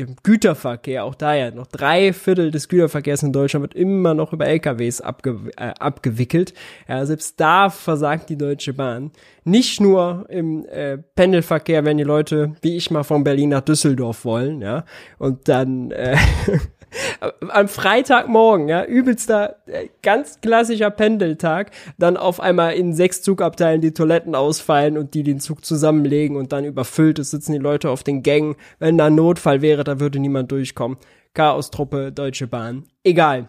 im 0.00 0.16
Güterverkehr, 0.22 1.04
auch 1.04 1.14
da 1.14 1.34
ja 1.34 1.50
noch 1.50 1.66
drei 1.66 2.12
Viertel 2.12 2.50
des 2.50 2.68
Güterverkehrs 2.68 3.22
in 3.22 3.32
Deutschland 3.32 3.62
wird 3.62 3.74
immer 3.74 4.14
noch 4.14 4.32
über 4.32 4.46
LKWs 4.46 5.00
abge 5.00 5.38
äh, 5.56 5.72
abgewickelt. 5.78 6.54
Ja, 6.88 7.04
selbst 7.06 7.40
da 7.40 7.70
versagt 7.70 8.28
die 8.30 8.38
Deutsche 8.38 8.72
Bahn. 8.74 9.10
Nicht 9.44 9.80
nur 9.80 10.26
im 10.28 10.66
äh, 10.66 10.98
Pendelverkehr, 10.98 11.84
wenn 11.84 11.98
die 11.98 12.04
Leute, 12.04 12.54
wie 12.62 12.76
ich 12.76 12.90
mal 12.90 13.04
von 13.04 13.24
Berlin 13.24 13.50
nach 13.50 13.62
Düsseldorf 13.62 14.24
wollen, 14.24 14.60
ja, 14.60 14.84
und 15.18 15.48
dann 15.48 15.90
äh, 15.90 16.16
am 17.48 17.68
Freitagmorgen, 17.68 18.68
ja, 18.68 18.84
übelster, 18.84 19.56
äh, 19.66 19.88
ganz 20.02 20.40
klassischer 20.40 20.90
Pendeltag, 20.90 21.70
dann 21.98 22.16
auf 22.16 22.40
einmal 22.40 22.74
in 22.74 22.94
sechs 22.94 23.22
Zugabteilen 23.22 23.80
die 23.80 23.92
Toiletten 23.92 24.34
ausfallen 24.34 24.96
und 24.96 25.14
die 25.14 25.22
den 25.22 25.40
Zug 25.40 25.64
zusammenlegen 25.64 26.36
und 26.36 26.52
dann 26.52 26.64
überfüllt 26.64 27.18
ist, 27.18 27.30
sitzen 27.30 27.52
die 27.52 27.58
Leute 27.58 27.90
auf 27.90 28.02
den 28.02 28.22
Gängen. 28.22 28.56
Wenn 28.78 28.98
da 28.98 29.10
Notfall 29.10 29.62
wäre, 29.62 29.84
da 29.88 30.00
würde 30.00 30.18
niemand 30.18 30.52
durchkommen. 30.52 30.98
Chaos-Truppe, 31.34 32.12
Deutsche 32.12 32.46
Bahn. 32.46 32.84
Egal. 33.04 33.48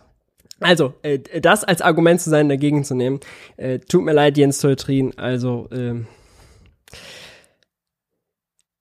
Also, 0.59 0.93
äh, 1.03 1.19
das 1.19 1.63
als 1.63 1.81
Argument 1.81 2.19
zu 2.19 2.29
sein, 2.29 2.49
dagegen 2.49 2.83
zu 2.83 2.95
nehmen. 2.95 3.19
Äh, 3.57 3.79
tut 3.79 4.03
mir 4.03 4.13
leid, 4.13 4.37
Jens 4.37 4.59
Teutrin, 4.59 5.17
also, 5.17 5.67
äh, 5.71 6.03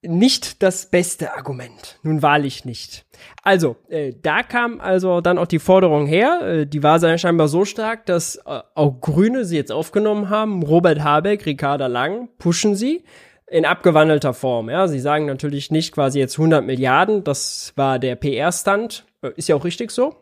nicht 0.02 0.62
das 0.62 0.90
beste 0.90 1.36
Argument. 1.36 1.98
Nun 2.02 2.22
wahrlich 2.22 2.64
nicht. 2.64 3.04
Also, 3.42 3.76
äh, 3.88 4.12
da 4.22 4.42
kam 4.42 4.80
also 4.80 5.20
dann 5.20 5.38
auch 5.38 5.46
die 5.46 5.58
Forderung 5.58 6.06
her. 6.06 6.40
Äh, 6.42 6.66
die 6.66 6.82
war 6.82 7.18
scheinbar 7.18 7.48
so 7.48 7.64
stark, 7.64 8.06
dass 8.06 8.36
äh, 8.36 8.60
auch 8.74 9.00
Grüne 9.00 9.44
sie 9.44 9.56
jetzt 9.56 9.72
aufgenommen 9.72 10.30
haben. 10.30 10.62
Robert 10.62 11.00
Habeck, 11.02 11.46
Ricarda 11.46 11.88
Lang 11.88 12.28
pushen 12.38 12.76
sie 12.76 13.04
in 13.50 13.64
abgewandelter 13.64 14.34
Form. 14.34 14.70
Ja, 14.70 14.88
sie 14.88 15.00
sagen 15.00 15.26
natürlich 15.26 15.70
nicht 15.70 15.92
quasi 15.92 16.18
jetzt 16.18 16.38
100 16.38 16.64
Milliarden. 16.64 17.24
Das 17.24 17.72
war 17.76 17.98
der 17.98 18.16
PR-Stand. 18.16 19.04
Äh, 19.22 19.30
ist 19.36 19.48
ja 19.48 19.56
auch 19.56 19.64
richtig 19.64 19.90
so. 19.90 20.16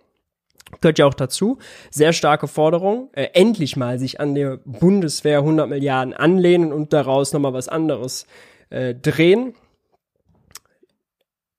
Gehört 0.81 0.99
ja 0.99 1.07
auch 1.07 1.15
dazu. 1.15 1.59
Sehr 1.91 2.13
starke 2.13 2.49
Forderung. 2.49 3.11
Äh, 3.13 3.29
endlich 3.35 3.77
mal 3.77 3.99
sich 3.99 4.21
an 4.21 4.35
der 4.35 4.59
Bundeswehr 4.65 5.39
100 5.39 5.69
Milliarden 5.69 6.15
anlehnen 6.15 6.73
und 6.73 6.93
daraus 6.93 7.33
nochmal 7.33 7.53
was 7.53 7.69
anderes 7.69 8.27
äh, 8.71 8.95
drehen. 8.95 9.55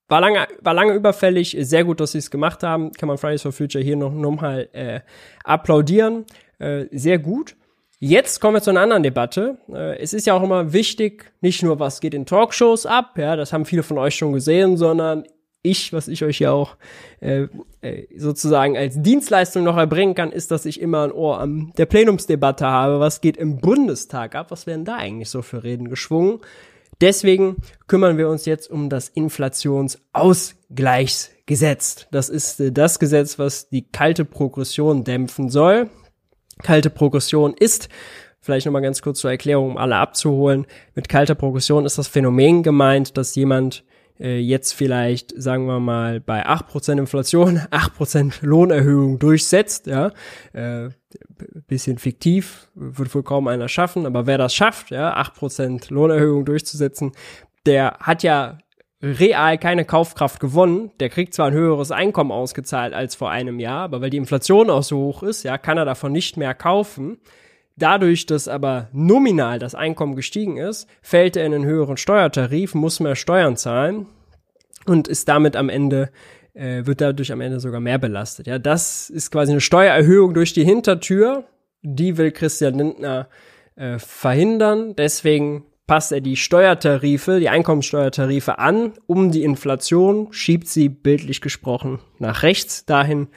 War 0.09 0.21
lange, 0.21 0.47
war 0.61 0.73
lange 0.73 0.93
überfällig, 0.93 1.57
sehr 1.59 1.83
gut, 1.83 1.99
dass 1.99 2.13
sie 2.13 2.19
es 2.19 2.31
gemacht 2.31 2.63
haben. 2.63 2.93
Kann 2.93 3.07
man 3.07 3.17
Fridays 3.17 3.41
for 3.41 3.51
Future 3.51 3.83
hier 3.83 3.97
noch 3.97 4.13
nochmal 4.13 4.69
äh, 4.71 5.01
applaudieren. 5.43 6.25
Äh, 6.59 6.85
sehr 6.91 7.19
gut. 7.19 7.57
Jetzt 7.99 8.41
kommen 8.41 8.55
wir 8.55 8.61
zu 8.61 8.69
einer 8.69 8.81
anderen 8.81 9.01
Debatte. 9.01 9.57
Äh, 9.73 9.97
es 9.97 10.13
ist 10.13 10.27
ja 10.27 10.35
auch 10.35 10.43
immer 10.43 10.71
wichtig, 10.71 11.31
nicht 11.41 11.63
nur 11.63 11.79
was 11.79 11.99
geht 11.99 12.13
in 12.13 12.27
Talkshows 12.27 12.85
ab, 12.85 13.17
ja, 13.17 13.35
das 13.35 13.53
haben 13.53 13.65
viele 13.65 13.81
von 13.83 13.97
euch 13.97 14.15
schon 14.15 14.33
gesehen, 14.33 14.77
sondern 14.77 15.23
ich, 15.63 15.93
was 15.93 16.07
ich 16.07 16.23
euch 16.23 16.37
ja 16.39 16.51
auch 16.51 16.77
äh, 17.19 17.47
äh, 17.81 18.05
sozusagen 18.15 18.77
als 18.77 19.01
Dienstleistung 19.01 19.63
noch 19.63 19.77
erbringen 19.77 20.13
kann, 20.13 20.31
ist, 20.31 20.51
dass 20.51 20.65
ich 20.65 20.79
immer 20.79 21.05
ein 21.05 21.11
Ohr 21.11 21.39
an 21.39 21.73
der 21.77 21.87
Plenumsdebatte 21.87 22.67
habe. 22.67 22.99
Was 22.99 23.21
geht 23.21 23.37
im 23.37 23.57
Bundestag 23.57 24.35
ab? 24.35 24.51
Was 24.51 24.67
werden 24.67 24.85
da 24.85 24.97
eigentlich 24.97 25.29
so 25.29 25.41
für 25.41 25.63
Reden 25.63 25.89
geschwungen? 25.89 26.41
Deswegen 27.01 27.57
kümmern 27.87 28.17
wir 28.17 28.29
uns 28.29 28.45
jetzt 28.45 28.71
um 28.71 28.89
das 28.89 29.09
Inflationsausgleichsgesetz. 29.09 32.07
Das 32.11 32.29
ist 32.29 32.59
äh, 32.59 32.71
das 32.71 32.99
Gesetz, 32.99 33.39
was 33.39 33.69
die 33.69 33.91
kalte 33.91 34.25
Progression 34.25 35.03
dämpfen 35.03 35.49
soll. 35.49 35.89
Kalte 36.63 36.89
Progression 36.89 37.53
ist, 37.53 37.89
vielleicht 38.39 38.65
nochmal 38.65 38.81
ganz 38.81 39.01
kurz 39.01 39.19
zur 39.19 39.31
Erklärung, 39.31 39.71
um 39.71 39.77
alle 39.77 39.97
abzuholen, 39.97 40.65
mit 40.95 41.09
kalter 41.09 41.35
Progression 41.35 41.85
ist 41.85 41.97
das 41.97 42.07
Phänomen 42.07 42.63
gemeint, 42.63 43.17
dass 43.17 43.35
jemand 43.35 43.83
äh, 44.19 44.39
jetzt 44.39 44.73
vielleicht, 44.73 45.33
sagen 45.39 45.65
wir 45.65 45.79
mal, 45.79 46.19
bei 46.19 46.45
8% 46.45 46.97
Inflation 46.97 47.59
8% 47.71 48.45
Lohnerhöhung 48.45 49.19
durchsetzt, 49.19 49.87
ja, 49.87 50.11
äh, 50.53 50.89
bisschen 51.67 51.97
fiktiv, 51.97 52.69
wird 52.73 53.13
wohl 53.13 53.23
kaum 53.23 53.47
einer 53.47 53.67
schaffen, 53.67 54.05
aber 54.05 54.25
wer 54.25 54.37
das 54.37 54.55
schafft, 54.55 54.91
ja, 54.91 55.15
8% 55.17 55.93
Lohnerhöhung 55.93 56.45
durchzusetzen, 56.45 57.11
der 57.65 57.97
hat 57.99 58.23
ja 58.23 58.57
real 59.01 59.57
keine 59.57 59.85
Kaufkraft 59.85 60.39
gewonnen. 60.39 60.91
Der 60.99 61.09
kriegt 61.09 61.33
zwar 61.33 61.47
ein 61.47 61.53
höheres 61.53 61.91
Einkommen 61.91 62.31
ausgezahlt 62.31 62.93
als 62.93 63.15
vor 63.15 63.29
einem 63.29 63.59
Jahr, 63.59 63.83
aber 63.83 64.01
weil 64.01 64.09
die 64.09 64.17
Inflation 64.17 64.69
auch 64.69 64.83
so 64.83 64.97
hoch 64.97 65.23
ist, 65.23 65.43
ja, 65.43 65.57
kann 65.57 65.77
er 65.77 65.85
davon 65.85 66.11
nicht 66.11 66.37
mehr 66.37 66.53
kaufen. 66.53 67.19
Dadurch, 67.75 68.25
dass 68.25 68.47
aber 68.47 68.89
nominal 68.91 69.59
das 69.59 69.75
Einkommen 69.75 70.15
gestiegen 70.15 70.57
ist, 70.57 70.87
fällt 71.01 71.35
er 71.35 71.45
in 71.45 71.53
einen 71.53 71.65
höheren 71.65 71.97
Steuertarif, 71.97 72.73
muss 72.73 72.99
mehr 72.99 73.15
Steuern 73.15 73.55
zahlen 73.55 74.07
und 74.87 75.07
ist 75.07 75.27
damit 75.29 75.55
am 75.55 75.69
Ende 75.69 76.09
äh, 76.57 76.87
wird 76.87 77.01
dadurch 77.01 77.31
am 77.31 77.41
Ende 77.41 77.59
sogar 77.59 77.79
mehr 77.79 77.99
belastet. 77.99 78.47
Ja, 78.47 78.57
das 78.57 79.11
ist 79.11 79.31
quasi 79.31 79.51
eine 79.51 79.61
Steuererhöhung 79.61 80.33
durch 80.33 80.53
die 80.53 80.65
Hintertür. 80.65 81.43
Die 81.83 82.17
will 82.17 82.31
Christian 82.31 82.73
Lindner 82.73 83.27
äh, 83.75 83.99
verhindern. 83.99 84.95
Deswegen 84.95 85.65
passt 85.87 86.11
er 86.11 86.21
die 86.21 86.35
Steuertarife, 86.35 87.39
die 87.39 87.49
Einkommensteuertarife 87.49 88.59
an, 88.59 88.93
um 89.07 89.31
die 89.31 89.43
Inflation, 89.43 90.27
schiebt 90.31 90.67
sie 90.67 90.89
bildlich 90.89 91.41
gesprochen 91.41 91.99
nach 92.19 92.43
rechts 92.43 92.85
dahin, 92.85 93.29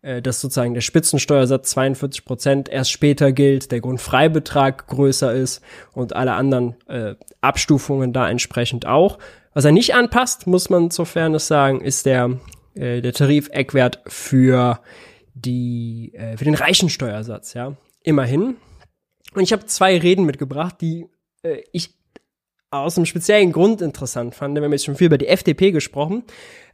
äh, 0.00 0.22
dass 0.22 0.40
sozusagen 0.40 0.74
der 0.74 0.80
Spitzensteuersatz 0.80 1.70
42 1.70 2.24
Prozent 2.24 2.68
erst 2.70 2.90
später 2.90 3.30
gilt, 3.32 3.70
der 3.70 3.80
Grundfreibetrag 3.80 4.86
größer 4.88 5.34
ist 5.34 5.62
und 5.92 6.16
alle 6.16 6.32
anderen 6.32 6.76
äh, 6.88 7.14
Abstufungen 7.42 8.14
da 8.14 8.28
entsprechend 8.28 8.86
auch. 8.86 9.18
Was 9.52 9.66
er 9.66 9.72
nicht 9.72 9.94
anpasst, 9.94 10.46
muss 10.46 10.70
man 10.70 10.90
zur 10.90 11.06
Fairness 11.06 11.46
sagen, 11.46 11.82
ist 11.82 12.06
der, 12.06 12.38
äh, 12.74 13.02
der 13.02 13.12
Tarifeckwert 13.12 14.00
für 14.06 14.80
die, 15.34 16.12
äh, 16.14 16.38
für 16.38 16.44
den 16.44 16.54
reichen 16.54 16.88
Steuersatz, 16.88 17.52
ja. 17.52 17.76
Immerhin. 18.02 18.56
Und 19.34 19.42
ich 19.42 19.52
habe 19.52 19.66
zwei 19.66 19.98
Reden 19.98 20.24
mitgebracht, 20.24 20.76
die 20.80 21.06
äh, 21.42 21.62
ich 21.72 21.97
aus 22.70 22.96
einem 22.96 23.06
speziellen 23.06 23.52
Grund 23.52 23.80
interessant 23.80 24.34
fand. 24.34 24.54
Wir 24.54 24.62
haben 24.62 24.72
jetzt 24.72 24.84
schon 24.84 24.96
viel 24.96 25.06
über 25.06 25.18
die 25.18 25.28
FDP 25.28 25.72
gesprochen. 25.72 26.24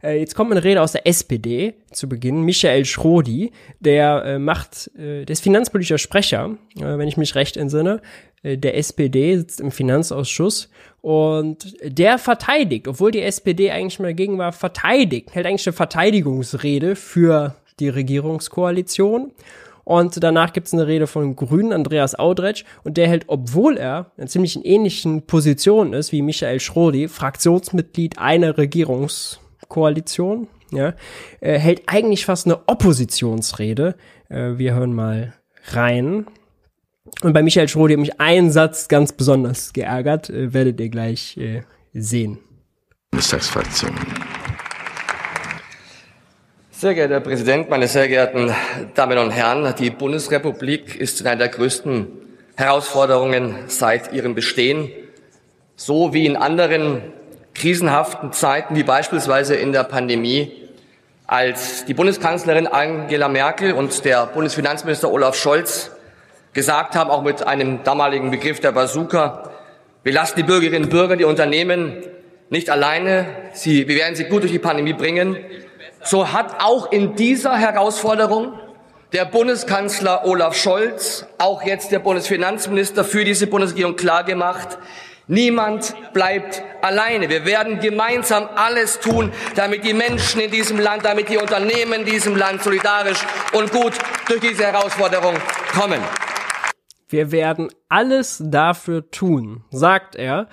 Äh, 0.03 0.19
jetzt 0.19 0.35
kommt 0.35 0.51
eine 0.51 0.63
Rede 0.63 0.81
aus 0.81 0.91
der 0.91 1.07
SPD 1.07 1.75
zu 1.91 2.09
Beginn. 2.09 2.41
Michael 2.41 2.85
Schrodi, 2.85 3.51
der 3.79 4.25
äh, 4.25 4.39
macht, 4.39 4.91
äh, 4.97 5.23
der 5.25 5.33
ist 5.33 5.41
finanzpolitischer 5.41 5.97
Sprecher, 5.97 6.57
äh, 6.77 6.97
wenn 6.97 7.07
ich 7.07 7.15
mich 7.15 7.35
recht 7.35 7.55
entsinne, 7.55 8.01
äh, 8.43 8.57
der 8.57 8.77
SPD, 8.77 9.37
sitzt 9.37 9.61
im 9.61 9.71
Finanzausschuss 9.71 10.69
und 11.01 11.75
der 11.81 12.17
verteidigt, 12.17 12.89
obwohl 12.89 13.11
die 13.11 13.21
SPD 13.21 13.71
eigentlich 13.71 13.99
mal 13.99 14.07
dagegen 14.07 14.37
war, 14.37 14.51
verteidigt, 14.51 15.33
hält 15.33 15.45
eigentlich 15.45 15.67
eine 15.67 15.73
Verteidigungsrede 15.73 16.97
für 16.97 17.55
die 17.79 17.89
Regierungskoalition 17.89 19.31
und 19.85 20.21
danach 20.21 20.51
gibt 20.51 20.67
es 20.67 20.73
eine 20.73 20.87
Rede 20.87 21.07
von 21.07 21.37
Grünen, 21.37 21.71
Andreas 21.71 22.17
Audretsch, 22.19 22.65
und 22.83 22.97
der 22.97 23.07
hält, 23.07 23.25
obwohl 23.27 23.77
er 23.77 24.11
in 24.17 24.27
ziemlich 24.27 24.65
ähnlichen 24.65 25.25
Position 25.27 25.93
ist 25.93 26.11
wie 26.11 26.21
Michael 26.23 26.59
Schrodi, 26.59 27.07
Fraktionsmitglied 27.07 28.17
einer 28.17 28.57
Regierungskoalition, 28.57 30.47
ja, 30.71 30.95
äh, 31.39 31.59
hält 31.59 31.83
eigentlich 31.85 32.25
fast 32.25 32.47
eine 32.47 32.67
Oppositionsrede. 32.67 33.95
Äh, 34.29 34.57
wir 34.57 34.73
hören 34.73 34.93
mal 34.93 35.35
rein. 35.71 36.25
Und 37.21 37.33
bei 37.33 37.43
Michael 37.43 37.69
Schrodi 37.69 37.93
hat 37.93 37.99
mich 37.99 38.19
ein 38.19 38.49
Satz 38.49 38.87
ganz 38.87 39.13
besonders 39.13 39.71
geärgert, 39.71 40.31
äh, 40.31 40.51
werdet 40.53 40.79
ihr 40.79 40.89
gleich 40.89 41.39
sehen. 41.93 42.39
Bundestagsfraktion. 43.11 43.93
Sehr 46.77 46.93
geehrter 46.93 47.13
Herr 47.13 47.21
Präsident, 47.21 47.69
meine 47.69 47.87
sehr 47.87 48.09
geehrten 48.09 48.53
Damen 48.95 49.17
und 49.17 49.31
Herren, 49.31 49.73
die 49.79 49.91
Bundesrepublik 49.91 50.99
ist 50.99 51.21
in 51.21 51.27
einer 51.27 51.37
der 51.37 51.47
größten 51.47 52.07
Herausforderungen 52.57 53.55
seit 53.67 54.11
ihrem 54.11 54.35
Bestehen. 54.35 54.91
So 55.77 56.13
wie 56.13 56.25
in 56.25 56.35
anderen 56.35 57.01
krisenhaften 57.53 58.33
Zeiten, 58.33 58.75
wie 58.75 58.83
beispielsweise 58.83 59.55
in 59.55 59.71
der 59.71 59.85
Pandemie, 59.85 60.51
als 61.27 61.85
die 61.85 61.93
Bundeskanzlerin 61.93 62.67
Angela 62.67 63.29
Merkel 63.29 63.71
und 63.71 64.03
der 64.03 64.25
Bundesfinanzminister 64.25 65.09
Olaf 65.09 65.35
Scholz 65.35 65.91
gesagt 66.51 66.97
haben, 66.97 67.09
auch 67.09 67.23
mit 67.23 67.47
einem 67.47 67.85
damaligen 67.85 68.31
Begriff 68.31 68.59
der 68.59 68.73
Bazooka, 68.73 69.49
wir 70.03 70.11
lassen 70.11 70.35
die 70.35 70.43
Bürgerinnen 70.43 70.83
und 70.83 70.89
Bürger, 70.89 71.15
die 71.15 71.23
Unternehmen 71.23 72.03
nicht 72.49 72.69
alleine, 72.69 73.27
sie, 73.53 73.87
wir 73.87 73.95
werden 73.95 74.15
sie 74.15 74.25
gut 74.25 74.41
durch 74.43 74.51
die 74.51 74.59
Pandemie 74.59 74.93
bringen, 74.93 75.37
so 76.05 76.31
hat 76.31 76.61
auch 76.63 76.91
in 76.91 77.15
dieser 77.15 77.57
Herausforderung 77.57 78.53
der 79.13 79.25
Bundeskanzler 79.25 80.25
Olaf 80.25 80.55
Scholz, 80.55 81.25
auch 81.37 81.63
jetzt 81.63 81.91
der 81.91 81.99
Bundesfinanzminister 81.99 83.03
für 83.03 83.23
diese 83.23 83.47
Bundesregierung 83.47 83.95
klargemacht, 83.95 84.77
Niemand 85.27 85.95
bleibt 86.13 86.61
alleine. 86.83 87.29
Wir 87.29 87.45
werden 87.45 87.79
gemeinsam 87.79 88.47
alles 88.55 88.99
tun, 88.99 89.31
damit 89.55 89.83
die 89.83 89.93
Menschen 89.93 90.39
in 90.39 90.51
diesem 90.51 90.79
Land, 90.79 91.03
damit 91.03 91.29
die 91.29 91.37
Unternehmen 91.37 92.01
in 92.01 92.05
diesem 92.05 92.35
Land 92.35 92.61
solidarisch 92.61 93.17
und 93.51 93.71
gut 93.71 93.93
durch 94.27 94.39
diese 94.41 94.65
Herausforderung 94.65 95.33
kommen. 95.73 95.99
Wir 97.09 97.31
werden 97.31 97.69
alles 97.89 98.39
dafür 98.45 99.09
tun, 99.09 99.63
sagt 99.71 100.15
er 100.15 100.47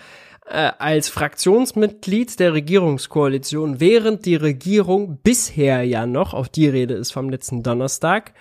äh, 0.52 0.72
als 0.78 1.08
Fraktionsmitglied 1.08 2.38
der 2.38 2.52
Regierungskoalition, 2.52 3.80
während 3.80 4.26
die 4.26 4.36
Regierung 4.36 5.18
bisher 5.22 5.82
ja 5.82 6.06
noch, 6.06 6.34
auf 6.34 6.50
die 6.50 6.68
Rede 6.68 6.94
ist 6.94 7.10
vom 7.10 7.30
letzten 7.30 7.62
Donnerstag, 7.62 8.34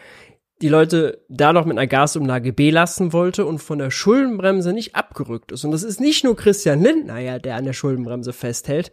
die 0.61 0.67
Leute 0.67 1.23
da 1.29 1.53
noch 1.53 1.65
mit 1.65 1.77
einer 1.77 1.87
Gasumlage 1.87 2.51
belassen 2.51 3.13
wollte 3.13 3.45
und 3.45 3.59
von 3.59 3.79
der 3.79 3.91
Schuldenbremse 3.91 4.73
nicht 4.73 4.95
abgerückt 4.95 5.53
ist. 5.53 5.63
Und 5.63 5.71
das 5.71 5.83
ist 5.83 6.01
nicht 6.01 6.23
nur 6.23 6.35
Christian 6.35 6.83
Lindner, 6.83 7.19
ja, 7.19 7.39
der 7.39 7.55
an 7.55 7.65
der 7.65 7.73
Schuldenbremse 7.73 8.33
festhält, 8.33 8.91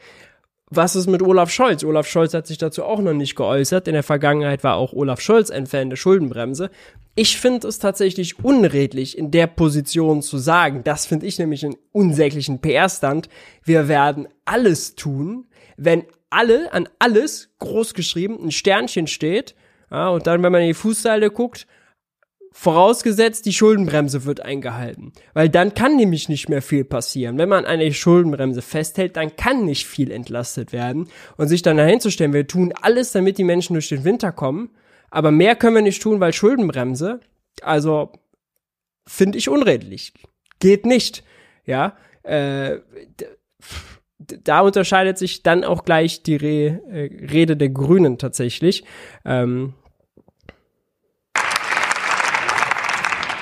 was 0.71 0.97
ist 0.97 1.07
mit 1.07 1.23
Olaf 1.23 1.51
Scholz? 1.51 1.83
Olaf 1.85 2.07
Scholz 2.07 2.35
hat 2.35 2.47
sich 2.47 2.59
dazu 2.59 2.85
auch 2.85 3.01
noch 3.01 3.15
nicht 3.15 3.37
geäußert. 3.37 3.89
In 3.89 3.95
der 3.95 4.03
Vergangenheit 4.03 4.65
war 4.65 4.77
auch 4.77 4.93
Olaf 4.93 5.21
Scholz 5.21 5.51
ein 5.51 5.67
Fan 5.67 5.91
der 5.91 5.97
Schuldenbremse. 5.97 6.71
Ich 7.15 7.39
finde 7.39 7.67
es 7.69 7.79
tatsächlich 7.79 8.45
unredlich, 8.45 9.19
in 9.19 9.31
der 9.31 9.47
Position 9.47 10.23
zu 10.23 10.39
sagen, 10.39 10.85
das 10.85 11.07
finde 11.07 11.27
ich 11.27 11.39
nämlich 11.39 11.65
einen 11.65 11.77
unsäglichen 11.91 12.61
PR-Stand, 12.61 13.29
wir 13.65 13.89
werden 13.89 14.29
alles 14.45 14.95
tun, 14.95 15.47
wenn 15.77 16.05
alle 16.31 16.73
an 16.73 16.89
alles 16.99 17.51
großgeschrieben 17.59 18.39
ein 18.39 18.53
Sternchen 18.53 19.09
steht, 19.09 19.57
ja, 19.91 20.11
und 20.11 20.27
dann, 20.27 20.43
wenn 20.43 20.53
man 20.53 20.61
in 20.61 20.69
die 20.69 20.75
Fußseite 20.75 21.31
guckt, 21.31 21.67
Vorausgesetzt, 22.61 23.47
die 23.47 23.53
Schuldenbremse 23.53 24.25
wird 24.25 24.41
eingehalten. 24.41 25.13
Weil 25.33 25.49
dann 25.49 25.75
kann 25.75 25.95
nämlich 25.95 26.29
nicht 26.29 26.49
mehr 26.49 26.61
viel 26.61 26.83
passieren. 26.83 27.39
Wenn 27.39 27.49
man 27.49 27.65
an 27.65 27.71
eine 27.71 27.93
Schuldenbremse 27.93 28.63
festhält, 28.63 29.17
dann 29.17 29.37
kann 29.37 29.65
nicht 29.65 29.87
viel 29.87 30.11
entlastet 30.11 30.73
werden. 30.73 31.09
Und 31.37 31.47
sich 31.47 31.63
dann 31.63 31.77
dahin 31.77 32.01
zu 32.01 32.11
stellen, 32.11 32.33
wir 32.33 32.49
tun 32.49 32.75
alles, 32.83 33.13
damit 33.13 33.39
die 33.39 33.45
Menschen 33.45 33.75
durch 33.75 33.89
den 33.89 34.03
Winter 34.03 34.33
kommen, 34.33 34.71
aber 35.09 35.31
mehr 35.31 35.55
können 35.55 35.77
wir 35.77 35.83
nicht 35.83 36.03
tun, 36.03 36.19
weil 36.19 36.33
Schuldenbremse, 36.33 37.21
also 37.63 38.11
finde 39.07 39.39
ich 39.39 39.49
unredlich. 39.49 40.13
Geht 40.59 40.85
nicht. 40.85 41.23
Ja. 41.65 41.97
Äh, 42.25 42.79
da 44.19 44.63
unterscheidet 44.63 45.17
sich 45.17 45.45
dann 45.45 45.63
auch 45.63 45.85
gleich 45.85 46.25
die 46.25 46.35
Re 46.35 46.81
äh, 46.91 47.31
Rede 47.31 47.57
der 47.57 47.69
Grünen 47.69 48.19
tatsächlich. 48.19 48.83
Ähm, 49.25 49.75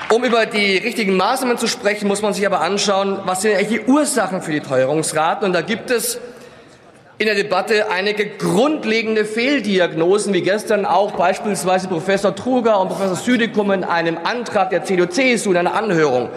Um 0.09 0.23
über 0.23 0.45
die 0.45 0.77
richtigen 0.77 1.17
Maßnahmen 1.17 1.57
zu 1.57 1.67
sprechen, 1.67 2.07
muss 2.07 2.21
man 2.21 2.33
sich 2.33 2.45
aber 2.45 2.61
anschauen, 2.61 3.19
was 3.25 3.41
sind 3.41 3.55
eigentlich 3.55 3.81
die 3.81 3.91
Ursachen 3.91 4.41
für 4.41 4.53
die 4.53 4.61
Teuerungsraten. 4.61 5.45
Und 5.45 5.51
da 5.53 5.59
gibt 5.59 5.91
es 5.91 6.17
in 7.17 7.25
der 7.25 7.35
Debatte 7.35 7.91
einige 7.91 8.25
grundlegende 8.25 9.25
Fehldiagnosen, 9.25 10.33
wie 10.33 10.43
gestern 10.43 10.85
auch 10.85 11.11
beispielsweise 11.11 11.89
Professor 11.89 12.33
Truger 12.33 12.79
und 12.79 12.87
Professor 12.87 13.17
Südikum 13.17 13.69
in 13.71 13.83
einem 13.83 14.17
Antrag 14.23 14.69
der 14.69 14.85
CDU-CSU 14.85 15.51
in 15.51 15.57
einer 15.57 15.73
Anhörung 15.73 16.29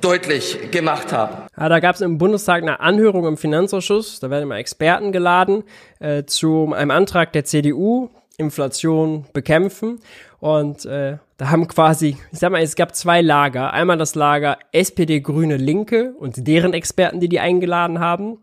deutlich 0.00 0.70
gemacht 0.70 1.12
haben. 1.12 1.38
Ja, 1.58 1.68
da 1.68 1.80
gab 1.80 1.96
es 1.96 2.02
im 2.02 2.18
Bundestag 2.18 2.62
eine 2.62 2.78
Anhörung 2.78 3.26
im 3.26 3.36
Finanzausschuss, 3.36 4.20
da 4.20 4.30
werden 4.30 4.44
immer 4.44 4.58
Experten 4.58 5.10
geladen 5.10 5.64
äh, 5.98 6.22
zu 6.24 6.72
einem 6.72 6.92
Antrag 6.92 7.32
der 7.32 7.44
CDU, 7.44 8.10
Inflation 8.38 9.24
bekämpfen. 9.32 9.98
Und 10.38 10.84
äh, 10.84 11.18
da 11.38 11.50
haben 11.50 11.66
quasi, 11.68 12.16
ich 12.32 12.38
sag 12.38 12.52
mal, 12.52 12.62
es 12.62 12.76
gab 12.76 12.94
zwei 12.94 13.22
Lager. 13.22 13.72
Einmal 13.72 13.98
das 13.98 14.14
Lager 14.14 14.58
SPD, 14.72 15.20
Grüne, 15.20 15.56
Linke 15.56 16.14
und 16.18 16.46
deren 16.46 16.72
Experten, 16.72 17.20
die 17.20 17.28
die 17.28 17.40
eingeladen 17.40 18.00
haben. 18.00 18.38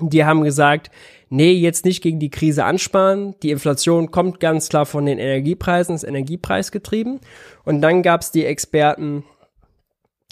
Die 0.00 0.24
haben 0.24 0.42
gesagt, 0.44 0.90
nee, 1.28 1.52
jetzt 1.52 1.84
nicht 1.84 2.02
gegen 2.02 2.20
die 2.20 2.30
Krise 2.30 2.64
ansparen. 2.64 3.34
Die 3.42 3.50
Inflation 3.50 4.10
kommt 4.10 4.40
ganz 4.40 4.68
klar 4.68 4.86
von 4.86 5.04
den 5.04 5.18
Energiepreisen, 5.18 5.94
ist 5.94 6.04
Energiepreisgetrieben. 6.04 7.20
Und 7.64 7.80
dann 7.82 8.02
gab's 8.02 8.30
die 8.30 8.44
Experten, 8.44 9.24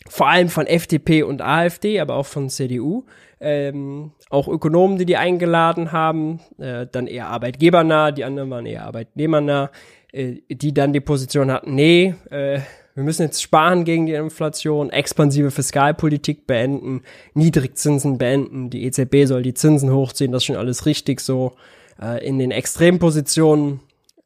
vor 0.08 0.28
allem 0.28 0.48
von 0.48 0.66
FDP 0.66 1.22
und 1.22 1.42
AfD, 1.42 2.00
aber 2.00 2.14
auch 2.14 2.26
von 2.26 2.48
CDU, 2.48 3.04
ähm, 3.40 4.12
auch 4.30 4.48
Ökonomen, 4.48 4.98
die 4.98 5.06
die 5.06 5.16
eingeladen 5.16 5.92
haben, 5.92 6.40
äh, 6.58 6.86
dann 6.90 7.06
eher 7.06 7.28
arbeitgebernah, 7.28 8.10
die 8.10 8.24
anderen 8.24 8.50
waren 8.50 8.66
eher 8.66 8.84
arbeitnehmernah, 8.84 9.70
die 10.12 10.74
dann 10.74 10.92
die 10.92 11.00
Position 11.00 11.50
hatten, 11.50 11.74
nee, 11.74 12.14
äh, 12.30 12.60
wir 12.94 13.04
müssen 13.04 13.22
jetzt 13.22 13.42
sparen 13.42 13.84
gegen 13.84 14.06
die 14.06 14.14
Inflation, 14.14 14.90
expansive 14.90 15.50
Fiskalpolitik 15.50 16.46
beenden, 16.46 17.02
Niedrigzinsen 17.34 18.18
beenden, 18.18 18.70
die 18.70 18.84
EZB 18.84 19.26
soll 19.26 19.42
die 19.42 19.54
Zinsen 19.54 19.92
hochziehen, 19.92 20.32
das 20.32 20.42
ist 20.42 20.46
schon 20.46 20.56
alles 20.56 20.86
richtig 20.86 21.20
so. 21.20 21.52
Äh, 22.00 22.26
in 22.26 22.38
den 22.38 22.50
Extrempositionen 22.50 23.80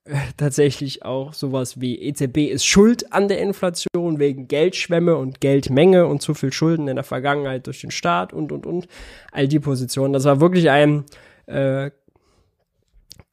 äh, 0.04 0.14
tatsächlich 0.36 1.04
auch 1.04 1.32
sowas 1.32 1.80
wie 1.80 2.00
EZB 2.00 2.50
ist 2.50 2.64
schuld 2.64 3.12
an 3.12 3.28
der 3.28 3.40
Inflation 3.40 4.18
wegen 4.18 4.48
Geldschwämme 4.48 5.16
und 5.16 5.40
Geldmenge 5.40 6.06
und 6.06 6.22
zu 6.22 6.34
viel 6.34 6.52
Schulden 6.52 6.88
in 6.88 6.96
der 6.96 7.04
Vergangenheit 7.04 7.66
durch 7.66 7.80
den 7.80 7.90
Staat 7.90 8.32
und 8.32 8.52
und 8.52 8.66
und 8.66 8.88
all 9.32 9.48
die 9.48 9.60
Positionen. 9.60 10.12
Das 10.12 10.24
war 10.24 10.40
wirklich 10.40 10.70
ein 10.70 11.04
äh, 11.46 11.90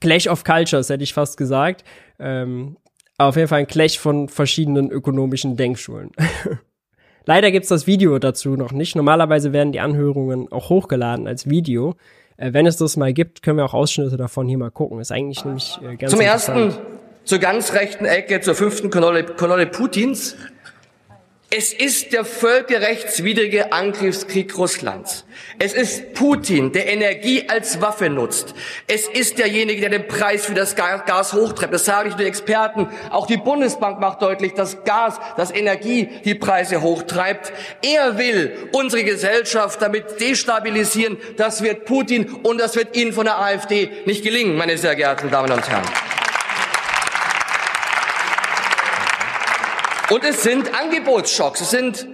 Clash 0.01 0.27
of 0.27 0.43
Cultures, 0.43 0.89
hätte 0.89 1.03
ich 1.03 1.13
fast 1.13 1.37
gesagt. 1.37 1.83
Ähm, 2.19 2.77
auf 3.17 3.35
jeden 3.35 3.47
Fall 3.47 3.59
ein 3.59 3.67
Clash 3.67 3.99
von 3.99 4.29
verschiedenen 4.29 4.89
ökonomischen 4.91 5.57
Denkschulen. 5.57 6.11
Leider 7.25 7.51
gibt's 7.51 7.69
das 7.69 7.85
Video 7.85 8.17
dazu 8.17 8.55
noch 8.55 8.71
nicht. 8.71 8.95
Normalerweise 8.95 9.53
werden 9.53 9.71
die 9.71 9.79
Anhörungen 9.79 10.51
auch 10.51 10.69
hochgeladen 10.69 11.27
als 11.27 11.49
Video. 11.49 11.95
Äh, 12.37 12.53
wenn 12.53 12.65
es 12.65 12.77
das 12.77 12.97
mal 12.97 13.13
gibt, 13.13 13.43
können 13.43 13.57
wir 13.57 13.65
auch 13.65 13.73
Ausschnitte 13.73 14.17
davon 14.17 14.47
hier 14.47 14.57
mal 14.57 14.71
gucken. 14.71 14.99
Ist 14.99 15.11
eigentlich 15.11 15.43
nämlich 15.43 15.77
äh, 15.83 15.95
ganz 15.95 16.11
Zum 16.11 16.21
ersten 16.21 16.73
zur 17.25 17.37
ganz 17.37 17.73
rechten 17.73 18.05
Ecke, 18.05 18.41
zur 18.41 18.55
fünften 18.55 18.89
Kolonne, 18.89 19.23
Kolonne 19.23 19.67
Putins. 19.67 20.35
Es 21.51 21.73
ist 21.73 22.13
der 22.13 22.25
völkerrechtswidrige 22.25 23.73
Angriffskrieg 23.73 24.55
Russlands. 24.55 25.25
Es 25.57 25.73
ist 25.73 26.13
Putin, 26.13 26.71
der 26.73 26.87
Energie 26.87 27.49
als 27.49 27.81
Waffe 27.81 28.07
nutzt. 28.07 28.53
Es 28.85 29.07
ist 29.07 29.39
derjenige, 29.39 29.81
der 29.81 29.89
den 29.89 30.07
Preis 30.07 30.45
für 30.45 30.53
das 30.53 30.75
Gas 30.75 31.33
hochtreibt. 31.33 31.73
Das 31.73 31.85
sage 31.85 32.09
ich 32.09 32.15
den 32.15 32.27
Experten. 32.27 32.87
Auch 33.09 33.25
die 33.25 33.37
Bundesbank 33.37 33.99
macht 33.99 34.21
deutlich, 34.21 34.53
dass 34.53 34.83
Gas, 34.83 35.19
dass 35.37 35.49
Energie 35.49 36.09
die 36.23 36.35
Preise 36.35 36.83
hochtreibt. 36.83 37.51
Er 37.81 38.19
will 38.19 38.69
unsere 38.71 39.03
Gesellschaft 39.03 39.81
damit 39.81 40.21
destabilisieren. 40.21 41.17
Das 41.37 41.63
wird 41.63 41.85
Putin 41.85 42.29
und 42.43 42.59
das 42.59 42.75
wird 42.75 42.95
Ihnen 42.95 43.11
von 43.11 43.25
der 43.25 43.39
AfD 43.39 43.89
nicht 44.05 44.23
gelingen, 44.23 44.55
meine 44.55 44.77
sehr 44.77 44.95
geehrten 44.95 45.31
Damen 45.31 45.51
und 45.51 45.67
Herren. 45.67 45.89
Und 50.09 50.23
es 50.23 50.41
sind 50.41 50.73
Angebotsschocks, 50.73 51.61
es 51.61 51.69
sind 51.69 52.07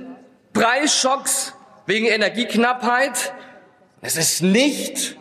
Preisschocks 0.53 1.53
wegen 1.85 2.07
Energieknappheit. 2.07 3.33
Es 4.01 4.17
ist 4.17 4.41
nicht 4.41 5.17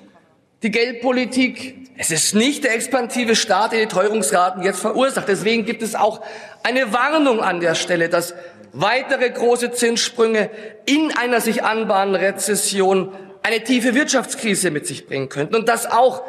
die 0.63 0.71
Geldpolitik, 0.71 1.91
es 1.97 2.11
ist 2.11 2.35
nicht 2.35 2.65
der 2.65 2.75
expansive 2.75 3.37
Staat, 3.37 3.73
der 3.73 3.81
die 3.81 3.87
Teuerungsraten 3.87 4.63
jetzt 4.63 4.81
verursacht. 4.81 5.29
Deswegen 5.29 5.65
gibt 5.65 5.83
es 5.83 5.95
auch 5.95 6.21
eine 6.65 6.93
Warnung 6.93 7.41
an 7.41 7.61
der 7.61 7.77
Stelle, 7.77 8.09
dass 8.09 8.35
weitere 8.73 9.31
große 9.31 9.71
Zinssprünge 9.71 10.51
in 10.85 11.17
einer 11.17 11.41
sich 11.41 11.63
anbahnenden 11.63 12.23
Rezession 12.23 13.15
eine 13.45 13.63
tiefe 13.63 13.95
Wirtschaftskrise 13.95 14.73
mit 14.73 14.87
sich 14.87 15.07
bringen 15.07 15.29
könnten 15.29 15.55
und 15.55 15.69
dass 15.69 15.87
auch 15.87 16.25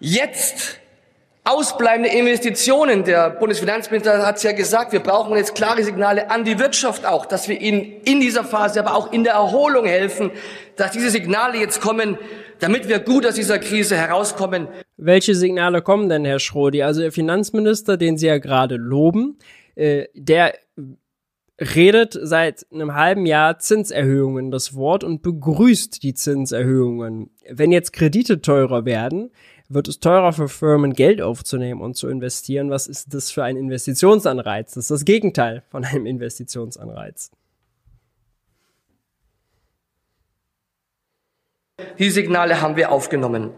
jetzt 0.00 0.80
Ausbleibende 1.46 2.08
Investitionen. 2.08 3.04
Der 3.04 3.28
Bundesfinanzminister 3.28 4.26
hat 4.26 4.36
es 4.36 4.44
ja 4.44 4.52
gesagt, 4.52 4.92
wir 4.92 5.00
brauchen 5.00 5.36
jetzt 5.36 5.54
klare 5.54 5.84
Signale 5.84 6.30
an 6.30 6.44
die 6.44 6.58
Wirtschaft 6.58 7.04
auch, 7.04 7.26
dass 7.26 7.48
wir 7.48 7.60
ihnen 7.60 8.00
in 8.06 8.20
dieser 8.20 8.44
Phase, 8.44 8.80
aber 8.80 8.94
auch 8.94 9.12
in 9.12 9.24
der 9.24 9.34
Erholung 9.34 9.84
helfen, 9.84 10.30
dass 10.76 10.92
diese 10.92 11.10
Signale 11.10 11.58
jetzt 11.58 11.82
kommen, 11.82 12.16
damit 12.60 12.88
wir 12.88 12.98
gut 12.98 13.26
aus 13.26 13.34
dieser 13.34 13.58
Krise 13.58 13.94
herauskommen. 13.94 14.68
Welche 14.96 15.34
Signale 15.34 15.82
kommen 15.82 16.08
denn, 16.08 16.24
Herr 16.24 16.38
Schrodi? 16.38 16.82
Also 16.82 17.02
der 17.02 17.12
Finanzminister, 17.12 17.98
den 17.98 18.16
Sie 18.16 18.26
ja 18.26 18.38
gerade 18.38 18.76
loben, 18.76 19.38
äh, 19.74 20.06
der 20.14 20.54
redet 21.60 22.18
seit 22.20 22.66
einem 22.72 22.94
halben 22.94 23.26
Jahr 23.26 23.58
Zinserhöhungen 23.58 24.50
das 24.50 24.74
Wort 24.74 25.04
und 25.04 25.22
begrüßt 25.22 26.02
die 26.02 26.14
Zinserhöhungen. 26.14 27.30
Wenn 27.48 27.70
jetzt 27.70 27.92
Kredite 27.92 28.40
teurer 28.40 28.84
werden, 28.84 29.30
wird 29.68 29.88
es 29.88 30.00
teurer 30.00 30.32
für 30.32 30.48
Firmen, 30.48 30.92
Geld 30.92 31.22
aufzunehmen 31.22 31.80
und 31.80 31.94
zu 31.94 32.08
investieren. 32.08 32.70
Was 32.70 32.86
ist 32.86 33.14
das 33.14 33.30
für 33.30 33.44
ein 33.44 33.56
Investitionsanreiz? 33.56 34.74
Das 34.74 34.84
ist 34.84 34.90
das 34.90 35.04
Gegenteil 35.04 35.62
von 35.70 35.84
einem 35.84 36.06
Investitionsanreiz. 36.06 37.30
Die 41.98 42.10
Signale 42.10 42.60
haben 42.60 42.76
wir 42.76 42.92
aufgenommen. 42.92 43.50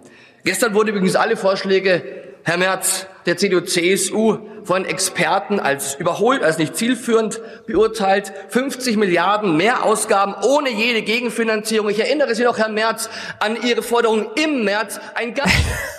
Gestern 0.44 0.74
wurden 0.74 0.90
übrigens 0.90 1.16
alle 1.16 1.36
Vorschläge, 1.36 2.25
Herr 2.46 2.58
Merz, 2.58 3.08
der 3.26 3.36
CDU-CSU, 3.36 4.38
von 4.62 4.84
Experten 4.84 5.58
als 5.58 5.96
überholt, 5.96 6.44
als 6.44 6.58
nicht 6.58 6.76
zielführend 6.76 7.40
beurteilt. 7.66 8.32
50 8.50 8.96
Milliarden 8.96 9.56
mehr 9.56 9.84
Ausgaben 9.84 10.32
ohne 10.44 10.70
jede 10.70 11.02
Gegenfinanzierung. 11.02 11.90
Ich 11.90 11.98
erinnere 11.98 12.36
Sie 12.36 12.44
noch, 12.44 12.56
Herr 12.56 12.68
Merz, 12.68 13.10
an 13.40 13.60
Ihre 13.64 13.82
Forderung 13.82 14.28
im 14.36 14.62
März. 14.62 15.00
Ein 15.16 15.34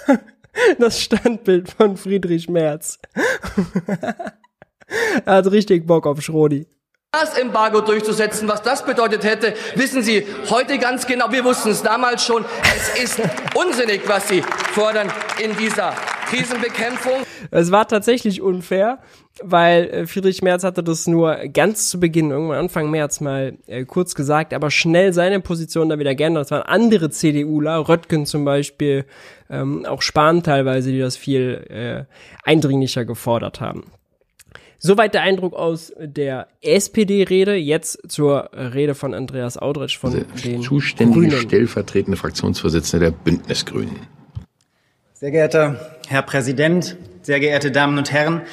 das 0.80 1.02
Standbild 1.02 1.70
von 1.70 1.98
Friedrich 1.98 2.48
Merz. 2.48 3.00
er 5.26 5.34
hat 5.34 5.52
richtig 5.52 5.86
Bock 5.86 6.08
auf 6.08 6.22
Schrodi. 6.22 6.66
Das 7.12 7.38
Embargo 7.38 7.82
durchzusetzen, 7.82 8.48
was 8.48 8.62
das 8.62 8.86
bedeutet 8.86 9.26
hätte, 9.26 9.54
wissen 9.76 10.02
Sie 10.02 10.26
heute 10.50 10.78
ganz 10.78 11.08
genau. 11.08 11.30
Wir 11.30 11.44
wussten 11.44 11.72
es 11.72 11.84
damals 11.84 12.24
schon. 12.24 12.46
Es 12.74 13.04
ist 13.04 13.20
unsinnig, 13.54 14.08
was 14.08 14.30
Sie 14.30 14.42
fordern 14.74 15.12
in 15.44 15.58
dieser 15.58 15.94
Krisenbekämpfung. 16.30 17.24
Es 17.52 17.72
war 17.72 17.88
tatsächlich 17.88 18.42
unfair, 18.42 19.00
weil 19.42 19.86
äh, 19.86 20.08
Friedrich 20.08 20.42
Merz 20.42 20.64
hatte 20.64 20.84
das 20.84 21.08
nur 21.08 21.36
ganz 21.54 21.90
zu 21.90 22.00
Beginn, 22.00 22.32
irgendwann 22.32 22.60
Anfang 22.60 22.92
März 22.92 23.22
mal 23.22 23.58
äh, 23.68 23.86
kurz 23.86 24.16
gesagt, 24.16 24.54
aber 24.54 24.70
schnell 24.72 25.14
seine 25.14 25.40
Position 25.40 25.90
da 25.90 26.00
wieder 26.00 26.16
geändert. 26.16 26.46
Das 26.46 26.52
waren 26.52 26.64
andere 26.64 27.10
CDUler, 27.10 27.88
Röttgen 27.88 28.26
zum 28.26 28.46
Beispiel, 28.46 29.06
ähm, 29.50 29.86
auch 29.86 30.02
Spahn 30.02 30.44
teilweise, 30.44 30.92
die 30.92 31.00
das 31.00 31.18
viel 31.18 31.66
äh, 31.70 32.50
eindringlicher 32.50 33.06
gefordert 33.06 33.62
haben. 33.62 33.86
Soweit 34.80 35.16
der 35.16 35.24
Eindruck 35.24 35.54
aus 35.54 35.92
der 36.00 36.48
SPD-Rede. 36.62 37.56
Jetzt 37.56 38.12
zur 38.12 38.52
Rede 38.54 38.94
von 38.94 39.16
Andreas 39.16 39.58
Audretsch 39.58 39.98
von 39.98 40.24
den 40.44 40.62
zuständige 40.62 41.30
Grünen. 41.30 41.42
stellvertretende 41.42 42.16
Fraktionsvorsitzende 42.16 43.08
der 43.08 43.12
Bündnisgrünen. 43.12 43.96
Sehr 45.14 45.32
geehrter 45.32 45.97
Herr 46.10 46.22
Präsident, 46.22 46.96
sehr 47.22 47.42
geehrte 47.42 47.70
Damen 47.70 47.98
und 47.98 48.14
Herren, 48.14 48.44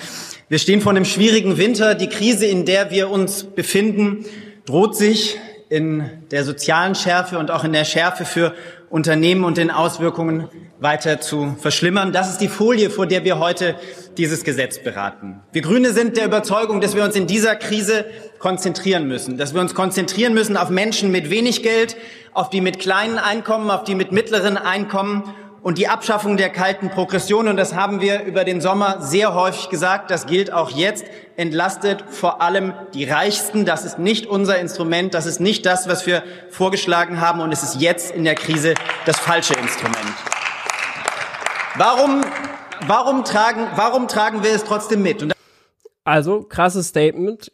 wir 0.48 0.58
stehen 0.58 0.80
vor 0.80 0.90
einem 0.90 1.04
schwierigen 1.04 1.56
Winter. 1.56 1.94
Die 1.94 2.08
Krise, 2.08 2.46
in 2.46 2.64
der 2.64 2.90
wir 2.90 3.10
uns 3.10 3.44
befinden, 3.44 4.24
droht 4.66 4.96
sich 4.96 5.38
in 5.68 6.10
der 6.32 6.42
sozialen 6.42 6.96
Schärfe 6.96 7.38
und 7.38 7.52
auch 7.52 7.62
in 7.62 7.72
der 7.72 7.84
Schärfe 7.84 8.24
für 8.24 8.54
Unternehmen 8.90 9.44
und 9.44 9.56
den 9.56 9.70
Auswirkungen 9.70 10.48
weiter 10.80 11.20
zu 11.20 11.54
verschlimmern. 11.60 12.12
Das 12.12 12.28
ist 12.28 12.40
die 12.40 12.48
Folie, 12.48 12.90
vor 12.90 13.06
der 13.06 13.22
wir 13.22 13.38
heute 13.38 13.76
dieses 14.18 14.42
Gesetz 14.42 14.80
beraten. 14.80 15.40
Wir 15.52 15.62
Grüne 15.62 15.92
sind 15.92 16.16
der 16.16 16.24
Überzeugung, 16.24 16.80
dass 16.80 16.96
wir 16.96 17.04
uns 17.04 17.14
in 17.14 17.28
dieser 17.28 17.54
Krise 17.54 18.04
konzentrieren 18.40 19.06
müssen, 19.06 19.38
dass 19.38 19.54
wir 19.54 19.60
uns 19.60 19.76
konzentrieren 19.76 20.34
müssen 20.34 20.56
auf 20.56 20.70
Menschen 20.70 21.12
mit 21.12 21.30
wenig 21.30 21.62
Geld, 21.62 21.96
auf 22.32 22.50
die 22.50 22.60
mit 22.60 22.80
kleinen 22.80 23.18
Einkommen, 23.18 23.70
auf 23.70 23.84
die 23.84 23.94
mit 23.94 24.10
mittleren 24.10 24.56
Einkommen 24.56 25.32
und 25.64 25.78
die 25.78 25.88
Abschaffung 25.88 26.36
der 26.36 26.50
kalten 26.50 26.90
Progression, 26.90 27.48
und 27.48 27.56
das 27.56 27.74
haben 27.74 28.02
wir 28.02 28.24
über 28.24 28.44
den 28.44 28.60
Sommer 28.60 29.00
sehr 29.00 29.32
häufig 29.32 29.70
gesagt, 29.70 30.10
das 30.10 30.26
gilt 30.26 30.52
auch 30.52 30.70
jetzt, 30.70 31.06
entlastet 31.36 32.04
vor 32.06 32.42
allem 32.42 32.74
die 32.92 33.04
Reichsten. 33.04 33.64
Das 33.64 33.86
ist 33.86 33.98
nicht 33.98 34.26
unser 34.26 34.58
Instrument, 34.58 35.14
das 35.14 35.24
ist 35.24 35.40
nicht 35.40 35.64
das, 35.64 35.88
was 35.88 36.06
wir 36.06 36.22
vorgeschlagen 36.50 37.18
haben, 37.18 37.40
und 37.40 37.50
es 37.50 37.62
ist 37.62 37.80
jetzt 37.80 38.14
in 38.14 38.24
der 38.24 38.34
Krise 38.34 38.74
das 39.06 39.18
falsche 39.18 39.54
Instrument. 39.54 39.96
Warum, 41.76 42.20
warum, 42.86 43.24
tragen, 43.24 43.66
warum 43.74 44.06
tragen 44.06 44.42
wir 44.44 44.50
es 44.50 44.64
trotzdem 44.64 45.00
mit? 45.00 45.34
Also, 46.04 46.42
krasses 46.42 46.88
Statement. 46.88 47.50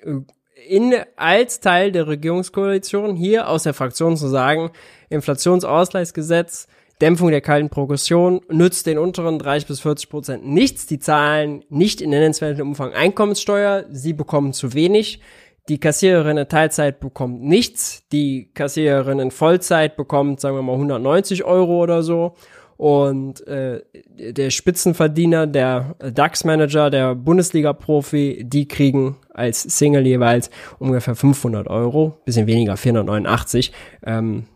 In, 0.66 0.96
als 1.14 1.60
Teil 1.60 1.92
der 1.92 2.08
Regierungskoalition 2.08 3.14
hier 3.14 3.48
aus 3.48 3.62
der 3.62 3.72
Fraktion 3.72 4.16
zu 4.16 4.26
sagen, 4.26 4.72
Inflationsausgleichsgesetz, 5.10 6.66
Dämpfung 7.00 7.30
der 7.30 7.40
kalten 7.40 7.70
Progression 7.70 8.40
nützt 8.50 8.86
den 8.86 8.98
unteren 8.98 9.38
30 9.38 9.66
bis 9.66 9.80
40 9.80 10.10
Prozent 10.10 10.46
nichts. 10.46 10.86
Die 10.86 10.98
zahlen 10.98 11.64
nicht 11.68 12.00
in 12.00 12.10
nennenswertem 12.10 12.68
Umfang 12.68 12.92
Einkommenssteuer. 12.92 13.86
Sie 13.90 14.12
bekommen 14.12 14.52
zu 14.52 14.74
wenig. 14.74 15.20
Die 15.68 15.78
Kassiererin 15.78 16.36
in 16.36 16.48
Teilzeit 16.48 17.00
bekommt 17.00 17.42
nichts. 17.42 18.06
Die 18.12 18.50
Kassiererin 18.52 19.18
in 19.18 19.30
Vollzeit 19.30 19.96
bekommt, 19.96 20.40
sagen 20.40 20.56
wir 20.56 20.62
mal, 20.62 20.72
190 20.72 21.44
Euro 21.44 21.82
oder 21.82 22.02
so. 22.02 22.34
Und 22.76 23.46
äh, 23.46 23.82
der 24.16 24.50
Spitzenverdiener, 24.50 25.46
der 25.46 25.96
DAX-Manager, 25.98 26.88
der 26.88 27.14
Bundesliga-Profi, 27.14 28.44
die 28.46 28.68
kriegen 28.68 29.16
als 29.34 29.62
Single 29.62 30.06
jeweils 30.06 30.50
ungefähr 30.78 31.14
500 31.14 31.68
Euro, 31.68 32.16
bisschen 32.24 32.46
weniger, 32.46 32.78
489. 32.78 33.72
Ähm, 34.02 34.46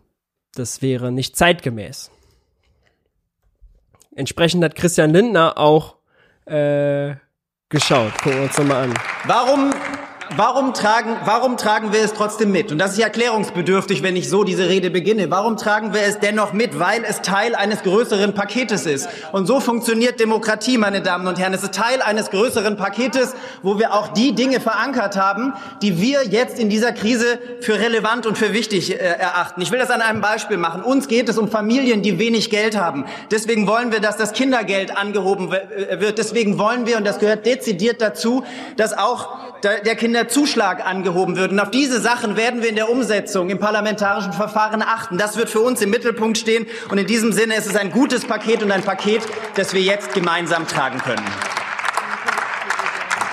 das 0.54 0.80
wäre 0.80 1.12
nicht 1.12 1.36
zeitgemäß. 1.36 2.10
Entsprechend 4.16 4.64
hat 4.64 4.74
Christian 4.74 5.10
Lindner 5.10 5.58
auch 5.58 5.96
äh, 6.46 7.14
geschaut. 7.68 8.12
Gucken 8.18 8.38
wir 8.38 8.42
uns 8.44 8.58
nochmal 8.58 8.84
an. 8.84 8.94
Warum, 9.26 9.72
warum 10.36 10.74
tragen, 10.74 11.16
warum 11.24 11.56
tragen 11.56 11.92
wir 11.92 12.00
es 12.00 12.12
trotzdem 12.12 12.52
mit? 12.52 12.72
Und 12.72 12.78
das 12.78 12.92
ist 12.92 12.98
ja 12.98 13.06
erklärungsbedürftig, 13.06 14.02
wenn 14.02 14.16
ich 14.16 14.28
so 14.28 14.44
diese 14.44 14.68
Rede 14.68 14.90
beginne. 14.90 15.30
Warum 15.30 15.56
tragen 15.56 15.94
wir 15.94 16.02
es 16.02 16.18
dennoch 16.18 16.52
mit? 16.52 16.78
Weil 16.78 17.04
es 17.04 17.22
Teil 17.22 17.54
eines 17.54 17.82
größeren 17.82 18.34
Paketes 18.34 18.86
ist. 18.86 19.08
Und 19.32 19.46
so 19.46 19.60
funktioniert 19.60 20.20
Demokratie, 20.20 20.78
meine 20.78 21.00
Damen 21.00 21.26
und 21.26 21.38
Herren. 21.38 21.54
Es 21.54 21.62
ist 21.62 21.74
Teil 21.74 22.02
eines 22.02 22.30
größeren 22.30 22.76
Paketes, 22.76 23.34
wo 23.62 23.78
wir 23.78 23.94
auch 23.94 24.08
die 24.08 24.34
Dinge 24.34 24.60
verankert 24.60 25.16
haben, 25.16 25.54
die 25.82 26.00
wir 26.00 26.24
jetzt 26.24 26.58
in 26.58 26.68
dieser 26.68 26.92
Krise 26.92 27.38
für 27.60 27.78
relevant 27.78 28.26
und 28.26 28.38
für 28.38 28.52
wichtig 28.52 28.92
äh, 28.92 28.96
erachten. 28.96 29.60
Ich 29.60 29.70
will 29.70 29.78
das 29.78 29.90
an 29.90 30.00
einem 30.00 30.20
Beispiel 30.20 30.56
machen. 30.56 30.82
Uns 30.82 31.08
geht 31.08 31.28
es 31.28 31.38
um 31.38 31.48
Familien, 31.48 32.02
die 32.02 32.18
wenig 32.18 32.50
Geld 32.50 32.76
haben. 32.76 33.04
Deswegen 33.30 33.66
wollen 33.66 33.92
wir, 33.92 34.00
dass 34.00 34.16
das 34.16 34.32
Kindergeld 34.32 34.96
angehoben 34.96 35.52
äh, 35.52 36.00
wird. 36.00 36.18
Deswegen 36.18 36.58
wollen 36.58 36.86
wir, 36.86 36.96
und 36.96 37.04
das 37.04 37.18
gehört 37.18 37.46
dezidiert 37.46 38.00
dazu, 38.00 38.44
dass 38.76 38.96
auch 38.96 39.54
der 39.64 39.96
Kinderzuschlag 40.24 40.86
angehoben 40.86 41.36
wird. 41.36 41.52
Und 41.52 41.60
auf 41.60 41.70
diese 41.70 42.00
Sachen 42.00 42.36
werden 42.36 42.62
wir 42.62 42.68
in 42.70 42.76
der 42.76 42.90
Umsetzung 42.90 43.50
im 43.50 43.58
parlamentarischen 43.58 44.32
Verfahren 44.32 44.82
achten. 44.82 45.18
Das 45.18 45.36
wird 45.36 45.50
für 45.50 45.60
uns 45.60 45.82
im 45.82 45.90
Mittelpunkt 45.90 46.38
stehen. 46.38 46.66
Und 46.90 46.98
in 46.98 47.06
diesem 47.06 47.32
Sinne 47.32 47.56
ist 47.56 47.66
es 47.66 47.76
ein 47.76 47.90
gutes 47.90 48.24
Paket 48.24 48.62
und 48.62 48.70
ein 48.72 48.82
Paket, 48.82 49.22
das 49.56 49.74
wir 49.74 49.82
jetzt 49.82 50.14
gemeinsam 50.14 50.66
tragen 50.66 50.98
können. 50.98 51.24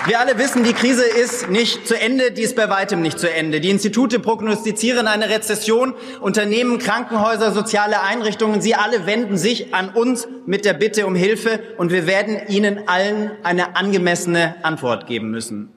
Wir 0.04 0.18
alle 0.18 0.36
wissen, 0.36 0.64
die 0.64 0.72
Krise 0.72 1.04
ist 1.04 1.48
nicht 1.48 1.86
zu 1.86 1.98
Ende, 1.98 2.32
die 2.32 2.42
ist 2.42 2.56
bei 2.56 2.68
weitem 2.68 3.02
nicht 3.02 3.20
zu 3.20 3.32
Ende. 3.32 3.60
Die 3.60 3.70
Institute 3.70 4.18
prognostizieren 4.18 5.06
eine 5.06 5.30
Rezession, 5.30 5.94
Unternehmen, 6.20 6.80
Krankenhäuser, 6.80 7.52
soziale 7.52 8.02
Einrichtungen, 8.02 8.60
sie 8.60 8.74
alle 8.74 9.06
wenden 9.06 9.36
sich 9.38 9.72
an 9.74 9.90
uns 9.90 10.26
mit 10.44 10.64
der 10.64 10.72
Bitte 10.72 11.06
um 11.06 11.14
Hilfe 11.14 11.60
und 11.78 11.92
wir 11.92 12.08
werden 12.08 12.36
ihnen 12.48 12.88
allen 12.88 13.30
eine 13.44 13.76
angemessene 13.76 14.56
Antwort 14.64 15.06
geben 15.06 15.30
müssen. 15.30 15.72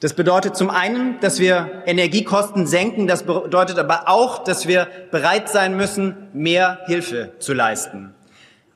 Das 0.00 0.14
bedeutet 0.14 0.56
zum 0.56 0.70
einen, 0.70 1.20
dass 1.20 1.40
wir 1.40 1.82
Energiekosten 1.84 2.66
senken. 2.66 3.06
Das 3.06 3.24
bedeutet 3.24 3.78
aber 3.78 4.08
auch, 4.08 4.42
dass 4.42 4.66
wir 4.66 4.88
bereit 5.10 5.50
sein 5.50 5.76
müssen, 5.76 6.16
mehr 6.32 6.78
Hilfe 6.86 7.32
zu 7.38 7.52
leisten. 7.52 8.14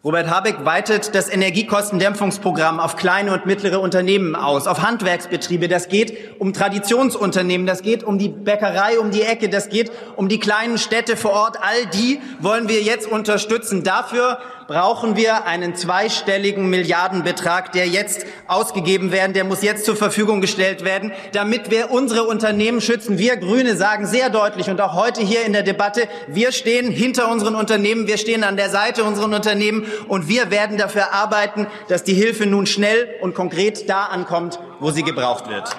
Robert 0.04 0.28
Habeck 0.28 0.66
weitet 0.66 1.14
das 1.14 1.30
Energiekostendämpfungsprogramm 1.30 2.78
auf 2.78 2.96
kleine 2.96 3.32
und 3.32 3.46
mittlere 3.46 3.80
Unternehmen 3.80 4.36
aus, 4.36 4.66
auf 4.66 4.82
Handwerksbetriebe. 4.82 5.66
Das 5.66 5.88
geht 5.88 6.38
um 6.38 6.52
Traditionsunternehmen, 6.52 7.66
das 7.66 7.80
geht 7.80 8.04
um 8.04 8.18
die 8.18 8.28
Bäckerei 8.28 8.98
um 8.98 9.10
die 9.10 9.22
Ecke, 9.22 9.48
das 9.48 9.70
geht 9.70 9.90
um 10.16 10.28
die 10.28 10.38
kleinen 10.38 10.76
Städte 10.76 11.16
vor 11.16 11.30
Ort. 11.30 11.56
All 11.62 11.86
die 11.86 12.20
wollen 12.40 12.68
wir 12.68 12.82
jetzt 12.82 13.10
unterstützen. 13.10 13.82
Dafür 13.82 14.40
brauchen 14.66 15.16
wir 15.16 15.46
einen 15.46 15.74
zweistelligen 15.74 16.70
Milliardenbetrag, 16.70 17.72
der 17.72 17.86
jetzt 17.86 18.26
ausgegeben 18.46 19.12
werden, 19.12 19.32
der 19.32 19.44
muss 19.44 19.62
jetzt 19.62 19.84
zur 19.84 19.96
Verfügung 19.96 20.40
gestellt 20.40 20.84
werden, 20.84 21.12
damit 21.32 21.70
wir 21.70 21.90
unsere 21.90 22.24
Unternehmen 22.24 22.80
schützen. 22.80 23.18
Wir 23.18 23.36
Grüne 23.36 23.76
sagen 23.76 24.06
sehr 24.06 24.30
deutlich 24.30 24.68
und 24.70 24.80
auch 24.80 24.94
heute 24.94 25.20
hier 25.20 25.44
in 25.44 25.52
der 25.52 25.62
Debatte, 25.62 26.08
wir 26.28 26.52
stehen 26.52 26.90
hinter 26.90 27.30
unseren 27.30 27.54
Unternehmen, 27.54 28.06
wir 28.06 28.18
stehen 28.18 28.44
an 28.44 28.56
der 28.56 28.70
Seite 28.70 29.04
unserer 29.04 29.26
Unternehmen 29.26 29.86
und 30.08 30.28
wir 30.28 30.50
werden 30.50 30.78
dafür 30.78 31.12
arbeiten, 31.12 31.66
dass 31.88 32.04
die 32.04 32.14
Hilfe 32.14 32.46
nun 32.46 32.66
schnell 32.66 33.08
und 33.20 33.34
konkret 33.34 33.88
da 33.88 34.04
ankommt, 34.04 34.58
wo 34.80 34.90
sie 34.90 35.02
gebraucht 35.02 35.48
wird. 35.48 35.74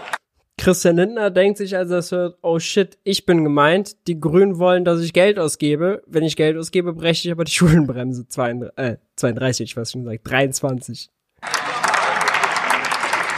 Christian 0.57 0.95
Lindner 0.95 1.31
denkt 1.31 1.57
sich, 1.57 1.75
als 1.75 1.89
er 1.89 1.97
das 1.97 2.11
hört, 2.11 2.37
oh 2.41 2.59
shit, 2.59 2.97
ich 3.03 3.25
bin 3.25 3.43
gemeint, 3.43 4.07
die 4.07 4.19
Grünen 4.19 4.57
wollen, 4.57 4.85
dass 4.85 5.01
ich 5.01 5.13
Geld 5.13 5.37
ausgebe. 5.37 6.01
Wenn 6.07 6.23
ich 6.23 6.35
Geld 6.35 6.57
ausgebe, 6.57 6.93
breche 6.93 7.27
ich 7.27 7.31
aber 7.31 7.43
die 7.43 7.51
Schuldenbremse. 7.53 8.27
32, 8.27 8.77
äh, 8.77 8.97
32 9.15 9.69
ich 9.71 9.77
weiß 9.77 9.91
schon 9.91 10.03
gesagt, 10.03 10.29
23. 10.29 11.09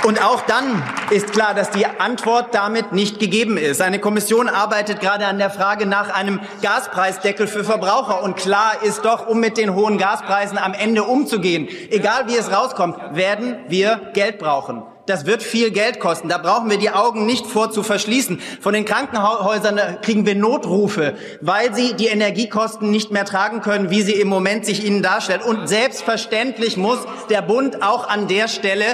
Und 0.03 0.23
auch 0.23 0.41
dann 0.43 0.83
ist 1.09 1.33
klar, 1.33 1.53
dass 1.53 1.69
die 1.71 1.85
Antwort 1.85 2.55
damit 2.55 2.93
nicht 2.93 3.19
gegeben 3.19 3.57
ist. 3.57 3.81
Eine 3.81 3.99
Kommission 3.99 4.47
arbeitet 4.47 5.01
gerade 5.01 5.25
an 5.25 5.37
der 5.37 5.49
Frage 5.49 5.85
nach 5.85 6.13
einem 6.13 6.39
Gaspreisdeckel 6.61 7.45
für 7.45 7.65
Verbraucher. 7.65 8.23
Und 8.23 8.37
klar 8.37 8.83
ist 8.83 9.03
doch, 9.03 9.27
um 9.27 9.41
mit 9.41 9.57
den 9.57 9.75
hohen 9.75 9.97
Gaspreisen 9.97 10.57
am 10.57 10.73
Ende 10.73 11.03
umzugehen, 11.03 11.67
egal 11.89 12.29
wie 12.29 12.37
es 12.37 12.49
rauskommt, 12.49 12.97
werden 13.15 13.57
wir 13.67 14.11
Geld 14.13 14.37
brauchen. 14.39 14.83
Das 15.07 15.25
wird 15.25 15.41
viel 15.41 15.71
Geld 15.71 16.01
kosten. 16.01 16.27
Da 16.27 16.37
brauchen 16.37 16.69
wir 16.69 16.77
die 16.77 16.89
Augen 16.89 17.25
nicht 17.25 17.47
vor 17.47 17.71
zu 17.71 17.81
verschließen. 17.81 18.41
Von 18.59 18.73
den 18.73 18.83
Krankenhäusern 18.83 19.79
kriegen 20.01 20.25
wir 20.25 20.35
Notrufe, 20.35 21.15
weil 21.39 21.73
sie 21.73 21.93
die 21.93 22.07
Energiekosten 22.07 22.91
nicht 22.91 23.09
mehr 23.09 23.23
tragen 23.23 23.61
können, 23.61 23.89
wie 23.89 24.01
sie 24.01 24.13
im 24.13 24.27
Moment 24.27 24.65
sich 24.65 24.85
ihnen 24.85 25.01
darstellt. 25.01 25.43
Und 25.43 25.69
selbstverständlich 25.69 26.75
muss 26.75 26.99
der 27.29 27.41
Bund 27.41 27.81
auch 27.81 28.09
an 28.09 28.27
der 28.27 28.49
Stelle 28.49 28.85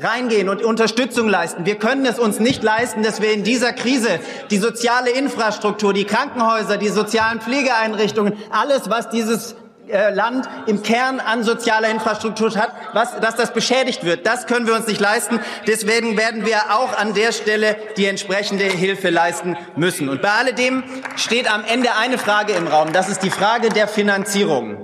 reingehen 0.00 0.48
und 0.48 0.62
Unterstützung 0.62 1.28
leisten. 1.28 1.66
Wir 1.66 1.74
können 1.74 2.06
es 2.06 2.18
uns 2.18 2.40
nicht 2.40 2.62
leisten, 2.62 3.02
dass 3.02 3.20
wir 3.20 3.32
in 3.32 3.44
dieser 3.44 3.74
Krise 3.74 4.20
die 4.50 4.58
soziale 4.58 5.10
Infrastruktur, 5.10 5.92
die 5.92 6.04
Krankenhäuser, 6.04 6.78
die 6.78 6.88
sozialen 6.88 7.42
Pflegeeinrichtungen, 7.42 8.34
alles, 8.50 8.88
was 8.88 9.10
dieses 9.10 9.54
äh, 9.90 10.12
Land 10.12 10.48
im 10.66 10.82
Kern 10.82 11.20
an 11.20 11.44
sozialer 11.44 11.88
Infrastruktur 11.90 12.54
hat, 12.56 12.72
was, 12.92 13.18
dass 13.20 13.36
das 13.36 13.52
beschädigt 13.52 14.04
wird. 14.04 14.26
Das 14.26 14.46
können 14.46 14.66
wir 14.66 14.74
uns 14.74 14.86
nicht 14.86 15.00
leisten. 15.00 15.40
Deswegen 15.66 16.16
werden 16.16 16.44
wir 16.46 16.56
auch 16.70 16.96
an 16.96 17.14
der 17.14 17.32
Stelle 17.32 17.76
die 17.96 18.06
entsprechende 18.06 18.64
Hilfe 18.64 19.10
leisten 19.10 19.56
müssen. 19.76 20.08
Und 20.08 20.22
bei 20.22 20.30
alledem 20.30 20.82
steht 21.16 21.52
am 21.52 21.64
Ende 21.64 21.96
eine 21.96 22.18
Frage 22.18 22.52
im 22.52 22.66
Raum. 22.66 22.92
Das 22.92 23.08
ist 23.08 23.22
die 23.22 23.30
Frage 23.30 23.68
der 23.68 23.88
Finanzierung. 23.88 24.78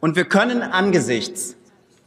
Und 0.00 0.16
wir 0.16 0.24
können 0.24 0.62
angesichts 0.62 1.56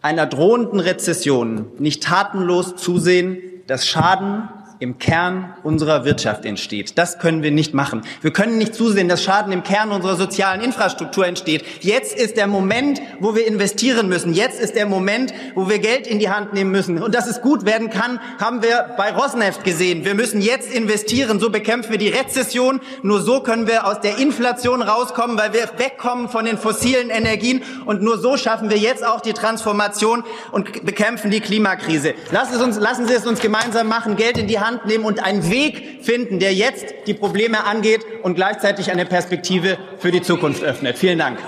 einer 0.01 0.25
drohenden 0.25 0.79
Rezession 0.79 1.71
nicht 1.77 2.03
tatenlos 2.03 2.75
zusehen, 2.75 3.41
dass 3.67 3.85
Schaden 3.85 4.49
im 4.79 4.97
Kern 4.97 5.53
unserer 5.63 6.05
Wirtschaft 6.05 6.45
entsteht. 6.45 6.97
Das 6.97 7.19
können 7.19 7.43
wir 7.43 7.51
nicht 7.51 7.73
machen. 7.73 8.03
Wir 8.21 8.31
können 8.31 8.57
nicht 8.57 8.73
zusehen, 8.73 9.09
dass 9.09 9.21
Schaden 9.21 9.51
im 9.51 9.63
Kern 9.63 9.91
unserer 9.91 10.15
sozialen 10.15 10.61
Infrastruktur 10.61 11.27
entsteht. 11.27 11.65
Jetzt 11.81 12.17
ist 12.17 12.37
der 12.37 12.47
Moment, 12.47 13.01
wo 13.19 13.35
wir 13.35 13.45
investieren 13.45 14.07
müssen. 14.07 14.33
Jetzt 14.33 14.59
ist 14.59 14.75
der 14.75 14.85
Moment, 14.85 15.33
wo 15.53 15.67
wir 15.67 15.79
Geld 15.79 16.07
in 16.07 16.19
die 16.19 16.29
Hand 16.29 16.53
nehmen 16.53 16.71
müssen. 16.71 17.01
Und 17.03 17.13
dass 17.13 17.27
es 17.27 17.41
gut 17.41 17.65
werden 17.65 17.89
kann, 17.89 18.21
haben 18.39 18.63
wir 18.63 18.95
bei 18.95 19.11
Rosneft 19.11 19.65
gesehen. 19.65 20.05
Wir 20.05 20.15
müssen 20.15 20.41
jetzt 20.41 20.73
investieren. 20.73 21.41
So 21.41 21.49
bekämpfen 21.49 21.91
wir 21.91 21.97
die 21.97 22.09
Rezession. 22.09 22.79
Nur 23.03 23.21
so 23.21 23.41
können 23.41 23.67
wir 23.67 23.85
aus 23.85 23.99
der 23.99 24.17
Inflation 24.17 24.81
rauskommen, 24.81 25.37
weil 25.37 25.51
wir 25.51 25.69
wegkommen 25.77 26.29
von 26.29 26.45
den 26.45 26.57
fossilen 26.57 27.09
Energien. 27.09 27.63
Und 27.85 28.01
nur 28.01 28.17
so 28.17 28.37
schaffen 28.37 28.69
wir 28.69 28.77
jetzt 28.77 29.05
auch 29.05 29.19
die 29.19 29.33
Transformation 29.33 30.23
und 30.53 30.85
bekämpfen 30.85 31.31
die 31.31 31.41
Klimakrise. 31.41 32.13
Lassen 32.31 32.57
Sie, 32.57 32.63
uns, 32.63 32.79
lassen 32.79 33.07
Sie 33.07 33.13
es 33.13 33.25
uns 33.25 33.41
gemeinsam 33.41 33.87
machen, 33.87 34.15
Geld 34.15 34.37
in 34.37 34.47
die 34.47 34.59
Hand 34.59 34.68
Hand 34.69 34.85
nehmen 34.85 35.05
und 35.05 35.23
einen 35.23 35.49
Weg 35.49 36.03
finden, 36.03 36.39
der 36.39 36.53
jetzt 36.53 36.93
die 37.07 37.15
Probleme 37.15 37.63
angeht 37.63 38.05
und 38.21 38.35
gleichzeitig 38.35 38.91
eine 38.91 39.05
Perspektive 39.05 39.77
für 39.97 40.11
die 40.11 40.21
Zukunft 40.21 40.61
öffnet. 40.63 40.97
Vielen 40.97 41.17
Dank. 41.17 41.39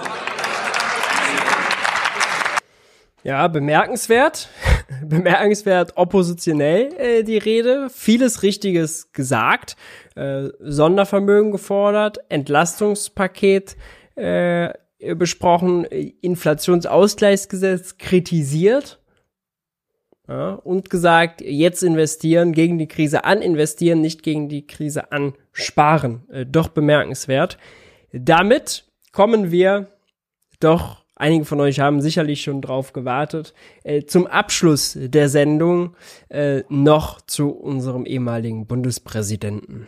Ja, 3.23 3.47
bemerkenswert. 3.47 4.49
bemerkenswert 5.05 5.97
oppositionell 5.97 6.93
äh, 6.97 7.21
die 7.23 7.37
Rede. 7.37 7.89
Vieles 7.93 8.41
Richtiges 8.41 9.11
gesagt. 9.11 9.75
Äh, 10.15 10.47
Sondervermögen 10.59 11.51
gefordert, 11.51 12.17
Entlastungspaket 12.29 13.77
äh, 14.15 14.69
besprochen, 15.15 15.85
Inflationsausgleichsgesetz 15.85 17.99
kritisiert 17.99 19.00
ja, 20.31 20.53
und 20.53 20.89
gesagt, 20.89 21.41
jetzt 21.41 21.83
investieren, 21.83 22.53
gegen 22.53 22.77
die 22.77 22.87
Krise 22.87 23.25
aninvestieren, 23.25 23.99
nicht 23.99 24.23
gegen 24.23 24.47
die 24.47 24.65
Krise 24.65 25.11
ansparen. 25.11 26.21
Äh, 26.31 26.45
doch 26.45 26.69
bemerkenswert. 26.69 27.57
Damit 28.13 28.85
kommen 29.11 29.51
wir 29.51 29.87
doch, 30.61 31.03
einige 31.15 31.43
von 31.43 31.59
euch 31.59 31.81
haben 31.81 32.01
sicherlich 32.01 32.43
schon 32.43 32.61
drauf 32.61 32.93
gewartet, 32.93 33.53
äh, 33.83 34.05
zum 34.05 34.25
Abschluss 34.25 34.97
der 34.97 35.27
Sendung 35.27 35.97
äh, 36.29 36.63
noch 36.69 37.19
zu 37.19 37.49
unserem 37.49 38.05
ehemaligen 38.05 38.67
Bundespräsidenten. 38.67 39.87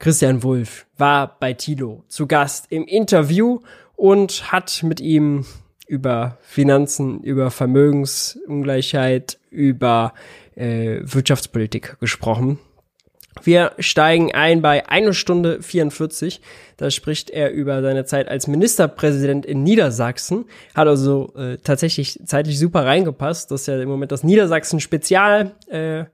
Christian 0.00 0.42
Wulff 0.42 0.86
war 0.98 1.38
bei 1.38 1.52
Tilo 1.52 2.02
zu 2.08 2.26
Gast 2.26 2.66
im 2.70 2.84
Interview 2.84 3.60
und 3.94 4.50
hat 4.50 4.82
mit 4.82 5.00
ihm 5.00 5.46
über 5.86 6.38
Finanzen, 6.42 7.22
über 7.22 7.50
Vermögensungleichheit, 7.50 9.38
über 9.50 10.14
äh, 10.56 11.00
Wirtschaftspolitik 11.02 11.96
gesprochen. 12.00 12.58
Wir 13.42 13.72
steigen 13.78 14.32
ein 14.32 14.62
bei 14.62 14.88
eine 14.88 15.12
Stunde 15.12 15.60
44. 15.60 16.40
Da 16.76 16.90
spricht 16.90 17.30
er 17.30 17.50
über 17.50 17.82
seine 17.82 18.04
Zeit 18.04 18.28
als 18.28 18.46
Ministerpräsident 18.46 19.44
in 19.44 19.62
Niedersachsen. 19.62 20.44
Hat 20.74 20.86
also 20.86 21.32
äh, 21.36 21.58
tatsächlich 21.58 22.20
zeitlich 22.24 22.58
super 22.58 22.86
reingepasst, 22.86 23.50
dass 23.50 23.66
ja 23.66 23.80
im 23.80 23.88
Moment 23.88 24.12
das 24.12 24.22
Niedersachsen-Spezial 24.22 25.52
äh, 25.68 26.04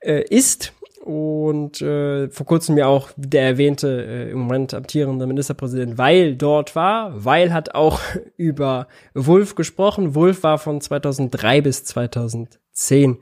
äh, 0.00 0.22
ist 0.30 0.72
und 1.10 1.82
äh, 1.82 2.30
vor 2.30 2.46
kurzem 2.46 2.78
ja 2.78 2.86
auch 2.86 3.10
der 3.16 3.42
erwähnte 3.42 4.06
äh, 4.06 4.30
im 4.30 4.38
Moment 4.38 4.74
amtierende 4.74 5.26
Ministerpräsident 5.26 5.98
Weil 5.98 6.36
dort 6.36 6.76
war. 6.76 7.24
Weil 7.24 7.52
hat 7.52 7.74
auch 7.74 8.00
über 8.36 8.86
Wulff 9.14 9.56
gesprochen. 9.56 10.14
Wulff 10.14 10.44
war 10.44 10.58
von 10.58 10.80
2003 10.80 11.62
bis 11.62 11.82
2010 11.82 13.18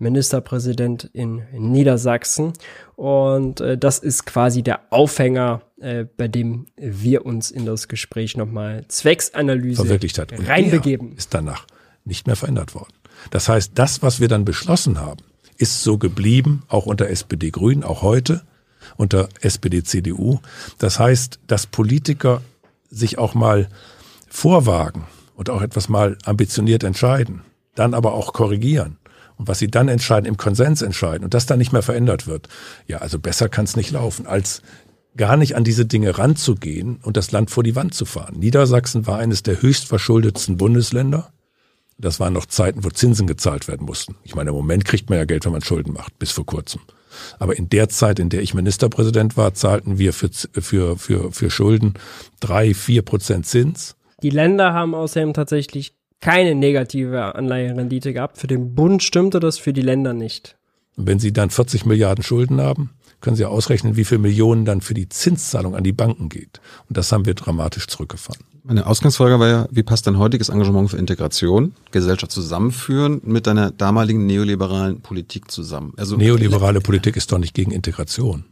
Ministerpräsident 0.00 1.10
in 1.12 1.44
Niedersachsen. 1.52 2.54
Und 2.96 3.60
äh, 3.60 3.78
das 3.78 4.00
ist 4.00 4.26
quasi 4.26 4.64
der 4.64 4.80
Aufhänger, 4.90 5.62
äh, 5.80 6.06
bei 6.16 6.26
dem 6.26 6.66
wir 6.76 7.24
uns 7.24 7.52
in 7.52 7.66
das 7.66 7.86
Gespräch 7.86 8.36
nochmal 8.36 8.84
Zwecksanalyse 8.88 9.82
verwirklicht 9.82 10.18
hat. 10.18 10.32
Und 10.32 10.48
reinbegeben. 10.48 11.14
Ist 11.14 11.34
danach 11.34 11.66
nicht 12.04 12.26
mehr 12.26 12.34
verändert 12.34 12.74
worden. 12.74 12.94
Das 13.30 13.48
heißt, 13.48 13.72
das, 13.76 14.02
was 14.02 14.18
wir 14.18 14.26
dann 14.26 14.44
beschlossen 14.44 15.00
haben, 15.00 15.20
ist 15.58 15.82
so 15.82 15.98
geblieben, 15.98 16.62
auch 16.68 16.86
unter 16.86 17.08
SPD-Grünen, 17.10 17.84
auch 17.84 18.02
heute 18.02 18.42
unter 18.96 19.28
SPD-CDU. 19.40 20.38
Das 20.78 20.98
heißt, 20.98 21.40
dass 21.46 21.66
Politiker 21.66 22.42
sich 22.90 23.18
auch 23.18 23.34
mal 23.34 23.68
vorwagen 24.28 25.04
und 25.34 25.50
auch 25.50 25.62
etwas 25.62 25.88
mal 25.88 26.16
ambitioniert 26.24 26.84
entscheiden, 26.84 27.42
dann 27.74 27.94
aber 27.94 28.14
auch 28.14 28.32
korrigieren. 28.32 28.96
Und 29.36 29.46
was 29.46 29.58
sie 29.58 29.68
dann 29.68 29.88
entscheiden, 29.88 30.26
im 30.26 30.36
Konsens 30.36 30.82
entscheiden 30.82 31.24
und 31.24 31.34
das 31.34 31.46
dann 31.46 31.58
nicht 31.58 31.72
mehr 31.72 31.82
verändert 31.82 32.26
wird. 32.26 32.48
Ja, 32.86 32.98
also 32.98 33.18
besser 33.18 33.48
kann 33.48 33.64
es 33.64 33.76
nicht 33.76 33.92
laufen, 33.92 34.26
als 34.26 34.62
gar 35.16 35.36
nicht 35.36 35.54
an 35.54 35.64
diese 35.64 35.86
Dinge 35.86 36.18
ranzugehen 36.18 36.98
und 37.02 37.16
das 37.16 37.30
Land 37.30 37.50
vor 37.50 37.62
die 37.62 37.76
Wand 37.76 37.94
zu 37.94 38.04
fahren. 38.04 38.38
Niedersachsen 38.38 39.06
war 39.06 39.18
eines 39.18 39.42
der 39.42 39.62
höchst 39.62 39.86
verschuldetsten 39.86 40.56
Bundesländer. 40.56 41.32
Das 41.98 42.20
waren 42.20 42.32
noch 42.32 42.46
Zeiten, 42.46 42.84
wo 42.84 42.90
Zinsen 42.90 43.26
gezahlt 43.26 43.66
werden 43.66 43.84
mussten. 43.84 44.14
Ich 44.22 44.36
meine, 44.36 44.50
im 44.50 44.56
Moment 44.56 44.84
kriegt 44.84 45.10
man 45.10 45.18
ja 45.18 45.24
Geld, 45.24 45.44
wenn 45.44 45.52
man 45.52 45.62
Schulden 45.62 45.92
macht, 45.92 46.18
bis 46.18 46.30
vor 46.30 46.46
kurzem. 46.46 46.80
Aber 47.38 47.56
in 47.56 47.68
der 47.68 47.88
Zeit, 47.88 48.20
in 48.20 48.28
der 48.28 48.42
ich 48.42 48.54
Ministerpräsident 48.54 49.36
war, 49.36 49.54
zahlten 49.54 49.98
wir 49.98 50.12
für, 50.12 50.30
für, 50.30 50.96
für, 50.96 51.32
für 51.32 51.50
Schulden 51.50 51.94
drei, 52.38 52.74
vier 52.74 53.02
Prozent 53.02 53.46
Zins. 53.46 53.96
Die 54.22 54.30
Länder 54.30 54.72
haben 54.72 54.94
außerdem 54.94 55.34
tatsächlich 55.34 55.94
keine 56.20 56.54
negative 56.54 57.34
Anleiherendite 57.34 58.12
gehabt. 58.12 58.38
Für 58.38 58.46
den 58.46 58.74
Bund 58.74 59.02
stimmte 59.02 59.40
das, 59.40 59.58
für 59.58 59.72
die 59.72 59.82
Länder 59.82 60.14
nicht. 60.14 60.56
Und 60.96 61.06
wenn 61.06 61.18
Sie 61.18 61.32
dann 61.32 61.50
40 61.50 61.86
Milliarden 61.86 62.24
Schulden 62.24 62.60
haben, 62.60 62.90
können 63.20 63.36
Sie 63.36 63.44
ausrechnen, 63.44 63.96
wie 63.96 64.04
viel 64.04 64.18
Millionen 64.18 64.64
dann 64.64 64.80
für 64.80 64.94
die 64.94 65.08
Zinszahlung 65.08 65.74
an 65.74 65.84
die 65.84 65.92
Banken 65.92 66.28
geht. 66.28 66.60
Und 66.88 66.96
das 66.96 67.12
haben 67.12 67.26
wir 67.26 67.34
dramatisch 67.34 67.86
zurückgefahren. 67.86 68.44
Meine 68.68 68.84
Ausgangsfrage 68.84 69.40
war 69.40 69.48
ja, 69.48 69.66
wie 69.70 69.82
passt 69.82 70.06
dein 70.06 70.18
heutiges 70.18 70.50
Engagement 70.50 70.90
für 70.90 70.98
Integration, 70.98 71.72
Gesellschaft 71.90 72.30
zusammenführen 72.30 73.22
mit 73.24 73.46
deiner 73.46 73.70
damaligen 73.70 74.26
neoliberalen 74.26 75.00
Politik 75.00 75.50
zusammen? 75.50 75.94
Also 75.96 76.18
Neoliberale 76.18 76.82
Politik 76.82 77.16
ist 77.16 77.32
doch 77.32 77.38
nicht 77.38 77.54
gegen 77.54 77.70
Integration. 77.70 78.44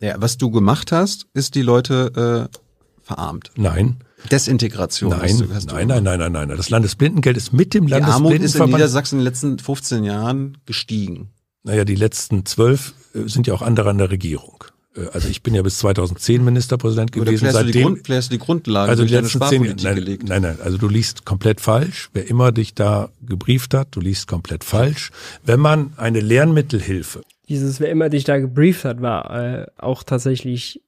Ja, 0.00 0.14
was 0.16 0.38
du 0.38 0.50
gemacht 0.50 0.90
hast, 0.90 1.26
ist 1.34 1.54
die 1.54 1.60
Leute 1.60 2.48
äh, 2.50 2.58
verarmt. 3.02 3.50
Nein. 3.54 3.98
Desintegration. 4.30 5.10
Nein, 5.10 5.36
du, 5.36 5.44
nein, 5.44 5.86
nein, 5.86 6.02
nein, 6.02 6.18
nein, 6.18 6.32
nein. 6.32 6.56
Das 6.56 6.70
Landesblindengeld 6.70 7.36
ist 7.36 7.52
mit 7.52 7.74
dem 7.74 7.88
Landesblindenverband. 7.88 8.32
Die 8.32 8.34
Armut 8.34 8.44
ist 8.46 8.54
in 8.54 8.64
Niedersachsen 8.64 9.14
in 9.16 9.18
den 9.18 9.24
letzten 9.24 9.58
15 9.58 10.04
Jahren 10.04 10.58
gestiegen. 10.64 11.28
Naja, 11.62 11.84
die 11.84 11.94
letzten 11.94 12.46
zwölf 12.46 12.94
äh, 13.14 13.28
sind 13.28 13.46
ja 13.46 13.52
auch 13.52 13.60
andere 13.60 13.90
an 13.90 13.98
der 13.98 14.10
Regierung. 14.10 14.64
Äh, 14.96 15.06
also 15.12 15.28
ich 15.28 15.42
bin 15.42 15.54
ja 15.54 15.62
bis 15.62 15.78
2010 15.78 16.44
Ministerpräsident 16.44 17.12
gewesen. 17.12 17.44
Oder 17.44 17.52
seitdem, 17.52 17.94
du 17.94 18.02
die, 18.02 18.02
Grund, 18.02 18.32
die 18.32 18.38
Grundlagen 18.38 18.90
also 18.90 19.04
die 19.04 19.14
letzten 19.14 19.42
zehn, 19.42 19.62
nein, 19.82 19.94
gelegt. 19.94 20.28
nein, 20.28 20.42
nein, 20.42 20.58
also 20.62 20.78
du 20.78 20.88
liest 20.88 21.24
komplett 21.24 21.60
falsch. 21.60 22.10
Wer 22.12 22.28
immer 22.28 22.52
dich 22.52 22.74
da 22.74 23.10
gebrieft 23.26 23.74
hat, 23.74 23.88
du 23.92 24.00
liest 24.00 24.26
komplett 24.26 24.64
falsch. 24.64 25.10
Wenn 25.44 25.60
man 25.60 25.92
eine 25.96 26.20
Lernmittelhilfe. 26.20 27.22
Dieses, 27.48 27.80
wer 27.80 27.90
immer 27.90 28.08
dich 28.08 28.24
da 28.24 28.38
gebrieft 28.38 28.84
hat, 28.84 29.02
war 29.02 29.62
äh, 29.62 29.66
auch 29.78 30.02
tatsächlich 30.02 30.80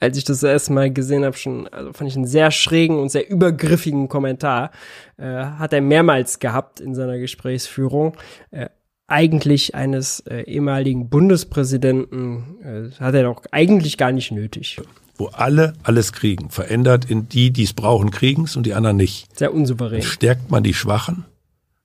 als 0.00 0.16
ich 0.16 0.24
das 0.24 0.42
erste 0.42 0.72
Mal 0.72 0.90
gesehen 0.90 1.24
habe, 1.24 1.36
schon, 1.36 1.68
also 1.68 1.92
fand 1.92 2.08
ich 2.08 2.16
einen 2.16 2.26
sehr 2.26 2.50
schrägen 2.50 2.98
und 2.98 3.10
sehr 3.10 3.28
übergriffigen 3.28 4.08
Kommentar. 4.08 4.70
Äh, 5.18 5.26
hat 5.26 5.74
er 5.74 5.82
mehrmals 5.82 6.38
gehabt 6.38 6.80
in 6.80 6.94
seiner 6.94 7.18
Gesprächsführung. 7.18 8.16
Äh, 8.50 8.70
eigentlich 9.10 9.74
eines 9.74 10.20
äh, 10.20 10.42
ehemaligen 10.42 11.08
Bundespräsidenten 11.08 12.56
äh, 12.62 13.00
hat 13.00 13.14
er 13.14 13.24
doch 13.24 13.42
eigentlich 13.50 13.98
gar 13.98 14.12
nicht 14.12 14.30
nötig. 14.30 14.80
Wo 15.18 15.26
alle 15.26 15.74
alles 15.82 16.12
kriegen, 16.12 16.50
verändert 16.50 17.04
in 17.04 17.28
die, 17.28 17.50
die 17.50 17.64
es 17.64 17.74
brauchen, 17.74 18.10
kriegen 18.10 18.44
es 18.44 18.56
und 18.56 18.64
die 18.64 18.74
anderen 18.74 18.96
nicht. 18.96 19.36
Sehr 19.38 19.52
unsouverän. 19.52 20.02
Stärkt 20.02 20.50
man 20.50 20.62
die 20.62 20.74
Schwachen, 20.74 21.24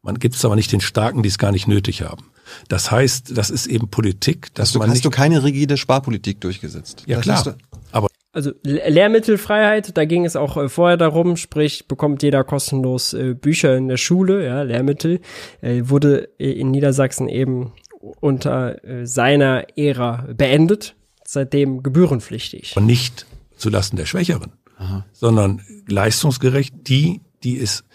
man 0.02 0.20
gibt 0.20 0.36
es 0.36 0.46
aber 0.46 0.56
nicht 0.56 0.72
den 0.72 0.82
Starken, 0.82 1.24
die 1.24 1.30
es 1.30 1.40
gar 1.40 1.52
nicht 1.52 1.68
nötig 1.68 2.04
haben. 2.04 2.26
Das 2.68 2.92
heißt, 2.92 3.36
das 3.36 3.50
ist 3.50 3.66
eben 3.66 3.90
Politik. 3.90 4.54
Dass 4.54 4.68
hast 4.68 4.76
du, 4.76 4.80
man 4.80 4.92
hast 4.92 5.04
du 5.04 5.10
keine 5.10 5.44
rigide 5.44 5.78
Sparpolitik 5.78 6.40
durchgesetzt? 6.42 7.04
Ja 7.08 7.18
das 7.18 7.24
klar, 7.24 7.56
aber 7.92 8.08
also 8.36 8.52
Lehrmittelfreiheit, 8.64 9.96
da 9.96 10.04
ging 10.04 10.26
es 10.26 10.36
auch 10.36 10.58
äh, 10.58 10.68
vorher 10.68 10.98
darum, 10.98 11.38
sprich 11.38 11.88
bekommt 11.88 12.22
jeder 12.22 12.44
kostenlos 12.44 13.14
äh, 13.14 13.34
Bücher 13.34 13.78
in 13.78 13.88
der 13.88 13.96
Schule, 13.98 14.46
ja, 14.46 14.62
Lehrmittel, 14.62 15.22
äh, 15.62 15.84
wurde 15.86 16.30
in 16.38 16.72
Niedersachsen 16.72 17.30
eben 17.30 17.72
unter 18.20 18.84
äh, 18.84 19.08
seiner 19.08 19.66
Ära 19.78 20.28
beendet, 20.36 20.96
seitdem 21.24 21.82
gebührenpflichtig. 21.82 22.76
Und 22.76 22.86
nicht 22.86 23.26
zulasten 23.56 23.96
der 23.96 24.06
Schwächeren, 24.06 24.52
Aha. 24.78 25.06
sondern 25.14 25.62
leistungsgerecht 25.88 26.74
die, 26.88 27.22
die 27.44 27.60
es 27.60 27.86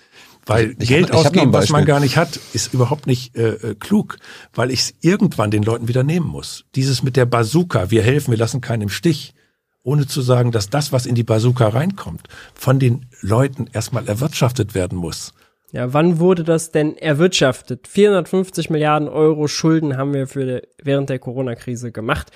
weil 0.47 0.75
ich 0.81 0.89
Geld 0.89 1.11
hab, 1.11 1.27
ausgeben, 1.27 1.53
was 1.53 1.69
man 1.69 1.85
gar 1.85 2.01
nicht 2.01 2.17
hat, 2.17 2.41
ist 2.55 2.73
überhaupt 2.73 3.07
nicht 3.07 3.37
äh 3.37 3.77
klug, 3.79 4.17
weil 4.53 4.73
ich 4.73 4.81
es 4.81 4.95
irgendwann 5.01 5.51
den 5.51 5.63
Leuten 5.63 5.87
wieder 5.87 6.03
nehmen 6.03 6.27
muss. 6.27 6.65
Dieses 6.75 7.03
mit 7.05 7.17
der 7.17 7.27
Bazooka, 7.27 7.91
wir 7.91 8.03
helfen, 8.03 8.33
wir 8.33 8.39
lassen 8.39 8.61
keinen 8.61 8.83
im 8.83 8.89
Stich, 8.89 9.35
ohne 9.83 10.07
zu 10.07 10.21
sagen, 10.21 10.53
dass 10.53 10.71
das, 10.71 10.93
was 10.93 11.07
in 11.07 11.15
die 11.15 11.23
Bazooka 11.23 11.69
reinkommt, 11.69 12.29
von 12.55 12.79
den 12.79 13.07
Leuten 13.21 13.67
erstmal 13.73 14.07
erwirtschaftet 14.09 14.75
werden 14.75 14.99
muss. 14.99 15.33
Ja, 15.73 15.93
wann 15.93 16.19
wurde 16.19 16.43
das 16.43 16.73
denn 16.73 16.97
erwirtschaftet? 16.97 17.87
450 17.87 18.71
Milliarden 18.71 19.09
Euro 19.09 19.47
Schulden 19.47 19.97
haben 19.97 20.13
wir 20.13 20.27
für 20.27 20.63
während 20.83 21.11
der 21.11 21.21
Corona-Krise 21.21 21.93
gemacht. 21.93 22.31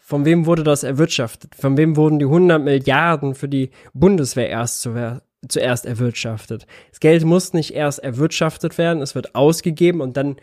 Von 0.00 0.24
wem 0.24 0.46
wurde 0.46 0.62
das 0.62 0.82
erwirtschaftet? 0.82 1.54
Von 1.54 1.76
wem 1.76 1.96
wurden 1.96 2.18
die 2.18 2.24
100 2.24 2.62
Milliarden 2.62 3.34
für 3.34 3.48
die 3.48 3.70
Bundeswehr 3.92 4.48
erst 4.48 4.80
zu, 4.80 5.20
zuerst 5.48 5.84
erwirtschaftet? 5.84 6.66
Das 6.90 7.00
Geld 7.00 7.24
muss 7.24 7.52
nicht 7.52 7.74
erst 7.74 7.98
erwirtschaftet 7.98 8.78
werden, 8.78 9.02
es 9.02 9.14
wird 9.14 9.34
ausgegeben 9.34 10.00
und 10.00 10.16
dann 10.16 10.36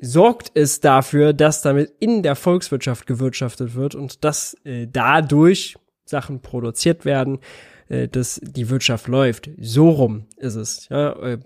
sorgt 0.00 0.50
es 0.54 0.80
dafür, 0.80 1.32
dass 1.32 1.62
damit 1.62 1.92
in 2.00 2.22
der 2.22 2.36
Volkswirtschaft 2.36 3.06
gewirtschaftet 3.06 3.74
wird 3.74 3.94
und 3.94 4.24
dass 4.24 4.56
äh, 4.64 4.86
dadurch 4.90 5.76
Sachen 6.04 6.40
produziert 6.40 7.04
werden, 7.04 7.38
äh, 7.88 8.08
dass 8.08 8.40
die 8.42 8.68
Wirtschaft 8.70 9.08
läuft. 9.08 9.50
So 9.58 9.90
rum 9.90 10.26
ist 10.36 10.56
es. 10.56 10.88
Ja? 10.88 11.12
Äh, 11.12 11.38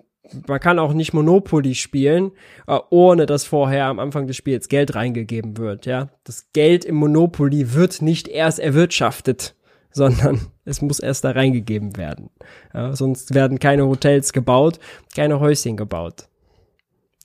man 0.46 0.60
kann 0.60 0.78
auch 0.78 0.92
nicht 0.92 1.14
Monopoly 1.14 1.74
spielen, 1.74 2.32
äh, 2.66 2.78
ohne 2.90 3.26
dass 3.26 3.44
vorher 3.44 3.86
am 3.86 3.98
Anfang 3.98 4.26
des 4.26 4.36
Spiels 4.36 4.68
Geld 4.68 4.94
reingegeben 4.94 5.56
wird. 5.56 5.86
Ja, 5.86 6.08
das 6.24 6.50
Geld 6.52 6.84
im 6.84 6.96
Monopoly 6.96 7.74
wird 7.74 8.02
nicht 8.02 8.28
erst 8.28 8.58
erwirtschaftet, 8.58 9.54
sondern 9.90 10.40
es 10.64 10.82
muss 10.82 11.00
erst 11.00 11.24
da 11.24 11.30
reingegeben 11.30 11.96
werden. 11.96 12.30
Ja, 12.74 12.94
sonst 12.94 13.34
werden 13.34 13.58
keine 13.58 13.86
Hotels 13.86 14.32
gebaut, 14.32 14.78
keine 15.14 15.40
Häuschen 15.40 15.76
gebaut. 15.76 16.28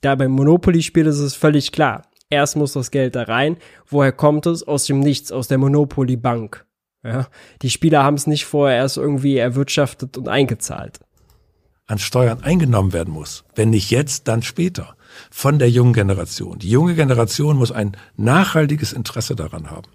Da 0.04 0.16
beim 0.16 0.32
Monopoly-Spiel 0.32 1.06
ist 1.06 1.18
es 1.18 1.34
völlig 1.34 1.72
klar. 1.72 2.02
Erst 2.28 2.56
muss 2.56 2.74
das 2.74 2.90
Geld 2.90 3.16
da 3.16 3.22
rein. 3.22 3.56
Woher 3.86 4.12
kommt 4.12 4.44
es? 4.44 4.62
Aus 4.62 4.84
dem 4.84 5.00
Nichts, 5.00 5.32
aus 5.32 5.48
der 5.48 5.56
Monopoly-Bank. 5.56 6.66
Ja, 7.02 7.28
die 7.62 7.70
Spieler 7.70 8.04
haben 8.04 8.16
es 8.16 8.26
nicht 8.26 8.44
vorher 8.44 8.76
erst 8.76 8.98
irgendwie 8.98 9.38
erwirtschaftet 9.38 10.18
und 10.18 10.28
eingezahlt. 10.28 11.00
An 11.86 11.98
Steuern 11.98 12.42
eingenommen 12.42 12.92
werden 12.92 13.14
muss. 13.14 13.44
Wenn 13.54 13.70
nicht 13.70 13.90
jetzt, 13.90 14.28
dann 14.28 14.42
später. 14.42 14.94
Von 15.30 15.58
der 15.58 15.70
jungen 15.70 15.94
Generation. 15.94 16.58
Die 16.58 16.68
junge 16.68 16.94
Generation 16.94 17.56
muss 17.56 17.72
ein 17.72 17.96
nachhaltiges 18.18 18.92
Interesse 18.92 19.34
daran 19.34 19.70
haben, 19.70 19.88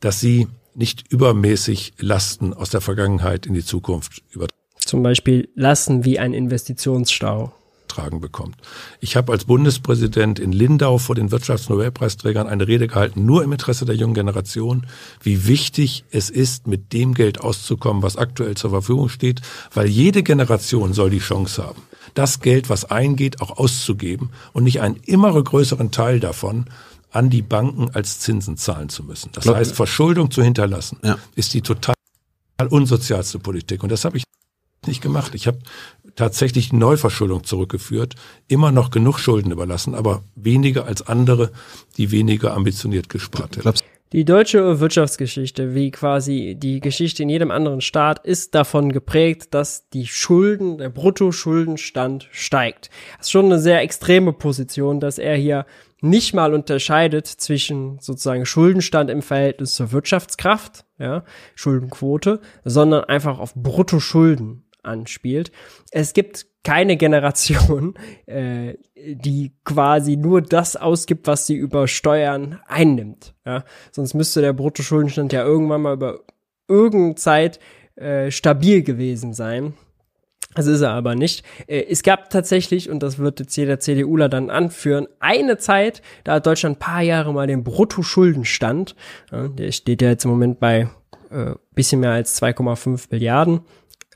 dass 0.00 0.20
sie 0.20 0.46
nicht 0.74 1.10
übermäßig 1.10 1.94
Lasten 2.00 2.52
aus 2.52 2.68
der 2.68 2.82
Vergangenheit 2.82 3.46
in 3.46 3.54
die 3.54 3.64
Zukunft 3.64 4.22
übertragen. 4.30 4.60
Zum 4.76 5.02
Beispiel 5.02 5.48
Lasten 5.54 6.04
wie 6.04 6.18
ein 6.18 6.34
Investitionsstau 6.34 7.54
tragen 7.96 8.20
bekommt. 8.20 8.56
Ich 9.00 9.16
habe 9.16 9.32
als 9.32 9.44
Bundespräsident 9.46 10.38
in 10.38 10.52
Lindau 10.52 10.98
vor 10.98 11.14
den 11.14 11.30
Wirtschaftsnobelpreisträgern 11.30 12.46
eine 12.46 12.68
Rede 12.68 12.88
gehalten, 12.88 13.24
nur 13.24 13.42
im 13.42 13.52
Interesse 13.52 13.84
der 13.84 13.96
jungen 13.96 14.14
Generation, 14.14 14.86
wie 15.22 15.46
wichtig 15.46 16.04
es 16.10 16.30
ist, 16.30 16.66
mit 16.66 16.92
dem 16.92 17.14
Geld 17.14 17.40
auszukommen, 17.40 18.02
was 18.02 18.16
aktuell 18.16 18.56
zur 18.56 18.70
Verfügung 18.70 19.08
steht, 19.08 19.40
weil 19.72 19.86
jede 19.86 20.22
Generation 20.22 20.92
soll 20.92 21.10
die 21.10 21.18
Chance 21.18 21.62
haben, 21.64 21.82
das 22.14 22.40
Geld, 22.40 22.68
was 22.68 22.84
eingeht, 22.84 23.40
auch 23.40 23.56
auszugeben 23.56 24.30
und 24.52 24.64
nicht 24.64 24.80
einen 24.80 24.96
immer 25.06 25.42
größeren 25.42 25.90
Teil 25.90 26.20
davon 26.20 26.66
an 27.10 27.30
die 27.30 27.42
Banken 27.42 27.90
als 27.94 28.18
Zinsen 28.18 28.58
zahlen 28.58 28.90
zu 28.90 29.02
müssen. 29.02 29.30
Das 29.32 29.46
heißt, 29.46 29.74
Verschuldung 29.74 30.30
zu 30.30 30.42
hinterlassen, 30.42 30.98
ja. 31.02 31.16
ist 31.34 31.54
die 31.54 31.62
total 31.62 31.94
unsozialste 32.68 33.38
Politik. 33.38 33.82
Und 33.82 33.90
das 33.90 34.04
habe 34.04 34.18
ich 34.18 34.24
nicht 34.86 35.00
gemacht. 35.00 35.34
Ich 35.34 35.46
habe 35.46 35.58
tatsächlich 36.16 36.70
die 36.70 36.76
Neuverschuldung 36.76 37.44
zurückgeführt, 37.44 38.14
immer 38.48 38.72
noch 38.72 38.90
genug 38.90 39.18
Schulden 39.18 39.52
überlassen, 39.52 39.94
aber 39.94 40.22
weniger 40.34 40.86
als 40.86 41.06
andere, 41.06 41.52
die 41.96 42.10
weniger 42.10 42.54
ambitioniert 42.54 43.08
gespart 43.08 43.56
hätten. 43.56 43.74
Die 44.12 44.24
deutsche 44.24 44.78
Wirtschaftsgeschichte, 44.78 45.74
wie 45.74 45.90
quasi 45.90 46.56
die 46.56 46.78
Geschichte 46.78 47.24
in 47.24 47.28
jedem 47.28 47.50
anderen 47.50 47.80
Staat, 47.80 48.24
ist 48.24 48.54
davon 48.54 48.92
geprägt, 48.92 49.52
dass 49.52 49.88
die 49.90 50.06
Schulden, 50.06 50.78
der 50.78 50.90
Bruttoschuldenstand 50.90 52.28
steigt. 52.30 52.88
Das 53.18 53.26
ist 53.26 53.32
schon 53.32 53.46
eine 53.46 53.58
sehr 53.58 53.82
extreme 53.82 54.32
Position, 54.32 55.00
dass 55.00 55.18
er 55.18 55.34
hier 55.34 55.66
nicht 56.00 56.34
mal 56.34 56.54
unterscheidet 56.54 57.26
zwischen 57.26 57.98
sozusagen 57.98 58.46
Schuldenstand 58.46 59.10
im 59.10 59.22
Verhältnis 59.22 59.74
zur 59.74 59.90
Wirtschaftskraft, 59.90 60.84
ja, 60.98 61.24
Schuldenquote, 61.56 62.40
sondern 62.64 63.04
einfach 63.04 63.40
auf 63.40 63.54
Bruttoschulden 63.54 64.65
anspielt. 64.86 65.52
Es 65.90 66.12
gibt 66.12 66.46
keine 66.64 66.96
Generation, 66.96 67.94
äh, 68.26 68.74
die 68.96 69.52
quasi 69.64 70.16
nur 70.16 70.42
das 70.42 70.76
ausgibt, 70.76 71.26
was 71.26 71.46
sie 71.46 71.54
über 71.54 71.86
Steuern 71.88 72.60
einnimmt. 72.66 73.34
Ja? 73.44 73.64
Sonst 73.92 74.14
müsste 74.14 74.40
der 74.40 74.52
Bruttoschuldenstand 74.52 75.32
ja 75.32 75.44
irgendwann 75.44 75.82
mal 75.82 75.94
über 75.94 76.20
irgendeine 76.68 77.14
Zeit 77.14 77.60
äh, 77.94 78.30
stabil 78.30 78.82
gewesen 78.82 79.32
sein. 79.32 79.74
Das 80.54 80.66
ist 80.66 80.80
er 80.80 80.90
aber 80.90 81.14
nicht. 81.14 81.44
Äh, 81.66 81.84
es 81.88 82.02
gab 82.02 82.30
tatsächlich, 82.30 82.90
und 82.90 83.02
das 83.02 83.18
wird 83.18 83.40
jetzt 83.40 83.56
jeder 83.56 83.78
CDUler 83.78 84.28
dann 84.28 84.50
anführen, 84.50 85.06
eine 85.20 85.58
Zeit, 85.58 86.02
da 86.24 86.34
hat 86.34 86.46
Deutschland 86.46 86.76
ein 86.76 86.80
paar 86.80 87.02
Jahre 87.02 87.32
mal 87.32 87.46
den 87.46 87.62
Bruttoschuldenstand, 87.62 88.96
der 89.30 89.72
steht 89.72 90.02
ja 90.02 90.08
jetzt 90.08 90.24
im 90.24 90.30
Moment 90.30 90.58
bei 90.58 90.88
äh, 91.30 91.54
bisschen 91.74 92.00
mehr 92.00 92.12
als 92.12 92.40
2,5 92.40 93.06
Milliarden, 93.10 93.60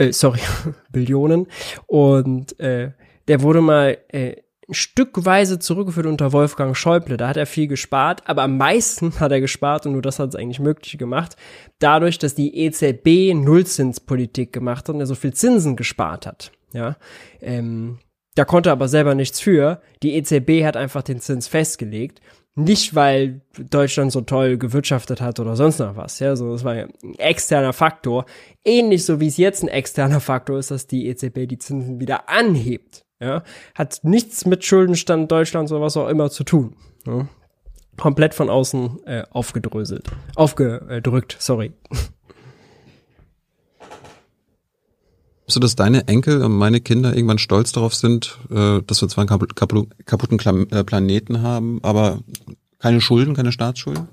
äh, 0.01 0.12
sorry, 0.12 0.40
Billionen. 0.90 1.47
Und 1.86 2.59
äh, 2.59 2.93
der 3.28 3.43
wurde 3.43 3.60
mal 3.60 3.98
äh, 4.09 4.36
stückweise 4.70 5.59
zurückgeführt 5.59 6.06
unter 6.06 6.32
Wolfgang 6.32 6.77
Schäuble. 6.77 7.16
Da 7.16 7.28
hat 7.28 7.36
er 7.36 7.47
viel 7.47 7.66
gespart, 7.66 8.22
aber 8.27 8.43
am 8.43 8.56
meisten 8.56 9.12
hat 9.20 9.32
er 9.32 9.40
gespart 9.40 9.86
und 9.86 9.93
nur 9.93 10.02
das 10.02 10.18
hat 10.18 10.31
es 10.31 10.36
eigentlich 10.36 10.60
möglich 10.60 10.97
gemacht, 10.98 11.36
dadurch, 11.78 12.18
dass 12.18 12.35
die 12.35 12.56
EZB 12.56 13.35
Nullzinspolitik 13.35 14.52
gemacht 14.52 14.89
hat 14.89 14.94
und 14.94 15.01
er 15.01 15.06
so 15.06 15.14
viel 15.14 15.35
Zinsen 15.35 15.77
gespart 15.77 16.27
hat. 16.27 16.52
Ja, 16.72 16.97
ähm, 17.40 17.98
da 18.36 18.44
konnte 18.44 18.70
er 18.70 18.74
aber 18.74 18.89
selber 18.89 19.14
nichts 19.14 19.40
für. 19.40 19.82
Die 20.02 20.14
EZB 20.14 20.64
hat 20.64 20.77
einfach 20.77 21.02
den 21.02 21.20
Zins 21.20 21.48
festgelegt. 21.48 22.20
Nicht, 22.56 22.94
weil 22.94 23.43
Deutschland 23.59 24.12
so 24.12 24.22
toll 24.22 24.59
gewirtschaftet 24.59 25.20
hat 25.20 25.39
oder 25.40 25.56
sonst 25.56 25.78
noch 25.78 25.97
was, 25.97 26.18
ja, 26.18 26.35
so, 26.35 26.52
das 26.52 26.64
war 26.64 26.72
ein 26.72 26.93
externer 27.18 27.72
Faktor. 27.72 28.27
Ähnlich 28.64 29.05
so 29.05 29.20
wie 29.20 29.28
es 29.28 29.36
jetzt 29.36 29.62
ein 29.62 29.68
externer 29.68 30.20
Faktor 30.20 30.59
ist, 30.59 30.70
dass 30.70 30.86
die 30.86 31.06
EZB 31.06 31.47
die 31.47 31.59
Zinsen 31.59 32.01
wieder 32.01 32.28
anhebt 32.28 33.05
ja, 33.20 33.43
hat 33.74 34.01
nichts 34.02 34.47
mit 34.47 34.64
Schuldenstand 34.64 35.31
Deutschlands 35.31 35.70
oder 35.70 35.82
was 35.82 35.97
auch 35.97 36.09
immer 36.09 36.31
zu 36.31 36.43
tun. 36.43 36.74
Ja. 37.06 37.28
Komplett 37.97 38.35
von 38.35 38.48
außen 38.48 39.05
äh, 39.05 39.24
aufgedröselt. 39.31 40.09
Aufgedrückt, 40.35 41.36
sorry. 41.39 41.72
Glaubst 45.51 45.56
du, 45.56 45.60
dass 45.60 45.74
deine 45.74 46.06
Enkel 46.06 46.44
und 46.44 46.52
meine 46.52 46.81
Kinder 46.81 47.12
irgendwann 47.12 47.39
stolz 47.39 47.72
darauf 47.72 47.93
sind, 47.93 48.39
äh, 48.51 48.82
dass 48.86 49.02
wir 49.02 49.09
zwar 49.09 49.28
einen 49.28 49.48
kaputten 50.05 50.39
äh, 50.70 50.85
Planeten 50.85 51.43
haben, 51.43 51.81
aber 51.82 52.20
keine 52.78 53.01
Schulden, 53.01 53.35
keine 53.35 53.51
Staatsschulden? 53.51 54.06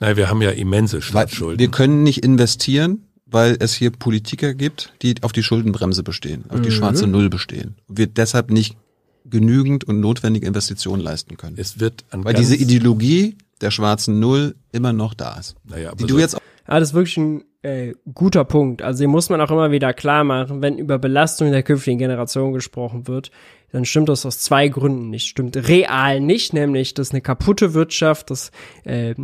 Nein, 0.00 0.18
wir 0.18 0.28
haben 0.28 0.42
ja 0.42 0.50
immense 0.50 1.00
Staatsschulden. 1.00 1.58
Wir 1.58 1.70
können 1.70 2.02
nicht 2.02 2.24
investieren, 2.24 3.04
weil 3.24 3.56
es 3.58 3.72
hier 3.72 3.90
Politiker 3.90 4.52
gibt, 4.52 4.92
die 5.00 5.14
auf 5.22 5.32
die 5.32 5.42
Schuldenbremse 5.42 6.02
bestehen, 6.02 6.44
auf 6.50 6.60
die 6.60 6.68
mhm. 6.68 6.74
schwarze 6.74 7.06
Null 7.06 7.30
bestehen. 7.30 7.76
Wir 7.88 8.06
deshalb 8.06 8.50
nicht 8.50 8.76
genügend 9.24 9.84
und 9.84 9.98
notwendige 10.00 10.46
Investitionen 10.46 11.00
leisten 11.00 11.38
können. 11.38 11.56
Es 11.56 11.80
wird 11.80 12.04
an 12.10 12.26
weil 12.26 12.34
diese 12.34 12.54
Ideologie 12.54 13.38
der 13.62 13.70
schwarzen 13.70 14.20
Null 14.20 14.56
immer 14.72 14.92
noch 14.92 15.14
da 15.14 15.38
ist. 15.38 15.54
Naja, 15.64 15.88
aber 15.88 15.96
die 15.96 16.02
so 16.02 16.08
du 16.08 16.18
jetzt 16.18 16.36
Ah, 16.68 16.80
das 16.80 16.90
ist 16.90 16.94
wirklich 16.94 17.16
ein 17.16 17.44
äh, 17.62 17.94
guter 18.14 18.44
Punkt. 18.44 18.82
Also 18.82 19.02
den 19.02 19.10
muss 19.10 19.30
man 19.30 19.40
auch 19.40 19.50
immer 19.50 19.70
wieder 19.70 19.92
klar 19.92 20.24
machen, 20.24 20.62
wenn 20.62 20.78
über 20.78 20.98
Belastung 20.98 21.50
der 21.50 21.62
künftigen 21.62 21.98
Generation 21.98 22.52
gesprochen 22.52 23.08
wird, 23.08 23.30
dann 23.72 23.84
stimmt 23.84 24.08
das 24.08 24.24
aus 24.24 24.38
zwei 24.38 24.68
Gründen 24.68 25.10
nicht. 25.10 25.26
Stimmt 25.26 25.56
real 25.68 26.20
nicht, 26.20 26.52
nämlich 26.52 26.94
dass 26.94 27.10
eine 27.10 27.20
kaputte 27.20 27.74
Wirtschaft, 27.74 28.30
dass 28.30 28.50
äh, 28.84 29.14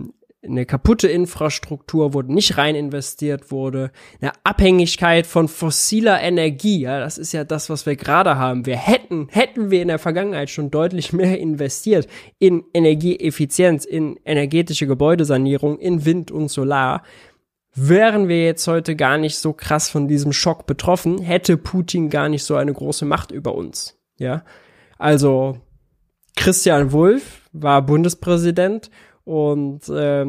eine 0.46 0.66
kaputte 0.66 1.08
Infrastruktur, 1.08 2.12
wo 2.14 2.22
nicht 2.22 2.58
rein 2.58 2.74
investiert 2.74 3.50
wurde, 3.50 3.90
eine 4.20 4.32
Abhängigkeit 4.44 5.26
von 5.26 5.48
fossiler 5.48 6.20
Energie, 6.20 6.80
ja, 6.80 7.00
das 7.00 7.18
ist 7.18 7.32
ja 7.32 7.44
das, 7.44 7.70
was 7.70 7.86
wir 7.86 7.96
gerade 7.96 8.36
haben. 8.36 8.66
Wir 8.66 8.76
hätten, 8.76 9.28
hätten 9.30 9.70
wir 9.70 9.80
in 9.80 9.88
der 9.88 9.98
Vergangenheit 9.98 10.50
schon 10.50 10.70
deutlich 10.70 11.12
mehr 11.12 11.38
investiert 11.38 12.08
in 12.38 12.64
Energieeffizienz, 12.74 13.84
in 13.84 14.18
energetische 14.24 14.86
Gebäudesanierung, 14.86 15.78
in 15.78 16.04
Wind 16.04 16.30
und 16.30 16.48
Solar, 16.48 17.02
wären 17.74 18.28
wir 18.28 18.44
jetzt 18.44 18.66
heute 18.66 18.96
gar 18.96 19.18
nicht 19.18 19.38
so 19.38 19.52
krass 19.52 19.88
von 19.88 20.08
diesem 20.08 20.32
Schock 20.32 20.66
betroffen, 20.66 21.20
hätte 21.20 21.56
Putin 21.56 22.10
gar 22.10 22.28
nicht 22.28 22.44
so 22.44 22.56
eine 22.56 22.72
große 22.72 23.04
Macht 23.04 23.30
über 23.30 23.54
uns, 23.54 23.98
ja. 24.16 24.44
Also, 24.98 25.58
Christian 26.36 26.92
Wulff 26.92 27.48
war 27.52 27.82
Bundespräsident 27.82 28.90
und 29.24 29.88
äh, 29.88 30.26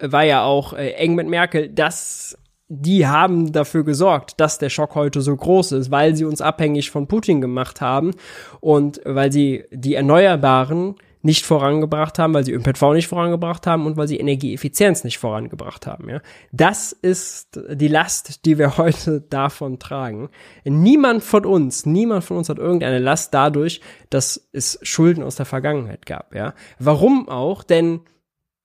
war 0.00 0.24
ja 0.24 0.44
auch 0.44 0.72
äh, 0.72 0.92
eng 0.92 1.14
mit 1.14 1.28
Merkel, 1.28 1.68
dass 1.68 2.38
die 2.68 3.06
haben 3.06 3.52
dafür 3.52 3.84
gesorgt, 3.84 4.40
dass 4.40 4.58
der 4.58 4.70
Schock 4.70 4.96
heute 4.96 5.20
so 5.20 5.36
groß 5.36 5.72
ist, 5.72 5.90
weil 5.90 6.16
sie 6.16 6.24
uns 6.24 6.40
abhängig 6.40 6.90
von 6.90 7.06
Putin 7.06 7.40
gemacht 7.40 7.80
haben 7.80 8.12
und 8.60 9.00
weil 9.04 9.30
sie 9.30 9.64
die 9.70 9.94
Erneuerbaren 9.94 10.96
nicht 11.26 11.44
vorangebracht 11.44 12.18
haben, 12.18 12.32
weil 12.32 12.44
sie 12.44 12.52
ÖPNV 12.52 12.94
nicht 12.94 13.08
vorangebracht 13.08 13.66
haben 13.66 13.84
und 13.84 13.96
weil 13.96 14.06
sie 14.08 14.16
Energieeffizienz 14.18 15.04
nicht 15.04 15.18
vorangebracht 15.18 15.86
haben. 15.86 16.08
Ja? 16.08 16.22
Das 16.52 16.92
ist 16.92 17.60
die 17.68 17.88
Last, 17.88 18.46
die 18.46 18.56
wir 18.58 18.76
heute 18.78 19.20
davon 19.20 19.78
tragen. 19.78 20.30
Niemand 20.64 21.22
von 21.22 21.44
uns, 21.44 21.84
niemand 21.84 22.24
von 22.24 22.38
uns 22.38 22.48
hat 22.48 22.58
irgendeine 22.58 23.00
Last 23.00 23.34
dadurch, 23.34 23.80
dass 24.08 24.48
es 24.52 24.78
Schulden 24.82 25.22
aus 25.22 25.36
der 25.36 25.46
Vergangenheit 25.46 26.06
gab. 26.06 26.34
Ja? 26.34 26.54
Warum 26.78 27.28
auch? 27.28 27.64
Denn 27.64 28.00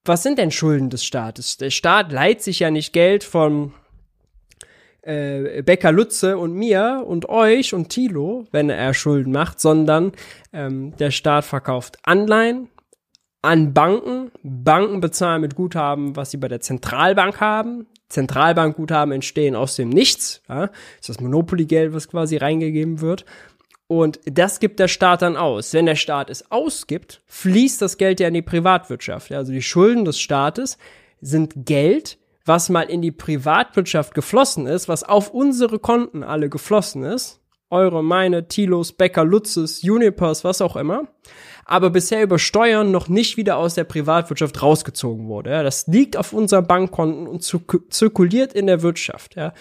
was 0.04 0.22
sind 0.22 0.38
denn 0.38 0.50
Schulden 0.50 0.88
des 0.88 1.04
Staates? 1.04 1.56
Der 1.58 1.70
Staat 1.70 2.12
leiht 2.12 2.42
sich 2.42 2.60
ja 2.60 2.70
nicht 2.70 2.92
Geld 2.92 3.24
von 3.24 3.72
äh, 5.02 5.62
Becker 5.62 5.92
Lutze 5.92 6.38
und 6.38 6.54
mir 6.54 7.04
und 7.06 7.28
euch 7.28 7.74
und 7.74 7.88
Tilo, 7.88 8.46
wenn 8.52 8.70
er 8.70 8.94
Schulden 8.94 9.32
macht, 9.32 9.60
sondern 9.60 10.12
ähm, 10.52 10.96
der 10.96 11.10
Staat 11.10 11.44
verkauft 11.44 11.98
Anleihen 12.04 12.68
an 13.42 13.74
Banken. 13.74 14.30
Banken 14.42 15.00
bezahlen 15.00 15.40
mit 15.40 15.56
Guthaben, 15.56 16.16
was 16.16 16.30
sie 16.30 16.36
bei 16.36 16.48
der 16.48 16.60
Zentralbank 16.60 17.40
haben. 17.40 17.86
Zentralbankguthaben 18.08 19.12
entstehen 19.12 19.56
aus 19.56 19.74
dem 19.74 19.88
Nichts. 19.88 20.42
Ja? 20.48 20.68
Das 20.68 20.76
ist 21.00 21.08
das 21.08 21.20
Monopoly-Geld, 21.20 21.92
was 21.92 22.08
quasi 22.08 22.36
reingegeben 22.36 23.00
wird. 23.00 23.24
Und 23.88 24.20
das 24.24 24.60
gibt 24.60 24.78
der 24.78 24.88
Staat 24.88 25.22
dann 25.22 25.36
aus. 25.36 25.74
Wenn 25.74 25.86
der 25.86 25.96
Staat 25.96 26.30
es 26.30 26.50
ausgibt, 26.50 27.22
fließt 27.26 27.82
das 27.82 27.98
Geld 27.98 28.20
ja 28.20 28.28
in 28.28 28.34
die 28.34 28.42
Privatwirtschaft. 28.42 29.32
Also 29.32 29.52
die 29.52 29.60
Schulden 29.62 30.04
des 30.04 30.18
Staates 30.18 30.78
sind 31.20 31.66
Geld, 31.66 32.18
was 32.44 32.68
mal 32.68 32.82
in 32.82 33.02
die 33.02 33.12
Privatwirtschaft 33.12 34.14
geflossen 34.14 34.66
ist, 34.66 34.88
was 34.88 35.04
auf 35.04 35.30
unsere 35.30 35.78
Konten 35.78 36.22
alle 36.22 36.48
geflossen 36.48 37.04
ist, 37.04 37.40
eure, 37.70 38.04
meine, 38.04 38.48
Tilos, 38.48 38.92
Becker, 38.92 39.24
Lutzes, 39.24 39.82
Unipers, 39.82 40.44
was 40.44 40.60
auch 40.60 40.76
immer, 40.76 41.08
aber 41.64 41.90
bisher 41.90 42.22
über 42.22 42.38
Steuern 42.38 42.90
noch 42.90 43.08
nicht 43.08 43.36
wieder 43.36 43.56
aus 43.56 43.74
der 43.74 43.84
Privatwirtschaft 43.84 44.62
rausgezogen 44.62 45.26
wurde. 45.28 45.50
Ja, 45.50 45.62
das 45.62 45.86
liegt 45.86 46.16
auf 46.16 46.32
unseren 46.32 46.66
Bankkonten 46.66 47.26
und 47.26 47.42
zirkuliert 47.42 48.52
in 48.52 48.66
der 48.66 48.82
Wirtschaft. 48.82 49.36
Ja. 49.36 49.54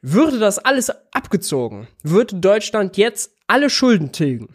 Würde 0.00 0.38
das 0.38 0.58
alles 0.58 0.92
abgezogen, 1.12 1.88
würde 2.02 2.36
Deutschland 2.36 2.96
jetzt 2.96 3.32
alle 3.48 3.68
Schulden 3.68 4.12
tilgen 4.12 4.54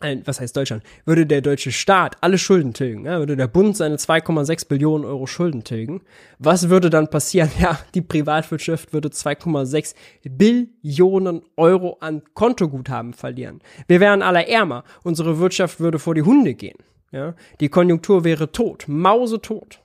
was 0.00 0.40
heißt 0.40 0.56
Deutschland, 0.56 0.82
würde 1.04 1.26
der 1.26 1.40
deutsche 1.40 1.72
Staat 1.72 2.16
alle 2.20 2.38
Schulden 2.38 2.72
tilgen, 2.72 3.04
ja, 3.04 3.18
würde 3.18 3.36
der 3.36 3.48
Bund 3.48 3.76
seine 3.76 3.96
2,6 3.96 4.68
Billionen 4.68 5.04
Euro 5.04 5.26
Schulden 5.26 5.64
tilgen, 5.64 6.02
was 6.38 6.68
würde 6.68 6.90
dann 6.90 7.08
passieren? 7.08 7.50
Ja, 7.58 7.78
die 7.94 8.02
Privatwirtschaft 8.02 8.92
würde 8.92 9.08
2,6 9.08 9.94
Billionen 10.24 11.42
Euro 11.56 11.96
an 12.00 12.22
Kontoguthaben 12.34 13.14
verlieren. 13.14 13.60
Wir 13.88 14.00
wären 14.00 14.22
alle 14.22 14.46
ärmer, 14.46 14.84
unsere 15.02 15.38
Wirtschaft 15.38 15.80
würde 15.80 15.98
vor 15.98 16.14
die 16.14 16.22
Hunde 16.22 16.54
gehen. 16.54 16.76
Ja, 17.12 17.34
die 17.60 17.68
Konjunktur 17.68 18.24
wäre 18.24 18.52
tot, 18.52 18.84
mausetot. 18.88 19.80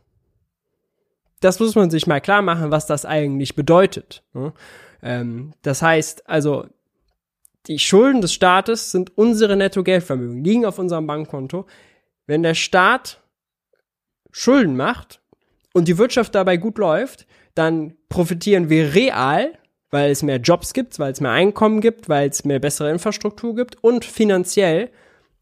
Das 1.40 1.60
muss 1.60 1.76
man 1.76 1.90
sich 1.90 2.08
mal 2.08 2.22
klar 2.22 2.42
machen, 2.42 2.72
was 2.72 2.86
das 2.86 3.06
eigentlich 3.06 3.56
bedeutet. 3.56 4.24
Ja? 4.34 4.54
Ähm, 5.02 5.54
das 5.62 5.82
heißt, 5.82 6.30
also 6.30 6.66
die 7.68 7.80
Schulden 7.80 8.22
des 8.22 8.34
Staates 8.34 8.92
sind 8.92 9.18
unsere 9.18 9.56
Nettogeldvermögen, 9.56 10.44
liegen 10.44 10.66
auf 10.66 10.80
unserem 10.80 11.08
Bankkonto. 11.08 11.66
Wenn 12.26 12.44
der 12.44 12.56
Staat 12.56 13.22
Schulden 14.32 14.76
macht 14.76 15.22
und 15.74 15.88
die 15.88 15.98
Wirtschaft 15.98 16.34
dabei 16.36 16.58
gut 16.58 16.78
läuft, 16.78 17.28
dann 17.54 17.96
profitieren 18.10 18.70
wir 18.70 18.94
real, 18.94 19.54
weil 19.90 20.12
es 20.12 20.24
mehr 20.24 20.38
Jobs 20.38 20.74
gibt, 20.74 20.98
weil 21.00 21.12
es 21.12 21.22
mehr 21.22 21.32
Einkommen 21.32 21.82
gibt, 21.82 22.08
weil 22.10 22.30
es 22.30 22.46
mehr 22.46 22.60
bessere 22.60 22.90
Infrastruktur 22.90 23.56
gibt 23.56 23.84
und 23.84 24.06
finanziell, 24.06 24.90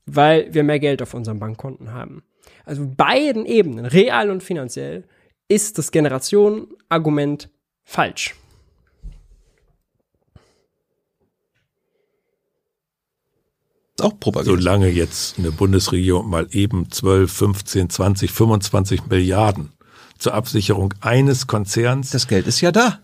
weil 0.05 0.53
wir 0.53 0.63
mehr 0.63 0.79
Geld 0.79 1.01
auf 1.01 1.13
unseren 1.13 1.39
Bankkonten 1.39 1.93
haben. 1.93 2.23
Also 2.65 2.85
beiden 2.85 3.45
Ebenen, 3.45 3.85
real 3.85 4.29
und 4.29 4.43
finanziell, 4.43 5.05
ist 5.47 5.77
das 5.77 5.91
Generationenargument 5.91 7.49
falsch. 7.83 8.35
Auch 14.01 14.19
propagiert. 14.19 14.55
Solange 14.55 14.89
jetzt 14.89 15.37
eine 15.37 15.51
Bundesregierung 15.51 16.29
mal 16.29 16.47
eben 16.51 16.91
12, 16.91 17.31
15, 17.31 17.89
20, 17.89 18.31
25 18.31 19.07
Milliarden 19.07 19.71
zur 20.17 20.33
Absicherung 20.33 20.93
eines 21.01 21.47
Konzerns. 21.47 22.11
Das 22.11 22.27
Geld 22.27 22.47
ist 22.47 22.61
ja 22.61 22.71
da. 22.71 22.99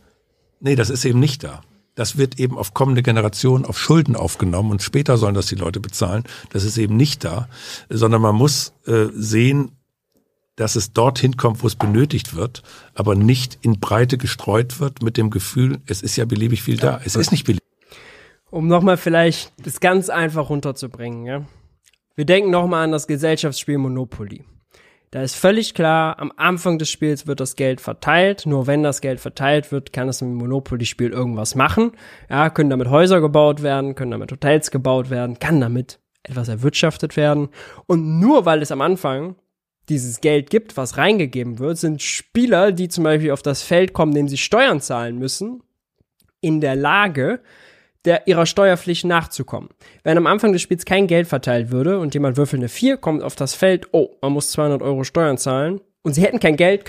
Nee, 0.60 0.76
das 0.76 0.90
ist 0.90 1.06
eben 1.06 1.20
nicht 1.20 1.44
da. 1.44 1.62
Das 1.96 2.18
wird 2.18 2.40
eben 2.40 2.58
auf 2.58 2.74
kommende 2.74 3.02
Generationen 3.02 3.66
auf 3.66 3.80
Schulden 3.80 4.16
aufgenommen 4.18 4.72
und 4.72 4.82
später 4.82 5.18
sollen 5.18 5.34
das 5.34 5.48
die 5.48 5.56
Leute 5.56 5.80
bezahlen. 5.80 6.24
Das 6.52 6.66
ist 6.66 6.78
eben 6.78 6.98
nicht 6.98 7.24
da, 7.24 7.48
sondern 7.90 8.22
man 8.22 8.36
muss 8.36 8.74
äh, 8.86 9.06
sehen, 9.16 9.72
dass 10.58 10.76
es 10.76 10.94
dorthin 10.94 11.38
kommt, 11.38 11.64
wo 11.64 11.68
es 11.68 11.76
benötigt 11.76 12.36
wird, 12.36 12.64
aber 12.94 13.16
nicht 13.16 13.58
in 13.62 13.80
Breite 13.80 14.18
gestreut 14.18 14.80
wird 14.80 15.02
mit 15.02 15.18
dem 15.18 15.30
Gefühl, 15.30 15.80
es 15.86 16.02
ist 16.02 16.16
ja 16.16 16.26
beliebig 16.26 16.64
viel 16.64 16.78
da. 16.78 17.00
Es 17.04 17.16
ist 17.16 17.32
nicht 17.32 17.46
beliebig. 17.46 17.65
Um 18.56 18.68
nochmal 18.68 18.96
vielleicht 18.96 19.52
das 19.66 19.82
ganz 19.82 20.10
einfach 20.10 20.50
runterzubringen, 20.50 21.26
ja. 21.26 21.46
Wir 22.16 22.24
denken 22.24 22.52
nochmal 22.52 22.86
an 22.86 22.94
das 22.94 23.06
Gesellschaftsspiel 23.06 23.78
Monopoly. 23.78 24.46
Da 25.12 25.24
ist 25.24 25.36
völlig 25.36 25.74
klar, 25.74 26.20
am 26.20 26.32
Anfang 26.38 26.80
des 26.80 26.90
Spiels 26.90 27.28
wird 27.28 27.42
das 27.42 27.58
Geld 27.58 27.82
verteilt. 27.82 28.46
Nur 28.46 28.66
wenn 28.66 28.82
das 28.82 29.02
Geld 29.02 29.20
verteilt 29.20 29.74
wird, 29.74 29.92
kann 29.92 30.08
es 30.08 30.22
im 30.22 30.36
Monopoly-Spiel 30.36 31.12
irgendwas 31.12 31.56
machen. 31.56 31.92
Ja, 32.30 32.50
können 32.50 32.70
damit 32.70 32.90
Häuser 32.90 33.20
gebaut 33.20 33.62
werden, 33.62 33.94
können 33.94 34.12
damit 34.12 34.32
Hotels 34.32 34.72
gebaut 34.72 35.10
werden, 35.10 35.38
kann 35.38 35.60
damit 35.60 36.00
etwas 36.24 36.48
erwirtschaftet 36.48 37.18
werden. 37.18 37.50
Und 37.88 38.22
nur 38.22 38.46
weil 38.46 38.62
es 38.62 38.72
am 38.72 38.80
Anfang 38.80 39.36
dieses 39.90 40.22
Geld 40.22 40.50
gibt, 40.50 40.78
was 40.78 40.96
reingegeben 40.96 41.60
wird, 41.60 41.78
sind 41.78 42.02
Spieler, 42.02 42.72
die 42.72 42.88
zum 42.88 43.04
Beispiel 43.04 43.32
auf 43.32 43.42
das 43.42 43.64
Feld 43.64 43.92
kommen, 43.92 44.14
dem 44.14 44.30
sie 44.30 44.38
Steuern 44.38 44.80
zahlen 44.80 45.20
müssen, 45.20 45.62
in 46.40 46.62
der 46.62 46.78
Lage, 46.78 47.42
der 48.06 48.28
ihrer 48.28 48.46
Steuerpflicht 48.46 49.06
nachzukommen. 49.06 49.70
Wenn 50.04 50.18
am 50.18 50.28
Anfang 50.28 50.54
des 50.54 50.62
Spiels 50.62 50.86
kein 50.86 51.08
Geld 51.08 51.28
verteilt 51.28 51.72
würde 51.72 52.00
und 52.00 52.14
jemand 52.14 52.38
würfelt 52.38 52.62
eine 52.62 52.70
4, 52.70 52.98
kommt 52.98 53.24
auf 53.24 53.36
das 53.36 53.56
Feld, 53.56 53.88
oh, 53.92 54.10
man 54.22 54.34
muss 54.34 54.52
200 54.52 54.82
Euro 54.82 55.04
Steuern 55.04 55.38
zahlen 55.38 55.82
und 56.04 56.14
sie 56.14 56.22
hätten 56.22 56.40
kein 56.40 56.56
Geld, 56.56 56.86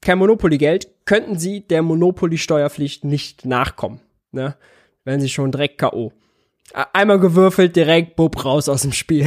kein 0.00 0.18
Monopoly-Geld, 0.18 0.88
könnten 1.04 1.38
sie 1.38 1.66
der 1.66 1.82
Monopoly-Steuerpflicht 1.82 3.04
nicht 3.04 3.44
nachkommen. 3.44 4.00
Ne? 4.32 4.56
Wenn 5.04 5.20
sie 5.20 5.28
schon 5.28 5.52
direkt 5.52 5.78
K.O. 5.78 6.12
Einmal 6.92 7.20
gewürfelt, 7.20 7.76
direkt 7.76 8.16
Bub 8.16 8.44
raus 8.44 8.68
aus 8.68 8.82
dem 8.82 8.92
Spiel. 8.92 9.26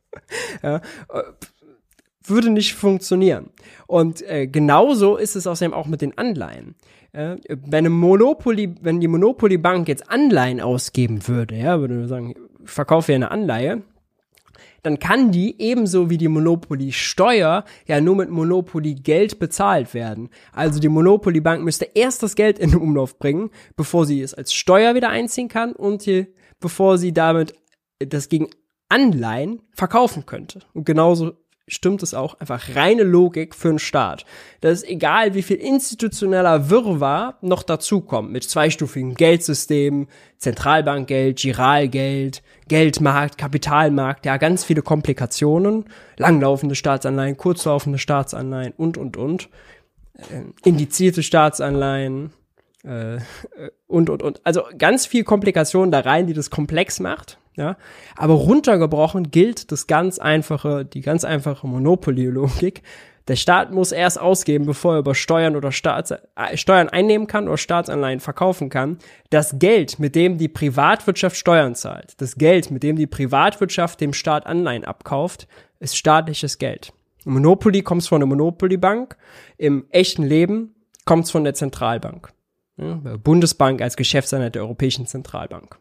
ja, 0.62 0.76
äh, 0.76 1.22
würde 2.28 2.50
nicht 2.50 2.74
funktionieren. 2.74 3.50
Und 3.86 4.22
äh, 4.22 4.46
genauso 4.46 5.16
ist 5.16 5.36
es 5.36 5.46
außerdem 5.46 5.74
auch 5.74 5.86
mit 5.86 6.02
den 6.02 6.16
Anleihen. 6.18 6.74
Äh, 7.16 7.38
wenn, 7.48 7.78
eine 7.78 7.90
Monopoly, 7.90 8.74
wenn 8.82 9.00
die 9.00 9.08
Monopoly 9.08 9.56
Bank 9.56 9.88
jetzt 9.88 10.10
Anleihen 10.10 10.60
ausgeben 10.60 11.26
würde, 11.26 11.56
ja, 11.56 11.80
würde 11.80 12.06
sagen, 12.08 12.34
ich 12.62 12.70
verkaufe 12.70 13.12
ja 13.12 13.16
eine 13.16 13.30
Anleihe, 13.30 13.82
dann 14.82 14.98
kann 14.98 15.32
die 15.32 15.60
ebenso 15.60 16.10
wie 16.10 16.18
die 16.18 16.28
Monopoly 16.28 16.92
Steuer 16.92 17.64
ja 17.86 18.00
nur 18.02 18.16
mit 18.16 18.28
Monopoly 18.28 18.94
Geld 18.94 19.38
bezahlt 19.38 19.94
werden. 19.94 20.28
Also 20.52 20.78
die 20.78 20.90
Monopoly 20.90 21.40
Bank 21.40 21.64
müsste 21.64 21.88
erst 21.94 22.22
das 22.22 22.36
Geld 22.36 22.58
in 22.58 22.70
den 22.70 22.80
Umlauf 22.80 23.18
bringen, 23.18 23.50
bevor 23.76 24.04
sie 24.04 24.20
es 24.20 24.34
als 24.34 24.52
Steuer 24.52 24.94
wieder 24.94 25.08
einziehen 25.08 25.48
kann 25.48 25.72
und 25.72 26.04
die, 26.04 26.26
bevor 26.60 26.98
sie 26.98 27.12
damit 27.12 27.54
das 27.98 28.28
gegen 28.28 28.48
Anleihen 28.90 29.62
verkaufen 29.72 30.26
könnte. 30.26 30.60
Und 30.74 30.84
genauso 30.84 31.32
stimmt 31.68 32.02
es 32.02 32.14
auch, 32.14 32.38
einfach 32.40 32.76
reine 32.76 33.02
Logik 33.02 33.54
für 33.54 33.70
einen 33.70 33.78
Staat. 33.78 34.24
Das 34.60 34.82
ist 34.82 34.88
egal, 34.88 35.34
wie 35.34 35.42
viel 35.42 35.56
institutioneller 35.56 36.70
Wirrwarr 36.70 37.38
noch 37.40 37.62
dazukommt, 37.62 38.30
mit 38.30 38.44
zweistufigen 38.44 39.14
Geldsystemen, 39.14 40.06
Zentralbankgeld, 40.38 41.38
Giralgeld, 41.38 42.42
Geldmarkt, 42.68 43.38
Kapitalmarkt, 43.38 44.26
ja, 44.26 44.36
ganz 44.36 44.64
viele 44.64 44.82
Komplikationen, 44.82 45.86
langlaufende 46.16 46.74
Staatsanleihen, 46.74 47.36
kurzlaufende 47.36 47.98
Staatsanleihen 47.98 48.72
und, 48.76 48.96
und, 48.96 49.16
und, 49.16 49.48
äh, 50.18 50.42
indizierte 50.64 51.22
Staatsanleihen, 51.22 52.32
äh, 52.84 53.18
und, 53.88 54.10
und, 54.10 54.22
und. 54.22 54.40
Also 54.44 54.62
ganz 54.78 55.06
viel 55.06 55.24
Komplikationen 55.24 55.90
da 55.90 56.00
rein, 56.00 56.26
die 56.26 56.34
das 56.34 56.50
komplex 56.50 57.00
macht. 57.00 57.38
Ja, 57.56 57.76
aber 58.16 58.34
runtergebrochen 58.34 59.30
gilt 59.30 59.72
das 59.72 59.86
ganz 59.86 60.18
einfache, 60.18 60.84
die 60.84 61.00
ganz 61.00 61.24
einfache 61.24 61.66
Monopoly-Logik. 61.66 62.82
Der 63.28 63.36
Staat 63.36 63.72
muss 63.72 63.92
erst 63.92 64.20
ausgeben, 64.20 64.66
bevor 64.66 64.94
er 64.94 64.98
über 65.00 65.14
Steuern 65.14 65.56
oder 65.56 65.72
Staats, 65.72 66.12
äh, 66.12 66.56
Steuern 66.56 66.88
einnehmen 66.88 67.26
kann 67.26 67.48
oder 67.48 67.56
Staatsanleihen 67.56 68.20
verkaufen 68.20 68.68
kann. 68.68 68.98
Das 69.30 69.58
Geld, 69.58 69.98
mit 69.98 70.14
dem 70.14 70.38
die 70.38 70.48
Privatwirtschaft 70.48 71.36
Steuern 71.36 71.74
zahlt, 71.74 72.20
das 72.20 72.36
Geld, 72.36 72.70
mit 72.70 72.82
dem 72.82 72.96
die 72.96 73.08
Privatwirtschaft 73.08 74.00
dem 74.00 74.12
Staat 74.12 74.46
Anleihen 74.46 74.84
abkauft, 74.84 75.48
ist 75.80 75.96
staatliches 75.96 76.58
Geld. 76.58 76.92
Monopoly 77.24 77.82
kommt 77.82 78.06
von 78.06 78.20
der 78.20 78.28
Monopoly-Bank. 78.28 79.16
Im 79.56 79.86
echten 79.90 80.22
Leben 80.22 80.74
kommt 81.04 81.24
es 81.24 81.32
von 81.32 81.42
der 81.42 81.54
Zentralbank. 81.54 82.32
Ja, 82.76 82.94
Bundesbank 83.16 83.82
als 83.82 83.96
Geschäftseinheit 83.96 84.54
der 84.54 84.62
Europäischen 84.62 85.06
Zentralbank. 85.06 85.78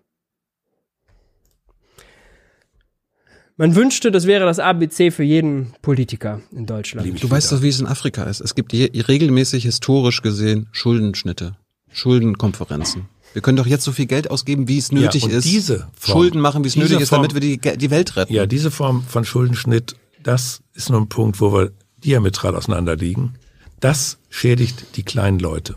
Man 3.57 3.73
wünschte, 3.73 4.11
das 4.11 4.27
wäre 4.27 4.45
das 4.45 4.60
ABC 4.60 5.11
für 5.11 5.23
jeden 5.23 5.73
Politiker 5.82 6.41
in 6.52 6.65
Deutschland. 6.65 7.23
Du 7.23 7.30
weißt 7.30 7.53
doch, 7.53 7.61
wie 7.61 7.69
es 7.69 7.80
in 7.80 7.88
Afrika 7.88 8.23
ist. 8.23 8.41
Es 8.41 8.53
gibt 8.53 8.73
je, 8.73 8.90
regelmäßig 9.07 9.64
historisch 9.64 10.22
gesehen 10.22 10.68
Schuldenschnitte, 10.73 11.56
Schuldenkonferenzen. 11.90 13.07
Wir 13.32 13.41
können 13.41 13.56
doch 13.56 13.65
jetzt 13.65 13.86
so 13.86 13.94
viel 13.94 14.07
Geld 14.07 14.30
ausgeben, 14.30 14.68
wie 14.68 14.77
es 14.77 14.91
nötig 14.91 15.23
ja, 15.23 15.38
ist. 15.38 15.45
Diese 15.45 15.88
Form, 15.98 16.19
Schulden 16.19 16.41
machen, 16.41 16.65
wie 16.65 16.68
es 16.68 16.76
nötig 16.76 16.99
ist, 16.99 17.14
damit 17.14 17.34
wir 17.34 17.40
die, 17.40 17.57
die 17.57 17.90
Welt 17.91 18.18
retten. 18.18 18.34
Ja, 18.34 18.45
diese 18.45 18.72
Form 18.72 19.03
von 19.03 19.23
Schuldenschnitt, 19.23 19.95
das 20.22 20.61
ist 20.73 20.90
nur 20.90 20.99
ein 20.99 21.07
Punkt, 21.07 21.40
wo 21.40 21.53
wir 21.53 21.72
diametral 22.03 22.56
auseinander 22.56 22.98
liegen. 22.98 23.36
Das 23.80 24.18
schädigt 24.30 24.98
die 24.98 25.03
kleinen 25.03 25.40
Leute, 25.40 25.76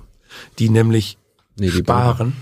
die 0.59 0.69
nämlich 0.69 1.17
nee, 1.57 1.67
die 1.67 1.73
sparen 1.73 2.33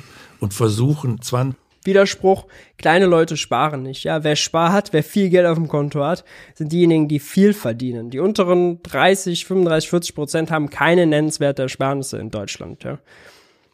und 0.41 0.55
versuchen, 0.55 1.21
20 1.21 1.59
Widerspruch, 1.87 2.47
kleine 2.77 3.07
Leute 3.07 3.37
sparen 3.37 3.83
nicht. 3.83 4.05
Ja, 4.05 4.25
wer 4.25 4.37
spart, 4.37 4.93
wer 4.93 5.03
viel 5.03 5.31
Geld 5.31 5.47
auf 5.47 5.57
dem 5.57 5.69
Konto 5.69 6.05
hat, 6.05 6.25
sind 6.55 6.73
diejenigen, 6.73 7.09
die 7.09 7.19
viel 7.19 7.53
verdienen. 7.53 8.11
Die 8.11 8.19
unteren 8.19 8.83
30, 8.83 9.47
35, 9.47 9.91
40 9.91 10.15
Prozent 10.15 10.51
haben 10.51 10.71
keine 10.71 11.07
nennenswerte 11.07 11.63
Ersparnisse 11.63 12.19
in 12.19 12.31
Deutschland. 12.31 12.85
Ja. 12.85 12.99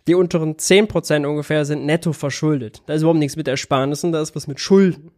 Die 0.06 0.14
unteren 0.14 0.58
10 0.58 0.88
Prozent 0.88 1.26
ungefähr 1.26 1.64
sind 1.64 1.86
netto 1.86 2.12
verschuldet. 2.12 2.82
Da 2.86 2.94
ist 2.94 3.02
überhaupt 3.02 3.20
nichts 3.20 3.36
mit 3.36 3.48
Ersparnissen, 3.48 4.12
da 4.12 4.20
ist 4.20 4.34
was 4.34 4.46
mit 4.46 4.60
Schulden. 4.60 5.12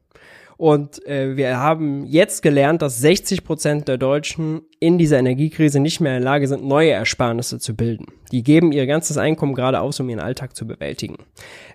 Und 0.57 1.05
äh, 1.07 1.37
wir 1.37 1.59
haben 1.59 2.05
jetzt 2.07 2.43
gelernt, 2.43 2.83
dass 2.83 2.99
60 2.99 3.45
Prozent 3.45 3.89
der 3.89 3.99
Deutschen 3.99 4.63
in 4.79 4.99
dieser 4.99 5.19
Energiekrise 5.19 5.81
nicht 5.81 6.01
mehr 6.01 6.17
in 6.17 6.23
der 6.23 6.31
Lage 6.31 6.47
sind, 6.47 6.65
neue 6.65 6.91
Ersparnisse 6.91 7.59
zu 7.59 7.75
bilden. 7.75 8.07
Die 8.31 8.43
geben 8.43 8.73
ihr 8.73 8.87
ganzes 8.87 9.19
Einkommen 9.19 9.55
gerade 9.55 9.81
aus, 9.81 9.99
um 10.01 10.09
ihren 10.09 10.21
Alltag 10.21 10.55
zu 10.55 10.67
bewältigen. 10.67 11.17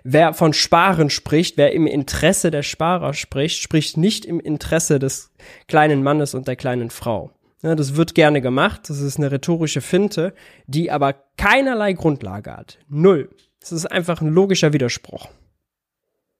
Wer 0.02 0.32
von 0.32 0.52
Sparen 0.52 1.10
spricht, 1.10 1.56
wer 1.56 1.72
im 1.72 1.86
Interesse 1.86 2.50
der 2.50 2.62
Sparer 2.62 3.12
spricht, 3.12 3.60
spricht 3.60 3.96
nicht 3.96 4.24
im 4.24 4.40
Interesse 4.40 4.98
des 4.98 5.32
kleinen 5.68 6.02
Mannes 6.02 6.34
und 6.34 6.48
der 6.48 6.56
kleinen 6.56 6.90
Frau. 6.90 7.30
Ja, 7.62 7.74
das 7.74 7.96
wird 7.96 8.14
gerne 8.14 8.40
gemacht. 8.40 8.88
Das 8.88 9.00
ist 9.00 9.18
eine 9.18 9.30
rhetorische 9.30 9.82
Finte, 9.82 10.32
die 10.66 10.90
aber 10.90 11.14
keinerlei 11.36 11.92
Grundlage 11.92 12.56
hat. 12.56 12.78
Null. 12.88 13.28
Das 13.60 13.72
ist 13.72 13.84
einfach 13.84 14.22
ein 14.22 14.28
logischer 14.28 14.72
Widerspruch. 14.72 15.28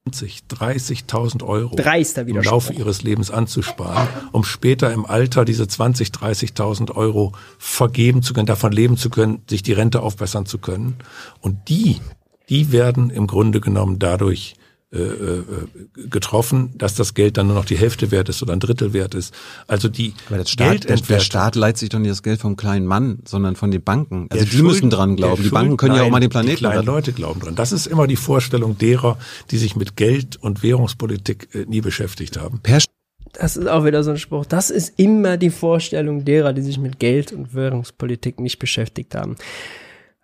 20, 0.09 0.45
30.000 0.49 1.45
Euro 1.45 1.77
Dreister 1.77 2.27
im 2.27 2.41
Laufe 2.41 2.73
ihres 2.73 3.03
Lebens 3.03 3.31
anzusparen, 3.31 4.09
um 4.33 4.45
später 4.45 4.93
im 4.93 5.05
Alter 5.05 5.45
diese 5.45 5.69
20, 5.69 6.09
30.000 6.09 6.95
Euro 6.97 7.33
vergeben 7.59 8.23
zu 8.23 8.33
können, 8.33 8.47
davon 8.47 8.73
leben 8.73 8.97
zu 8.97 9.11
können, 9.11 9.43
sich 9.49 9.63
die 9.63 9.73
Rente 9.73 10.01
aufbessern 10.01 10.47
zu 10.47 10.59
können. 10.59 10.97
Und 11.41 11.69
die, 11.69 12.01
die 12.49 12.73
werden 12.73 13.11
im 13.11 13.27
Grunde 13.27 13.61
genommen 13.61 13.99
dadurch 13.99 14.55
getroffen, 14.91 16.75
dass 16.77 16.97
das 16.97 17.15
Geld 17.15 17.37
dann 17.37 17.47
nur 17.47 17.55
noch 17.55 17.65
die 17.65 17.79
Hälfte 17.79 18.11
wert 18.11 18.29
ist 18.29 18.43
oder 18.43 18.53
ein 18.53 18.61
Drittel 18.61 18.93
wert 18.93 19.15
ist. 19.15 19.33
Also 19.69 19.89
die 19.89 20.15
Aber 20.27 20.39
der 20.39 20.47
Staat, 20.47 20.89
der, 20.89 20.97
der 20.97 21.21
Staat 21.21 21.55
leiht 21.55 21.79
sich 21.79 21.91
doch 21.91 22.01
nicht 22.01 22.11
das 22.11 22.25
Geld 22.25 22.41
vom 22.41 22.57
kleinen 22.57 22.87
Mann, 22.87 23.21
sondern 23.25 23.55
von 23.55 23.71
den 23.71 23.83
Banken. 23.83 24.27
Also 24.31 24.45
die 24.45 24.51
Schulden, 24.51 24.67
müssen 24.67 24.91
dran 24.91 25.15
glauben. 25.15 25.45
Die 25.45 25.49
Banken 25.51 25.77
können 25.77 25.93
nein, 25.93 26.03
ja 26.03 26.07
auch 26.07 26.11
mal 26.11 26.19
den 26.19 26.31
Planeten. 26.31 26.57
Die 26.57 26.63
kleinen 26.63 26.85
Leute 26.85 27.13
glauben 27.13 27.39
dran. 27.39 27.55
Das 27.55 27.71
ist 27.71 27.87
immer 27.87 28.09
die 28.09 28.17
Vorstellung 28.17 28.79
derer, 28.79 29.17
die 29.53 29.59
sich 29.59 29.77
mit 29.77 29.95
Geld 29.95 30.37
und 30.37 30.65
Währungspolitik 30.65 31.55
äh, 31.55 31.67
nie 31.67 31.81
beschäftigt 31.81 32.37
haben. 32.37 32.59
Per 32.61 32.81
das 33.33 33.57
ist 33.57 33.69
auch 33.69 33.85
wieder 33.85 34.03
so 34.03 34.11
ein 34.11 34.19
Spruch. 34.19 34.45
Das 34.45 34.71
ist 34.71 34.99
immer 34.99 35.37
die 35.37 35.51
Vorstellung 35.51 36.25
derer, 36.25 36.53
die 36.53 36.63
sich 36.63 36.79
mit 36.79 36.99
Geld 36.99 37.33
und 37.33 37.55
Währungspolitik 37.55 38.41
nicht 38.41 38.59
beschäftigt 38.59 39.15
haben. 39.15 39.37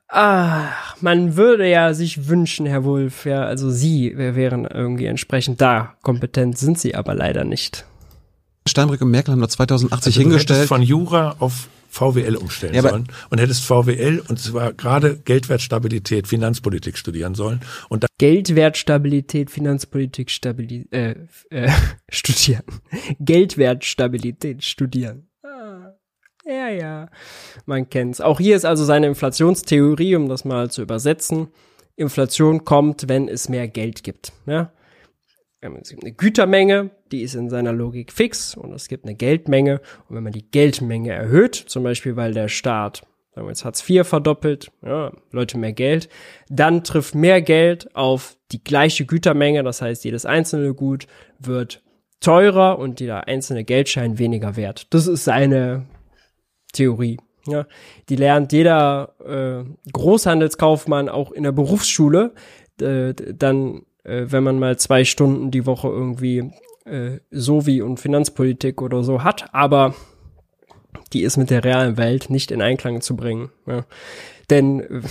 Ah, 0.08 0.68
man 1.00 1.36
würde 1.36 1.68
ja 1.68 1.92
sich 1.92 2.28
wünschen, 2.28 2.66
Herr 2.66 2.84
Wulff, 2.84 3.26
ja, 3.26 3.44
also 3.44 3.70
Sie 3.70 4.12
wären 4.16 4.64
irgendwie 4.64 5.06
entsprechend 5.06 5.60
da. 5.60 5.94
Kompetent 6.02 6.58
sind 6.58 6.78
Sie 6.78 6.94
aber 6.94 7.14
leider 7.14 7.44
nicht. 7.44 7.84
Steinbrück 8.68 9.00
und 9.00 9.10
Merkel 9.10 9.32
haben 9.32 9.40
da 9.40 9.48
2080 9.48 10.16
also 10.16 10.20
hingestellt. 10.20 10.68
von 10.68 10.82
Jura 10.82 11.36
auf 11.38 11.68
VWL 11.88 12.36
umstellen 12.36 12.74
ja, 12.74 12.82
sollen 12.82 13.06
und 13.30 13.40
hättest 13.40 13.64
VWL 13.64 14.22
und 14.28 14.38
zwar 14.38 14.72
gerade 14.74 15.16
Geldwertstabilität, 15.16 16.26
Finanzpolitik 16.26 16.98
studieren 16.98 17.34
sollen 17.34 17.60
und 17.88 18.02
da 18.02 18.08
Geldwertstabilität, 18.18 19.50
Finanzpolitik 19.50 20.30
stabilit 20.30 20.92
äh, 20.92 21.14
äh, 21.50 21.70
studieren. 22.10 22.64
Geldwertstabilität 23.20 24.62
studieren. 24.64 25.25
Ja, 26.46 26.68
ja, 26.68 27.08
man 27.64 27.90
kennt's. 27.90 28.20
Auch 28.20 28.38
hier 28.38 28.54
ist 28.54 28.64
also 28.64 28.84
seine 28.84 29.08
Inflationstheorie, 29.08 30.14
um 30.14 30.28
das 30.28 30.44
mal 30.44 30.70
zu 30.70 30.80
übersetzen. 30.80 31.48
Inflation 31.96 32.64
kommt, 32.64 33.08
wenn 33.08 33.26
es 33.28 33.48
mehr 33.48 33.66
Geld 33.66 34.04
gibt. 34.04 34.32
Ja? 34.46 34.72
Es 35.60 35.88
gibt 35.88 36.04
eine 36.04 36.12
Gütermenge, 36.12 36.90
die 37.10 37.22
ist 37.22 37.34
in 37.34 37.50
seiner 37.50 37.72
Logik 37.72 38.12
fix 38.12 38.54
und 38.54 38.72
es 38.72 38.86
gibt 38.86 39.04
eine 39.04 39.16
Geldmenge. 39.16 39.80
Und 40.08 40.14
wenn 40.14 40.22
man 40.22 40.32
die 40.32 40.48
Geldmenge 40.48 41.12
erhöht, 41.12 41.56
zum 41.56 41.82
Beispiel 41.82 42.14
weil 42.14 42.32
der 42.32 42.48
Staat, 42.48 43.02
sagen 43.34 43.46
wir 43.46 43.50
jetzt 43.50 43.64
Hartz 43.64 43.88
IV 43.88 44.06
verdoppelt, 44.06 44.70
ja, 44.84 45.12
Leute 45.32 45.58
mehr 45.58 45.72
Geld, 45.72 46.08
dann 46.48 46.84
trifft 46.84 47.16
mehr 47.16 47.42
Geld 47.42 47.96
auf 47.96 48.36
die 48.52 48.62
gleiche 48.62 49.04
Gütermenge. 49.04 49.64
Das 49.64 49.82
heißt, 49.82 50.04
jedes 50.04 50.26
einzelne 50.26 50.74
Gut 50.74 51.08
wird 51.40 51.82
teurer 52.20 52.78
und 52.78 53.00
jeder 53.00 53.26
einzelne 53.26 53.64
Geldschein 53.64 54.18
weniger 54.18 54.54
wert. 54.54 54.86
Das 54.94 55.08
ist 55.08 55.24
seine 55.24 55.86
Theorie. 56.76 57.18
Ja, 57.46 57.66
die 58.08 58.16
lernt 58.16 58.52
jeder 58.52 59.14
äh, 59.24 59.90
Großhandelskaufmann 59.92 61.08
auch 61.08 61.30
in 61.30 61.44
der 61.44 61.52
Berufsschule. 61.52 62.32
Äh, 62.80 63.14
dann 63.14 63.82
äh, 64.06 64.26
wenn 64.30 64.44
man 64.44 64.58
mal 64.58 64.78
zwei 64.78 65.04
Stunden 65.04 65.50
die 65.50 65.66
Woche 65.66 65.88
irgendwie 65.88 66.50
äh, 66.84 67.18
Sovi 67.30 67.82
und 67.82 67.98
Finanzpolitik 67.98 68.80
oder 68.80 69.02
so 69.02 69.24
hat, 69.24 69.52
aber 69.52 69.94
die 71.12 71.22
ist 71.22 71.36
mit 71.36 71.50
der 71.50 71.64
realen 71.64 71.96
Welt 71.96 72.30
nicht 72.30 72.50
in 72.50 72.62
Einklang 72.62 73.00
zu 73.00 73.16
bringen. 73.16 73.50
Ja. 73.66 73.84
Denn 74.48 74.80
äh, 74.80 75.02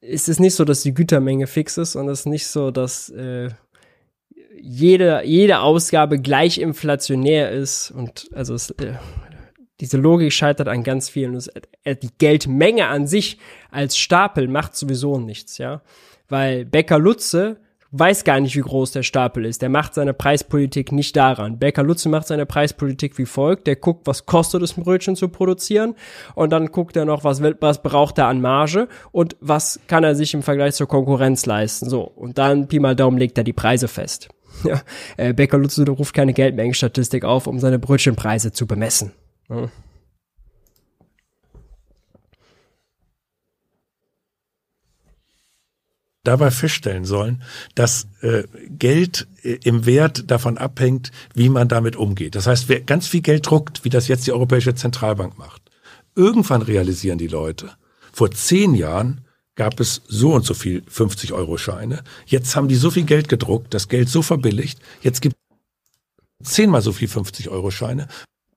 es 0.00 0.28
ist 0.28 0.38
nicht 0.38 0.54
so, 0.54 0.64
dass 0.64 0.82
die 0.82 0.94
Gütermenge 0.94 1.46
fix 1.46 1.78
ist 1.78 1.96
und 1.96 2.08
es 2.08 2.20
ist 2.20 2.26
nicht 2.26 2.46
so, 2.46 2.70
dass 2.70 3.08
äh, 3.08 3.50
jede, 4.60 5.22
jede 5.24 5.60
Ausgabe 5.60 6.20
gleich 6.20 6.58
inflationär 6.58 7.50
ist 7.50 7.90
und 7.90 8.28
also 8.32 8.54
es, 8.54 8.70
äh, 8.70 8.94
diese 9.80 9.98
Logik 9.98 10.32
scheitert 10.32 10.68
an 10.68 10.82
ganz 10.82 11.08
vielen. 11.08 11.40
Äh, 11.84 11.96
die 11.96 12.10
Geldmenge 12.18 12.86
an 12.88 13.06
sich 13.06 13.38
als 13.70 13.96
Stapel 13.98 14.48
macht 14.48 14.76
sowieso 14.76 15.18
nichts, 15.18 15.58
ja 15.58 15.82
weil 16.28 16.64
Becker 16.64 16.98
Lutze 16.98 17.58
weiß 17.92 18.24
gar 18.24 18.40
nicht, 18.40 18.56
wie 18.56 18.60
groß 18.60 18.90
der 18.90 19.04
Stapel 19.04 19.46
ist. 19.46 19.62
Der 19.62 19.68
macht 19.68 19.94
seine 19.94 20.12
Preispolitik 20.12 20.92
nicht 20.92 21.16
daran. 21.16 21.58
Becker 21.58 21.82
Lutze 21.82 22.08
macht 22.08 22.26
seine 22.26 22.44
Preispolitik 22.44 23.16
wie 23.16 23.24
folgt. 23.26 23.66
Der 23.66 23.76
guckt, 23.76 24.06
was 24.06 24.26
kostet 24.26 24.62
es, 24.62 24.76
ein 24.76 24.82
Brötchen 24.82 25.16
zu 25.16 25.28
produzieren. 25.28 25.94
Und 26.34 26.50
dann 26.50 26.72
guckt 26.72 26.96
er 26.96 27.04
noch, 27.04 27.24
was, 27.24 27.40
was 27.42 27.82
braucht 27.82 28.18
er 28.18 28.26
an 28.26 28.40
Marge 28.40 28.88
und 29.12 29.36
was 29.40 29.80
kann 29.86 30.04
er 30.04 30.14
sich 30.14 30.34
im 30.34 30.42
Vergleich 30.42 30.74
zur 30.74 30.88
Konkurrenz 30.88 31.46
leisten. 31.46 31.88
So. 31.88 32.02
Und 32.02 32.38
dann, 32.38 32.68
Pi 32.68 32.80
mal 32.80 32.96
Daumen, 32.96 33.18
legt 33.18 33.38
er 33.38 33.44
die 33.44 33.52
Preise 33.52 33.88
fest. 33.88 34.28
Ja, 34.64 34.80
äh, 35.18 35.34
Becker 35.34 35.58
Lutze 35.58 35.86
ruft 35.86 36.14
keine 36.14 36.32
Geldmengenstatistik 36.32 37.26
auf, 37.26 37.46
um 37.46 37.58
seine 37.58 37.78
Brötchenpreise 37.78 38.52
zu 38.52 38.66
bemessen. 38.66 39.12
Ja. 39.48 39.70
dabei 46.26 46.50
feststellen 46.50 47.04
sollen, 47.04 47.42
dass 47.74 48.08
äh, 48.20 48.44
Geld 48.68 49.26
äh, 49.42 49.58
im 49.64 49.86
Wert 49.86 50.30
davon 50.30 50.58
abhängt, 50.58 51.12
wie 51.34 51.48
man 51.48 51.68
damit 51.68 51.96
umgeht. 51.96 52.34
Das 52.34 52.46
heißt, 52.46 52.68
wer 52.68 52.80
ganz 52.80 53.06
viel 53.06 53.22
Geld 53.22 53.48
druckt, 53.48 53.84
wie 53.84 53.90
das 53.90 54.08
jetzt 54.08 54.26
die 54.26 54.32
Europäische 54.32 54.74
Zentralbank 54.74 55.38
macht, 55.38 55.62
irgendwann 56.14 56.62
realisieren 56.62 57.18
die 57.18 57.28
Leute, 57.28 57.70
vor 58.12 58.30
zehn 58.30 58.74
Jahren 58.74 59.22
gab 59.54 59.80
es 59.80 60.02
so 60.06 60.34
und 60.34 60.44
so 60.44 60.54
viel 60.54 60.82
50-Euro-Scheine. 60.90 62.02
Jetzt 62.26 62.56
haben 62.56 62.68
die 62.68 62.74
so 62.74 62.90
viel 62.90 63.04
Geld 63.04 63.28
gedruckt, 63.28 63.72
das 63.72 63.88
Geld 63.88 64.08
so 64.08 64.22
verbilligt, 64.22 64.80
jetzt 65.02 65.22
gibt 65.22 65.36
es 66.42 66.52
zehnmal 66.52 66.82
so 66.82 66.92
viel 66.92 67.08
50-Euro-Scheine. 67.08 68.08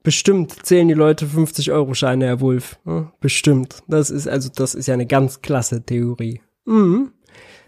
Bestimmt 0.04 0.66
zählen 0.66 0.88
die 0.88 0.94
Leute 0.94 1.26
50-Euro-Scheine, 1.26 2.26
Herr 2.26 2.42
Wulff. 2.42 2.80
bestimmt. 3.20 3.84
Das 3.88 4.10
ist 4.10 4.28
also, 4.28 4.50
das 4.54 4.76
ist 4.76 4.88
ja 4.88 4.94
eine 4.94 5.06
ganz 5.06 5.42
klasse 5.42 5.84
Theorie. 5.84 6.42
Mhm. 6.66 7.12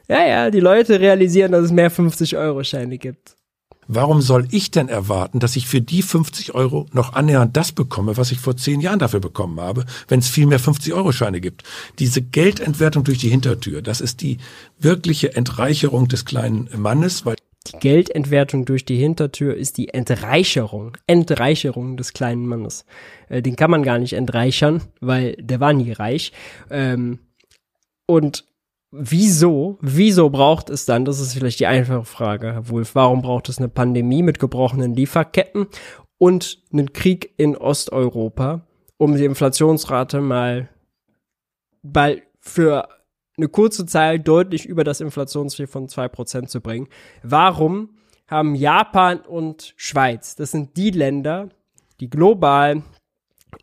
Ja, 0.08 0.26
ja, 0.26 0.52
die 0.52 0.60
Leute 0.60 1.00
realisieren, 1.00 1.52
dass 1.52 1.66
es 1.66 1.72
mehr 1.72 1.92
50-Euro-Scheine 1.92 2.98
gibt. 2.98 3.36
Warum 3.94 4.22
soll 4.22 4.48
ich 4.52 4.72
denn 4.72 4.88
erwarten, 4.88 5.40
dass 5.40 5.58
ich 5.58 5.68
für 5.68 5.82
die 5.82 6.02
50 6.02 6.56
Euro 6.56 6.86
noch 6.94 7.14
annähernd 7.14 7.58
das 7.58 7.74
bekomme, 7.74 8.16
was 8.16 8.32
ich 8.32 8.40
vor 8.40 8.56
zehn 8.56 8.80
Jahren 8.80 9.00
dafür 9.00 9.20
bekommen 9.20 9.60
habe, 9.60 9.86
wenn 10.08 10.20
es 10.20 10.30
viel 10.30 10.46
mehr 10.46 10.62
50-Euro-Scheine 10.62 11.42
gibt? 11.42 11.64
Diese 12.00 12.22
Geldentwertung 12.22 13.04
durch 13.04 13.18
die 13.18 13.30
Hintertür, 13.30 13.82
das 13.82 14.00
ist 14.00 14.22
die 14.22 14.38
wirkliche 14.80 15.36
Entreicherung 15.36 16.08
des 16.08 16.24
kleinen 16.24 16.70
Mannes, 16.78 17.26
weil 17.26 17.36
die 17.68 17.78
Geldentwertung 17.78 18.66
durch 18.66 18.86
die 18.86 18.98
Hintertür 18.98 19.56
ist 19.56 19.78
die 19.78 19.94
Entreicherung, 19.94 20.98
Entreicherung 21.06 21.96
des 21.96 22.14
kleinen 22.14 22.48
Mannes. 22.48 22.86
Äh, 23.30 23.42
den 23.42 23.56
kann 23.56 23.72
man 23.72 23.84
gar 23.84 24.00
nicht 24.00 24.14
entreichern, 24.14 24.82
weil 25.00 25.36
der 25.36 25.60
war 25.60 25.74
nie 25.74 25.92
reich. 25.92 26.32
Ähm, 26.70 27.20
und 28.08 28.46
wieso, 28.92 29.78
wieso 29.82 30.30
braucht 30.30 30.70
es 30.70 30.86
dann, 30.86 31.06
das 31.06 31.20
ist 31.20 31.34
vielleicht 31.34 31.60
die 31.60 31.68
einfache 31.68 32.06
Frage, 32.06 32.54
Herr 32.54 32.70
Wulff, 32.70 32.96
warum 32.96 33.22
braucht 33.22 33.48
es 33.48 33.58
eine 33.58 33.70
Pandemie 33.70 34.24
mit 34.24 34.40
gebrochenen 34.40 34.96
Lieferketten 34.96 35.68
und 36.18 36.62
einen 36.74 36.94
Krieg 36.94 37.34
in 37.38 37.56
Osteuropa, 37.56 38.68
um 38.98 39.16
die 39.16 39.26
Inflationsrate 39.26 40.20
mal, 40.20 40.70
mal 41.84 42.22
für 42.40 42.90
eine 43.42 43.50
kurze 43.50 43.86
Zeit 43.86 44.28
deutlich 44.28 44.66
über 44.66 44.84
das 44.84 45.02
Inflationsziel 45.02 45.68
von 45.68 45.90
zwei 45.90 46.08
Prozent 46.08 46.50
zu 46.50 46.62
bringen. 46.62 46.88
Warum 47.24 47.90
haben 48.28 48.56
Japan 48.56 49.20
und 49.20 49.74
Schweiz, 49.76 50.36
das 50.36 50.52
sind 50.52 50.78
die 50.78 50.92
Länder, 50.92 51.50
die 52.00 52.10
global 52.10 52.84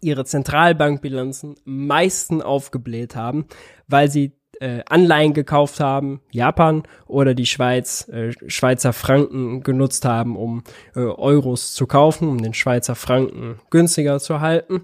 ihre 0.00 0.24
Zentralbankbilanzen 0.24 1.56
meisten 1.64 2.42
aufgebläht 2.42 3.16
haben, 3.16 3.46
weil 3.86 4.10
sie 4.10 4.32
äh, 4.60 4.82
Anleihen 4.88 5.34
gekauft 5.34 5.80
haben, 5.80 6.20
Japan 6.30 6.82
oder 7.06 7.34
die 7.34 7.46
Schweiz, 7.46 8.08
äh, 8.08 8.32
Schweizer 8.48 8.92
Franken 8.92 9.62
genutzt 9.62 10.04
haben, 10.04 10.36
um 10.36 10.62
äh, 10.94 11.00
Euros 11.00 11.72
zu 11.72 11.86
kaufen, 11.86 12.28
um 12.28 12.42
den 12.42 12.54
Schweizer 12.54 12.94
Franken 12.94 13.58
günstiger 13.70 14.18
zu 14.18 14.40
halten. 14.40 14.82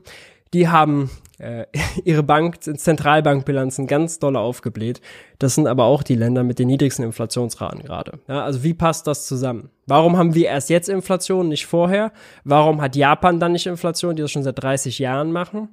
Die 0.52 0.68
haben 0.68 1.10
äh, 1.38 1.66
ihre 2.04 2.22
Bank, 2.22 2.62
Zentralbankbilanzen 2.62 3.86
ganz 3.86 4.18
doll 4.18 4.36
aufgebläht. 4.36 5.00
Das 5.38 5.54
sind 5.54 5.66
aber 5.66 5.84
auch 5.84 6.02
die 6.02 6.14
Länder 6.14 6.44
mit 6.44 6.58
den 6.58 6.68
niedrigsten 6.68 7.04
Inflationsraten 7.04 7.82
gerade. 7.82 8.18
Ja, 8.28 8.44
also 8.44 8.62
wie 8.62 8.74
passt 8.74 9.06
das 9.06 9.26
zusammen? 9.26 9.70
Warum 9.86 10.16
haben 10.16 10.34
wir 10.34 10.46
erst 10.46 10.70
jetzt 10.70 10.88
Inflation, 10.88 11.48
nicht 11.48 11.66
vorher? 11.66 12.12
Warum 12.44 12.80
hat 12.80 12.96
Japan 12.96 13.40
dann 13.40 13.52
nicht 13.52 13.66
Inflation, 13.66 14.16
die 14.16 14.22
das 14.22 14.30
schon 14.30 14.42
seit 14.42 14.62
30 14.62 14.98
Jahren 14.98 15.32
machen? 15.32 15.68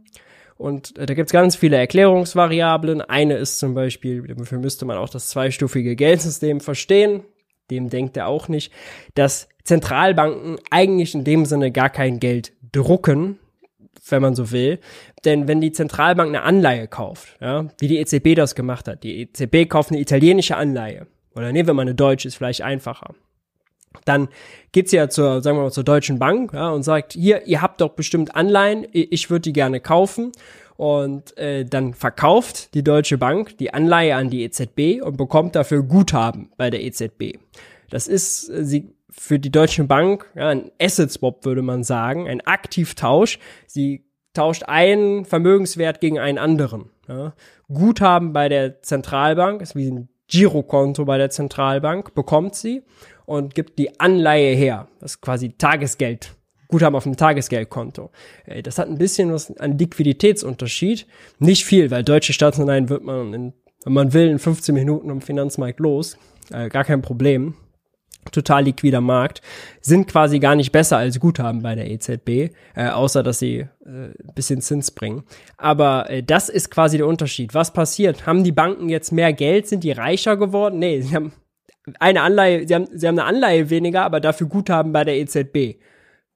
Und 0.57 0.97
äh, 0.97 1.05
da 1.07 1.13
gibt's 1.15 1.31
ganz 1.31 1.55
viele 1.55 1.77
Erklärungsvariablen. 1.77 3.01
Eine 3.01 3.37
ist 3.37 3.59
zum 3.59 3.73
Beispiel, 3.73 4.21
dafür 4.21 4.59
müsste 4.59 4.85
man 4.85 4.97
auch 4.97 5.09
das 5.09 5.29
zweistufige 5.29 5.95
Geldsystem 5.95 6.59
verstehen. 6.59 7.23
Dem 7.71 7.89
denkt 7.89 8.17
er 8.17 8.27
auch 8.27 8.47
nicht, 8.47 8.71
dass 9.15 9.47
Zentralbanken 9.63 10.57
eigentlich 10.69 11.15
in 11.15 11.23
dem 11.23 11.45
Sinne 11.45 11.71
gar 11.71 11.89
kein 11.89 12.19
Geld 12.19 12.53
drucken, 12.71 13.39
wenn 14.09 14.21
man 14.21 14.35
so 14.35 14.51
will. 14.51 14.79
Denn 15.25 15.47
wenn 15.47 15.61
die 15.61 15.71
Zentralbank 15.71 16.29
eine 16.29 16.43
Anleihe 16.43 16.87
kauft, 16.87 17.37
ja, 17.39 17.67
wie 17.79 17.87
die 17.87 17.97
EZB 17.99 18.35
das 18.35 18.55
gemacht 18.55 18.87
hat, 18.87 19.03
die 19.03 19.21
EZB 19.21 19.69
kauft 19.69 19.91
eine 19.91 19.99
italienische 19.99 20.57
Anleihe, 20.57 21.07
oder 21.35 21.51
nehmen 21.51 21.67
wir 21.67 21.73
mal 21.73 21.83
eine 21.83 21.95
deutsche, 21.95 22.27
ist 22.27 22.35
vielleicht 22.35 22.61
einfacher 22.61 23.13
dann 24.05 24.29
geht's 24.71 24.91
ja 24.91 25.09
zur, 25.09 25.41
sagen 25.41 25.57
wir 25.57 25.63
mal, 25.63 25.71
zur 25.71 25.83
Deutschen 25.83 26.19
Bank 26.19 26.53
ja, 26.53 26.69
und 26.69 26.83
sagt, 26.83 27.13
hier, 27.13 27.45
ihr 27.45 27.61
habt 27.61 27.81
doch 27.81 27.89
bestimmt 27.89 28.35
Anleihen, 28.35 28.85
ich 28.91 29.29
würde 29.29 29.41
die 29.41 29.53
gerne 29.53 29.79
kaufen. 29.79 30.31
Und 30.77 31.37
äh, 31.37 31.63
dann 31.63 31.93
verkauft 31.93 32.73
die 32.73 32.83
Deutsche 32.83 33.19
Bank 33.19 33.55
die 33.59 33.71
Anleihe 33.71 34.15
an 34.15 34.31
die 34.31 34.43
EZB 34.43 35.03
und 35.03 35.15
bekommt 35.15 35.55
dafür 35.55 35.83
Guthaben 35.83 36.49
bei 36.57 36.71
der 36.71 36.81
EZB. 36.81 37.37
Das 37.91 38.07
ist 38.07 38.49
äh, 38.49 38.65
sie 38.65 38.95
für 39.11 39.39
die 39.39 39.51
Deutsche 39.51 39.83
Bank 39.83 40.29
ja, 40.35 40.49
ein 40.49 40.71
Asset 40.81 41.11
Swap, 41.11 41.45
würde 41.45 41.61
man 41.61 41.83
sagen, 41.83 42.27
ein 42.27 42.41
Aktivtausch. 42.41 43.39
Sie 43.67 44.05
tauscht 44.33 44.63
einen 44.63 45.25
Vermögenswert 45.25 45.99
gegen 45.99 46.19
einen 46.19 46.37
anderen. 46.37 46.89
Ja. 47.07 47.33
Guthaben 47.67 48.33
bei 48.33 48.49
der 48.49 48.81
Zentralbank, 48.81 49.61
ist 49.61 49.75
wie 49.75 49.89
ein 49.89 50.09
Girokonto 50.27 51.05
bei 51.05 51.17
der 51.17 51.29
Zentralbank, 51.29 52.13
bekommt 52.15 52.55
sie 52.55 52.83
und 53.25 53.53
gibt 53.53 53.77
die 53.77 53.99
Anleihe 53.99 54.55
her. 54.55 54.87
Das 54.99 55.11
ist 55.11 55.21
quasi 55.21 55.53
Tagesgeld. 55.57 56.33
Guthaben 56.69 56.95
auf 56.95 57.03
dem 57.03 57.17
Tagesgeldkonto. 57.17 58.11
Äh, 58.45 58.63
das 58.63 58.77
hat 58.79 58.87
ein 58.87 58.97
bisschen 58.97 59.31
was 59.33 59.55
an 59.57 59.77
Liquiditätsunterschied. 59.77 61.05
Nicht 61.39 61.65
viel, 61.65 61.91
weil 61.91 62.03
deutsche 62.03 62.31
Staatsanleihen 62.31 62.87
wird 62.87 63.03
man, 63.03 63.33
in, 63.33 63.53
wenn 63.83 63.93
man 63.93 64.13
will, 64.13 64.29
in 64.29 64.39
15 64.39 64.73
Minuten 64.73 65.11
am 65.11 65.21
Finanzmarkt 65.21 65.81
los. 65.81 66.17
Äh, 66.49 66.69
gar 66.69 66.85
kein 66.85 67.01
Problem. 67.01 67.55
Total 68.31 68.65
liquider 68.65 69.01
Markt, 69.01 69.41
sind 69.81 70.07
quasi 70.07 70.39
gar 70.39 70.55
nicht 70.55 70.71
besser 70.71 70.97
als 70.97 71.19
Guthaben 71.19 71.61
bei 71.61 71.75
der 71.75 71.89
EZB, 71.89 72.53
äh, 72.75 72.89
außer 72.89 73.23
dass 73.23 73.39
sie 73.39 73.59
äh, 73.59 73.67
ein 73.85 74.33
bisschen 74.35 74.61
Zins 74.61 74.91
bringen. 74.91 75.23
Aber 75.57 76.09
äh, 76.09 76.23
das 76.23 76.49
ist 76.49 76.69
quasi 76.69 76.97
der 76.97 77.07
Unterschied. 77.07 77.53
Was 77.53 77.73
passiert? 77.73 78.25
Haben 78.25 78.43
die 78.43 78.51
Banken 78.51 78.89
jetzt 78.89 79.11
mehr 79.11 79.33
Geld? 79.33 79.67
Sind 79.67 79.83
die 79.83 79.91
reicher 79.91 80.37
geworden? 80.37 80.79
Nee, 80.79 81.01
sie 81.01 81.15
haben 81.15 81.33
eine 81.99 82.21
Anleihe, 82.21 82.67
sie 82.67 82.75
haben, 82.75 82.87
sie 82.93 83.07
haben 83.07 83.17
eine 83.17 83.27
Anleihe 83.27 83.69
weniger, 83.69 84.03
aber 84.03 84.19
dafür 84.19 84.47
Guthaben 84.47 84.91
bei 84.91 85.03
der 85.03 85.17
EZB. 85.17 85.81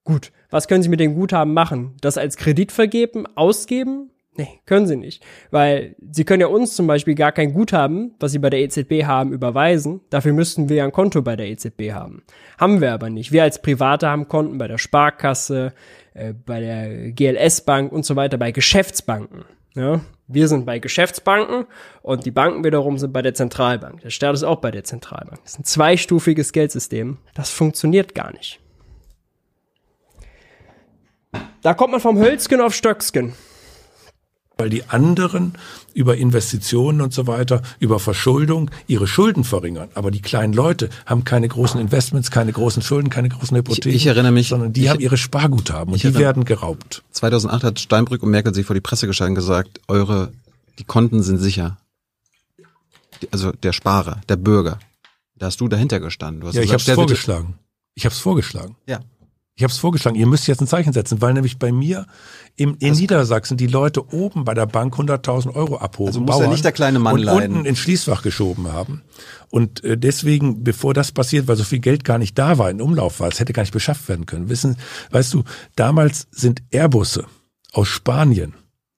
Gut, 0.03 0.31
was 0.49 0.67
können 0.67 0.83
sie 0.83 0.89
mit 0.89 0.99
dem 0.99 1.15
Guthaben 1.15 1.53
machen? 1.53 1.95
Das 2.01 2.17
als 2.17 2.37
Kredit 2.37 2.71
vergeben, 2.71 3.25
ausgeben? 3.35 4.11
Nee, 4.37 4.59
können 4.65 4.85
sie 4.85 4.97
nicht. 4.97 5.23
Weil 5.49 5.95
sie 6.11 6.25
können 6.25 6.41
ja 6.41 6.47
uns 6.47 6.75
zum 6.75 6.87
Beispiel 6.87 7.15
gar 7.15 7.31
kein 7.31 7.53
Guthaben, 7.53 8.15
was 8.19 8.33
sie 8.33 8.39
bei 8.39 8.49
der 8.49 8.59
EZB 8.59 9.05
haben, 9.05 9.31
überweisen. 9.31 10.01
Dafür 10.09 10.33
müssten 10.33 10.67
wir 10.67 10.77
ja 10.77 10.83
ein 10.83 10.91
Konto 10.91 11.21
bei 11.21 11.37
der 11.37 11.47
EZB 11.47 11.93
haben. 11.93 12.23
Haben 12.59 12.81
wir 12.81 12.91
aber 12.93 13.09
nicht. 13.09 13.31
Wir 13.31 13.43
als 13.43 13.61
Private 13.61 14.09
haben 14.09 14.27
Konten 14.27 14.57
bei 14.57 14.67
der 14.67 14.77
Sparkasse, 14.77 15.73
äh, 16.13 16.33
bei 16.33 16.59
der 16.59 17.11
GLS 17.11 17.61
Bank 17.61 17.93
und 17.93 18.05
so 18.05 18.17
weiter, 18.17 18.37
bei 18.37 18.51
Geschäftsbanken. 18.51 19.45
Ja? 19.73 20.01
Wir 20.27 20.47
sind 20.49 20.65
bei 20.65 20.79
Geschäftsbanken 20.79 21.65
und 22.01 22.25
die 22.25 22.31
Banken 22.31 22.65
wiederum 22.65 22.97
sind 22.97 23.13
bei 23.13 23.21
der 23.21 23.35
Zentralbank. 23.35 24.01
Der 24.01 24.09
Staat 24.09 24.33
ist 24.33 24.43
auch 24.43 24.59
bei 24.59 24.71
der 24.71 24.83
Zentralbank. 24.83 25.39
Das 25.43 25.53
ist 25.53 25.59
ein 25.59 25.65
zweistufiges 25.65 26.51
Geldsystem. 26.51 27.19
Das 27.35 27.51
funktioniert 27.51 28.15
gar 28.15 28.33
nicht. 28.33 28.59
Da 31.61 31.73
kommt 31.73 31.91
man 31.91 32.01
vom 32.01 32.17
Hölzgen 32.17 32.59
auf 32.59 32.73
Stöcksken 32.73 33.33
weil 34.57 34.69
die 34.69 34.87
anderen 34.89 35.53
über 35.93 36.17
Investitionen 36.17 37.01
und 37.01 37.13
so 37.13 37.27
weiter, 37.27 37.61
über 37.79 37.99
Verschuldung 37.99 38.71
ihre 38.87 39.07
Schulden 39.07 39.43
verringern. 39.43 39.89
Aber 39.93 40.11
die 40.11 40.21
kleinen 40.21 40.53
Leute 40.53 40.89
haben 41.05 41.23
keine 41.23 41.47
großen 41.47 41.79
Investments, 41.79 42.31
keine 42.31 42.51
großen 42.51 42.81
Schulden, 42.81 43.09
keine 43.09 43.29
großen 43.29 43.55
Hypotheken. 43.57 43.89
Ich, 43.89 43.95
ich 43.95 44.07
erinnere 44.07 44.31
mich, 44.31 44.49
sondern 44.49 44.73
die 44.73 44.83
ich, 44.83 44.89
haben 44.89 44.99
ihre 44.99 45.17
Sparguthaben 45.17 45.93
und 45.93 46.03
die 46.03 46.15
werden 46.15 46.45
geraubt. 46.45 47.03
2008 47.11 47.63
hat 47.63 47.79
Steinbrück 47.79 48.23
und 48.23 48.31
Merkel 48.31 48.53
sich 48.53 48.65
vor 48.65 48.73
die 48.73 48.81
Presse 48.81 49.07
gestellt 49.07 49.29
und 49.29 49.35
gesagt, 49.35 49.81
eure, 49.87 50.31
die 50.79 50.83
Konten 50.83 51.23
sind 51.23 51.37
sicher. 51.37 51.77
Also 53.31 53.51
der 53.51 53.73
Sparer, 53.73 54.21
der 54.29 54.35
Bürger. 54.35 54.79
Da 55.37 55.47
hast 55.47 55.59
du 55.59 55.67
dahinter 55.67 55.99
gestanden. 55.99 56.41
Du 56.41 56.47
hast 56.47 56.55
ja, 56.55 56.61
gesagt, 56.61 56.81
ich 56.81 56.89
habe 56.89 56.91
es 56.91 56.95
vorgeschlagen. 56.95 57.55
Ich 57.93 58.05
habe 58.05 58.13
es 58.13 58.19
vorgeschlagen. 58.19 58.75
Ja. 58.87 58.99
Ich 59.57 59.63
habe 59.63 59.71
es 59.71 59.77
vorgeschlagen, 59.77 60.17
ihr 60.17 60.27
müsst 60.27 60.47
jetzt 60.47 60.59
ein 60.59 60.67
Zeichen 60.67 60.91
setzen, 60.91 61.21
weil 61.21 61.33
nämlich 61.33 61.57
bei 61.57 61.71
mir 61.71 62.07
im, 62.57 62.75
in 62.79 62.89
also, 62.89 62.99
Niedersachsen 62.99 63.55
die 63.55 63.67
Leute 63.67 64.13
oben 64.13 64.43
bei 64.43 64.53
der 64.53 64.65
Bank 64.65 64.95
100.000 64.95 65.55
Euro 65.55 65.77
abhoben. 65.77 66.07
Also 66.07 66.19
muss 66.19 66.39
ja 66.41 66.47
nicht 66.47 66.65
der 66.65 66.73
kleine 66.73 66.99
Mann 66.99 67.13
und 67.13 67.23
leiden. 67.23 67.55
unten 67.55 67.65
ins 67.65 67.79
Schließfach 67.79 68.21
geschoben 68.21 68.73
haben. 68.73 69.03
Und 69.49 69.81
äh, 69.85 69.97
deswegen, 69.97 70.65
bevor 70.65 70.93
das 70.93 71.13
passiert, 71.13 71.47
weil 71.47 71.55
so 71.55 71.63
viel 71.63 71.79
Geld 71.79 72.03
gar 72.03 72.17
nicht 72.17 72.37
da 72.37 72.57
war, 72.57 72.69
in 72.69 72.81
Umlauf 72.81 73.21
war, 73.21 73.29
es 73.29 73.39
hätte 73.39 73.53
gar 73.53 73.63
nicht 73.63 73.71
beschafft 73.71 74.09
werden 74.09 74.25
können. 74.25 74.49
Wissen, 74.49 74.75
weißt 75.11 75.33
du, 75.33 75.43
damals 75.77 76.27
sind 76.31 76.61
Airbusse 76.71 77.25
aus 77.71 77.87
Spanien 77.87 78.55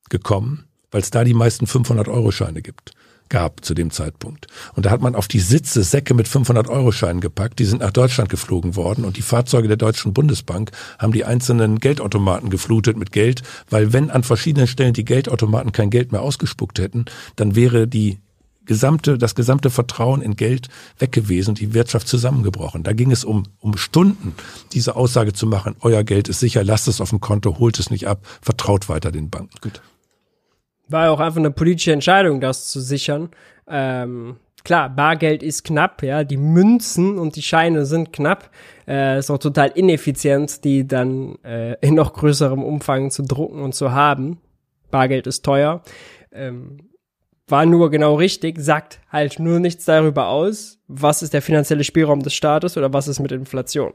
gekommen, 0.10 0.66
weil 0.90 1.02
es 1.02 1.12
da 1.12 1.24
die 1.24 1.36
meisten 1.36 1.66
500-Euro-Scheine 1.66 2.64
gibt 2.64 2.97
gab 3.30 3.64
zu 3.64 3.74
dem 3.74 3.92
Zeitpunkt. 3.92 4.48
Und 4.76 4.86
da 4.86 4.92
hat 4.92 5.02
man 5.02 5.16
auf 5.16 5.28
die 5.28 5.40
Sitze 5.40 5.84
Säcke 5.84 6.14
mit 6.14 6.28
500-Euro-Scheinen 6.28 7.22
gepackt. 7.22 7.60
Die 7.60 7.66
sind 7.66 7.82
nach 7.82 7.92
Deutschland 7.92 8.30
geflogen 8.30 8.76
worden 8.76 9.06
und 9.06 9.18
die 9.18 9.22
Fahrzeuge 9.22 9.68
der 9.68 9.78
Deutschen 9.78 10.14
Bundesbank 10.14 10.72
haben 11.00 11.14
die 11.14 11.26
einzelnen 11.26 11.80
Geldautomaten 11.80 12.50
geflutet 12.50 12.98
mit 12.98 13.12
Geld, 13.12 13.44
weil 13.70 13.94
wenn 13.94 14.10
an 14.10 14.24
verschiedenen 14.24 14.68
Stellen 14.68 14.94
die 14.94 15.06
Geldautomaten 15.06 15.72
kein 15.72 15.90
Geld 15.90 16.12
mehr 16.12 16.22
ausgespuckt 16.22 16.80
hätten, 16.80 17.06
dann 17.36 17.56
wäre 17.56 17.88
die 17.88 18.20
gesamte, 18.68 19.18
das 19.18 19.34
gesamte 19.34 19.70
Vertrauen 19.70 20.22
in 20.22 20.36
Geld 20.36 20.70
weg 21.00 21.12
gewesen, 21.12 21.56
die 21.56 21.74
Wirtschaft 21.74 22.08
zusammengebrochen. 22.08 22.84
Da 22.84 22.94
ging 22.94 23.12
es 23.12 23.24
um, 23.24 23.44
um 23.60 23.78
Stunden, 23.78 24.36
diese 24.74 24.96
Aussage 24.96 25.34
zu 25.34 25.48
machen, 25.48 25.76
euer 25.80 26.04
Geld 26.04 26.28
ist 26.28 26.40
sicher, 26.40 26.64
lasst 26.64 26.88
es 26.88 27.02
auf 27.02 27.10
dem 27.10 27.22
Konto, 27.22 27.58
holt 27.58 27.80
es 27.80 27.90
nicht 27.90 28.08
ab, 28.08 28.28
vertraut 28.42 28.90
weiter 28.90 29.12
den 29.12 29.30
Banken. 29.30 29.58
Gut 29.62 29.82
war 30.90 31.12
auch 31.12 31.20
einfach 31.20 31.40
eine 31.40 31.52
politische 31.52 31.94
Entscheidung, 31.94 32.42
das 32.42 32.68
zu 32.68 32.80
sichern. 32.80 33.30
Ähm, 33.68 34.38
klar, 34.64 34.90
Bargeld 34.90 35.44
ist 35.44 35.64
knapp, 35.64 36.04
ja, 36.04 36.24
die 36.24 36.38
Münzen 36.38 37.18
und 37.18 37.36
die 37.36 37.42
Scheine 37.42 37.86
sind 37.86 38.14
knapp. 38.14 38.50
Äh, 38.88 39.20
ist 39.20 39.30
auch 39.30 39.38
total 39.38 39.70
ineffizient, 39.70 40.64
die 40.64 40.88
dann 40.88 41.38
äh, 41.44 41.76
in 41.82 41.96
noch 41.96 42.14
größerem 42.14 42.64
Umfang 42.64 43.12
zu 43.12 43.24
drucken 43.24 43.62
und 43.62 43.76
zu 43.76 43.92
haben. 43.92 44.40
Bargeld 44.92 45.28
ist 45.28 45.44
teuer. 45.44 45.82
Ähm, 46.32 46.78
war 47.48 47.66
nur 47.66 47.90
genau 47.90 48.16
richtig, 48.16 48.60
sagt 48.60 49.00
halt 49.10 49.40
nur 49.40 49.60
nichts 49.60 49.86
darüber 49.86 50.28
aus, 50.28 50.80
was 50.88 51.22
ist 51.24 51.34
der 51.34 51.42
finanzielle 51.42 51.86
Spielraum 51.86 52.22
des 52.22 52.34
Staates 52.34 52.78
oder 52.78 52.92
was 52.92 53.08
ist 53.08 53.20
mit 53.20 53.32
Inflation. 53.32 53.94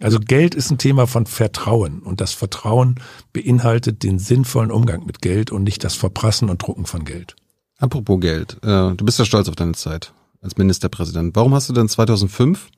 Also 0.00 0.20
Geld 0.20 0.54
ist 0.54 0.70
ein 0.70 0.78
Thema 0.78 1.06
von 1.06 1.26
Vertrauen 1.26 2.00
und 2.00 2.20
das 2.20 2.32
Vertrauen 2.32 3.00
beinhaltet 3.32 4.04
den 4.04 4.18
sinnvollen 4.18 4.70
Umgang 4.70 5.04
mit 5.04 5.20
Geld 5.20 5.50
und 5.50 5.64
nicht 5.64 5.82
das 5.82 5.94
Verprassen 5.94 6.48
und 6.50 6.62
Drucken 6.62 6.86
von 6.86 7.04
Geld. 7.04 7.34
Apropos 7.78 8.20
Geld, 8.20 8.58
äh, 8.62 8.94
du 8.94 9.04
bist 9.04 9.18
ja 9.18 9.24
stolz 9.24 9.48
auf 9.48 9.56
deine 9.56 9.72
Zeit 9.72 10.12
als 10.40 10.56
Ministerpräsident. 10.56 11.34
Warum 11.34 11.54
hast 11.54 11.68
du 11.68 11.72
denn 11.72 11.88
2005 11.88 12.68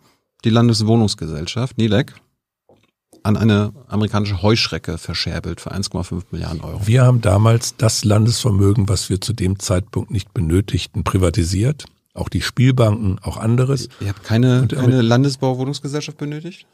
die 0.44 0.50
Landeswohnungsgesellschaft, 0.50 1.76
NILEC, 1.76 2.14
an 3.22 3.36
eine 3.36 3.74
amerikanische 3.88 4.40
Heuschrecke 4.40 4.96
verscherbelt 4.96 5.60
für 5.60 5.72
1,5 5.72 6.22
Milliarden 6.30 6.62
Euro? 6.62 6.86
Wir 6.86 7.04
haben 7.04 7.20
damals 7.20 7.76
das 7.76 8.02
Landesvermögen, 8.02 8.88
was 8.88 9.10
wir 9.10 9.20
zu 9.20 9.34
dem 9.34 9.58
Zeitpunkt 9.58 10.10
nicht 10.10 10.32
benötigten, 10.32 11.04
privatisiert. 11.04 11.84
Auch 12.14 12.30
die 12.30 12.40
Spielbanken, 12.40 13.18
auch 13.20 13.36
anderes. 13.36 13.88
Ihr 14.00 14.08
habt 14.08 14.24
keine, 14.24 14.66
keine 14.68 15.02
Landesbauwohnungsgesellschaft 15.02 16.16
benötigt? 16.16 16.66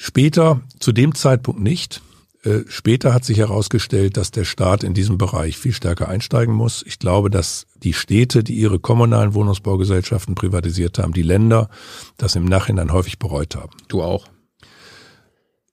Später, 0.00 0.60
zu 0.78 0.92
dem 0.92 1.16
Zeitpunkt 1.16 1.60
nicht. 1.60 2.02
Äh, 2.44 2.60
später 2.68 3.12
hat 3.12 3.24
sich 3.24 3.38
herausgestellt, 3.38 4.16
dass 4.16 4.30
der 4.30 4.44
Staat 4.44 4.84
in 4.84 4.94
diesem 4.94 5.18
Bereich 5.18 5.58
viel 5.58 5.72
stärker 5.72 6.08
einsteigen 6.08 6.54
muss. 6.54 6.84
Ich 6.86 7.00
glaube, 7.00 7.30
dass 7.30 7.66
die 7.82 7.92
Städte, 7.94 8.44
die 8.44 8.54
ihre 8.54 8.78
kommunalen 8.78 9.34
Wohnungsbaugesellschaften 9.34 10.36
privatisiert 10.36 11.00
haben, 11.00 11.14
die 11.14 11.22
Länder, 11.22 11.68
das 12.16 12.36
im 12.36 12.44
Nachhinein 12.44 12.92
häufig 12.92 13.18
bereut 13.18 13.56
haben. 13.56 13.72
Du 13.88 14.00
auch? 14.00 14.28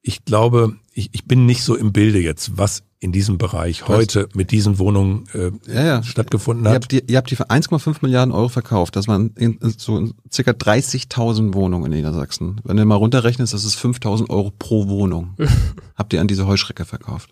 Ich 0.02 0.26
glaube, 0.26 0.76
ich, 0.92 1.12
ich 1.12 1.26
bin 1.26 1.46
nicht 1.46 1.62
so 1.62 1.76
im 1.76 1.94
Bilde 1.94 2.18
jetzt, 2.18 2.58
was 2.58 2.82
in 3.00 3.12
diesem 3.12 3.38
Bereich 3.38 3.88
heute 3.88 4.30
mit 4.34 4.52
diesen 4.52 4.80
Wohnungen 4.80 5.26
äh, 5.34 5.52
ja, 5.72 5.86
ja. 5.86 6.04
stattgefunden 6.04 6.66
hat. 6.68 6.72
Ihr 6.72 6.76
habt, 6.76 6.92
die, 6.92 7.12
ihr 7.12 7.18
habt 7.18 7.30
die 7.30 7.36
für 7.36 7.50
1,5 7.50 7.98
Milliarden 8.02 8.34
Euro 8.34 8.50
verkauft. 8.50 8.96
Das 8.96 9.08
waren 9.08 9.32
in, 9.36 9.60
so 9.78 10.10
circa 10.32 10.52
30.000 10.52 11.54
Wohnungen 11.54 11.92
in 11.92 11.98
Niedersachsen. 11.98 12.62
Wenn 12.64 12.78
du 12.78 12.86
mal 12.86 12.96
runterrechnest, 12.96 13.54
das 13.54 13.66
ist 13.66 13.78
5.000 13.78 14.30
Euro 14.30 14.52
pro 14.58 14.88
Wohnung. 14.88 15.36
habt 15.96 16.14
ihr 16.14 16.22
an 16.22 16.28
diese 16.28 16.48
Heuschrecke 16.48 16.86
verkauft? 16.86 17.30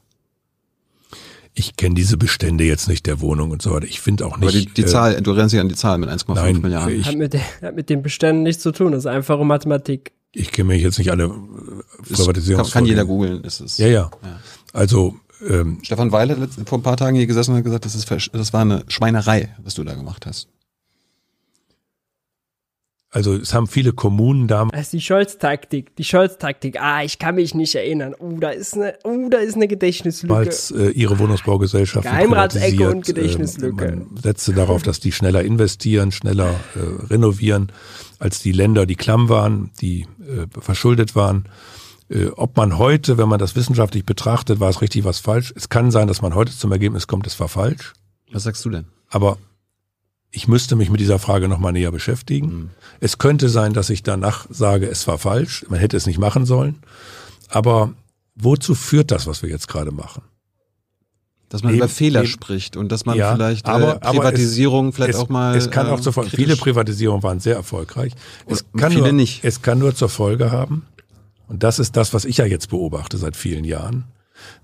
Ich 1.56 1.78
kenne 1.78 1.96
diese 1.96 2.18
Bestände 2.18 2.64
jetzt 2.64 2.88
nicht 2.88 3.06
der 3.06 3.22
Wohnung 3.22 3.52
und 3.52 3.62
so 3.62 3.72
weiter. 3.72 3.86
Ich 3.86 4.02
finde 4.02 4.26
auch 4.26 4.38
nicht. 4.38 4.50
Aber 4.50 4.52
die, 4.52 4.66
die 4.66 4.82
äh, 4.82 4.86
Zahl, 4.86 5.22
du 5.22 5.32
rennst 5.32 5.54
ja 5.54 5.62
an 5.62 5.70
die 5.70 5.76
Zahl 5.76 5.98
mit 6.00 6.10
1,5 6.10 6.62
Milliarden. 6.62 7.00
Ich, 7.00 7.08
hat, 7.08 7.16
mit, 7.16 7.38
hat 7.62 7.76
mit 7.76 7.90
den 7.90 8.02
Beständen 8.02 8.44
nichts 8.44 8.64
zu 8.64 8.72
tun. 8.72 8.92
Das 8.92 9.04
ist 9.04 9.08
einfache 9.08 9.46
Mathematik. 9.46 10.14
Ich 10.32 10.52
kenne 10.52 10.70
mich 10.70 10.82
jetzt 10.82 10.98
nicht 10.98 11.12
alle 11.12 11.32
Privatisierungs. 12.12 12.72
Kann, 12.72 12.82
kann 12.82 12.86
jeder 12.88 13.06
googeln, 13.06 13.44
ist 13.44 13.60
es. 13.60 13.78
Ja, 13.78 13.86
ja, 13.86 14.12
ja. 14.24 14.40
Also 14.74 15.16
ähm, 15.50 15.80
Stefan 15.82 16.12
Weil 16.12 16.30
hat 16.30 16.50
vor 16.66 16.78
ein 16.78 16.84
paar 16.84 16.98
Tagen 16.98 17.16
hier 17.16 17.28
gesessen 17.28 17.52
und 17.52 17.58
hat 17.58 17.64
gesagt, 17.64 17.86
das, 17.86 17.96
ist, 17.96 18.30
das 18.34 18.54
war 18.54 18.62
eine 18.62 18.84
Schweinerei, 18.88 19.56
was 19.64 19.76
du 19.76 19.84
da 19.84 19.94
gemacht 19.94 20.26
hast. 20.26 20.48
Also 23.14 23.36
es 23.36 23.54
haben 23.54 23.68
viele 23.68 23.94
Kommunen 23.94 24.48
da. 24.48 24.66
Das 24.72 24.82
ist 24.82 24.94
die 24.94 25.02
Scholz-Taktik, 25.02 25.96
die 25.98 26.04
Scholz-Taktik. 26.04 26.82
Ah, 26.82 27.04
ich 27.04 27.20
kann 27.20 27.36
mich 27.36 27.54
nicht 27.54 27.76
erinnern. 27.76 28.16
Oh, 28.18 28.38
da 28.40 28.50
ist 28.50 28.74
eine, 28.74 28.96
oh, 29.04 29.30
da 29.30 29.38
ist 29.38 29.54
eine 29.56 29.68
Gedächtnislücke. 29.68 30.36
Als 30.36 30.72
äh, 30.72 30.90
ihre 30.90 31.20
Wohnungsbaugesellschaft 31.20 32.08
Geheimratsecke 32.08 32.90
und 32.90 33.06
Gedächtnislücke. 33.06 33.86
Äh, 33.86 33.96
man 33.98 34.18
setzte 34.18 34.54
darauf, 34.54 34.82
dass 34.82 35.00
die 35.00 35.12
schneller 35.12 35.44
investieren, 35.44 36.12
schneller 36.12 36.56
äh, 36.74 37.06
renovieren, 37.06 37.72
als 38.18 38.40
die 38.40 38.52
Länder, 38.52 38.88
die 38.88 38.96
klamm 38.96 39.30
waren, 39.30 39.70
die 39.80 40.08
äh, 40.22 40.48
verschuldet 40.60 41.16
waren. 41.16 41.46
Äh, 42.14 42.28
ob 42.36 42.56
man 42.58 42.78
heute, 42.78 43.18
wenn 43.18 43.28
man 43.28 43.40
das 43.40 43.56
wissenschaftlich 43.56 44.06
betrachtet, 44.06 44.60
war 44.60 44.70
es 44.70 44.82
richtig, 44.82 45.04
was 45.04 45.20
falsch. 45.20 45.54
Es 45.56 45.70
kann 45.70 45.92
sein, 45.92 46.08
dass 46.08 46.22
man 46.22 46.36
heute 46.36 46.56
zum 46.56 46.72
Ergebnis 46.72 47.08
kommt, 47.08 47.26
es 47.26 47.40
war 47.40 47.50
falsch. 47.50 47.94
Was 48.32 48.44
sagst 48.44 48.64
du 48.66 48.70
denn? 48.70 48.86
Aber 49.10 49.38
ich 50.32 50.48
müsste 50.48 50.76
mich 50.76 50.90
mit 50.90 51.00
dieser 51.00 51.20
Frage 51.20 51.48
nochmal 51.48 51.74
näher 51.74 51.92
beschäftigen. 51.92 52.48
Mhm. 52.48 52.70
Es 53.00 53.18
könnte 53.18 53.50
sein, 53.50 53.74
dass 53.74 53.90
ich 53.90 54.04
danach 54.04 54.48
sage, 54.50 54.88
es 54.88 55.08
war 55.08 55.18
falsch, 55.18 55.66
man 55.70 55.80
hätte 55.80 55.98
es 55.98 56.06
nicht 56.06 56.20
machen 56.20 56.46
sollen. 56.46 56.80
Aber 57.50 57.94
wozu 58.36 58.76
führt 58.76 59.12
das, 59.12 59.28
was 59.28 59.44
wir 59.44 59.50
jetzt 59.50 59.68
gerade 59.68 59.92
machen? 59.92 60.24
Dass 61.50 61.62
man 61.62 61.74
eben, 61.74 61.82
über 61.82 61.88
Fehler 61.90 62.22
eben, 62.22 62.30
spricht 62.30 62.76
und 62.78 62.92
dass 62.92 63.06
man 63.06 63.16
ja, 63.16 63.36
vielleicht 63.36 63.68
aber, 63.68 63.98
äh, 63.98 64.00
Privatisierung 64.00 64.90
es, 64.90 64.96
vielleicht 64.96 65.14
es, 65.14 65.20
auch 65.20 65.30
mal. 65.30 65.56
Es 65.56 65.70
kann 65.70 65.88
auch 65.88 66.00
zur 66.00 66.14
Folge, 66.14 66.32
viele 66.32 66.56
Privatisierungen 66.56 67.22
waren 67.22 67.40
sehr 67.40 67.56
erfolgreich. 67.56 68.14
Es 68.48 68.66
kann, 68.76 68.92
viele 68.92 69.04
nur, 69.04 69.12
nicht. 69.12 69.44
es 69.44 69.62
kann 69.62 69.78
nur 69.78 69.94
zur 69.94 70.10
Folge 70.10 70.52
haben, 70.52 70.88
und 71.48 71.64
das 71.64 71.80
ist 71.80 71.96
das, 71.96 72.14
was 72.14 72.26
ich 72.26 72.38
ja 72.38 72.46
jetzt 72.46 72.70
beobachte 72.70 73.18
seit 73.18 73.36
vielen 73.36 73.66
Jahren, 73.66 74.06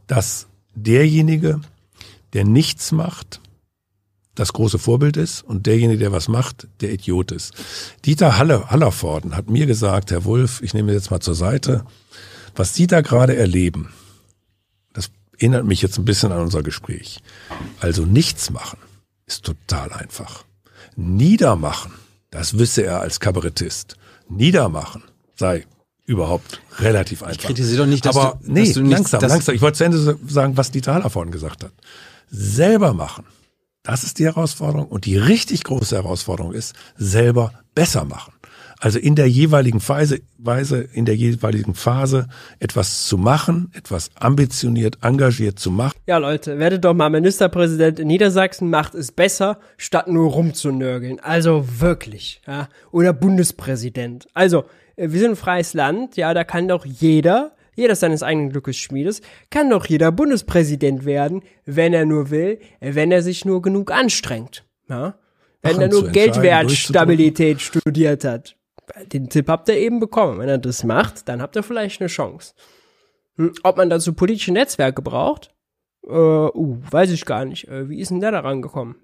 dass 0.08 0.48
derjenige, 0.76 1.62
der 2.34 2.46
nichts 2.46 2.92
macht, 2.92 3.42
das 4.36 4.54
große 4.54 4.80
Vorbild 4.80 5.18
ist 5.18 5.42
und 5.42 5.66
derjenige, 5.66 6.00
der 6.00 6.12
was 6.12 6.28
macht, 6.28 6.68
der 6.82 6.94
Idiot 6.94 7.32
ist. 7.32 7.54
Dieter 8.06 8.38
Halle, 8.38 8.70
Hallervorden 8.70 9.36
hat 9.36 9.50
mir 9.50 9.66
gesagt, 9.66 10.12
Herr 10.12 10.24
Wulff, 10.24 10.62
ich 10.62 10.74
nehme 10.74 10.94
jetzt 10.94 11.12
mal 11.12 11.20
zur 11.20 11.36
Seite, 11.36 11.86
was 12.56 12.74
Sie 12.74 12.88
da 12.88 13.02
gerade 13.02 13.36
erleben, 13.36 13.94
das 14.94 15.12
erinnert 15.34 15.66
mich 15.66 15.82
jetzt 15.82 15.98
ein 15.98 16.06
bisschen 16.06 16.32
an 16.32 16.42
unser 16.42 16.64
Gespräch. 16.64 17.20
Also 17.80 18.06
nichts 18.06 18.50
machen 18.50 18.80
ist 19.26 19.44
total 19.44 19.92
einfach. 19.94 20.46
Niedermachen, 20.96 21.92
das 22.32 22.58
wisse 22.58 22.84
er 22.84 23.02
als 23.02 23.20
Kabarettist. 23.20 23.98
Niedermachen 24.30 25.04
sei 25.36 25.66
überhaupt 26.10 26.60
relativ 26.80 27.22
einfach. 27.22 27.38
Ich 27.38 27.46
kritisiere 27.46 27.84
doch 27.84 27.86
nicht, 27.86 28.04
dass 28.04 28.18
Aber 28.18 28.40
du, 28.42 28.52
nee, 28.52 28.66
dass 28.66 28.74
du 28.74 28.82
nicht, 28.82 28.92
langsam, 28.92 29.22
langsam. 29.22 29.54
Ich 29.54 29.62
wollte 29.62 29.78
zu 29.78 29.84
Ende 29.84 30.18
sagen, 30.28 30.58
was 30.58 30.72
Dieter 30.72 30.96
Haller 30.96 31.10
vorhin 31.12 31.32
gesagt 31.32 31.64
hat. 31.64 31.72
Selber 32.32 32.94
machen. 32.94 33.26
Das 33.84 34.04
ist 34.04 34.18
die 34.18 34.26
Herausforderung. 34.26 34.88
Und 34.88 35.06
die 35.06 35.18
richtig 35.18 35.64
große 35.64 35.96
Herausforderung 35.96 36.54
ist, 36.54 36.74
selber 36.98 37.54
besser 37.76 38.06
machen. 38.06 38.34
Also 38.82 38.98
in 38.98 39.16
der 39.16 39.30
jeweiligen 39.30 39.82
Phase, 39.82 40.22
Weise, 40.38 40.80
in 40.80 41.04
der 41.06 41.16
jeweiligen 41.16 41.76
Phase 41.76 42.28
etwas 42.60 43.08
zu 43.08 43.18
machen, 43.18 43.72
etwas 43.76 44.10
ambitioniert, 44.16 45.00
engagiert 45.02 45.60
zu 45.60 45.70
machen. 45.70 45.98
Ja, 46.08 46.18
Leute, 46.18 46.58
werdet 46.60 46.86
doch 46.86 46.94
mal 46.94 47.10
Ministerpräsident 47.10 48.00
in 48.00 48.08
Niedersachsen, 48.08 48.70
macht 48.70 48.96
es 48.96 49.12
besser, 49.12 49.60
statt 49.78 50.08
nur 50.08 50.32
rumzunörgeln. 50.32 51.20
Also 51.20 51.66
wirklich, 51.80 52.42
ja. 52.48 52.70
Oder 52.92 53.12
Bundespräsident. 53.12 54.28
Also, 54.34 54.64
wir 55.00 55.20
sind 55.20 55.32
ein 55.32 55.36
freies 55.36 55.74
Land, 55.74 56.18
ja, 56.18 56.34
da 56.34 56.44
kann 56.44 56.68
doch 56.68 56.86
jeder, 56.86 57.56
jeder 57.76 57.96
seines 57.96 58.24
eigenen 58.24 58.50
Glückes 58.50 58.78
Schmiedes, 58.78 59.22
kann 59.50 59.70
doch 59.70 59.86
jeder 59.86 60.12
Bundespräsident 60.12 61.06
werden, 61.06 61.44
wenn 61.66 61.94
er 61.94 62.06
nur 62.06 62.30
will, 62.30 62.60
wenn 62.80 63.12
er 63.12 63.22
sich 63.22 63.46
nur 63.46 63.62
genug 63.62 63.92
anstrengt, 63.92 64.66
ja. 64.90 65.16
Wenn 65.62 65.76
Ach, 65.76 65.82
er 65.82 65.90
nur 65.90 66.08
Geldwertstabilität 66.08 67.60
studiert 67.60 68.24
hat 68.24 68.56
den 69.14 69.30
Tipp 69.30 69.48
habt 69.48 69.70
ihr 69.70 69.78
eben 69.78 70.00
bekommen. 70.00 70.40
Wenn 70.40 70.50
er 70.50 70.58
das 70.58 70.84
macht, 70.84 71.28
dann 71.28 71.42
habt 71.42 71.56
ihr 71.56 71.64
vielleicht 71.64 72.02
eine 72.02 72.08
Chance. 72.08 72.54
Hm, 73.36 73.54
ob 73.64 73.78
man 73.78 73.90
dazu 73.90 74.14
politische 74.14 74.52
Netzwerke 74.52 75.02
braucht, 75.02 75.54
äh, 76.08 76.12
uh, 76.12 76.78
weiß 76.90 77.12
ich 77.12 77.26
gar 77.26 77.46
nicht. 77.46 77.68
Äh, 77.68 77.90
wie 77.90 78.00
ist 78.00 78.12
denn 78.12 78.20
der 78.20 78.32
da 78.32 78.40
rangekommen? 78.40 78.96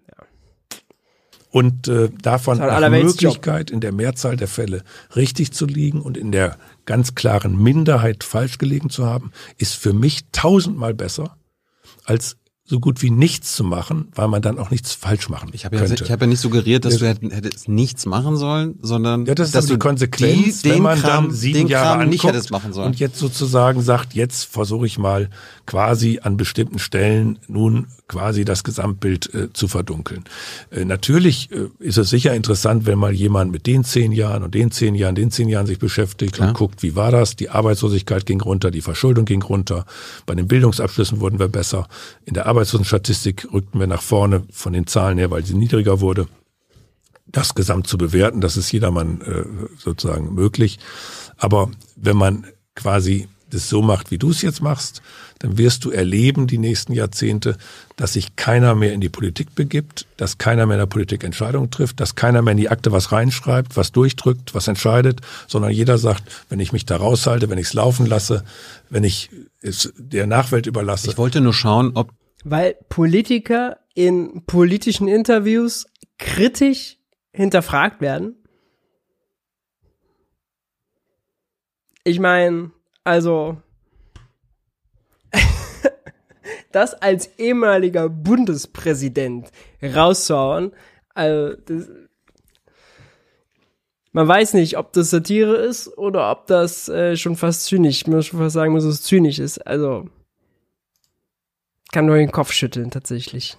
Ja. 1.56 1.60
Und 1.60 1.88
äh, 1.88 2.10
davon 2.22 2.58
nach 2.58 2.90
Möglichkeit 2.90 3.72
in 3.72 3.80
der 3.80 3.94
Mehrzahl 3.94 4.36
der 4.36 4.48
Fälle 4.50 4.84
richtig 5.16 5.54
zu 5.54 5.66
liegen 5.66 6.02
und 6.02 6.18
in 6.18 6.32
der 6.32 6.58
ganz 6.86 7.16
klaren 7.16 7.62
Minderheit 7.62 8.24
falsch 8.24 8.58
gelegen 8.58 8.90
zu 8.90 9.06
haben, 9.06 9.32
ist 9.58 9.76
für 9.76 9.94
mich 9.94 10.26
tausendmal 10.32 10.94
besser, 10.94 11.38
als 12.04 12.38
so 12.68 12.80
gut 12.80 13.04
wie 13.04 13.12
nichts 13.12 13.56
zu 13.56 13.64
machen, 13.64 14.08
weil 14.16 14.28
man 14.28 14.42
dann 14.42 14.58
auch 14.58 14.72
nichts 14.72 14.92
falsch 14.92 15.30
machen 15.30 15.52
ich 15.54 15.66
habe 15.66 15.76
ja, 15.76 15.84
könnte. 15.84 16.04
Ich 16.04 16.12
habe 16.12 16.26
ja 16.26 16.28
nicht 16.28 16.40
suggeriert, 16.40 16.84
dass 16.84 16.98
du 16.98 17.08
hättest 17.08 17.70
nichts 17.70 18.08
machen 18.08 18.38
sollen, 18.38 18.80
sondern 18.82 19.28
ja, 19.28 19.36
das 19.36 19.50
ist 19.50 19.56
dass 19.56 19.68
die 19.68 19.74
du 19.74 19.80
Konsequenz, 19.80 20.64
die, 20.64 20.72
wenn 20.72 20.82
man 20.82 21.00
Kram, 21.00 21.26
dann 21.26 21.36
sieben 21.36 21.68
Jahre 21.68 22.00
anguckt 22.00 22.10
nicht 22.10 22.24
hättest 22.24 22.50
machen 22.50 22.74
sollen. 22.74 22.88
und 22.88 23.00
jetzt 23.00 23.20
sozusagen 23.20 23.82
sagt, 23.82 24.16
jetzt 24.16 24.46
versuche 24.46 24.88
ich 24.88 24.98
mal 24.98 25.30
quasi 25.66 26.20
an 26.22 26.38
bestimmten 26.38 26.80
Stellen 26.80 27.40
nun 27.48 27.88
quasi 28.08 28.46
das 28.46 28.64
Gesamtbild 28.64 29.34
äh, 29.34 29.54
zu 29.54 29.68
verdunkeln. 29.68 30.24
Äh, 30.72 30.86
natürlich 30.86 31.52
äh, 31.52 31.70
ist 31.80 31.98
es 31.98 32.10
sicher 32.10 32.34
interessant, 32.34 32.86
wenn 32.86 33.00
mal 33.00 33.14
jemand 33.14 33.52
mit 33.52 33.66
den 33.66 33.84
zehn 33.84 34.12
Jahren 34.12 34.44
und 34.44 34.54
den 34.54 34.72
zehn 34.72 34.96
Jahren, 34.96 35.16
den 35.16 35.32
zehn 35.32 35.50
Jahren 35.50 35.66
sich 35.66 35.80
beschäftigt 35.80 36.36
Klar. 36.36 36.50
und 36.50 36.54
guckt, 36.54 36.84
wie 36.84 36.96
war 36.96 37.12
das? 37.12 37.36
Die 37.36 37.50
Arbeitslosigkeit 37.50 38.26
ging 38.26 38.42
runter, 38.42 38.72
die 38.72 38.82
Verschuldung 38.82 39.26
ging 39.26 39.42
runter, 39.42 39.86
bei 40.26 40.36
den 40.36 40.48
Bildungsabschlüssen 40.48 41.20
wurden 41.20 41.40
wir 41.40 41.48
besser, 41.48 41.88
in 42.26 42.34
der 42.34 42.46
Arbeitslosenstatistik 42.46 43.16
Statistik 43.16 43.54
rückten 43.54 43.80
wir 43.80 43.88
nach 43.88 44.02
vorne 44.02 44.44
von 44.52 44.74
den 44.74 44.88
Zahlen 44.88 45.18
her, 45.18 45.32
weil 45.32 45.46
sie 45.46 45.54
niedriger 45.54 46.02
wurde. 46.02 46.28
Das 47.28 47.56
gesamt 47.56 47.88
zu 47.88 47.98
bewerten, 47.98 48.42
das 48.42 48.58
ist 48.58 48.72
jedermann 48.72 49.22
äh, 49.22 49.44
sozusagen 49.78 50.34
möglich. 50.34 50.80
Aber 51.38 51.72
wenn 51.96 52.18
man 52.18 52.46
quasi 52.76 53.28
das 53.50 53.70
so 53.70 53.82
macht, 53.82 54.12
wie 54.12 54.18
du 54.18 54.30
es 54.30 54.42
jetzt 54.42 54.62
machst, 54.62 55.02
dann 55.40 55.58
wirst 55.58 55.86
du 55.86 55.92
erleben 55.92 56.48
die 56.48 56.58
nächsten 56.58 56.94
Jahrzehnte, 56.94 57.58
dass 57.96 58.14
sich 58.14 58.36
keiner 58.36 58.76
mehr 58.76 58.94
in 58.94 59.02
die 59.02 59.10
Politik 59.10 59.54
begibt, 59.56 60.08
dass 60.18 60.38
keiner 60.38 60.66
mehr 60.66 60.76
in 60.76 60.82
der 60.82 60.86
Politik 60.86 61.24
Entscheidungen 61.24 61.72
trifft, 61.72 62.00
dass 62.00 62.16
keiner 62.16 62.42
mehr 62.42 62.54
in 62.54 62.58
die 62.58 62.70
Akte 62.70 62.92
was 62.92 63.12
reinschreibt, 63.12 63.76
was 63.76 63.92
durchdrückt, 63.92 64.56
was 64.56 64.68
entscheidet, 64.68 65.22
sondern 65.48 65.72
jeder 65.72 65.98
sagt, 65.98 66.24
wenn 66.50 66.60
ich 66.60 66.72
mich 66.72 66.86
da 66.86 66.98
raushalte, 66.98 67.50
wenn 67.50 67.58
ich 67.58 67.68
es 67.68 67.74
laufen 67.74 68.06
lasse, 68.06 68.44
wenn 68.90 69.04
ich 69.04 69.30
es 69.62 69.94
der 69.98 70.28
Nachwelt 70.28 70.68
überlasse. 70.68 71.10
Ich 71.10 71.18
wollte 71.18 71.42
nur 71.42 71.54
schauen, 71.54 71.92
ob 71.96 72.12
weil 72.46 72.76
Politiker 72.90 73.80
in 73.96 74.44
politischen 74.46 75.08
Interviews 75.08 75.88
kritisch 76.20 76.98
hinterfragt 77.32 78.02
werden. 78.02 78.36
Ich 82.04 82.20
meine, 82.20 82.72
also 83.04 83.58
das 86.72 86.94
als 86.94 87.30
ehemaliger 87.38 88.10
Bundespräsident 88.10 89.52
rauszuhauen, 89.82 90.72
also 91.14 91.56
das, 91.66 91.90
man 94.16 94.28
weiß 94.30 94.54
nicht, 94.54 94.78
ob 94.78 94.94
das 94.94 95.10
Satire 95.10 95.58
ist 95.58 95.98
oder 95.98 96.32
ob 96.32 96.48
das 96.48 96.88
äh, 96.88 97.18
schon 97.18 97.36
fast 97.36 97.66
zynisch, 97.66 97.98
ich 98.02 98.08
muss 98.08 98.28
schon 98.28 98.40
fast 98.40 98.54
sagen, 98.54 98.74
dass 98.74 98.86
es 98.86 99.02
zynisch 99.02 99.40
ist. 99.40 99.68
Also 99.68 100.08
kann 101.92 102.06
nur 102.06 102.16
den 102.18 102.32
Kopf 102.32 102.52
schütteln, 102.52 102.92
tatsächlich. 102.92 103.58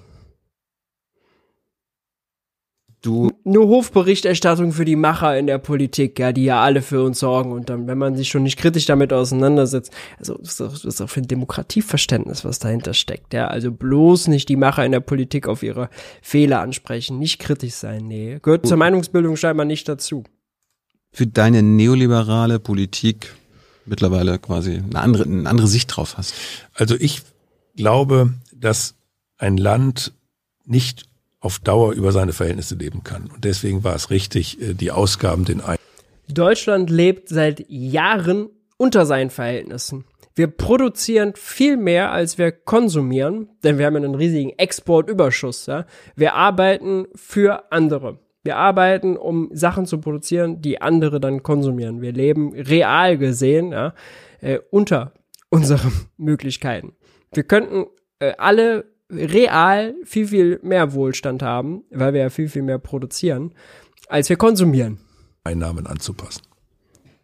Du. 3.02 3.30
Nur 3.44 3.68
Hofberichterstattung 3.68 4.72
für 4.72 4.84
die 4.84 4.96
Macher 4.96 5.38
in 5.38 5.46
der 5.46 5.58
Politik, 5.58 6.18
ja, 6.18 6.32
die 6.32 6.44
ja 6.44 6.62
alle 6.62 6.82
für 6.82 7.02
uns 7.04 7.20
sorgen. 7.20 7.52
Und 7.52 7.68
dann, 7.68 7.86
wenn 7.86 7.98
man 7.98 8.16
sich 8.16 8.28
schon 8.28 8.42
nicht 8.42 8.58
kritisch 8.58 8.86
damit 8.86 9.12
auseinandersetzt, 9.12 9.92
also 10.18 10.34
das 10.38 10.52
ist 10.52 10.60
auch, 10.60 10.72
das 10.72 10.84
ist 10.84 11.00
auch 11.00 11.10
für 11.10 11.20
ein 11.20 11.28
Demokratieverständnis, 11.28 12.44
was 12.44 12.58
dahinter 12.58 12.94
steckt, 12.94 13.34
ja. 13.34 13.46
Also 13.48 13.70
bloß 13.70 14.28
nicht 14.28 14.48
die 14.48 14.56
Macher 14.56 14.84
in 14.84 14.92
der 14.92 15.00
Politik 15.00 15.46
auf 15.46 15.62
ihre 15.62 15.88
Fehler 16.22 16.60
ansprechen, 16.60 17.18
nicht 17.18 17.38
kritisch 17.38 17.74
sein, 17.74 18.06
nee. 18.06 18.38
Gehört 18.42 18.64
uh. 18.64 18.68
zur 18.68 18.76
Meinungsbildung 18.78 19.36
scheinbar 19.36 19.66
nicht 19.66 19.88
dazu. 19.88 20.24
Für 21.12 21.26
deine 21.26 21.62
neoliberale 21.62 22.58
Politik 22.58 23.34
mittlerweile 23.86 24.38
quasi 24.38 24.82
eine 24.82 25.00
andere, 25.00 25.24
eine 25.24 25.48
andere 25.48 25.68
Sicht 25.68 25.96
drauf 25.96 26.18
hast. 26.18 26.34
Also 26.74 26.96
ich 26.98 27.22
glaube, 27.76 28.34
dass 28.52 28.94
ein 29.38 29.56
Land 29.56 30.12
nicht 30.64 31.04
auf 31.46 31.60
Dauer 31.60 31.92
über 31.92 32.10
seine 32.10 32.32
Verhältnisse 32.32 32.74
leben 32.74 33.04
kann. 33.04 33.30
Und 33.32 33.44
deswegen 33.44 33.84
war 33.84 33.94
es 33.94 34.10
richtig, 34.10 34.60
äh, 34.60 34.74
die 34.74 34.90
Ausgaben 34.90 35.44
den 35.44 35.60
ein. 35.60 35.78
Deutschland 36.28 36.90
lebt 36.90 37.28
seit 37.28 37.64
Jahren 37.68 38.48
unter 38.76 39.06
seinen 39.06 39.30
Verhältnissen. 39.30 40.04
Wir 40.34 40.48
produzieren 40.48 41.32
viel 41.34 41.76
mehr, 41.76 42.10
als 42.10 42.36
wir 42.36 42.50
konsumieren, 42.52 43.48
denn 43.62 43.78
wir 43.78 43.86
haben 43.86 43.96
einen 43.96 44.16
riesigen 44.16 44.50
Exportüberschuss. 44.50 45.66
Ja? 45.66 45.86
Wir 46.16 46.34
arbeiten 46.34 47.06
für 47.14 47.72
andere. 47.72 48.18
Wir 48.42 48.56
arbeiten, 48.56 49.16
um 49.16 49.48
Sachen 49.52 49.86
zu 49.86 49.98
produzieren, 49.98 50.60
die 50.60 50.82
andere 50.82 51.20
dann 51.20 51.42
konsumieren. 51.42 52.02
Wir 52.02 52.12
leben 52.12 52.52
real 52.54 53.18
gesehen 53.18 53.72
ja, 53.72 53.94
äh, 54.40 54.58
unter 54.70 55.14
unseren 55.48 55.92
Möglichkeiten. 56.16 56.96
Wir 57.32 57.44
könnten 57.44 57.86
äh, 58.18 58.32
alle 58.36 58.84
real 59.10 59.94
viel, 60.04 60.28
viel 60.28 60.60
mehr 60.62 60.92
Wohlstand 60.92 61.42
haben, 61.42 61.84
weil 61.90 62.12
wir 62.12 62.22
ja 62.22 62.30
viel, 62.30 62.48
viel 62.48 62.62
mehr 62.62 62.78
produzieren, 62.78 63.52
als 64.08 64.28
wir 64.28 64.36
konsumieren. 64.36 64.98
Einnahmen 65.44 65.86
anzupassen. 65.86 66.42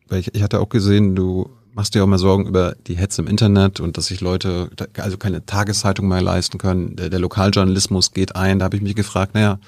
Weil 0.08 0.20
ich, 0.20 0.34
ich 0.34 0.42
hatte 0.42 0.60
auch 0.60 0.68
gesehen, 0.68 1.16
du 1.16 1.50
machst 1.74 1.94
dir 1.94 2.04
auch 2.04 2.06
mal 2.06 2.18
Sorgen 2.18 2.46
über 2.46 2.76
die 2.86 2.96
Hetze 2.96 3.22
im 3.22 3.28
Internet 3.28 3.80
und 3.80 3.96
dass 3.96 4.06
sich 4.06 4.20
Leute 4.20 4.70
also 4.98 5.16
keine 5.16 5.46
Tageszeitung 5.46 6.06
mehr 6.06 6.22
leisten 6.22 6.58
können. 6.58 6.96
Der, 6.96 7.08
der 7.08 7.18
Lokaljournalismus 7.18 8.12
geht 8.12 8.36
ein. 8.36 8.58
Da 8.58 8.66
habe 8.66 8.76
ich 8.76 8.82
mich 8.82 8.94
gefragt, 8.94 9.34
naja, 9.34 9.58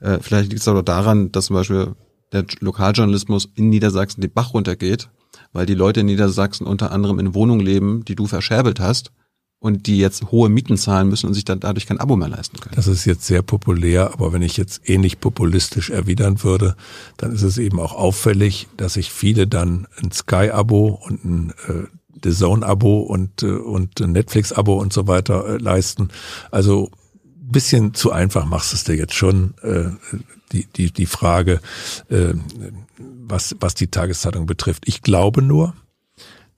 äh, 0.00 0.18
vielleicht 0.20 0.50
liegt 0.50 0.62
es 0.62 0.68
auch 0.68 0.80
daran, 0.82 1.32
dass 1.32 1.46
zum 1.46 1.54
Beispiel 1.54 1.94
der 2.32 2.44
Lokaljournalismus 2.60 3.48
in 3.56 3.70
Niedersachsen 3.70 4.20
den 4.20 4.32
Bach 4.32 4.54
runtergeht, 4.54 5.10
weil 5.52 5.66
die 5.66 5.74
Leute 5.74 6.00
in 6.00 6.06
Niedersachsen 6.06 6.66
unter 6.66 6.92
anderem 6.92 7.18
in 7.18 7.34
Wohnungen 7.34 7.60
leben, 7.60 8.04
die 8.04 8.14
du 8.14 8.26
verscherbelt 8.26 8.80
hast 8.80 9.12
und 9.60 9.86
die 9.86 9.98
jetzt 9.98 10.30
hohe 10.30 10.48
Mieten 10.48 10.76
zahlen 10.76 11.08
müssen 11.08 11.26
und 11.26 11.34
sich 11.34 11.44
dann 11.44 11.60
dadurch 11.60 11.86
kein 11.86 11.98
Abo 11.98 12.16
mehr 12.16 12.28
leisten 12.28 12.58
können. 12.60 12.76
Das 12.76 12.86
ist 12.86 13.04
jetzt 13.04 13.26
sehr 13.26 13.42
populär, 13.42 14.12
aber 14.12 14.32
wenn 14.32 14.42
ich 14.42 14.56
jetzt 14.56 14.88
ähnlich 14.88 15.18
populistisch 15.18 15.90
erwidern 15.90 16.42
würde, 16.44 16.76
dann 17.16 17.32
ist 17.32 17.42
es 17.42 17.58
eben 17.58 17.80
auch 17.80 17.94
auffällig, 17.94 18.68
dass 18.76 18.94
sich 18.94 19.10
viele 19.10 19.46
dann 19.46 19.88
ein 20.00 20.12
Sky-Abo 20.12 21.00
und 21.04 21.24
ein 21.24 21.50
äh, 21.68 21.86
The 22.22 22.32
Zone-Abo 22.32 23.00
und, 23.00 23.42
äh, 23.42 23.46
und 23.46 24.00
ein 24.00 24.12
Netflix-Abo 24.12 24.78
und 24.78 24.92
so 24.92 25.06
weiter 25.06 25.46
äh, 25.46 25.56
leisten. 25.58 26.08
Also 26.50 26.90
bisschen 27.50 27.94
zu 27.94 28.12
einfach 28.12 28.44
machst 28.44 28.72
du 28.72 28.76
es 28.76 28.84
dir 28.84 28.94
jetzt 28.94 29.14
schon, 29.14 29.54
äh, 29.62 29.90
die, 30.52 30.66
die, 30.76 30.92
die 30.92 31.06
Frage, 31.06 31.60
äh, 32.08 32.34
was, 32.98 33.56
was 33.60 33.74
die 33.74 33.88
Tageszeitung 33.88 34.46
betrifft. 34.46 34.84
Ich 34.86 35.02
glaube 35.02 35.42
nur, 35.42 35.74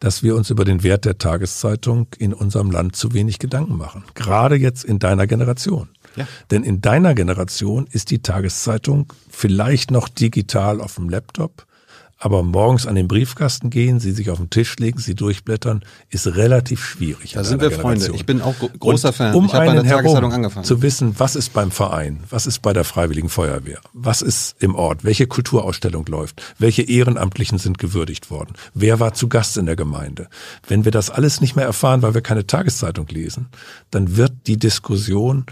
dass 0.00 0.22
wir 0.22 0.34
uns 0.34 0.50
über 0.50 0.64
den 0.64 0.82
Wert 0.82 1.04
der 1.04 1.18
Tageszeitung 1.18 2.08
in 2.18 2.32
unserem 2.34 2.70
Land 2.70 2.96
zu 2.96 3.12
wenig 3.12 3.38
Gedanken 3.38 3.76
machen. 3.76 4.04
Gerade 4.14 4.56
jetzt 4.56 4.84
in 4.84 4.98
deiner 4.98 5.26
Generation. 5.26 5.90
Ja. 6.16 6.26
Denn 6.50 6.64
in 6.64 6.80
deiner 6.80 7.14
Generation 7.14 7.86
ist 7.90 8.10
die 8.10 8.20
Tageszeitung 8.20 9.12
vielleicht 9.28 9.90
noch 9.90 10.08
digital 10.08 10.80
auf 10.80 10.96
dem 10.96 11.08
Laptop, 11.08 11.66
aber 12.22 12.42
morgens 12.42 12.86
an 12.86 12.94
den 12.94 13.08
Briefkasten 13.08 13.70
gehen, 13.70 13.98
sie 13.98 14.12
sich 14.12 14.28
auf 14.28 14.36
den 14.36 14.50
Tisch 14.50 14.76
legen, 14.76 14.98
sie 14.98 15.14
durchblättern, 15.14 15.82
ist 16.10 16.26
relativ 16.26 16.84
schwierig. 16.84 17.32
Da 17.32 17.44
sind 17.44 17.62
wir 17.62 17.70
Generation. 17.70 18.00
Freunde. 18.00 18.16
Ich 18.16 18.26
bin 18.26 18.42
auch 18.42 18.54
großer 18.78 19.08
Und 19.08 19.14
Fan. 19.14 19.34
Um 19.34 19.46
ich 19.46 19.52
der 19.52 19.84
Tageszeitung 19.84 20.32
angefangen. 20.32 20.66
Zu 20.66 20.82
wissen, 20.82 21.14
was 21.18 21.34
ist 21.34 21.54
beim 21.54 21.70
Verein, 21.70 22.20
was 22.28 22.46
ist 22.46 22.60
bei 22.60 22.74
der 22.74 22.84
Freiwilligen 22.84 23.30
Feuerwehr, 23.30 23.80
was 23.94 24.20
ist 24.20 24.54
im 24.62 24.74
Ort, 24.74 25.02
welche 25.02 25.26
Kulturausstellung 25.26 26.04
läuft, 26.06 26.42
welche 26.58 26.82
Ehrenamtlichen 26.82 27.58
sind 27.58 27.78
gewürdigt 27.78 28.30
worden, 28.30 28.52
wer 28.74 29.00
war 29.00 29.14
zu 29.14 29.28
Gast 29.28 29.56
in 29.56 29.64
der 29.64 29.76
Gemeinde. 29.76 30.28
Wenn 30.68 30.84
wir 30.84 30.92
das 30.92 31.08
alles 31.08 31.40
nicht 31.40 31.56
mehr 31.56 31.64
erfahren, 31.64 32.02
weil 32.02 32.12
wir 32.12 32.20
keine 32.20 32.46
Tageszeitung 32.46 33.06
lesen, 33.08 33.48
dann 33.90 34.18
wird 34.18 34.32
die 34.46 34.58
Diskussion 34.58 35.46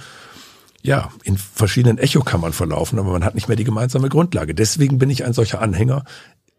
ja, 0.82 1.10
in 1.24 1.36
verschiedenen 1.36 1.98
Echokammern 1.98 2.52
verlaufen, 2.52 2.98
aber 2.98 3.10
man 3.10 3.24
hat 3.24 3.34
nicht 3.34 3.48
mehr 3.48 3.56
die 3.56 3.64
gemeinsame 3.64 4.08
Grundlage. 4.08 4.54
Deswegen 4.54 4.98
bin 4.98 5.10
ich 5.10 5.24
ein 5.24 5.32
solcher 5.32 5.60
Anhänger 5.60 6.04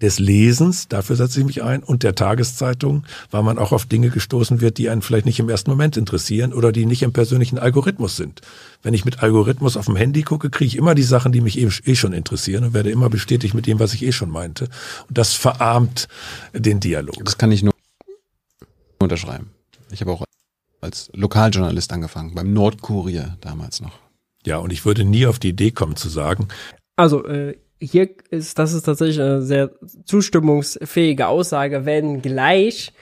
des 0.01 0.19
Lesens, 0.19 0.87
dafür 0.87 1.15
setze 1.15 1.39
ich 1.39 1.45
mich 1.45 1.61
ein, 1.63 1.83
und 1.83 2.03
der 2.03 2.15
Tageszeitung, 2.15 3.03
weil 3.31 3.43
man 3.43 3.57
auch 3.57 3.71
auf 3.71 3.85
Dinge 3.85 4.09
gestoßen 4.09 4.61
wird, 4.61 4.77
die 4.77 4.89
einen 4.89 5.01
vielleicht 5.01 5.25
nicht 5.25 5.39
im 5.39 5.49
ersten 5.49 5.69
Moment 5.69 5.97
interessieren 5.97 6.53
oder 6.53 6.71
die 6.71 6.85
nicht 6.85 7.03
im 7.03 7.11
persönlichen 7.11 7.59
Algorithmus 7.59 8.15
sind. 8.15 8.41
Wenn 8.81 8.93
ich 8.93 9.03
mit 9.03 9.21
Algorithmus 9.21 9.75
auf 9.75 9.85
dem 9.85 9.97
Handy 9.97 10.21
gucke, 10.23 10.49
kriege 10.49 10.67
ich 10.67 10.77
immer 10.77 10.95
die 10.95 11.03
Sachen, 11.03 11.31
die 11.31 11.41
mich 11.41 11.59
eh, 11.59 11.69
eh 11.85 11.95
schon 11.95 12.13
interessieren 12.13 12.63
und 12.63 12.73
werde 12.73 12.91
immer 12.91 13.09
bestätigt 13.09 13.53
mit 13.53 13.67
dem, 13.67 13.79
was 13.79 13.93
ich 13.93 14.03
eh 14.03 14.13
schon 14.13 14.29
meinte. 14.29 14.69
Und 15.09 15.17
das 15.17 15.33
verarmt 15.33 16.07
den 16.53 16.79
Dialog. 16.79 17.23
Das 17.25 17.37
kann 17.37 17.51
ich 17.51 17.61
nur 17.61 17.73
unterschreiben. 18.99 19.49
Ich 19.91 20.01
habe 20.01 20.11
auch 20.11 20.23
als 20.81 21.09
Lokaljournalist 21.13 21.91
angefangen, 21.91 22.35
beim 22.35 22.53
Nordkurier 22.53 23.37
damals 23.41 23.81
noch. 23.81 23.99
Ja, 24.45 24.57
und 24.57 24.71
ich 24.71 24.85
würde 24.85 25.03
nie 25.03 25.25
auf 25.25 25.39
die 25.39 25.49
Idee 25.49 25.71
kommen 25.71 25.97
zu 25.97 26.07
sagen. 26.07 26.47
Also, 26.95 27.25
äh, 27.25 27.57
hier 27.79 28.09
ist, 28.29 28.59
das 28.59 28.73
ist 28.73 28.83
tatsächlich 28.83 29.21
eine 29.21 29.41
sehr 29.41 29.71
zustimmungsfähige 30.05 31.27
Aussage, 31.27 31.85
wenn 31.85 32.21
gleich 32.21 32.93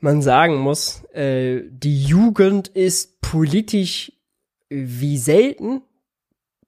man 0.00 0.20
sagen 0.20 0.56
muss, 0.56 1.02
äh, 1.14 1.62
die 1.70 2.02
Jugend 2.02 2.68
ist 2.68 3.20
politisch 3.22 4.12
wie 4.68 5.16
selten, 5.18 5.82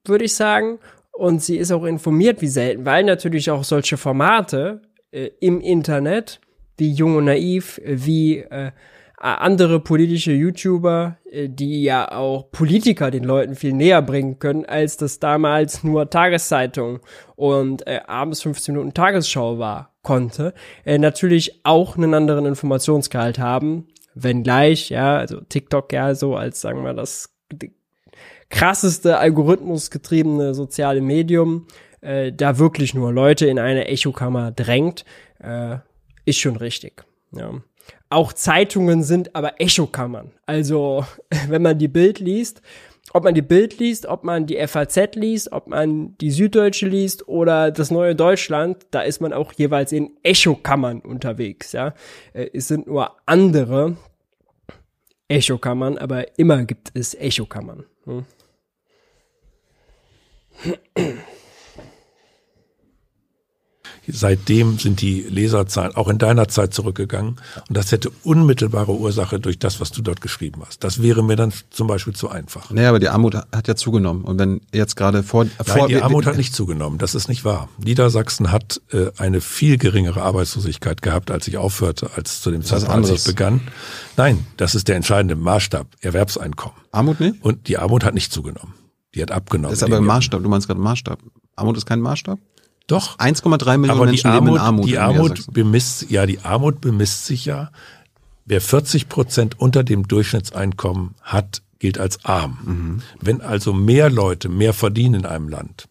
würde 0.05 0.25
ich 0.25 0.33
sagen, 0.33 0.79
und 1.11 1.41
sie 1.41 1.57
ist 1.57 1.71
auch 1.71 1.83
informiert 1.83 2.41
wie 2.41 2.47
selten, 2.47 2.85
weil 2.85 3.03
natürlich 3.03 3.51
auch 3.51 3.63
solche 3.63 3.97
Formate 3.97 4.81
äh, 5.11 5.29
im 5.39 5.61
Internet, 5.61 6.41
wie 6.77 6.91
Jung 6.91 7.15
und 7.15 7.25
Naiv, 7.25 7.81
wie 7.83 8.37
äh, 8.37 8.71
andere 9.17 9.79
politische 9.79 10.31
YouTuber, 10.31 11.17
äh, 11.29 11.49
die 11.49 11.83
ja 11.83 12.11
auch 12.11 12.51
Politiker 12.51 13.11
den 13.11 13.23
Leuten 13.23 13.55
viel 13.55 13.73
näher 13.73 14.01
bringen 14.01 14.39
können, 14.39 14.65
als 14.65 14.97
das 14.97 15.19
damals 15.19 15.83
nur 15.83 16.09
Tageszeitung 16.09 16.99
und 17.35 17.85
äh, 17.87 18.01
abends 18.07 18.41
15 18.43 18.75
Minuten 18.75 18.93
Tagesschau 18.93 19.57
war, 19.57 19.95
konnte, 20.03 20.53
äh, 20.85 20.97
natürlich 20.97 21.61
auch 21.63 21.97
einen 21.97 22.13
anderen 22.13 22.45
Informationsgehalt 22.45 23.39
haben, 23.39 23.87
wenngleich, 24.13 24.89
ja, 24.89 25.17
also 25.17 25.41
TikTok 25.41 25.91
ja 25.93 26.15
so 26.15 26.35
als, 26.35 26.61
sagen 26.61 26.83
wir, 26.83 26.93
das 26.93 27.35
krasseste 28.49 29.17
algorithmusgetriebene 29.17 30.53
soziale 30.53 31.01
Medium, 31.01 31.67
äh, 32.01 32.31
da 32.31 32.59
wirklich 32.59 32.93
nur 32.93 33.11
Leute 33.11 33.47
in 33.47 33.59
eine 33.59 33.87
Echokammer 33.87 34.51
drängt, 34.51 35.05
äh, 35.39 35.77
ist 36.25 36.39
schon 36.39 36.55
richtig. 36.55 37.03
Ja. 37.31 37.51
Auch 38.09 38.31
Zeitungen 38.33 39.03
sind 39.03 39.35
aber 39.35 39.59
Echokammern. 39.59 40.31
Also, 40.45 41.05
wenn 41.49 41.61
man 41.61 41.77
die 41.77 41.87
Bild 41.87 42.19
liest, 42.19 42.61
ob 43.13 43.23
man 43.23 43.33
die 43.33 43.41
Bild 43.41 43.79
liest, 43.79 44.05
ob 44.05 44.23
man 44.23 44.45
die 44.45 44.65
FAZ 44.67 45.15
liest, 45.15 45.51
ob 45.51 45.67
man 45.67 46.17
die 46.17 46.31
Süddeutsche 46.31 46.87
liest 46.87 47.27
oder 47.27 47.71
das 47.71 47.89
neue 47.91 48.15
Deutschland, 48.15 48.85
da 48.91 49.01
ist 49.01 49.21
man 49.21 49.33
auch 49.33 49.53
jeweils 49.53 49.91
in 49.91 50.11
Echokammern 50.23 50.99
unterwegs, 50.99 51.71
ja. 51.71 51.93
Äh, 52.33 52.49
es 52.53 52.67
sind 52.67 52.87
nur 52.87 53.15
andere 53.25 53.97
Echokammern, 55.27 55.97
aber 55.97 56.37
immer 56.37 56.63
gibt 56.63 56.91
es 56.93 57.13
Echokammern. 57.15 57.85
Hm. 58.05 58.25
Seitdem 64.07 64.79
sind 64.79 65.01
die 65.01 65.21
Leserzahlen 65.21 65.95
auch 65.95 66.07
in 66.07 66.17
deiner 66.17 66.47
Zeit 66.47 66.73
zurückgegangen. 66.73 67.37
Und 67.67 67.77
das 67.77 67.91
hätte 67.91 68.09
unmittelbare 68.23 68.93
Ursache 68.93 69.39
durch 69.39 69.59
das, 69.59 69.79
was 69.79 69.91
du 69.91 70.01
dort 70.01 70.21
geschrieben 70.21 70.61
hast. 70.65 70.83
Das 70.83 71.01
wäre 71.01 71.23
mir 71.23 71.35
dann 71.35 71.51
zum 71.69 71.87
Beispiel 71.87 72.13
zu 72.13 72.29
einfach. 72.29 72.71
Naja, 72.71 72.89
aber 72.89 72.99
die 72.99 73.09
Armut 73.09 73.35
hat 73.35 73.67
ja 73.67 73.75
zugenommen. 73.75 74.23
Und 74.23 74.39
wenn 74.39 74.61
jetzt 74.73 74.95
gerade 74.95 75.23
vor, 75.23 75.45
Nein, 75.45 75.87
die 75.87 76.01
Armut 76.01 76.25
hat 76.25 76.37
nicht 76.37 76.53
zugenommen. 76.53 76.97
Das 76.97 77.15
ist 77.15 77.27
nicht 77.27 77.45
wahr. 77.45 77.69
Niedersachsen 77.77 78.51
hat 78.51 78.81
äh, 78.91 79.11
eine 79.17 79.41
viel 79.41 79.77
geringere 79.77 80.21
Arbeitslosigkeit 80.21 81.01
gehabt, 81.01 81.31
als 81.31 81.47
ich 81.47 81.57
aufhörte, 81.57 82.11
als 82.15 82.41
zu 82.41 82.51
dem 82.51 82.63
Zeitpunkt, 82.63 83.09
als 83.09 83.09
ich 83.09 83.23
begann. 83.25 83.61
Nein, 84.15 84.45
das 84.57 84.75
ist 84.75 84.87
der 84.87 84.95
entscheidende 84.95 85.35
Maßstab. 85.35 85.87
Erwerbseinkommen. 86.01 86.77
Armut 86.91 87.19
nicht? 87.19 87.43
Und 87.43 87.67
die 87.67 87.77
Armut 87.77 88.03
hat 88.03 88.13
nicht 88.13 88.31
zugenommen. 88.31 88.73
Die 89.15 89.21
hat 89.21 89.31
abgenommen. 89.31 89.71
Das 89.71 89.79
ist 89.79 89.83
aber 89.83 89.97
ein 89.97 90.03
Maßstab. 90.03 90.43
Du 90.43 90.49
meinst 90.49 90.67
gerade 90.67 90.79
Maßstab. 90.79 91.19
Armut 91.55 91.77
ist 91.77 91.85
kein 91.85 92.01
Maßstab? 92.01 92.39
Doch. 92.87 93.17
1,3 93.19 93.77
Millionen 93.77 94.05
Menschen 94.05 94.27
Armut, 94.27 94.45
leben 94.45 94.55
in 94.55 94.61
Armut. 94.61 94.85
Die 94.87 94.97
Armut 94.97 95.53
bemisst, 95.53 96.09
ja, 96.09 96.25
die 96.25 96.39
Armut 96.39 96.81
bemisst 96.81 97.25
sich 97.25 97.45
ja. 97.45 97.71
Wer 98.45 98.61
40 98.61 99.09
Prozent 99.09 99.59
unter 99.59 99.83
dem 99.83 100.07
Durchschnittseinkommen 100.07 101.15
hat, 101.21 101.61
gilt 101.79 101.99
als 101.99 102.23
arm. 102.25 102.59
Mhm. 102.63 103.01
Wenn 103.19 103.41
also 103.41 103.73
mehr 103.73 104.09
Leute 104.09 104.49
mehr 104.49 104.73
verdienen 104.73 105.21
in 105.21 105.25
einem 105.25 105.49
Land, 105.49 105.89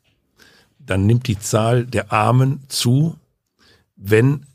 dann 0.78 1.06
nimmt 1.06 1.28
die 1.28 1.38
Zahl 1.38 1.84
der 1.84 2.12
Armen 2.12 2.60
zu, 2.68 3.16
wenn 3.96 4.46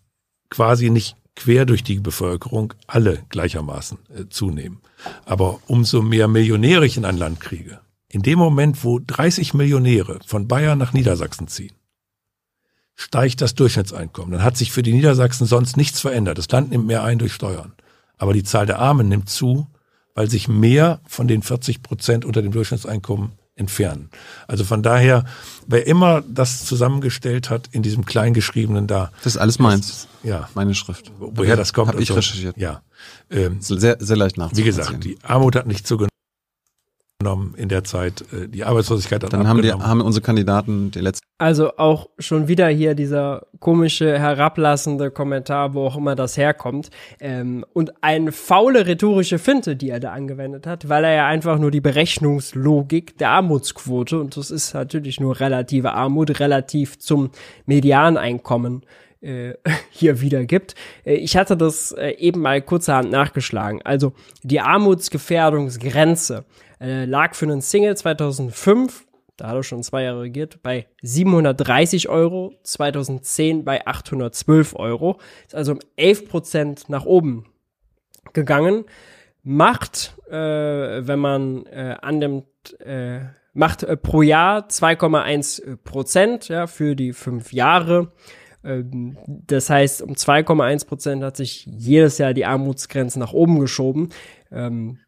quasi 0.49 0.89
nicht 0.89 1.15
quer 1.35 1.65
durch 1.65 1.83
die 1.83 1.99
Bevölkerung 1.99 2.73
alle 2.87 3.23
gleichermaßen 3.29 3.97
äh, 4.09 4.29
zunehmen. 4.29 4.79
Aber 5.25 5.59
umso 5.67 6.01
mehr 6.01 6.27
Millionäre 6.27 6.85
ich 6.85 6.97
in 6.97 7.05
ein 7.05 7.17
Land 7.17 7.39
kriege, 7.39 7.79
in 8.09 8.21
dem 8.21 8.39
Moment, 8.39 8.83
wo 8.83 8.99
30 8.99 9.53
Millionäre 9.53 10.19
von 10.25 10.47
Bayern 10.47 10.77
nach 10.77 10.93
Niedersachsen 10.93 11.47
ziehen, 11.47 11.73
steigt 13.01 13.41
das 13.41 13.55
Durchschnittseinkommen. 13.55 14.31
Dann 14.31 14.43
hat 14.43 14.57
sich 14.57 14.71
für 14.71 14.83
die 14.83 14.93
Niedersachsen 14.93 15.47
sonst 15.47 15.75
nichts 15.75 15.99
verändert. 15.99 16.37
Das 16.37 16.49
Land 16.49 16.69
nimmt 16.69 16.85
mehr 16.85 17.03
ein 17.03 17.17
durch 17.17 17.33
Steuern. 17.33 17.73
Aber 18.17 18.33
die 18.33 18.43
Zahl 18.43 18.67
der 18.67 18.77
Armen 18.77 19.09
nimmt 19.09 19.27
zu, 19.27 19.67
weil 20.13 20.29
sich 20.29 20.47
mehr 20.47 20.99
von 21.07 21.27
den 21.27 21.41
40 21.41 21.81
Prozent 21.81 22.25
unter 22.25 22.43
dem 22.43 22.51
Durchschnittseinkommen 22.51 23.31
entfernen. 23.55 24.09
Also 24.47 24.63
von 24.63 24.83
daher, 24.83 25.25
wer 25.65 25.87
immer 25.87 26.21
das 26.21 26.63
zusammengestellt 26.65 27.49
hat 27.49 27.69
in 27.71 27.81
diesem 27.81 28.05
kleingeschriebenen 28.05 28.85
da. 28.85 29.11
Das 29.23 29.35
ist 29.35 29.41
alles 29.41 29.57
meins. 29.57 29.89
Ist, 29.89 30.07
ja. 30.23 30.47
Meine 30.53 30.75
Schrift. 30.75 31.11
Woher 31.17 31.55
das 31.55 31.73
kommt. 31.73 31.89
Habe 31.89 32.01
ich 32.01 32.09
so. 32.09 32.13
recherchiert. 32.13 32.55
Ja. 32.57 32.83
Ähm, 33.31 33.57
sehr, 33.61 33.97
sehr 33.99 34.15
leicht 34.15 34.37
nachzuvollziehen. 34.37 34.63
Wie 34.63 34.69
gesagt, 34.77 35.03
die 35.03 35.17
Armut 35.23 35.55
hat 35.55 35.65
nicht 35.65 35.87
zugenommen 35.87 36.10
in 37.55 37.69
der 37.69 37.83
Zeit. 37.83 38.23
Äh, 38.33 38.47
die 38.47 38.63
Arbeitslosigkeit 38.63 39.23
hat 39.23 39.33
Dann 39.33 39.47
haben, 39.47 39.61
die, 39.61 39.71
haben 39.71 40.01
unsere 40.01 40.23
Kandidaten 40.23 40.91
die 40.91 40.99
letzten. 40.99 41.25
Also 41.37 41.77
auch 41.77 42.09
schon 42.19 42.47
wieder 42.47 42.67
hier 42.67 42.93
dieser 42.93 43.47
komische, 43.59 44.19
herablassende 44.19 45.11
Kommentar, 45.11 45.73
wo 45.73 45.85
auch 45.85 45.97
immer 45.97 46.15
das 46.15 46.37
herkommt. 46.37 46.89
Ähm, 47.19 47.65
und 47.73 48.03
eine 48.03 48.31
faule 48.31 48.85
rhetorische 48.85 49.39
Finte, 49.39 49.75
die 49.75 49.89
er 49.89 49.99
da 49.99 50.11
angewendet 50.11 50.67
hat, 50.67 50.89
weil 50.89 51.03
er 51.03 51.13
ja 51.13 51.27
einfach 51.27 51.57
nur 51.57 51.71
die 51.71 51.81
Berechnungslogik 51.81 53.17
der 53.17 53.29
Armutsquote, 53.29 54.19
und 54.19 54.37
das 54.37 54.51
ist 54.51 54.73
natürlich 54.73 55.19
nur 55.19 55.39
relative 55.39 55.93
Armut, 55.93 56.39
relativ 56.39 56.99
zum 56.99 57.31
Medianeinkommen 57.65 58.83
äh, 59.21 59.53
hier 59.91 60.21
wiedergibt. 60.21 60.75
Äh, 61.05 61.15
ich 61.15 61.37
hatte 61.37 61.57
das 61.57 61.95
eben 62.17 62.41
mal 62.41 62.61
kurzerhand 62.61 63.11
nachgeschlagen. 63.11 63.81
Also 63.83 64.13
die 64.43 64.59
Armutsgefährdungsgrenze 64.59 66.45
äh, 66.81 67.05
lag 67.05 67.35
für 67.35 67.45
einen 67.45 67.61
Single 67.61 67.95
2005, 67.95 69.05
da 69.37 69.47
hat 69.47 69.55
er 69.55 69.63
schon 69.63 69.83
zwei 69.83 70.03
Jahre 70.03 70.21
regiert, 70.21 70.61
bei 70.63 70.87
730 71.01 72.09
Euro, 72.09 72.53
2010 72.63 73.63
bei 73.63 73.85
812 73.85 74.75
Euro. 74.75 75.19
Ist 75.45 75.55
also 75.55 75.73
um 75.73 75.79
11 75.95 76.29
Prozent 76.29 76.89
nach 76.89 77.05
oben 77.05 77.45
gegangen. 78.33 78.85
Macht, 79.43 80.15
äh, 80.29 80.35
wenn 80.35 81.19
man 81.19 81.65
äh, 81.67 81.95
annimmt, 82.01 82.45
äh, 82.79 83.21
macht 83.53 83.83
äh, 83.83 83.97
pro 83.97 84.21
Jahr 84.21 84.67
2,1 84.67 85.77
Prozent 85.77 86.47
ja, 86.49 86.67
für 86.67 86.95
die 86.95 87.13
fünf 87.13 87.53
Jahre. 87.53 88.11
Ähm, 88.63 89.17
das 89.27 89.69
heißt, 89.69 90.03
um 90.03 90.13
2,1 90.13 90.85
Prozent 90.85 91.23
hat 91.23 91.37
sich 91.37 91.65
jedes 91.65 92.17
Jahr 92.19 92.33
die 92.33 92.45
Armutsgrenze 92.45 93.19
nach 93.19 93.33
oben 93.33 93.59
geschoben. 93.59 94.09
Ähm, 94.51 94.99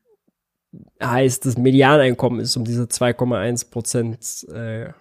heißt, 1.01 1.45
das 1.45 1.57
Medianeinkommen 1.57 2.39
ist 2.39 2.55
um 2.57 2.65
diese 2.65 2.83
2,1 2.83 3.69
Prozent 3.69 4.47
äh, 4.53 4.91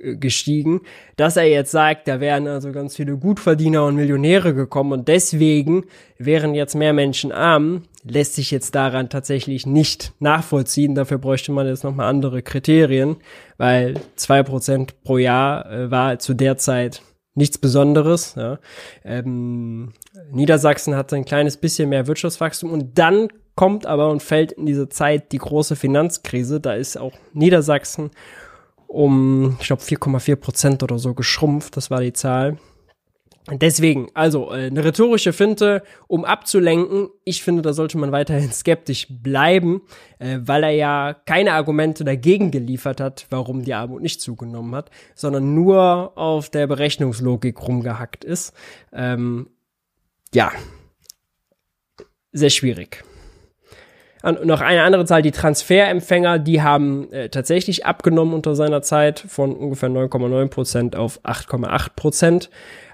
gestiegen. 0.00 0.80
Dass 1.16 1.36
er 1.36 1.48
jetzt 1.48 1.70
sagt, 1.70 2.08
da 2.08 2.20
wären 2.20 2.46
also 2.46 2.72
ganz 2.72 2.96
viele 2.96 3.16
Gutverdiener 3.16 3.84
und 3.84 3.96
Millionäre 3.96 4.54
gekommen 4.54 4.92
und 4.92 5.08
deswegen 5.08 5.84
wären 6.18 6.54
jetzt 6.54 6.74
mehr 6.74 6.92
Menschen 6.92 7.32
arm, 7.32 7.82
lässt 8.04 8.34
sich 8.34 8.50
jetzt 8.50 8.74
daran 8.74 9.10
tatsächlich 9.10 9.66
nicht 9.66 10.12
nachvollziehen. 10.20 10.94
Dafür 10.94 11.18
bräuchte 11.18 11.52
man 11.52 11.66
jetzt 11.66 11.84
nochmal 11.84 12.08
andere 12.08 12.42
Kriterien, 12.42 13.16
weil 13.56 13.94
zwei 14.16 14.42
Prozent 14.42 15.02
pro 15.02 15.18
Jahr 15.18 15.70
äh, 15.70 15.90
war 15.90 16.18
zu 16.18 16.34
der 16.34 16.56
Zeit 16.58 17.02
nichts 17.34 17.58
Besonderes. 17.58 18.34
Ja. 18.36 18.58
Ähm, 19.04 19.92
Niedersachsen 20.32 20.96
hatte 20.96 21.16
ein 21.16 21.24
kleines 21.24 21.56
bisschen 21.56 21.88
mehr 21.88 22.06
Wirtschaftswachstum 22.06 22.70
und 22.70 22.98
dann 22.98 23.28
kommt 23.58 23.86
aber 23.86 24.08
und 24.10 24.22
fällt 24.22 24.52
in 24.52 24.66
diese 24.66 24.88
Zeit 24.88 25.32
die 25.32 25.38
große 25.38 25.74
Finanzkrise. 25.74 26.60
Da 26.60 26.74
ist 26.74 26.96
auch 26.96 27.14
Niedersachsen 27.32 28.12
um, 28.86 29.56
ich 29.60 29.66
glaube, 29.66 29.82
4,4 29.82 30.36
Prozent 30.36 30.82
oder 30.84 31.00
so 31.00 31.12
geschrumpft. 31.12 31.76
Das 31.76 31.90
war 31.90 32.00
die 32.00 32.12
Zahl. 32.12 32.56
Deswegen, 33.50 34.10
also 34.14 34.52
äh, 34.52 34.66
eine 34.66 34.84
rhetorische 34.84 35.32
Finte, 35.32 35.82
um 36.06 36.24
abzulenken. 36.24 37.08
Ich 37.24 37.42
finde, 37.42 37.62
da 37.62 37.72
sollte 37.72 37.98
man 37.98 38.12
weiterhin 38.12 38.52
skeptisch 38.52 39.08
bleiben, 39.10 39.82
äh, 40.20 40.38
weil 40.40 40.62
er 40.62 40.70
ja 40.70 41.16
keine 41.26 41.54
Argumente 41.54 42.04
dagegen 42.04 42.52
geliefert 42.52 43.00
hat, 43.00 43.26
warum 43.28 43.64
die 43.64 43.74
Armut 43.74 44.02
nicht 44.02 44.20
zugenommen 44.20 44.72
hat, 44.76 44.92
sondern 45.16 45.56
nur 45.56 46.12
auf 46.16 46.48
der 46.48 46.68
Berechnungslogik 46.68 47.60
rumgehackt 47.60 48.22
ist. 48.22 48.54
Ähm, 48.92 49.48
ja, 50.32 50.52
sehr 52.30 52.50
schwierig. 52.50 53.02
Und 54.22 54.44
noch 54.44 54.60
eine 54.60 54.82
andere 54.82 55.04
Zahl, 55.04 55.22
die 55.22 55.30
Transferempfänger, 55.30 56.38
die 56.38 56.62
haben 56.62 57.12
äh, 57.12 57.28
tatsächlich 57.28 57.86
abgenommen 57.86 58.34
unter 58.34 58.54
seiner 58.54 58.82
Zeit 58.82 59.20
von 59.20 59.54
ungefähr 59.54 59.88
9,9 59.88 60.48
Prozent 60.48 60.96
auf 60.96 61.20
8,8 61.24 61.90
Prozent. 61.94 62.50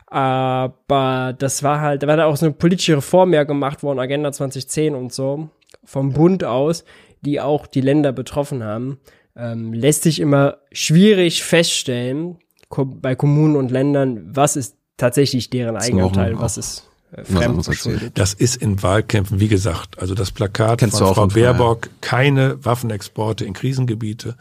Aber 0.06 1.34
das 1.36 1.62
war 1.62 1.80
halt, 1.80 2.02
da 2.02 2.06
war 2.06 2.16
da 2.16 2.26
auch 2.26 2.36
so 2.36 2.46
eine 2.46 2.54
politische 2.54 2.98
Reform 2.98 3.32
ja 3.32 3.44
gemacht 3.44 3.82
worden, 3.82 3.98
Agenda 3.98 4.30
2010 4.30 4.94
und 4.94 5.12
so, 5.12 5.48
vom 5.84 6.12
Bund 6.12 6.44
aus, 6.44 6.84
die 7.22 7.40
auch 7.40 7.66
die 7.66 7.80
Länder 7.80 8.12
betroffen 8.12 8.62
haben. 8.62 9.00
Ähm, 9.36 9.72
lässt 9.72 10.04
sich 10.04 10.20
immer 10.20 10.58
schwierig 10.70 11.42
feststellen, 11.42 12.38
bei 12.68 13.14
Kommunen 13.14 13.56
und 13.56 13.70
Ländern, 13.70 14.30
was 14.34 14.56
ist 14.56 14.76
tatsächlich 14.96 15.50
deren 15.50 15.76
Eigenanteil, 15.76 16.38
was 16.38 16.58
ist 16.58 16.88
äh, 17.16 18.10
Das 18.14 18.34
ist 18.34 18.56
in 18.56 18.82
Wahlkämpfen, 18.82 19.40
wie 19.40 19.48
gesagt, 19.48 19.98
also 19.98 20.14
das 20.14 20.32
Plakat 20.32 20.78
Kennst 20.78 20.98
von 20.98 21.14
Frau 21.14 21.26
Baerbock, 21.26 21.90
keine 22.00 22.64
Waffenexporte 22.64 23.44
in 23.44 23.52
Krisengebiete, 23.52 24.36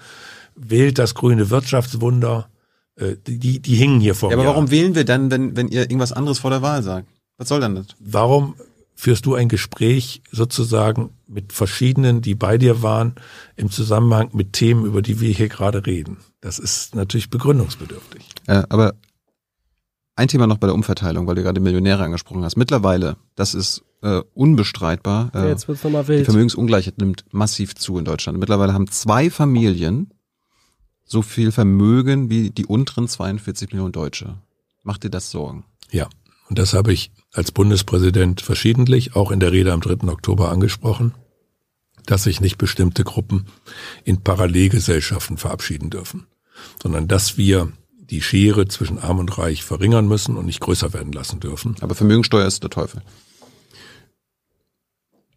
wählt 0.55 0.99
das 0.99 1.15
grüne 1.15 1.49
Wirtschaftswunder, 1.49 2.49
äh, 2.95 3.15
die, 3.27 3.59
die 3.59 3.75
hingen 3.75 3.99
hier 3.99 4.15
vor 4.15 4.31
ja, 4.31 4.37
aber 4.37 4.45
warum 4.45 4.71
wählen 4.71 4.95
wir 4.95 5.05
dann, 5.05 5.31
wenn, 5.31 5.55
wenn 5.55 5.67
ihr 5.67 5.81
irgendwas 5.81 6.11
anderes 6.11 6.39
vor 6.39 6.51
der 6.51 6.61
Wahl 6.61 6.83
sagt? 6.83 7.07
Was 7.37 7.49
soll 7.49 7.61
denn 7.61 7.75
das? 7.75 7.87
Warum 7.99 8.55
führst 8.95 9.25
du 9.25 9.35
ein 9.35 9.49
Gespräch 9.49 10.21
sozusagen 10.31 11.09
mit 11.27 11.51
verschiedenen, 11.51 12.21
die 12.21 12.35
bei 12.35 12.57
dir 12.57 12.83
waren, 12.83 13.15
im 13.55 13.71
Zusammenhang 13.71 14.29
mit 14.33 14.53
Themen, 14.53 14.85
über 14.85 15.01
die 15.01 15.19
wir 15.19 15.31
hier 15.31 15.49
gerade 15.49 15.85
reden? 15.85 16.17
Das 16.41 16.59
ist 16.59 16.95
natürlich 16.95 17.29
begründungsbedürftig. 17.29 18.27
Äh, 18.47 18.63
aber 18.69 18.93
ein 20.15 20.27
Thema 20.27 20.47
noch 20.47 20.57
bei 20.57 20.67
der 20.67 20.75
Umverteilung, 20.75 21.27
weil 21.27 21.35
du 21.35 21.43
gerade 21.43 21.59
Millionäre 21.59 22.03
angesprochen 22.03 22.43
hast. 22.43 22.55
Mittlerweile, 22.55 23.17
das 23.35 23.53
ist 23.53 23.83
äh, 24.01 24.21
unbestreitbar. 24.33 25.31
Äh, 25.33 25.49
Jetzt 25.49 25.67
wird's 25.67 25.83
nochmal 25.83 26.07
wild. 26.07 26.21
Die 26.21 26.25
Vermögensungleichheit 26.25 26.97
nimmt 26.99 27.25
massiv 27.31 27.75
zu 27.75 27.97
in 27.97 28.05
Deutschland. 28.05 28.39
Mittlerweile 28.39 28.73
haben 28.73 28.87
zwei 28.89 29.29
Familien 29.29 30.13
so 31.05 31.21
viel 31.21 31.51
Vermögen 31.51 32.29
wie 32.29 32.49
die 32.49 32.65
unteren 32.65 33.07
42 33.07 33.71
Millionen 33.71 33.91
Deutsche. 33.91 34.37
Macht 34.83 35.03
dir 35.03 35.09
das 35.09 35.31
Sorgen? 35.31 35.65
Ja, 35.91 36.07
und 36.49 36.59
das 36.59 36.73
habe 36.73 36.93
ich 36.93 37.11
als 37.31 37.51
Bundespräsident 37.51 38.41
verschiedentlich, 38.41 39.15
auch 39.15 39.31
in 39.31 39.39
der 39.39 39.51
Rede 39.51 39.73
am 39.73 39.81
3. 39.81 40.07
Oktober 40.09 40.51
angesprochen, 40.51 41.13
dass 42.05 42.23
sich 42.23 42.41
nicht 42.41 42.57
bestimmte 42.57 43.03
Gruppen 43.03 43.47
in 44.03 44.21
Parallelgesellschaften 44.21 45.37
verabschieden 45.37 45.89
dürfen, 45.89 46.27
sondern 46.81 47.07
dass 47.07 47.37
wir 47.37 47.71
die 48.09 48.21
Schere 48.21 48.67
zwischen 48.67 48.99
Arm 48.99 49.19
und 49.19 49.37
Reich 49.37 49.63
verringern 49.63 50.07
müssen 50.07 50.37
und 50.37 50.45
nicht 50.45 50.59
größer 50.59 50.93
werden 50.93 51.13
lassen 51.13 51.39
dürfen. 51.39 51.75
Aber 51.81 51.95
Vermögensteuer 51.95 52.45
ist 52.47 52.63
der 52.63 52.69
Teufel. 52.69 53.01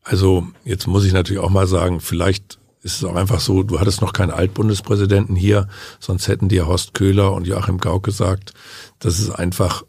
Also 0.02 0.46
jetzt 0.64 0.86
muss 0.86 1.04
ich 1.04 1.12
natürlich 1.12 1.42
auch 1.42 1.50
mal 1.50 1.66
sagen, 1.66 2.00
vielleicht 2.00 2.58
ist 2.82 2.98
es 2.98 3.04
auch 3.04 3.16
einfach 3.16 3.40
so, 3.40 3.64
du 3.64 3.80
hattest 3.80 4.00
noch 4.00 4.12
keinen 4.12 4.30
Altbundespräsidenten 4.30 5.34
hier, 5.34 5.68
sonst 5.98 6.28
hätten 6.28 6.48
dir 6.48 6.68
Horst 6.68 6.94
Köhler 6.94 7.32
und 7.32 7.46
Joachim 7.46 7.78
Gauck 7.78 8.04
gesagt, 8.04 8.54
dass 9.00 9.18
es 9.18 9.30
einfach 9.30 9.82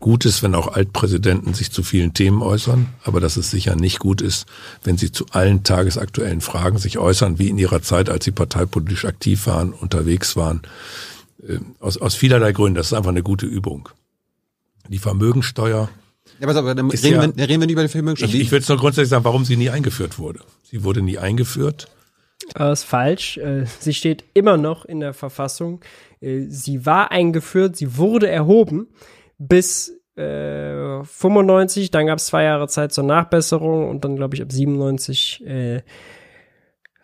gut 0.00 0.24
ist, 0.24 0.42
wenn 0.42 0.54
auch 0.54 0.68
Altpräsidenten 0.68 1.54
sich 1.54 1.70
zu 1.70 1.82
vielen 1.82 2.14
Themen 2.14 2.40
äußern, 2.40 2.86
aber 3.04 3.20
dass 3.20 3.36
es 3.36 3.50
sicher 3.50 3.76
nicht 3.76 3.98
gut 3.98 4.22
ist, 4.22 4.46
wenn 4.84 4.96
sie 4.96 5.12
zu 5.12 5.26
allen 5.32 5.64
tagesaktuellen 5.64 6.40
Fragen 6.40 6.78
sich 6.78 6.98
äußern, 6.98 7.38
wie 7.38 7.48
in 7.48 7.58
ihrer 7.58 7.82
Zeit, 7.82 8.08
als 8.08 8.24
sie 8.24 8.30
parteipolitisch 8.30 9.04
aktiv 9.04 9.46
waren, 9.46 9.72
unterwegs 9.72 10.36
waren. 10.36 10.62
Äh, 11.42 11.58
aus, 11.80 11.98
aus 11.98 12.14
vielerlei 12.14 12.52
Gründen. 12.52 12.76
Das 12.76 12.88
ist 12.88 12.92
einfach 12.92 13.10
eine 13.10 13.22
gute 13.22 13.46
Übung. 13.46 13.88
Die 14.88 14.98
Vermögensteuer. 14.98 15.88
Ja, 16.40 16.46
pass 16.46 16.56
auf, 16.56 16.64
dann 16.64 16.90
reden, 16.90 17.12
ja, 17.12 17.36
wir, 17.36 17.48
reden 17.48 17.60
wir 17.60 17.66
nicht 17.66 17.72
über 17.72 17.82
die 17.82 17.88
Vermögensteuer. 17.88 18.28
Ich, 18.28 18.40
ich 18.40 18.50
würde 18.50 18.62
es 18.62 18.68
nur 18.68 18.78
grundsätzlich 18.78 19.10
sagen, 19.10 19.24
warum 19.24 19.44
sie 19.44 19.56
nie 19.56 19.70
eingeführt 19.70 20.18
wurde. 20.18 20.40
Sie 20.62 20.84
wurde 20.84 21.02
nie 21.02 21.18
eingeführt. 21.18 21.88
Das 22.54 22.80
ist 22.80 22.88
falsch. 22.88 23.36
Äh, 23.38 23.66
sie 23.80 23.94
steht 23.94 24.24
immer 24.34 24.56
noch 24.56 24.84
in 24.84 25.00
der 25.00 25.14
Verfassung. 25.14 25.80
Äh, 26.20 26.46
sie 26.48 26.86
war 26.86 27.10
eingeführt, 27.10 27.76
sie 27.76 27.96
wurde 27.96 28.28
erhoben 28.28 28.88
bis 29.38 29.92
äh, 30.16 31.04
95, 31.04 31.90
dann 31.90 32.06
gab 32.06 32.18
es 32.18 32.26
zwei 32.26 32.42
Jahre 32.42 32.66
Zeit 32.68 32.92
zur 32.92 33.04
Nachbesserung 33.04 33.88
und 33.88 34.04
dann, 34.04 34.16
glaube 34.16 34.34
ich, 34.34 34.42
ab 34.42 34.50
97 34.50 35.46
äh, 35.46 35.82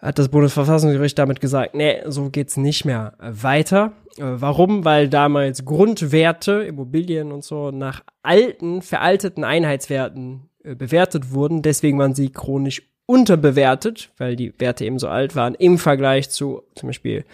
hat 0.01 0.19
das 0.19 0.29
Bundesverfassungsgericht 0.29 1.19
damit 1.19 1.41
gesagt, 1.41 1.75
nee, 1.75 2.03
so 2.07 2.29
geht's 2.29 2.57
nicht 2.57 2.85
mehr 2.85 3.15
weiter. 3.21 3.93
Äh, 4.19 4.23
warum? 4.25 4.85
Weil 4.85 5.09
damals 5.09 5.65
Grundwerte, 5.65 6.63
Immobilien 6.63 7.33
und 7.33 7.45
so 7.45 7.71
nach 7.71 8.03
alten, 8.23 8.83
veralteten 8.83 9.45
Einheitswerten 9.45 10.51
äh, 10.63 10.75
bewertet 10.75 11.33
wurden. 11.33 11.63
Deswegen 11.63 11.99
waren 11.99 12.15
sie 12.15 12.31
chronisch 12.31 12.83
unterbewertet, 13.07 14.11
weil 14.17 14.37
die 14.37 14.59
Werte 14.59 14.85
eben 14.85 14.99
so 14.99 15.09
alt 15.09 15.37
waren, 15.37 15.55
im 15.55 15.79
Vergleich 15.79 16.31
zu 16.31 16.63
zum 16.75 16.89
Beispiel 16.89 17.25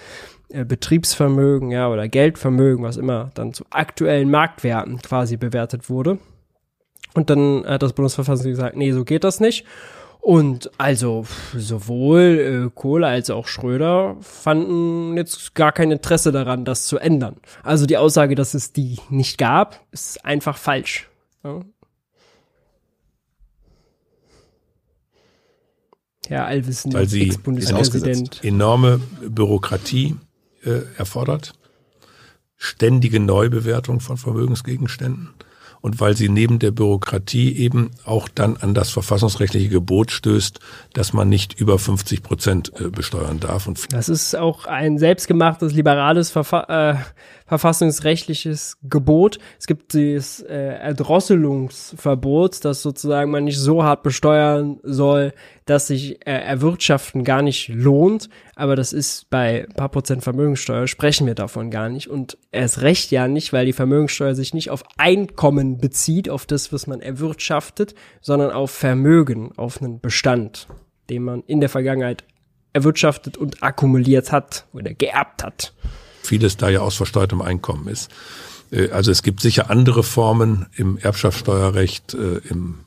äh, 0.48 0.64
Betriebsvermögen, 0.64 1.70
ja, 1.70 1.88
oder 1.88 2.08
Geldvermögen, 2.08 2.84
was 2.84 2.96
immer 2.96 3.30
dann 3.34 3.52
zu 3.52 3.64
aktuellen 3.70 4.30
Marktwerten 4.30 5.00
quasi 5.00 5.36
bewertet 5.36 5.88
wurde. 5.88 6.18
Und 7.14 7.30
dann 7.30 7.64
hat 7.66 7.82
das 7.82 7.92
Bundesverfassungsgericht 7.92 8.58
gesagt, 8.58 8.76
nee, 8.76 8.92
so 8.92 9.04
geht 9.04 9.24
das 9.24 9.40
nicht. 9.40 9.64
Und 10.20 10.70
also 10.78 11.26
sowohl 11.56 12.68
äh, 12.68 12.70
Kohl 12.74 13.04
als 13.04 13.30
auch 13.30 13.46
Schröder 13.46 14.16
fanden 14.20 15.16
jetzt 15.16 15.54
gar 15.54 15.72
kein 15.72 15.90
Interesse 15.90 16.30
daran, 16.30 16.64
das 16.64 16.86
zu 16.86 16.98
ändern. 16.98 17.36
Also 17.62 17.86
die 17.86 17.96
Aussage, 17.96 18.34
dass 18.34 18.52
es 18.54 18.72
die 18.72 18.98
nicht 19.08 19.38
gab, 19.38 19.80
ist 19.92 20.24
einfach 20.24 20.58
falsch. 20.58 21.08
Ja. 21.42 21.60
Herr 26.28 26.46
Allwissen, 26.46 26.92
Weil 26.92 27.08
sie 27.08 27.22
Ex-Bundespräsident. 27.22 28.44
enorme 28.44 29.00
Bürokratie 29.26 30.16
äh, 30.62 30.82
erfordert, 30.96 31.54
ständige 32.56 33.18
Neubewertung 33.18 34.00
von 34.00 34.16
Vermögensgegenständen 34.16 35.30
und 35.80 36.00
weil 36.00 36.16
sie 36.16 36.28
neben 36.28 36.58
der 36.58 36.70
Bürokratie 36.70 37.56
eben 37.56 37.90
auch 38.04 38.28
dann 38.28 38.56
an 38.56 38.74
das 38.74 38.90
verfassungsrechtliche 38.90 39.68
Gebot 39.68 40.10
stößt, 40.10 40.60
dass 40.92 41.12
man 41.12 41.28
nicht 41.28 41.58
über 41.58 41.78
50 41.78 42.22
Prozent 42.22 42.72
äh, 42.78 42.88
besteuern 42.88 43.40
darf. 43.40 43.66
Und 43.66 43.92
das 43.92 44.08
ist 44.08 44.36
auch 44.36 44.66
ein 44.66 44.98
selbstgemachtes 44.98 45.72
liberales 45.72 46.30
Verfa 46.30 46.90
äh, 46.90 46.94
verfassungsrechtliches 47.50 48.78
Gebot. 48.84 49.40
Es 49.58 49.66
gibt 49.66 49.94
das 49.94 50.40
äh, 50.40 50.54
Erdrosselungsverbot, 50.54 52.64
dass 52.64 52.80
sozusagen 52.80 53.32
man 53.32 53.42
nicht 53.42 53.58
so 53.58 53.82
hart 53.82 54.04
besteuern 54.04 54.78
soll, 54.84 55.32
dass 55.64 55.88
sich 55.88 56.24
äh, 56.28 56.30
Erwirtschaften 56.30 57.24
gar 57.24 57.42
nicht 57.42 57.66
lohnt. 57.66 58.28
Aber 58.54 58.76
das 58.76 58.92
ist 58.92 59.30
bei 59.30 59.66
paar 59.74 59.88
Prozent 59.88 60.22
Vermögenssteuer, 60.22 60.86
sprechen 60.86 61.26
wir 61.26 61.34
davon 61.34 61.72
gar 61.72 61.88
nicht. 61.88 62.06
Und 62.06 62.38
erst 62.52 62.82
recht 62.82 63.10
ja 63.10 63.26
nicht, 63.26 63.52
weil 63.52 63.66
die 63.66 63.72
Vermögenssteuer 63.72 64.36
sich 64.36 64.54
nicht 64.54 64.70
auf 64.70 64.84
Einkommen 64.96 65.78
bezieht, 65.78 66.30
auf 66.30 66.46
das, 66.46 66.72
was 66.72 66.86
man 66.86 67.00
erwirtschaftet, 67.00 67.96
sondern 68.20 68.52
auf 68.52 68.70
Vermögen, 68.70 69.50
auf 69.56 69.82
einen 69.82 69.98
Bestand, 69.98 70.68
den 71.10 71.24
man 71.24 71.42
in 71.48 71.58
der 71.58 71.68
Vergangenheit 71.68 72.22
erwirtschaftet 72.72 73.36
und 73.36 73.60
akkumuliert 73.60 74.30
hat 74.30 74.66
oder 74.72 74.94
geerbt 74.94 75.42
hat 75.42 75.72
vieles 76.22 76.56
da 76.56 76.68
ja 76.68 76.80
aus 76.80 76.96
versteuertem 76.96 77.42
Einkommen 77.42 77.88
ist. 77.88 78.10
Äh, 78.70 78.90
also 78.90 79.10
es 79.10 79.22
gibt 79.22 79.40
sicher 79.40 79.70
andere 79.70 80.02
Formen 80.02 80.66
im 80.76 80.98
Erbschaftssteuerrecht, 80.98 82.14
äh, 82.14 82.38
im 82.48 82.80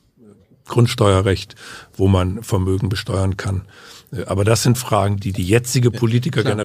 Grundsteuerrecht, 0.65 1.55
wo 1.95 2.07
man 2.07 2.43
Vermögen 2.43 2.89
besteuern 2.89 3.37
kann. 3.37 3.67
Äh, 4.11 4.25
aber 4.25 4.43
das 4.43 4.63
sind 4.63 4.77
Fragen, 4.77 5.17
die 5.17 5.33
die 5.33 5.43
jetzige 5.43 5.91
Politiker 5.91 6.43
gerne 6.43 6.63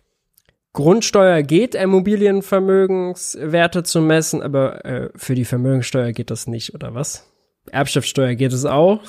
Grundsteuer 0.74 1.42
geht, 1.42 1.74
Immobilienvermögenswerte 1.74 3.82
zu 3.82 4.00
messen, 4.00 4.42
aber 4.42 4.84
äh, 4.84 5.10
für 5.16 5.34
die 5.34 5.44
Vermögenssteuer 5.44 6.12
geht 6.12 6.30
das 6.30 6.46
nicht, 6.46 6.72
oder 6.72 6.94
was? 6.94 7.26
Erbschaftssteuer 7.72 8.36
geht 8.36 8.52
es 8.52 8.64
auch. 8.64 9.00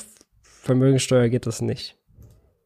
Vermögensteuer 0.41 1.30
geht 1.30 1.45
das 1.45 1.61
nicht. 1.61 1.99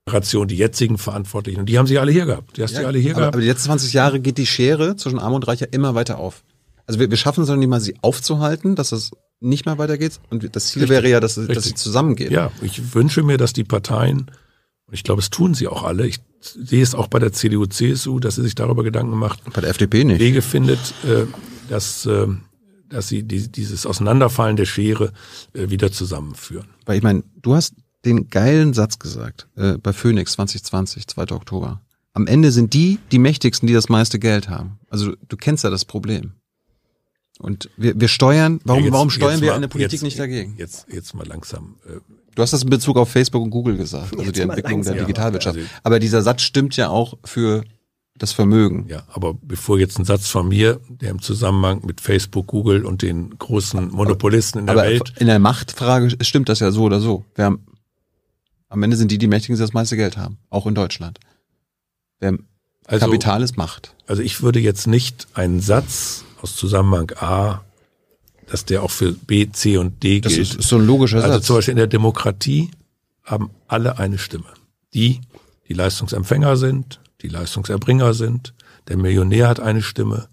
Generation, 0.06 0.48
die 0.48 0.58
jetzigen 0.58 0.98
Verantwortlichen, 0.98 1.62
und 1.62 1.68
die 1.68 1.78
haben 1.78 1.88
sie 1.88 1.98
alle 1.98 2.12
hier 2.12 2.26
gehabt. 2.26 2.58
Die 2.58 2.64
hast 2.64 2.74
ja, 2.74 2.82
du 2.82 2.88
alle 2.88 3.00
hier 3.00 3.12
aber, 3.12 3.22
gehabt. 3.22 3.36
Aber 3.36 3.42
die 3.42 3.48
letzten 3.48 3.68
20 3.68 3.94
Jahre 3.94 4.20
geht 4.20 4.38
die 4.38 4.46
Schere 4.46 4.96
zwischen 4.98 5.20
Arm 5.20 5.34
und 5.34 5.48
Reich 5.48 5.62
ja 5.62 5.68
immer 5.72 5.96
weiter 5.96 6.18
auf. 6.18 6.44
Also 6.86 7.00
wir, 7.00 7.10
wir 7.10 7.18
schaffen 7.18 7.44
es 7.44 7.50
noch 7.50 7.56
nicht 7.56 7.70
mal, 7.70 7.80
sie 7.80 7.96
aufzuhalten, 8.02 8.76
dass 8.76 8.92
es 8.92 9.12
nicht 9.40 9.66
mehr 9.66 9.78
weitergeht. 9.78 10.20
Und 10.30 10.56
das 10.56 10.68
Ziel 10.68 10.84
Richtig. 10.84 10.90
wäre 10.90 11.10
ja, 11.10 11.20
dass, 11.22 11.36
dass 11.36 11.64
sie 11.64 11.74
zusammengehen. 11.74 12.34
Ja, 12.34 12.52
ich 12.62 12.94
wünsche 12.94 13.24
mir, 13.24 13.38
dass 13.38 13.54
die 13.54 13.64
Parteien, 13.64 14.30
und 14.88 14.94
ich 14.94 15.04
glaube, 15.04 15.22
es 15.22 15.30
tun 15.30 15.54
sie 15.54 15.68
auch 15.68 15.84
alle, 15.84 16.06
ich 16.06 16.20
sehe 16.42 16.84
es 16.84 16.96
auch 16.96 17.08
bei 17.08 17.20
der 17.20 17.32
CDU, 17.32 17.66
CSU, 17.66 18.20
dass 18.20 18.36
sie 18.36 18.44
sich 18.44 18.56
darüber 18.56 18.84
Gedanken 18.84 19.18
macht. 19.18 19.42
Bei 19.54 19.62
der 19.62 19.70
FDP 19.70 20.04
nicht. 20.04 20.20
Wege 20.20 20.42
findet, 20.42 20.80
äh, 21.06 21.26
dass, 21.70 22.06
äh, 22.06 22.28
dass 22.90 23.08
sie 23.08 23.24
die, 23.24 23.50
dieses 23.50 23.86
Auseinanderfallen 23.86 24.58
der 24.58 24.66
Schere 24.66 25.14
äh, 25.54 25.70
wieder 25.70 25.94
zusammenführen. 25.94 26.68
Weil 26.86 26.98
ich 26.98 27.04
meine, 27.04 27.24
du 27.42 27.56
hast 27.56 27.76
den 28.06 28.30
geilen 28.30 28.74
Satz 28.74 29.00
gesagt 29.00 29.48
äh, 29.56 29.78
bei 29.78 29.94
Phoenix 29.94 30.34
2020, 30.34 31.08
2. 31.08 31.32
Oktober. 31.32 31.82
Am 32.14 32.28
Ende 32.28 32.52
sind 32.52 32.74
die 32.74 33.00
die 33.12 33.20
mächtigsten, 33.20 33.68
die 33.68 33.74
das 33.74 33.90
meiste 33.90 34.20
Geld 34.20 34.50
haben. 34.50 34.80
Also 34.90 35.14
du 35.28 35.38
kennst 35.38 35.64
ja 35.64 35.70
das 35.70 35.86
Problem. 35.86 36.34
Und 37.40 37.70
wir, 37.78 38.00
wir 38.00 38.08
steuern, 38.08 38.62
warum, 38.64 38.82
ja, 38.82 38.86
jetzt, 38.86 38.94
warum 38.94 39.10
steuern 39.10 39.42
wir 39.42 39.50
mal, 39.50 39.56
eine 39.56 39.68
Politik 39.68 39.94
jetzt, 39.94 40.04
nicht 40.04 40.20
dagegen? 40.20 40.56
Jetzt, 40.58 40.86
jetzt 40.92 41.16
mal 41.16 41.26
langsam. 41.26 41.78
Äh, 41.88 42.00
du 42.36 42.42
hast 42.42 42.54
das 42.54 42.64
in 42.64 42.70
Bezug 42.70 42.98
auf 42.98 43.10
Facebook 43.10 43.44
und 43.44 43.50
Google 43.50 43.76
gesagt, 43.76 44.18
also 44.18 44.32
die 44.32 44.42
Entwicklung 44.42 44.80
langsam, 44.80 44.96
der 44.96 45.06
Digitalwirtschaft. 45.06 45.58
Ja, 45.58 45.64
also, 45.64 45.76
aber 45.84 46.00
dieser 46.00 46.22
Satz 46.22 46.44
stimmt 46.44 46.78
ja 46.78 46.90
auch 46.90 47.18
für 47.24 47.64
das 48.16 48.32
Vermögen. 48.32 48.86
Ja, 48.88 49.04
aber 49.08 49.34
bevor 49.34 49.80
jetzt 49.80 49.98
ein 49.98 50.06
Satz 50.06 50.28
von 50.28 50.48
mir, 50.48 50.80
der 50.88 51.10
im 51.10 51.22
Zusammenhang 51.22 51.84
mit 51.84 52.00
Facebook, 52.00 52.46
Google 52.46 52.86
und 52.86 53.02
den 53.02 53.38
großen 53.40 53.90
Monopolisten 53.90 54.60
in 54.60 54.66
der 54.68 54.76
aber 54.76 54.84
Welt. 54.84 55.14
In 55.18 55.26
der 55.26 55.40
Machtfrage 55.40 56.16
stimmt 56.22 56.50
das 56.50 56.60
ja 56.60 56.72
so 56.72 56.84
oder 56.84 57.00
so. 57.00 57.26
Wir 57.34 57.46
haben 57.46 57.66
am 58.74 58.82
Ende 58.82 58.98
sind 58.98 59.12
die 59.12 59.20
die 59.20 59.28
Mächtigen, 59.28 59.56
die 59.56 59.62
das 59.62 59.74
meiste 59.74 59.96
Geld 59.96 60.18
haben, 60.18 60.40
auch 60.50 60.66
in 60.66 60.74
Deutschland. 60.74 61.20
Wer 62.20 62.40
also, 62.88 63.06
Kapital 63.06 63.44
ist 63.44 63.56
Macht. 63.56 63.94
Also 64.08 64.24
ich 64.24 64.42
würde 64.42 64.60
jetzt 64.60 64.88
nicht 64.88 65.28
einen 65.36 65.62
Satz 65.62 66.26
aus 66.42 66.56
Zusammenhang 66.56 67.12
A, 67.18 67.64
dass 68.48 68.66
der 68.66 68.82
auch 68.82 68.90
für 68.90 69.14
B, 69.14 69.48
C 69.52 69.78
und 69.78 70.02
D 70.02 70.22
das 70.22 70.34
gilt. 70.34 70.50
Das 70.50 70.56
ist 70.56 70.68
so 70.68 70.78
ein 70.78 70.88
logischer 70.88 71.18
also 71.18 71.28
Satz. 71.28 71.36
Also 71.36 71.46
zum 71.46 71.56
Beispiel 71.58 71.72
in 71.74 71.78
der 71.78 71.88
Demokratie 71.88 72.72
haben 73.24 73.52
alle 73.68 74.00
eine 74.00 74.18
Stimme. 74.18 74.48
Die, 74.96 75.22
die 75.70 75.74
Leistungsempfänger 75.74 76.58
sind, 76.58 77.00
die 77.22 77.30
Leistungserbringer 77.30 78.16
sind. 78.16 78.56
Der 78.88 78.98
Millionär 78.98 79.50
hat 79.50 79.60
eine 79.60 79.84
Stimme. 79.84 80.30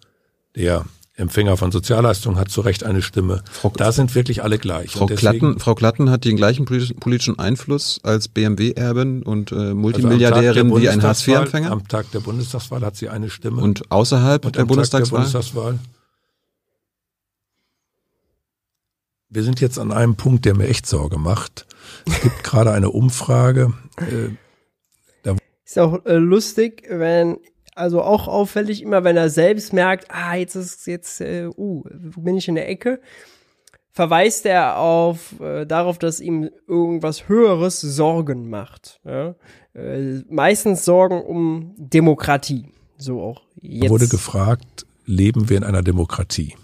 Der 0.56 0.86
Empfänger 1.20 1.56
von 1.56 1.70
Sozialleistungen 1.70 2.38
hat 2.38 2.50
zu 2.50 2.60
Recht 2.60 2.84
eine 2.84 3.02
Stimme. 3.02 3.42
Frau, 3.50 3.72
da 3.76 3.92
sind 3.92 4.14
wirklich 4.14 4.42
alle 4.42 4.58
gleich. 4.58 4.92
Frau, 4.92 5.06
deswegen, 5.06 5.38
Klatten, 5.38 5.60
Frau 5.60 5.74
Klatten 5.74 6.10
hat 6.10 6.24
den 6.24 6.36
gleichen 6.36 6.64
politischen 6.64 7.38
Einfluss 7.38 8.00
als 8.02 8.28
BMW-Erbin 8.28 9.22
und 9.22 9.52
äh, 9.52 9.74
Multimilliardärin 9.74 10.72
also 10.72 10.82
wie 10.82 10.88
ein 10.88 11.02
Hartz-IV-Empfänger? 11.02 11.70
Am 11.70 11.86
Tag 11.86 12.10
der 12.10 12.20
Bundestagswahl 12.20 12.80
hat 12.82 12.96
sie 12.96 13.08
eine 13.08 13.30
Stimme. 13.30 13.62
Und 13.62 13.90
außerhalb 13.90 14.44
und 14.44 14.56
der, 14.56 14.64
Bundestagswahl? 14.64 15.20
der 15.20 15.30
Bundestagswahl? 15.30 15.78
Wir 19.28 19.44
sind 19.44 19.60
jetzt 19.60 19.78
an 19.78 19.92
einem 19.92 20.16
Punkt, 20.16 20.44
der 20.44 20.56
mir 20.56 20.66
echt 20.66 20.86
Sorge 20.86 21.18
macht. 21.18 21.66
Es 22.06 22.20
gibt 22.20 22.42
gerade 22.44 22.72
eine 22.72 22.90
Umfrage. 22.90 23.72
Äh, 23.96 24.30
ist 25.70 25.78
auch 25.78 26.04
äh, 26.04 26.14
lustig, 26.14 26.82
wenn 26.88 27.38
also 27.80 28.02
auch 28.02 28.28
auffällig, 28.28 28.82
immer 28.82 29.02
wenn 29.04 29.16
er 29.16 29.30
selbst 29.30 29.72
merkt, 29.72 30.06
ah, 30.10 30.34
jetzt 30.34 30.54
ist 30.54 30.86
jetzt, 30.86 31.20
äh, 31.20 31.48
uh, 31.56 31.82
bin 32.16 32.36
ich 32.36 32.46
in 32.46 32.54
der 32.54 32.68
Ecke, 32.68 33.00
verweist 33.90 34.46
er 34.46 34.78
auf 34.78 35.40
äh, 35.40 35.66
darauf, 35.66 35.98
dass 35.98 36.20
ihm 36.20 36.50
irgendwas 36.68 37.28
Höheres 37.28 37.80
Sorgen 37.80 38.48
macht. 38.48 39.00
Ja? 39.04 39.34
Äh, 39.74 40.22
meistens 40.28 40.84
Sorgen 40.84 41.22
um 41.22 41.74
Demokratie. 41.76 42.66
So 42.96 43.20
auch 43.22 43.42
jetzt. 43.56 43.84
Er 43.84 43.90
wurde 43.90 44.08
gefragt, 44.08 44.86
leben 45.06 45.48
wir 45.48 45.56
in 45.56 45.64
einer 45.64 45.82
Demokratie? 45.82 46.54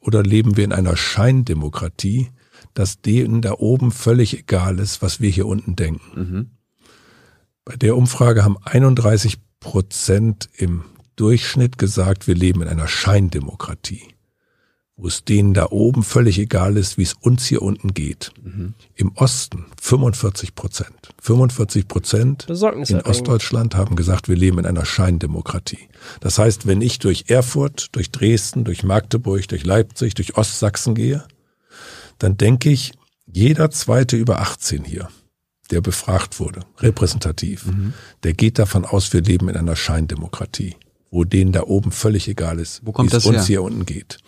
Oder 0.00 0.22
leben 0.22 0.56
wir 0.56 0.64
in 0.64 0.72
einer 0.72 0.96
Scheindemokratie, 0.96 2.30
dass 2.74 3.00
denen 3.00 3.42
da 3.42 3.54
oben 3.58 3.90
völlig 3.90 4.38
egal 4.38 4.78
ist, 4.78 5.02
was 5.02 5.20
wir 5.20 5.30
hier 5.30 5.46
unten 5.46 5.76
denken? 5.76 6.20
Mhm. 6.20 6.50
Bei 7.64 7.76
der 7.76 7.96
Umfrage 7.96 8.44
haben 8.44 8.56
31 8.62 9.38
Prozent 9.60 10.48
im 10.56 10.84
Durchschnitt 11.16 11.78
gesagt, 11.78 12.26
wir 12.26 12.34
leben 12.34 12.62
in 12.62 12.68
einer 12.68 12.88
Scheindemokratie, 12.88 14.02
wo 14.96 15.06
es 15.08 15.24
denen 15.24 15.54
da 15.54 15.68
oben 15.70 16.02
völlig 16.02 16.38
egal 16.38 16.76
ist, 16.76 16.98
wie 16.98 17.02
es 17.02 17.14
uns 17.14 17.46
hier 17.46 17.62
unten 17.62 17.94
geht. 17.94 18.32
Mhm. 18.42 18.74
Im 18.94 19.12
Osten 19.16 19.66
45 19.80 20.54
Prozent. 20.54 21.14
45 21.22 21.88
Prozent 21.88 22.46
in 22.48 23.00
Ostdeutschland 23.00 23.74
haben 23.74 23.96
gesagt, 23.96 24.28
wir 24.28 24.36
leben 24.36 24.58
in 24.58 24.66
einer 24.66 24.84
Scheindemokratie. 24.84 25.88
Das 26.20 26.38
heißt, 26.38 26.66
wenn 26.66 26.82
ich 26.82 26.98
durch 26.98 27.24
Erfurt, 27.28 27.88
durch 27.92 28.10
Dresden, 28.10 28.64
durch 28.64 28.84
Magdeburg, 28.84 29.48
durch 29.48 29.64
Leipzig, 29.64 30.14
durch 30.14 30.36
Ostsachsen 30.36 30.94
gehe, 30.94 31.24
dann 32.18 32.36
denke 32.36 32.70
ich, 32.70 32.92
jeder 33.26 33.70
zweite 33.70 34.16
über 34.16 34.40
18 34.40 34.84
hier 34.84 35.08
der 35.70 35.80
befragt 35.80 36.40
wurde, 36.40 36.60
repräsentativ, 36.78 37.66
mhm. 37.66 37.92
der 38.22 38.34
geht 38.34 38.58
davon 38.58 38.84
aus, 38.84 39.12
wir 39.12 39.22
leben 39.22 39.48
in 39.48 39.56
einer 39.56 39.76
Scheindemokratie, 39.76 40.76
wo 41.10 41.24
denen 41.24 41.52
da 41.52 41.62
oben 41.62 41.92
völlig 41.92 42.28
egal 42.28 42.58
ist, 42.58 42.82
wo 42.84 42.92
kommt 42.92 43.12
wie 43.12 43.16
es 43.16 43.26
uns 43.26 43.38
her? 43.38 43.46
hier 43.46 43.62
unten 43.62 43.86
geht. 43.86 44.18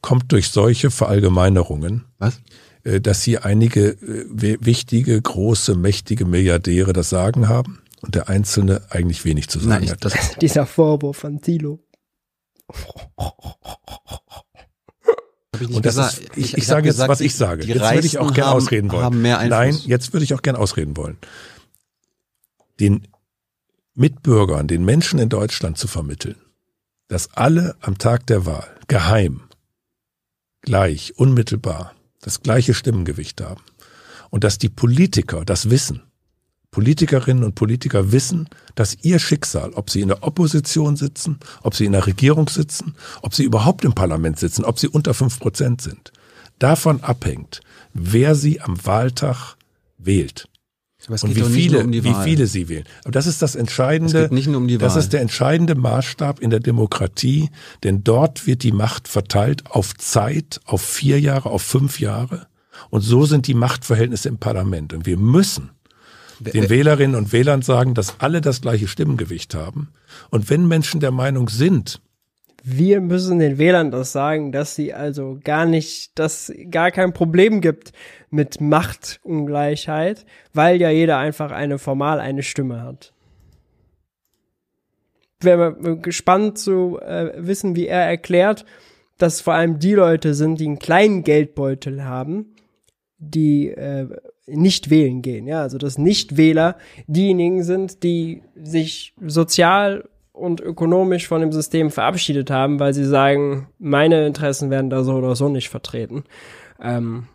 Kommt 0.00 0.32
durch 0.32 0.48
solche 0.48 0.90
Verallgemeinerungen, 0.90 2.04
Was? 2.18 2.40
Äh, 2.84 3.00
dass 3.00 3.22
hier 3.22 3.44
einige 3.44 3.90
äh, 3.90 4.56
wichtige, 4.60 5.20
große, 5.20 5.74
mächtige 5.74 6.24
Milliardäre 6.24 6.92
das 6.92 7.10
Sagen 7.10 7.48
haben 7.48 7.80
und 8.00 8.14
der 8.14 8.28
Einzelne 8.28 8.82
eigentlich 8.90 9.24
wenig 9.24 9.48
zu 9.48 9.58
sagen 9.58 9.84
Nein, 9.86 9.90
hat. 9.90 10.00
Dieser 10.40 10.66
Vorwurf 10.66 11.18
von 11.18 11.40
Thilo. 11.40 11.80
Und 15.58 15.84
das 15.84 15.96
ist, 15.96 16.20
ich, 16.36 16.36
ich, 16.36 16.58
ich 16.58 16.66
sage 16.66 16.86
jetzt, 16.86 16.94
gesagt, 16.94 17.10
was 17.10 17.20
ich 17.20 17.34
sage. 17.34 17.64
Jetzt 17.64 17.80
würde 17.80 18.06
ich 18.06 18.18
auch 18.18 18.32
gerne 18.32 18.52
ausreden 18.52 18.90
wollen. 18.92 19.22
Nein, 19.22 19.76
jetzt 19.84 20.12
würde 20.12 20.24
ich 20.24 20.32
auch 20.34 20.42
gerne 20.42 20.58
ausreden 20.58 20.96
wollen. 20.96 21.18
Den 22.78 23.08
Mitbürgern, 23.94 24.68
den 24.68 24.84
Menschen 24.84 25.18
in 25.18 25.28
Deutschland 25.28 25.76
zu 25.76 25.88
vermitteln, 25.88 26.36
dass 27.08 27.34
alle 27.34 27.76
am 27.80 27.98
Tag 27.98 28.26
der 28.28 28.46
Wahl 28.46 28.68
geheim, 28.86 29.42
gleich, 30.62 31.18
unmittelbar 31.18 31.94
das 32.20 32.42
gleiche 32.42 32.72
Stimmengewicht 32.72 33.40
haben 33.40 33.62
und 34.30 34.44
dass 34.44 34.58
die 34.58 34.68
Politiker 34.68 35.44
das 35.44 35.68
wissen 35.68 36.02
Politikerinnen 36.70 37.42
und 37.42 37.56
Politiker 37.56 38.12
wissen, 38.12 38.48
dass 38.76 38.96
ihr 39.02 39.18
Schicksal, 39.18 39.72
ob 39.74 39.90
sie 39.90 40.02
in 40.02 40.08
der 40.08 40.22
Opposition 40.22 40.96
sitzen, 40.96 41.38
ob 41.62 41.74
sie 41.74 41.84
in 41.84 41.92
der 41.92 42.06
Regierung 42.06 42.48
sitzen, 42.48 42.94
ob 43.22 43.34
sie 43.34 43.42
überhaupt 43.42 43.84
im 43.84 43.92
Parlament 43.92 44.38
sitzen, 44.38 44.64
ob 44.64 44.78
sie 44.78 44.88
unter 44.88 45.12
fünf 45.12 45.40
Prozent 45.40 45.82
sind, 45.82 46.12
davon 46.60 47.02
abhängt, 47.02 47.60
wer 47.92 48.36
sie 48.36 48.60
am 48.60 48.84
Wahltag 48.86 49.56
wählt. 49.98 50.48
und 51.08 51.34
wie 51.34 51.42
viele, 51.42 51.82
um 51.82 51.92
wie 51.92 52.14
viele 52.22 52.46
sie 52.46 52.68
wählen. 52.68 52.84
Aber 53.02 53.12
das 53.12 53.26
ist 53.26 53.42
das 53.42 53.56
Entscheidende. 53.56 54.28
nicht 54.30 54.46
nur 54.46 54.58
um 54.58 54.68
die 54.68 54.80
Wahl. 54.80 54.86
Das 54.86 54.96
ist 54.96 55.12
der 55.12 55.22
entscheidende 55.22 55.74
Maßstab 55.74 56.38
in 56.38 56.50
der 56.50 56.60
Demokratie, 56.60 57.50
denn 57.82 58.04
dort 58.04 58.46
wird 58.46 58.62
die 58.62 58.72
Macht 58.72 59.08
verteilt 59.08 59.64
auf 59.70 59.96
Zeit, 59.96 60.60
auf 60.66 60.82
vier 60.82 61.18
Jahre, 61.18 61.50
auf 61.50 61.62
fünf 61.62 61.98
Jahre. 61.98 62.46
Und 62.90 63.00
so 63.00 63.24
sind 63.24 63.46
die 63.46 63.54
Machtverhältnisse 63.54 64.28
im 64.28 64.38
Parlament. 64.38 64.92
Und 64.92 65.06
wir 65.06 65.16
müssen 65.16 65.70
den 66.40 66.70
Wählerinnen 66.70 67.16
und 67.16 67.32
Wählern 67.32 67.62
sagen, 67.62 67.94
dass 67.94 68.16
alle 68.18 68.40
das 68.40 68.60
gleiche 68.60 68.88
Stimmengewicht 68.88 69.54
haben. 69.54 69.90
Und 70.30 70.50
wenn 70.50 70.66
Menschen 70.66 71.00
der 71.00 71.10
Meinung 71.10 71.48
sind, 71.48 72.00
wir 72.62 73.00
müssen 73.00 73.38
den 73.38 73.58
Wählern 73.58 73.90
das 73.90 74.12
sagen, 74.12 74.52
dass 74.52 74.74
sie 74.74 74.92
also 74.92 75.38
gar 75.42 75.64
nicht, 75.64 76.18
dass 76.18 76.52
gar 76.70 76.90
kein 76.90 77.12
Problem 77.12 77.60
gibt 77.60 77.92
mit 78.28 78.60
Machtungleichheit, 78.60 80.26
weil 80.52 80.80
ja 80.80 80.90
jeder 80.90 81.18
einfach 81.18 81.52
eine 81.52 81.78
formal 81.78 82.20
eine 82.20 82.42
Stimme 82.42 82.82
hat. 82.82 83.14
Wäre 85.40 85.98
gespannt 86.02 86.58
zu 86.58 86.98
äh, 87.00 87.32
wissen, 87.36 87.76
wie 87.76 87.86
er 87.86 88.02
erklärt, 88.02 88.66
dass 89.16 89.40
vor 89.40 89.54
allem 89.54 89.78
die 89.78 89.94
Leute 89.94 90.34
sind, 90.34 90.60
die 90.60 90.66
einen 90.66 90.78
kleinen 90.78 91.24
Geldbeutel 91.24 92.04
haben, 92.04 92.54
die 93.18 93.68
äh, 93.68 94.08
nicht 94.52 94.90
wählen 94.90 95.22
gehen. 95.22 95.46
Ja, 95.46 95.62
also 95.62 95.78
dass 95.78 95.98
Nichtwähler 95.98 96.76
diejenigen 97.06 97.62
sind, 97.62 98.02
die 98.02 98.42
sich 98.54 99.14
sozial 99.24 100.08
und 100.32 100.60
ökonomisch 100.60 101.28
von 101.28 101.40
dem 101.40 101.52
System 101.52 101.90
verabschiedet 101.90 102.50
haben, 102.50 102.80
weil 102.80 102.94
sie 102.94 103.04
sagen, 103.04 103.68
meine 103.78 104.26
Interessen 104.26 104.70
werden 104.70 104.90
da 104.90 105.04
so 105.04 105.14
oder 105.14 105.36
so 105.36 105.48
nicht 105.48 105.68
vertreten. 105.68 106.24
Ähm, 106.80 107.28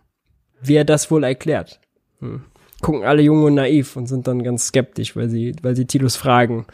wie 0.62 0.76
er 0.76 0.86
das 0.86 1.12
wohl 1.12 1.24
erklärt. 1.24 1.80
Hm. 2.20 2.44
Gucken 2.82 3.04
alle 3.04 3.22
jung 3.22 3.44
und 3.44 3.56
naiv 3.56 3.96
und 3.96 4.08
sind 4.08 4.28
dann 4.28 4.44
ganz 4.44 4.68
skeptisch, 4.68 5.16
weil 5.16 5.30
sie, 5.30 5.56
weil 5.62 5.76
sie 5.76 5.86
Tilos 5.86 6.16
Fragen 6.16 6.66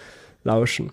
lauschen. 0.43 0.91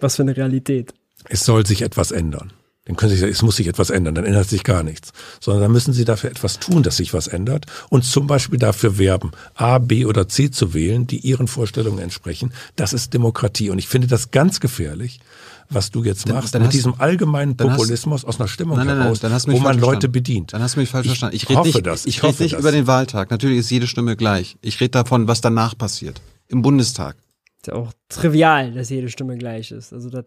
Was 0.00 0.16
für 0.16 0.22
eine 0.22 0.36
Realität. 0.36 0.94
Es 1.28 1.44
soll 1.44 1.66
sich 1.66 1.82
etwas 1.82 2.12
ändern. 2.12 2.52
Dann 2.86 2.96
können 2.96 3.10
Sie 3.10 3.18
sagen, 3.18 3.32
es 3.32 3.42
muss 3.42 3.56
sich 3.56 3.66
etwas 3.66 3.90
ändern, 3.90 4.14
dann 4.14 4.24
ändert 4.24 4.48
sich 4.48 4.62
gar 4.62 4.82
nichts. 4.82 5.12
Sondern 5.40 5.62
dann 5.62 5.72
müssen 5.72 5.92
Sie 5.92 6.04
dafür 6.04 6.30
etwas 6.30 6.60
tun, 6.60 6.82
dass 6.82 6.96
sich 6.96 7.12
was 7.12 7.26
ändert 7.26 7.66
und 7.90 8.04
zum 8.04 8.26
Beispiel 8.26 8.58
dafür 8.58 8.96
werben, 8.96 9.32
A, 9.54 9.78
B 9.78 10.06
oder 10.06 10.28
C 10.28 10.50
zu 10.50 10.72
wählen, 10.72 11.06
die 11.06 11.18
Ihren 11.18 11.48
Vorstellungen 11.48 11.98
entsprechen. 11.98 12.52
Das 12.76 12.92
ist 12.92 13.12
Demokratie. 13.12 13.70
Und 13.70 13.78
ich 13.78 13.88
finde 13.88 14.06
das 14.06 14.30
ganz 14.30 14.60
gefährlich, 14.60 15.20
was 15.68 15.90
du 15.90 16.04
jetzt 16.04 16.28
machst, 16.28 16.54
dann, 16.54 16.60
dann 16.62 16.68
mit 16.68 16.74
diesem 16.74 16.94
allgemeinen 17.00 17.56
Populismus 17.56 18.22
hast, 18.22 18.28
aus 18.28 18.38
einer 18.38 18.48
Stimmung 18.48 18.76
nein, 18.76 18.86
nein, 18.86 18.98
nein, 18.98 19.16
heraus, 19.20 19.48
wo 19.48 19.58
man 19.58 19.78
Leute 19.78 20.08
bedient. 20.08 20.52
Dann 20.52 20.62
hast 20.62 20.76
du 20.76 20.80
mich 20.80 20.88
falsch 20.88 21.06
ich 21.06 21.10
verstanden. 21.10 21.36
Ich 21.36 21.48
rede 21.48 21.62
nicht, 21.62 21.86
das, 21.86 22.06
ich, 22.06 22.18
ich 22.18 22.22
rede 22.22 22.42
nicht 22.42 22.54
das. 22.54 22.60
über 22.60 22.72
den 22.72 22.86
Wahltag. 22.86 23.30
Natürlich 23.30 23.58
ist 23.58 23.70
jede 23.70 23.86
Stimme 23.86 24.16
gleich. 24.16 24.56
Ich 24.62 24.80
rede 24.80 24.90
davon, 24.90 25.26
was 25.26 25.40
danach 25.40 25.76
passiert. 25.76 26.20
Im 26.48 26.62
Bundestag. 26.62 27.16
Ist 27.56 27.66
ja 27.68 27.74
auch 27.74 27.92
trivial, 28.08 28.72
dass 28.72 28.90
jede 28.90 29.08
Stimme 29.08 29.36
gleich 29.36 29.72
ist. 29.72 29.92
Also 29.92 30.08
das, 30.08 30.24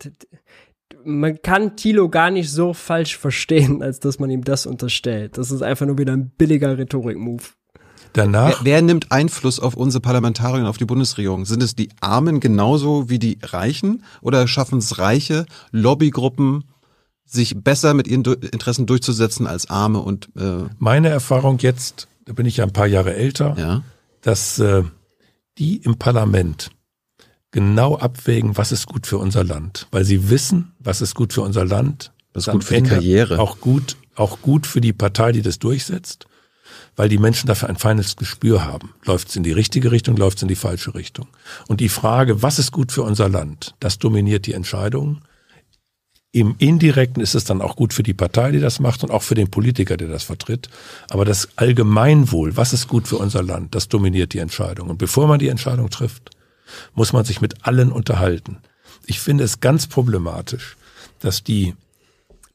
man 1.03 1.41
kann 1.41 1.75
Thilo 1.75 2.09
gar 2.09 2.31
nicht 2.31 2.51
so 2.51 2.73
falsch 2.73 3.17
verstehen, 3.17 3.81
als 3.81 3.99
dass 3.99 4.19
man 4.19 4.29
ihm 4.29 4.43
das 4.43 4.65
unterstellt. 4.65 5.37
Das 5.37 5.51
ist 5.51 5.61
einfach 5.61 5.85
nur 5.85 5.97
wieder 5.97 6.13
ein 6.13 6.29
billiger 6.29 6.77
Rhetorik-Move. 6.77 7.43
Danach. 8.13 8.63
Wer, 8.63 8.75
wer, 8.75 8.81
nimmt 8.81 9.11
Einfluss 9.11 9.59
auf 9.59 9.75
unsere 9.75 10.01
Parlamentarier 10.01 10.61
und 10.61 10.67
auf 10.67 10.77
die 10.77 10.85
Bundesregierung? 10.85 11.45
Sind 11.45 11.61
es 11.61 11.75
die 11.75 11.89
Armen 12.01 12.39
genauso 12.39 13.09
wie 13.09 13.19
die 13.19 13.37
Reichen? 13.43 14.03
Oder 14.21 14.47
schaffen 14.47 14.79
es 14.79 14.97
reiche 14.97 15.45
Lobbygruppen, 15.71 16.63
sich 17.25 17.61
besser 17.61 17.93
mit 17.93 18.07
ihren 18.07 18.23
Interessen 18.23 18.87
durchzusetzen 18.87 19.45
als 19.45 19.69
Arme 19.69 19.99
und 19.99 20.29
äh 20.35 20.63
Meine 20.79 21.09
Erfahrung 21.09 21.59
jetzt, 21.59 22.07
da 22.25 22.33
bin 22.33 22.47
ich 22.47 22.57
ja 22.57 22.63
ein 22.63 22.73
paar 22.73 22.87
Jahre 22.87 23.13
älter, 23.13 23.55
ja. 23.59 23.83
dass 24.21 24.57
äh, 24.57 24.83
die 25.59 25.77
im 25.77 25.99
Parlament 25.99 26.71
genau 27.51 27.97
abwägen, 27.97 28.57
was 28.57 28.71
ist 28.71 28.87
gut 28.87 29.07
für 29.07 29.17
unser 29.17 29.43
Land, 29.43 29.87
weil 29.91 30.05
sie 30.05 30.29
wissen, 30.29 30.73
was 30.79 31.01
ist 31.01 31.15
gut 31.15 31.33
für 31.33 31.41
unser 31.41 31.65
Land, 31.65 32.11
was 32.33 32.47
ist 32.47 32.53
gut 32.53 32.63
für 32.63 32.75
Ende 32.75 32.89
die 32.89 32.95
Karriere, 32.95 33.39
auch 33.39 33.59
gut, 33.59 33.97
auch 34.15 34.41
gut 34.41 34.67
für 34.67 34.81
die 34.81 34.93
Partei, 34.93 35.31
die 35.31 35.41
das 35.41 35.59
durchsetzt, 35.59 36.27
weil 36.95 37.09
die 37.09 37.17
Menschen 37.17 37.47
dafür 37.47 37.69
ein 37.69 37.77
feines 37.77 38.15
Gespür 38.15 38.65
haben. 38.65 38.93
Läuft 39.03 39.29
es 39.29 39.35
in 39.35 39.43
die 39.43 39.51
richtige 39.51 39.91
Richtung, 39.91 40.15
läuft 40.17 40.37
es 40.37 40.41
in 40.43 40.47
die 40.47 40.55
falsche 40.55 40.93
Richtung. 40.93 41.27
Und 41.67 41.81
die 41.81 41.89
Frage, 41.89 42.41
was 42.43 42.59
ist 42.59 42.71
gut 42.71 42.91
für 42.91 43.03
unser 43.03 43.29
Land, 43.29 43.75
das 43.79 43.97
dominiert 43.97 44.45
die 44.45 44.53
Entscheidung. 44.53 45.21
Im 46.31 46.53
Indirekten 46.59 47.23
ist 47.23 47.33
es 47.33 47.43
dann 47.43 47.59
auch 47.59 47.75
gut 47.75 47.91
für 47.91 48.03
die 48.03 48.13
Partei, 48.13 48.51
die 48.51 48.59
das 48.59 48.79
macht 48.79 49.03
und 49.03 49.09
auch 49.09 49.23
für 49.23 49.33
den 49.33 49.49
Politiker, 49.49 49.97
der 49.97 50.09
das 50.09 50.21
vertritt. 50.21 50.69
Aber 51.09 51.25
das 51.25 51.49
Allgemeinwohl, 51.55 52.55
was 52.55 52.71
ist 52.71 52.87
gut 52.87 53.07
für 53.07 53.17
unser 53.17 53.41
Land, 53.41 53.73
das 53.73 53.87
dominiert 53.87 54.33
die 54.33 54.37
Entscheidung. 54.37 54.91
Und 54.91 54.99
bevor 54.99 55.27
man 55.27 55.39
die 55.39 55.47
Entscheidung 55.47 55.89
trifft, 55.89 56.29
muss 56.93 57.13
man 57.13 57.25
sich 57.25 57.41
mit 57.41 57.65
allen 57.65 57.91
unterhalten. 57.91 58.57
Ich 59.05 59.19
finde 59.19 59.43
es 59.43 59.59
ganz 59.59 59.87
problematisch, 59.87 60.77
dass 61.19 61.43
die 61.43 61.75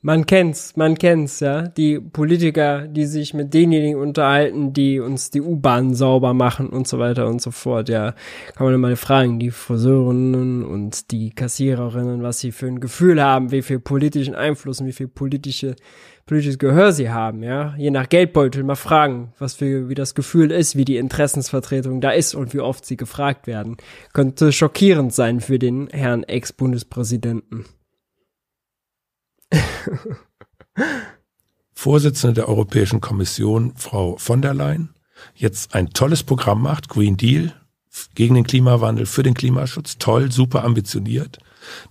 man 0.05 0.27
kennt's, 0.27 0.77
man 0.77 0.99
kennt's, 0.99 1.41
ja. 1.41 1.63
Die 1.63 1.99
Politiker, 1.99 2.87
die 2.87 3.07
sich 3.07 3.33
mit 3.33 3.55
denjenigen 3.55 3.99
unterhalten, 3.99 4.75
die 4.75 5.01
uns 5.01 5.31
die 5.31 5.41
U-Bahn 5.41 5.95
sauber 5.95 6.35
machen 6.35 6.69
und 6.69 6.87
so 6.87 6.99
weiter 6.99 7.27
und 7.27 7.41
so 7.41 7.51
fort, 7.51 7.89
ja. 7.89 8.15
Kann 8.55 8.67
man 8.67 8.79
mal 8.81 8.97
fragen, 8.97 9.39
die 9.39 9.51
Friseurinnen 9.51 10.63
und 10.63 11.11
die 11.11 11.31
Kassiererinnen, 11.31 12.23
was 12.23 12.39
sie 12.39 12.53
für 12.53 12.67
ein 12.67 12.81
Gefühl 12.81 13.23
haben, 13.23 13.51
wie 13.51 13.63
viel 13.63 13.81
politischen 13.81 14.35
Einfluss 14.35 14.79
und 14.79 14.89
wie 14.89 14.93
viel 14.93 15.09
politische 15.09 15.75
politisches 16.27 16.59
Gehör 16.59 16.93
sie 16.93 17.11
haben, 17.11 17.43
ja, 17.43 17.75
je 17.77 17.91
nach 17.91 18.09
Geldbeutel 18.09 18.63
mal 18.63 18.77
fragen, 18.77 19.33
was 19.39 19.55
für, 19.55 19.91
wie 19.91 19.95
das 19.95 20.15
Gefühl 20.15 20.51
ist, 20.51 20.75
wie 20.75 20.87
die 20.87 20.97
Interessensvertretung 20.97 22.01
da 22.01 22.11
ist 22.11 22.35
und 22.35 22.55
wie 22.55 22.61
oft 22.61 22.87
sie 22.87 22.97
gefragt 22.97 23.47
werden. 23.47 23.77
Könnte 24.13 24.53
schockierend 24.53 25.15
sein 25.15 25.41
für 25.41 25.59
den 25.59 25.89
Herrn 25.89 26.23
Ex-Bundespräsidenten. 26.23 27.67
Vorsitzende 31.75 32.35
der 32.35 32.49
Europäischen 32.49 33.01
Kommission, 33.01 33.75
Frau 33.77 34.17
von 34.17 34.43
der 34.43 34.55
Leyen, 34.55 34.91
jetzt 35.35 35.75
ein 35.75 35.91
tolles 35.91 36.23
Programm 36.23 36.63
macht, 36.63 36.89
Green 36.89 37.17
Deal, 37.17 37.53
gegen 38.15 38.35
den 38.35 38.45
Klimawandel, 38.45 39.07
für 39.07 39.23
den 39.23 39.35
Klimaschutz, 39.35 39.99
toll, 39.99 40.33
super 40.33 40.65
ambitioniert, 40.65 41.39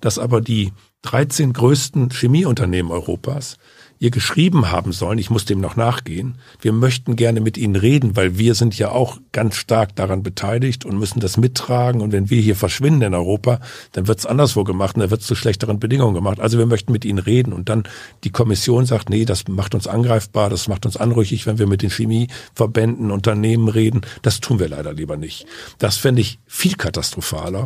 dass 0.02 0.20
aber 0.20 0.42
die 0.42 0.74
13 1.04 1.54
größten 1.54 2.10
Chemieunternehmen 2.10 2.92
Europas 2.92 3.58
ihr 4.04 4.12
geschrieben 4.12 4.70
haben 4.70 4.92
sollen, 4.92 5.18
ich 5.18 5.30
muss 5.30 5.46
dem 5.46 5.62
noch 5.62 5.78
nachgehen, 5.78 6.36
wir 6.60 6.74
möchten 6.74 7.16
gerne 7.16 7.40
mit 7.40 7.58
Ihnen 7.58 7.78
reden, 7.78 8.18
weil 8.18 8.38
wir 8.38 8.54
sind 8.54 8.78
ja 8.78 8.92
auch 8.92 9.18
ganz 9.32 9.56
stark 9.56 9.96
daran 9.96 10.24
beteiligt 10.24 10.84
und 10.84 11.00
müssen 11.00 11.22
das 11.22 11.38
mittragen. 11.38 12.02
Und 12.02 12.12
wenn 12.12 12.30
wir 12.30 12.42
hier 12.42 12.58
verschwinden 12.58 13.04
in 13.04 13.14
Europa, 13.14 13.62
dann 13.94 14.10
wird 14.10 14.20
es 14.20 14.26
anderswo 14.26 14.66
gemacht 14.66 14.96
und 14.96 15.02
dann 15.02 15.10
wird 15.10 15.22
es 15.22 15.28
zu 15.28 15.36
schlechteren 15.36 15.80
Bedingungen 15.80 16.16
gemacht. 16.16 16.42
Also 16.42 16.58
wir 16.58 16.66
möchten 16.66 16.92
mit 16.92 17.06
Ihnen 17.06 17.20
reden. 17.20 17.54
Und 17.54 17.70
dann 17.70 17.84
die 18.26 18.32
Kommission 18.32 18.86
sagt, 18.86 19.10
nee, 19.10 19.24
das 19.24 19.48
macht 19.48 19.74
uns 19.74 19.88
angreifbar, 19.88 20.50
das 20.50 20.68
macht 20.68 20.86
uns 20.86 20.98
anrüchig, 20.98 21.46
wenn 21.46 21.58
wir 21.58 21.68
mit 21.68 21.82
den 21.82 21.90
Chemieverbänden, 21.90 23.10
Unternehmen 23.10 23.70
reden. 23.70 24.02
Das 24.22 24.42
tun 24.42 24.60
wir 24.60 24.68
leider 24.68 24.92
lieber 24.92 25.16
nicht. 25.16 25.46
Das 25.78 25.96
fände 25.96 26.20
ich 26.20 26.40
viel 26.46 26.76
katastrophaler 26.76 27.64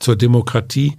zur 0.00 0.16
Demokratie 0.16 0.96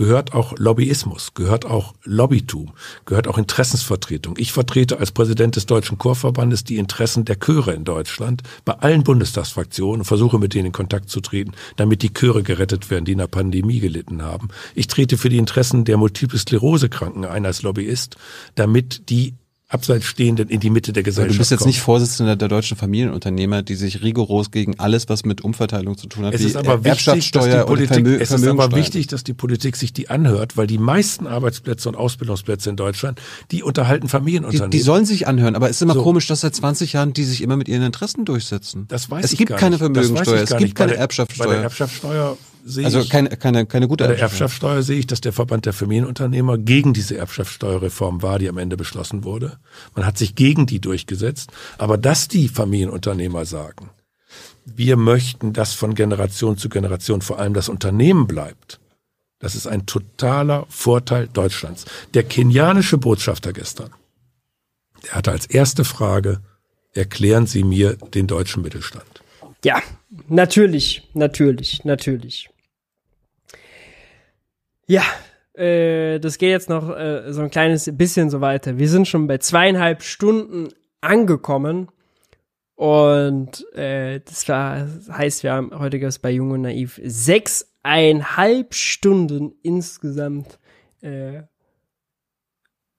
gehört 0.00 0.32
auch 0.32 0.54
Lobbyismus, 0.56 1.34
gehört 1.34 1.66
auch 1.66 1.92
Lobbytum, 2.04 2.72
gehört 3.04 3.28
auch 3.28 3.36
Interessensvertretung. 3.36 4.36
Ich 4.38 4.50
vertrete 4.50 4.98
als 4.98 5.12
Präsident 5.12 5.56
des 5.56 5.66
Deutschen 5.66 5.98
Chorverbandes 5.98 6.64
die 6.64 6.78
Interessen 6.78 7.26
der 7.26 7.38
Chöre 7.38 7.74
in 7.74 7.84
Deutschland 7.84 8.42
bei 8.64 8.72
allen 8.72 9.04
Bundestagsfraktionen 9.04 10.00
und 10.00 10.06
versuche 10.06 10.38
mit 10.38 10.54
denen 10.54 10.66
in 10.66 10.72
Kontakt 10.72 11.10
zu 11.10 11.20
treten, 11.20 11.52
damit 11.76 12.00
die 12.00 12.14
Chöre 12.14 12.42
gerettet 12.42 12.90
werden, 12.90 13.04
die 13.04 13.12
in 13.12 13.18
der 13.18 13.26
Pandemie 13.26 13.80
gelitten 13.80 14.22
haben. 14.22 14.48
Ich 14.74 14.86
trete 14.86 15.18
für 15.18 15.28
die 15.28 15.36
Interessen 15.36 15.84
der 15.84 15.98
Multiple 15.98 16.38
Sklerose 16.38 16.88
Kranken 16.88 17.26
ein 17.26 17.44
als 17.44 17.60
Lobbyist, 17.60 18.16
damit 18.54 19.10
die 19.10 19.34
abseits 19.70 20.04
stehenden 20.04 20.48
in 20.48 20.58
die 20.58 20.68
Mitte 20.68 20.92
der 20.92 21.04
Gesellschaft. 21.04 21.36
Du 21.36 21.38
bist 21.38 21.52
jetzt 21.52 21.64
nicht 21.64 21.80
Vorsitzender 21.80 22.34
der 22.34 22.48
deutschen 22.48 22.76
Familienunternehmer, 22.76 23.62
die 23.62 23.76
sich 23.76 24.02
rigoros 24.02 24.50
gegen 24.50 24.78
alles, 24.80 25.08
was 25.08 25.24
mit 25.24 25.42
Umverteilung 25.42 25.96
zu 25.96 26.08
tun 26.08 26.26
hat, 26.26 26.34
es 26.34 26.40
ist 26.42 26.56
aber 26.56 26.84
wichtig, 26.84 27.30
dass 27.30 27.44
die 27.44 27.64
Politik, 27.64 28.06
es 28.06 28.32
ist 28.32 28.46
aber 28.46 28.74
wichtig, 28.74 29.06
dass 29.06 29.22
die 29.22 29.32
Politik 29.32 29.76
sich 29.76 29.92
die 29.92 30.10
anhört, 30.10 30.56
weil 30.56 30.66
die 30.66 30.78
meisten 30.78 31.28
Arbeitsplätze 31.28 31.88
und 31.88 31.94
Ausbildungsplätze 31.94 32.68
in 32.68 32.76
Deutschland, 32.76 33.20
die 33.52 33.62
unterhalten 33.62 34.08
Familienunternehmen. 34.08 34.72
Die, 34.72 34.78
die 34.78 34.82
sollen 34.82 35.06
sich 35.06 35.28
anhören, 35.28 35.54
aber 35.54 35.70
es 35.70 35.76
ist 35.76 35.82
immer 35.82 35.94
so. 35.94 36.02
komisch, 36.02 36.26
dass 36.26 36.40
seit 36.40 36.54
20 36.54 36.92
Jahren 36.94 37.12
die 37.12 37.24
sich 37.24 37.40
immer 37.40 37.56
mit 37.56 37.68
ihren 37.68 37.82
Interessen 37.82 38.24
durchsetzen. 38.24 38.86
Das 38.88 39.08
weiß 39.08 39.24
es 39.24 39.32
ich 39.32 39.38
gibt 39.38 39.56
keine 39.56 39.78
Vermögensteuer, 39.78 40.42
es 40.42 40.56
gibt 40.56 40.74
keine 40.74 40.96
Erbschaftssteuer. 40.96 41.46
Bei 41.46 41.54
der 41.54 41.62
Erbschaftssteuer 41.62 42.36
sehe 42.64 42.84
also 42.84 43.04
keine, 43.04 43.30
keine, 43.30 43.66
keine 43.66 43.88
gute 43.88 44.04
Bei 44.04 44.08
der 44.08 44.20
Erbschaftssteuer 44.20 44.82
sehe 44.82 44.98
ich, 44.98 45.06
dass 45.06 45.20
der 45.20 45.32
Verband 45.32 45.66
der 45.66 45.72
Familienunternehmer 45.72 46.58
gegen 46.58 46.92
diese 46.92 47.16
Erbschaftssteuerreform 47.16 48.22
war, 48.22 48.38
die 48.38 48.48
am 48.48 48.58
Ende 48.58 48.76
beschlossen 48.76 49.24
wurde. 49.24 49.58
Man 49.94 50.06
hat 50.06 50.18
sich 50.18 50.34
gegen 50.34 50.66
die 50.66 50.80
durchgesetzt. 50.80 51.50
Aber 51.78 51.98
dass 51.98 52.28
die 52.28 52.48
Familienunternehmer 52.48 53.44
sagen, 53.44 53.90
wir 54.64 54.96
möchten, 54.96 55.52
dass 55.52 55.74
von 55.74 55.94
Generation 55.94 56.56
zu 56.56 56.68
Generation 56.68 57.22
vor 57.22 57.38
allem 57.38 57.54
das 57.54 57.68
Unternehmen 57.68 58.26
bleibt, 58.26 58.80
das 59.38 59.54
ist 59.54 59.66
ein 59.66 59.86
totaler 59.86 60.66
Vorteil 60.68 61.26
Deutschlands. 61.26 61.86
Der 62.14 62.22
kenianische 62.24 62.98
Botschafter 62.98 63.52
gestern, 63.52 63.90
der 65.04 65.12
hatte 65.12 65.32
als 65.32 65.46
erste 65.46 65.84
Frage, 65.84 66.40
erklären 66.92 67.46
Sie 67.46 67.64
mir 67.64 67.96
den 67.96 68.26
deutschen 68.26 68.62
Mittelstand. 68.62 69.22
Ja, 69.64 69.82
natürlich, 70.28 71.08
natürlich, 71.14 71.84
natürlich. 71.84 72.50
Ja, 74.86 75.04
äh, 75.60 76.18
das 76.18 76.38
geht 76.38 76.50
jetzt 76.50 76.70
noch 76.70 76.88
äh, 76.96 77.32
so 77.32 77.42
ein 77.42 77.50
kleines 77.50 77.90
bisschen 77.96 78.30
so 78.30 78.40
weiter. 78.40 78.78
Wir 78.78 78.88
sind 78.88 79.06
schon 79.06 79.26
bei 79.26 79.38
zweieinhalb 79.38 80.02
Stunden 80.02 80.68
angekommen. 81.00 81.88
Und 82.74 83.66
äh, 83.74 84.20
das 84.20 84.48
war, 84.48 84.86
heißt, 85.10 85.42
wir 85.42 85.52
haben 85.52 85.78
heute 85.78 86.00
gab 86.00 86.14
bei 86.22 86.30
Jung 86.30 86.52
und 86.52 86.62
Naiv 86.62 86.98
sechseinhalb 87.04 88.74
Stunden 88.74 89.52
insgesamt 89.62 90.58
äh, 91.02 91.42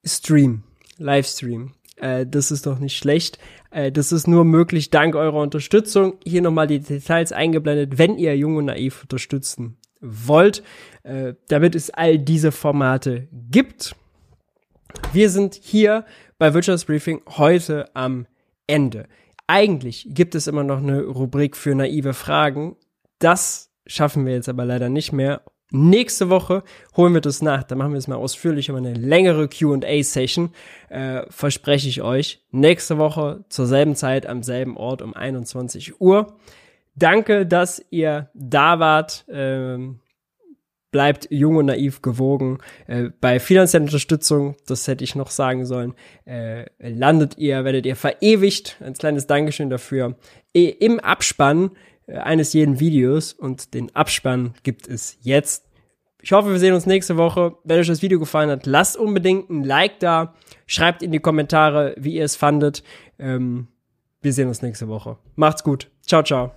Stream, 0.04 0.62
Livestream. 0.98 1.72
Äh, 1.96 2.26
das 2.26 2.52
ist 2.52 2.66
doch 2.66 2.78
nicht 2.78 2.96
schlecht. 2.96 3.40
Äh, 3.72 3.90
das 3.90 4.12
ist 4.12 4.28
nur 4.28 4.44
möglich 4.44 4.90
dank 4.90 5.16
eurer 5.16 5.40
Unterstützung. 5.40 6.14
Hier 6.24 6.42
nochmal 6.42 6.68
die 6.68 6.78
Details 6.78 7.32
eingeblendet, 7.32 7.98
wenn 7.98 8.18
ihr 8.18 8.36
Jung 8.36 8.56
und 8.56 8.66
Naiv 8.66 9.02
unterstützen 9.02 9.78
wollt, 10.02 10.62
äh, 11.04 11.34
damit 11.48 11.74
es 11.74 11.90
all 11.90 12.18
diese 12.18 12.52
Formate 12.52 13.28
gibt. 13.50 13.96
Wir 15.12 15.30
sind 15.30 15.54
hier 15.54 16.04
bei 16.38 16.52
Wirtschaftsbriefing 16.52 17.22
heute 17.36 17.94
am 17.94 18.26
Ende. 18.66 19.06
Eigentlich 19.46 20.06
gibt 20.10 20.34
es 20.34 20.46
immer 20.46 20.64
noch 20.64 20.78
eine 20.78 21.02
Rubrik 21.02 21.56
für 21.56 21.74
naive 21.74 22.14
Fragen. 22.14 22.76
Das 23.18 23.70
schaffen 23.86 24.26
wir 24.26 24.34
jetzt 24.34 24.48
aber 24.48 24.64
leider 24.64 24.88
nicht 24.88 25.12
mehr. 25.12 25.42
Nächste 25.74 26.28
Woche 26.28 26.64
holen 26.96 27.14
wir 27.14 27.22
das 27.22 27.40
nach. 27.40 27.62
Da 27.62 27.74
machen 27.74 27.92
wir 27.92 27.98
es 27.98 28.06
mal 28.06 28.16
ausführlich 28.16 28.68
über 28.68 28.78
eine 28.78 28.92
längere 28.92 29.48
QA-Session. 29.48 30.50
Äh, 30.90 31.22
verspreche 31.30 31.88
ich 31.88 32.02
euch. 32.02 32.44
Nächste 32.50 32.98
Woche 32.98 33.44
zur 33.48 33.66
selben 33.66 33.94
Zeit 33.94 34.26
am 34.26 34.42
selben 34.42 34.76
Ort 34.76 35.00
um 35.00 35.14
21 35.14 35.98
Uhr. 36.00 36.36
Danke, 36.94 37.46
dass 37.46 37.84
ihr 37.90 38.30
da 38.34 38.78
wart. 38.78 39.24
Ähm, 39.28 40.00
bleibt 40.92 41.26
jung 41.30 41.56
und 41.56 41.66
naiv 41.66 42.02
gewogen. 42.02 42.58
Äh, 42.86 43.10
bei 43.20 43.40
finanzieller 43.40 43.84
Unterstützung, 43.84 44.56
das 44.66 44.86
hätte 44.86 45.02
ich 45.02 45.16
noch 45.16 45.30
sagen 45.30 45.64
sollen, 45.64 45.94
äh, 46.26 46.66
landet 46.78 47.38
ihr, 47.38 47.64
werdet 47.64 47.86
ihr 47.86 47.96
verewigt. 47.96 48.76
Ein 48.80 48.92
kleines 48.92 49.26
Dankeschön 49.26 49.70
dafür. 49.70 50.16
E 50.54 50.68
Im 50.68 51.00
Abspann 51.00 51.70
äh, 52.06 52.18
eines 52.18 52.52
jeden 52.52 52.78
Videos 52.78 53.32
und 53.32 53.74
den 53.74 53.94
Abspann 53.96 54.54
gibt 54.62 54.86
es 54.86 55.16
jetzt. 55.22 55.66
Ich 56.20 56.30
hoffe, 56.30 56.52
wir 56.52 56.58
sehen 56.60 56.74
uns 56.74 56.86
nächste 56.86 57.16
Woche. 57.16 57.56
Wenn 57.64 57.80
euch 57.80 57.88
das 57.88 58.02
Video 58.02 58.20
gefallen 58.20 58.50
hat, 58.50 58.66
lasst 58.66 58.96
unbedingt 58.96 59.50
ein 59.50 59.64
Like 59.64 59.98
da. 59.98 60.34
Schreibt 60.66 61.02
in 61.02 61.10
die 61.10 61.18
Kommentare, 61.18 61.96
wie 61.98 62.14
ihr 62.14 62.24
es 62.24 62.36
fandet. 62.36 62.84
Ähm, 63.18 63.68
wir 64.20 64.32
sehen 64.32 64.46
uns 64.46 64.62
nächste 64.62 64.86
Woche. 64.86 65.18
Macht's 65.34 65.64
gut. 65.64 65.90
Ciao, 66.06 66.22
ciao. 66.22 66.52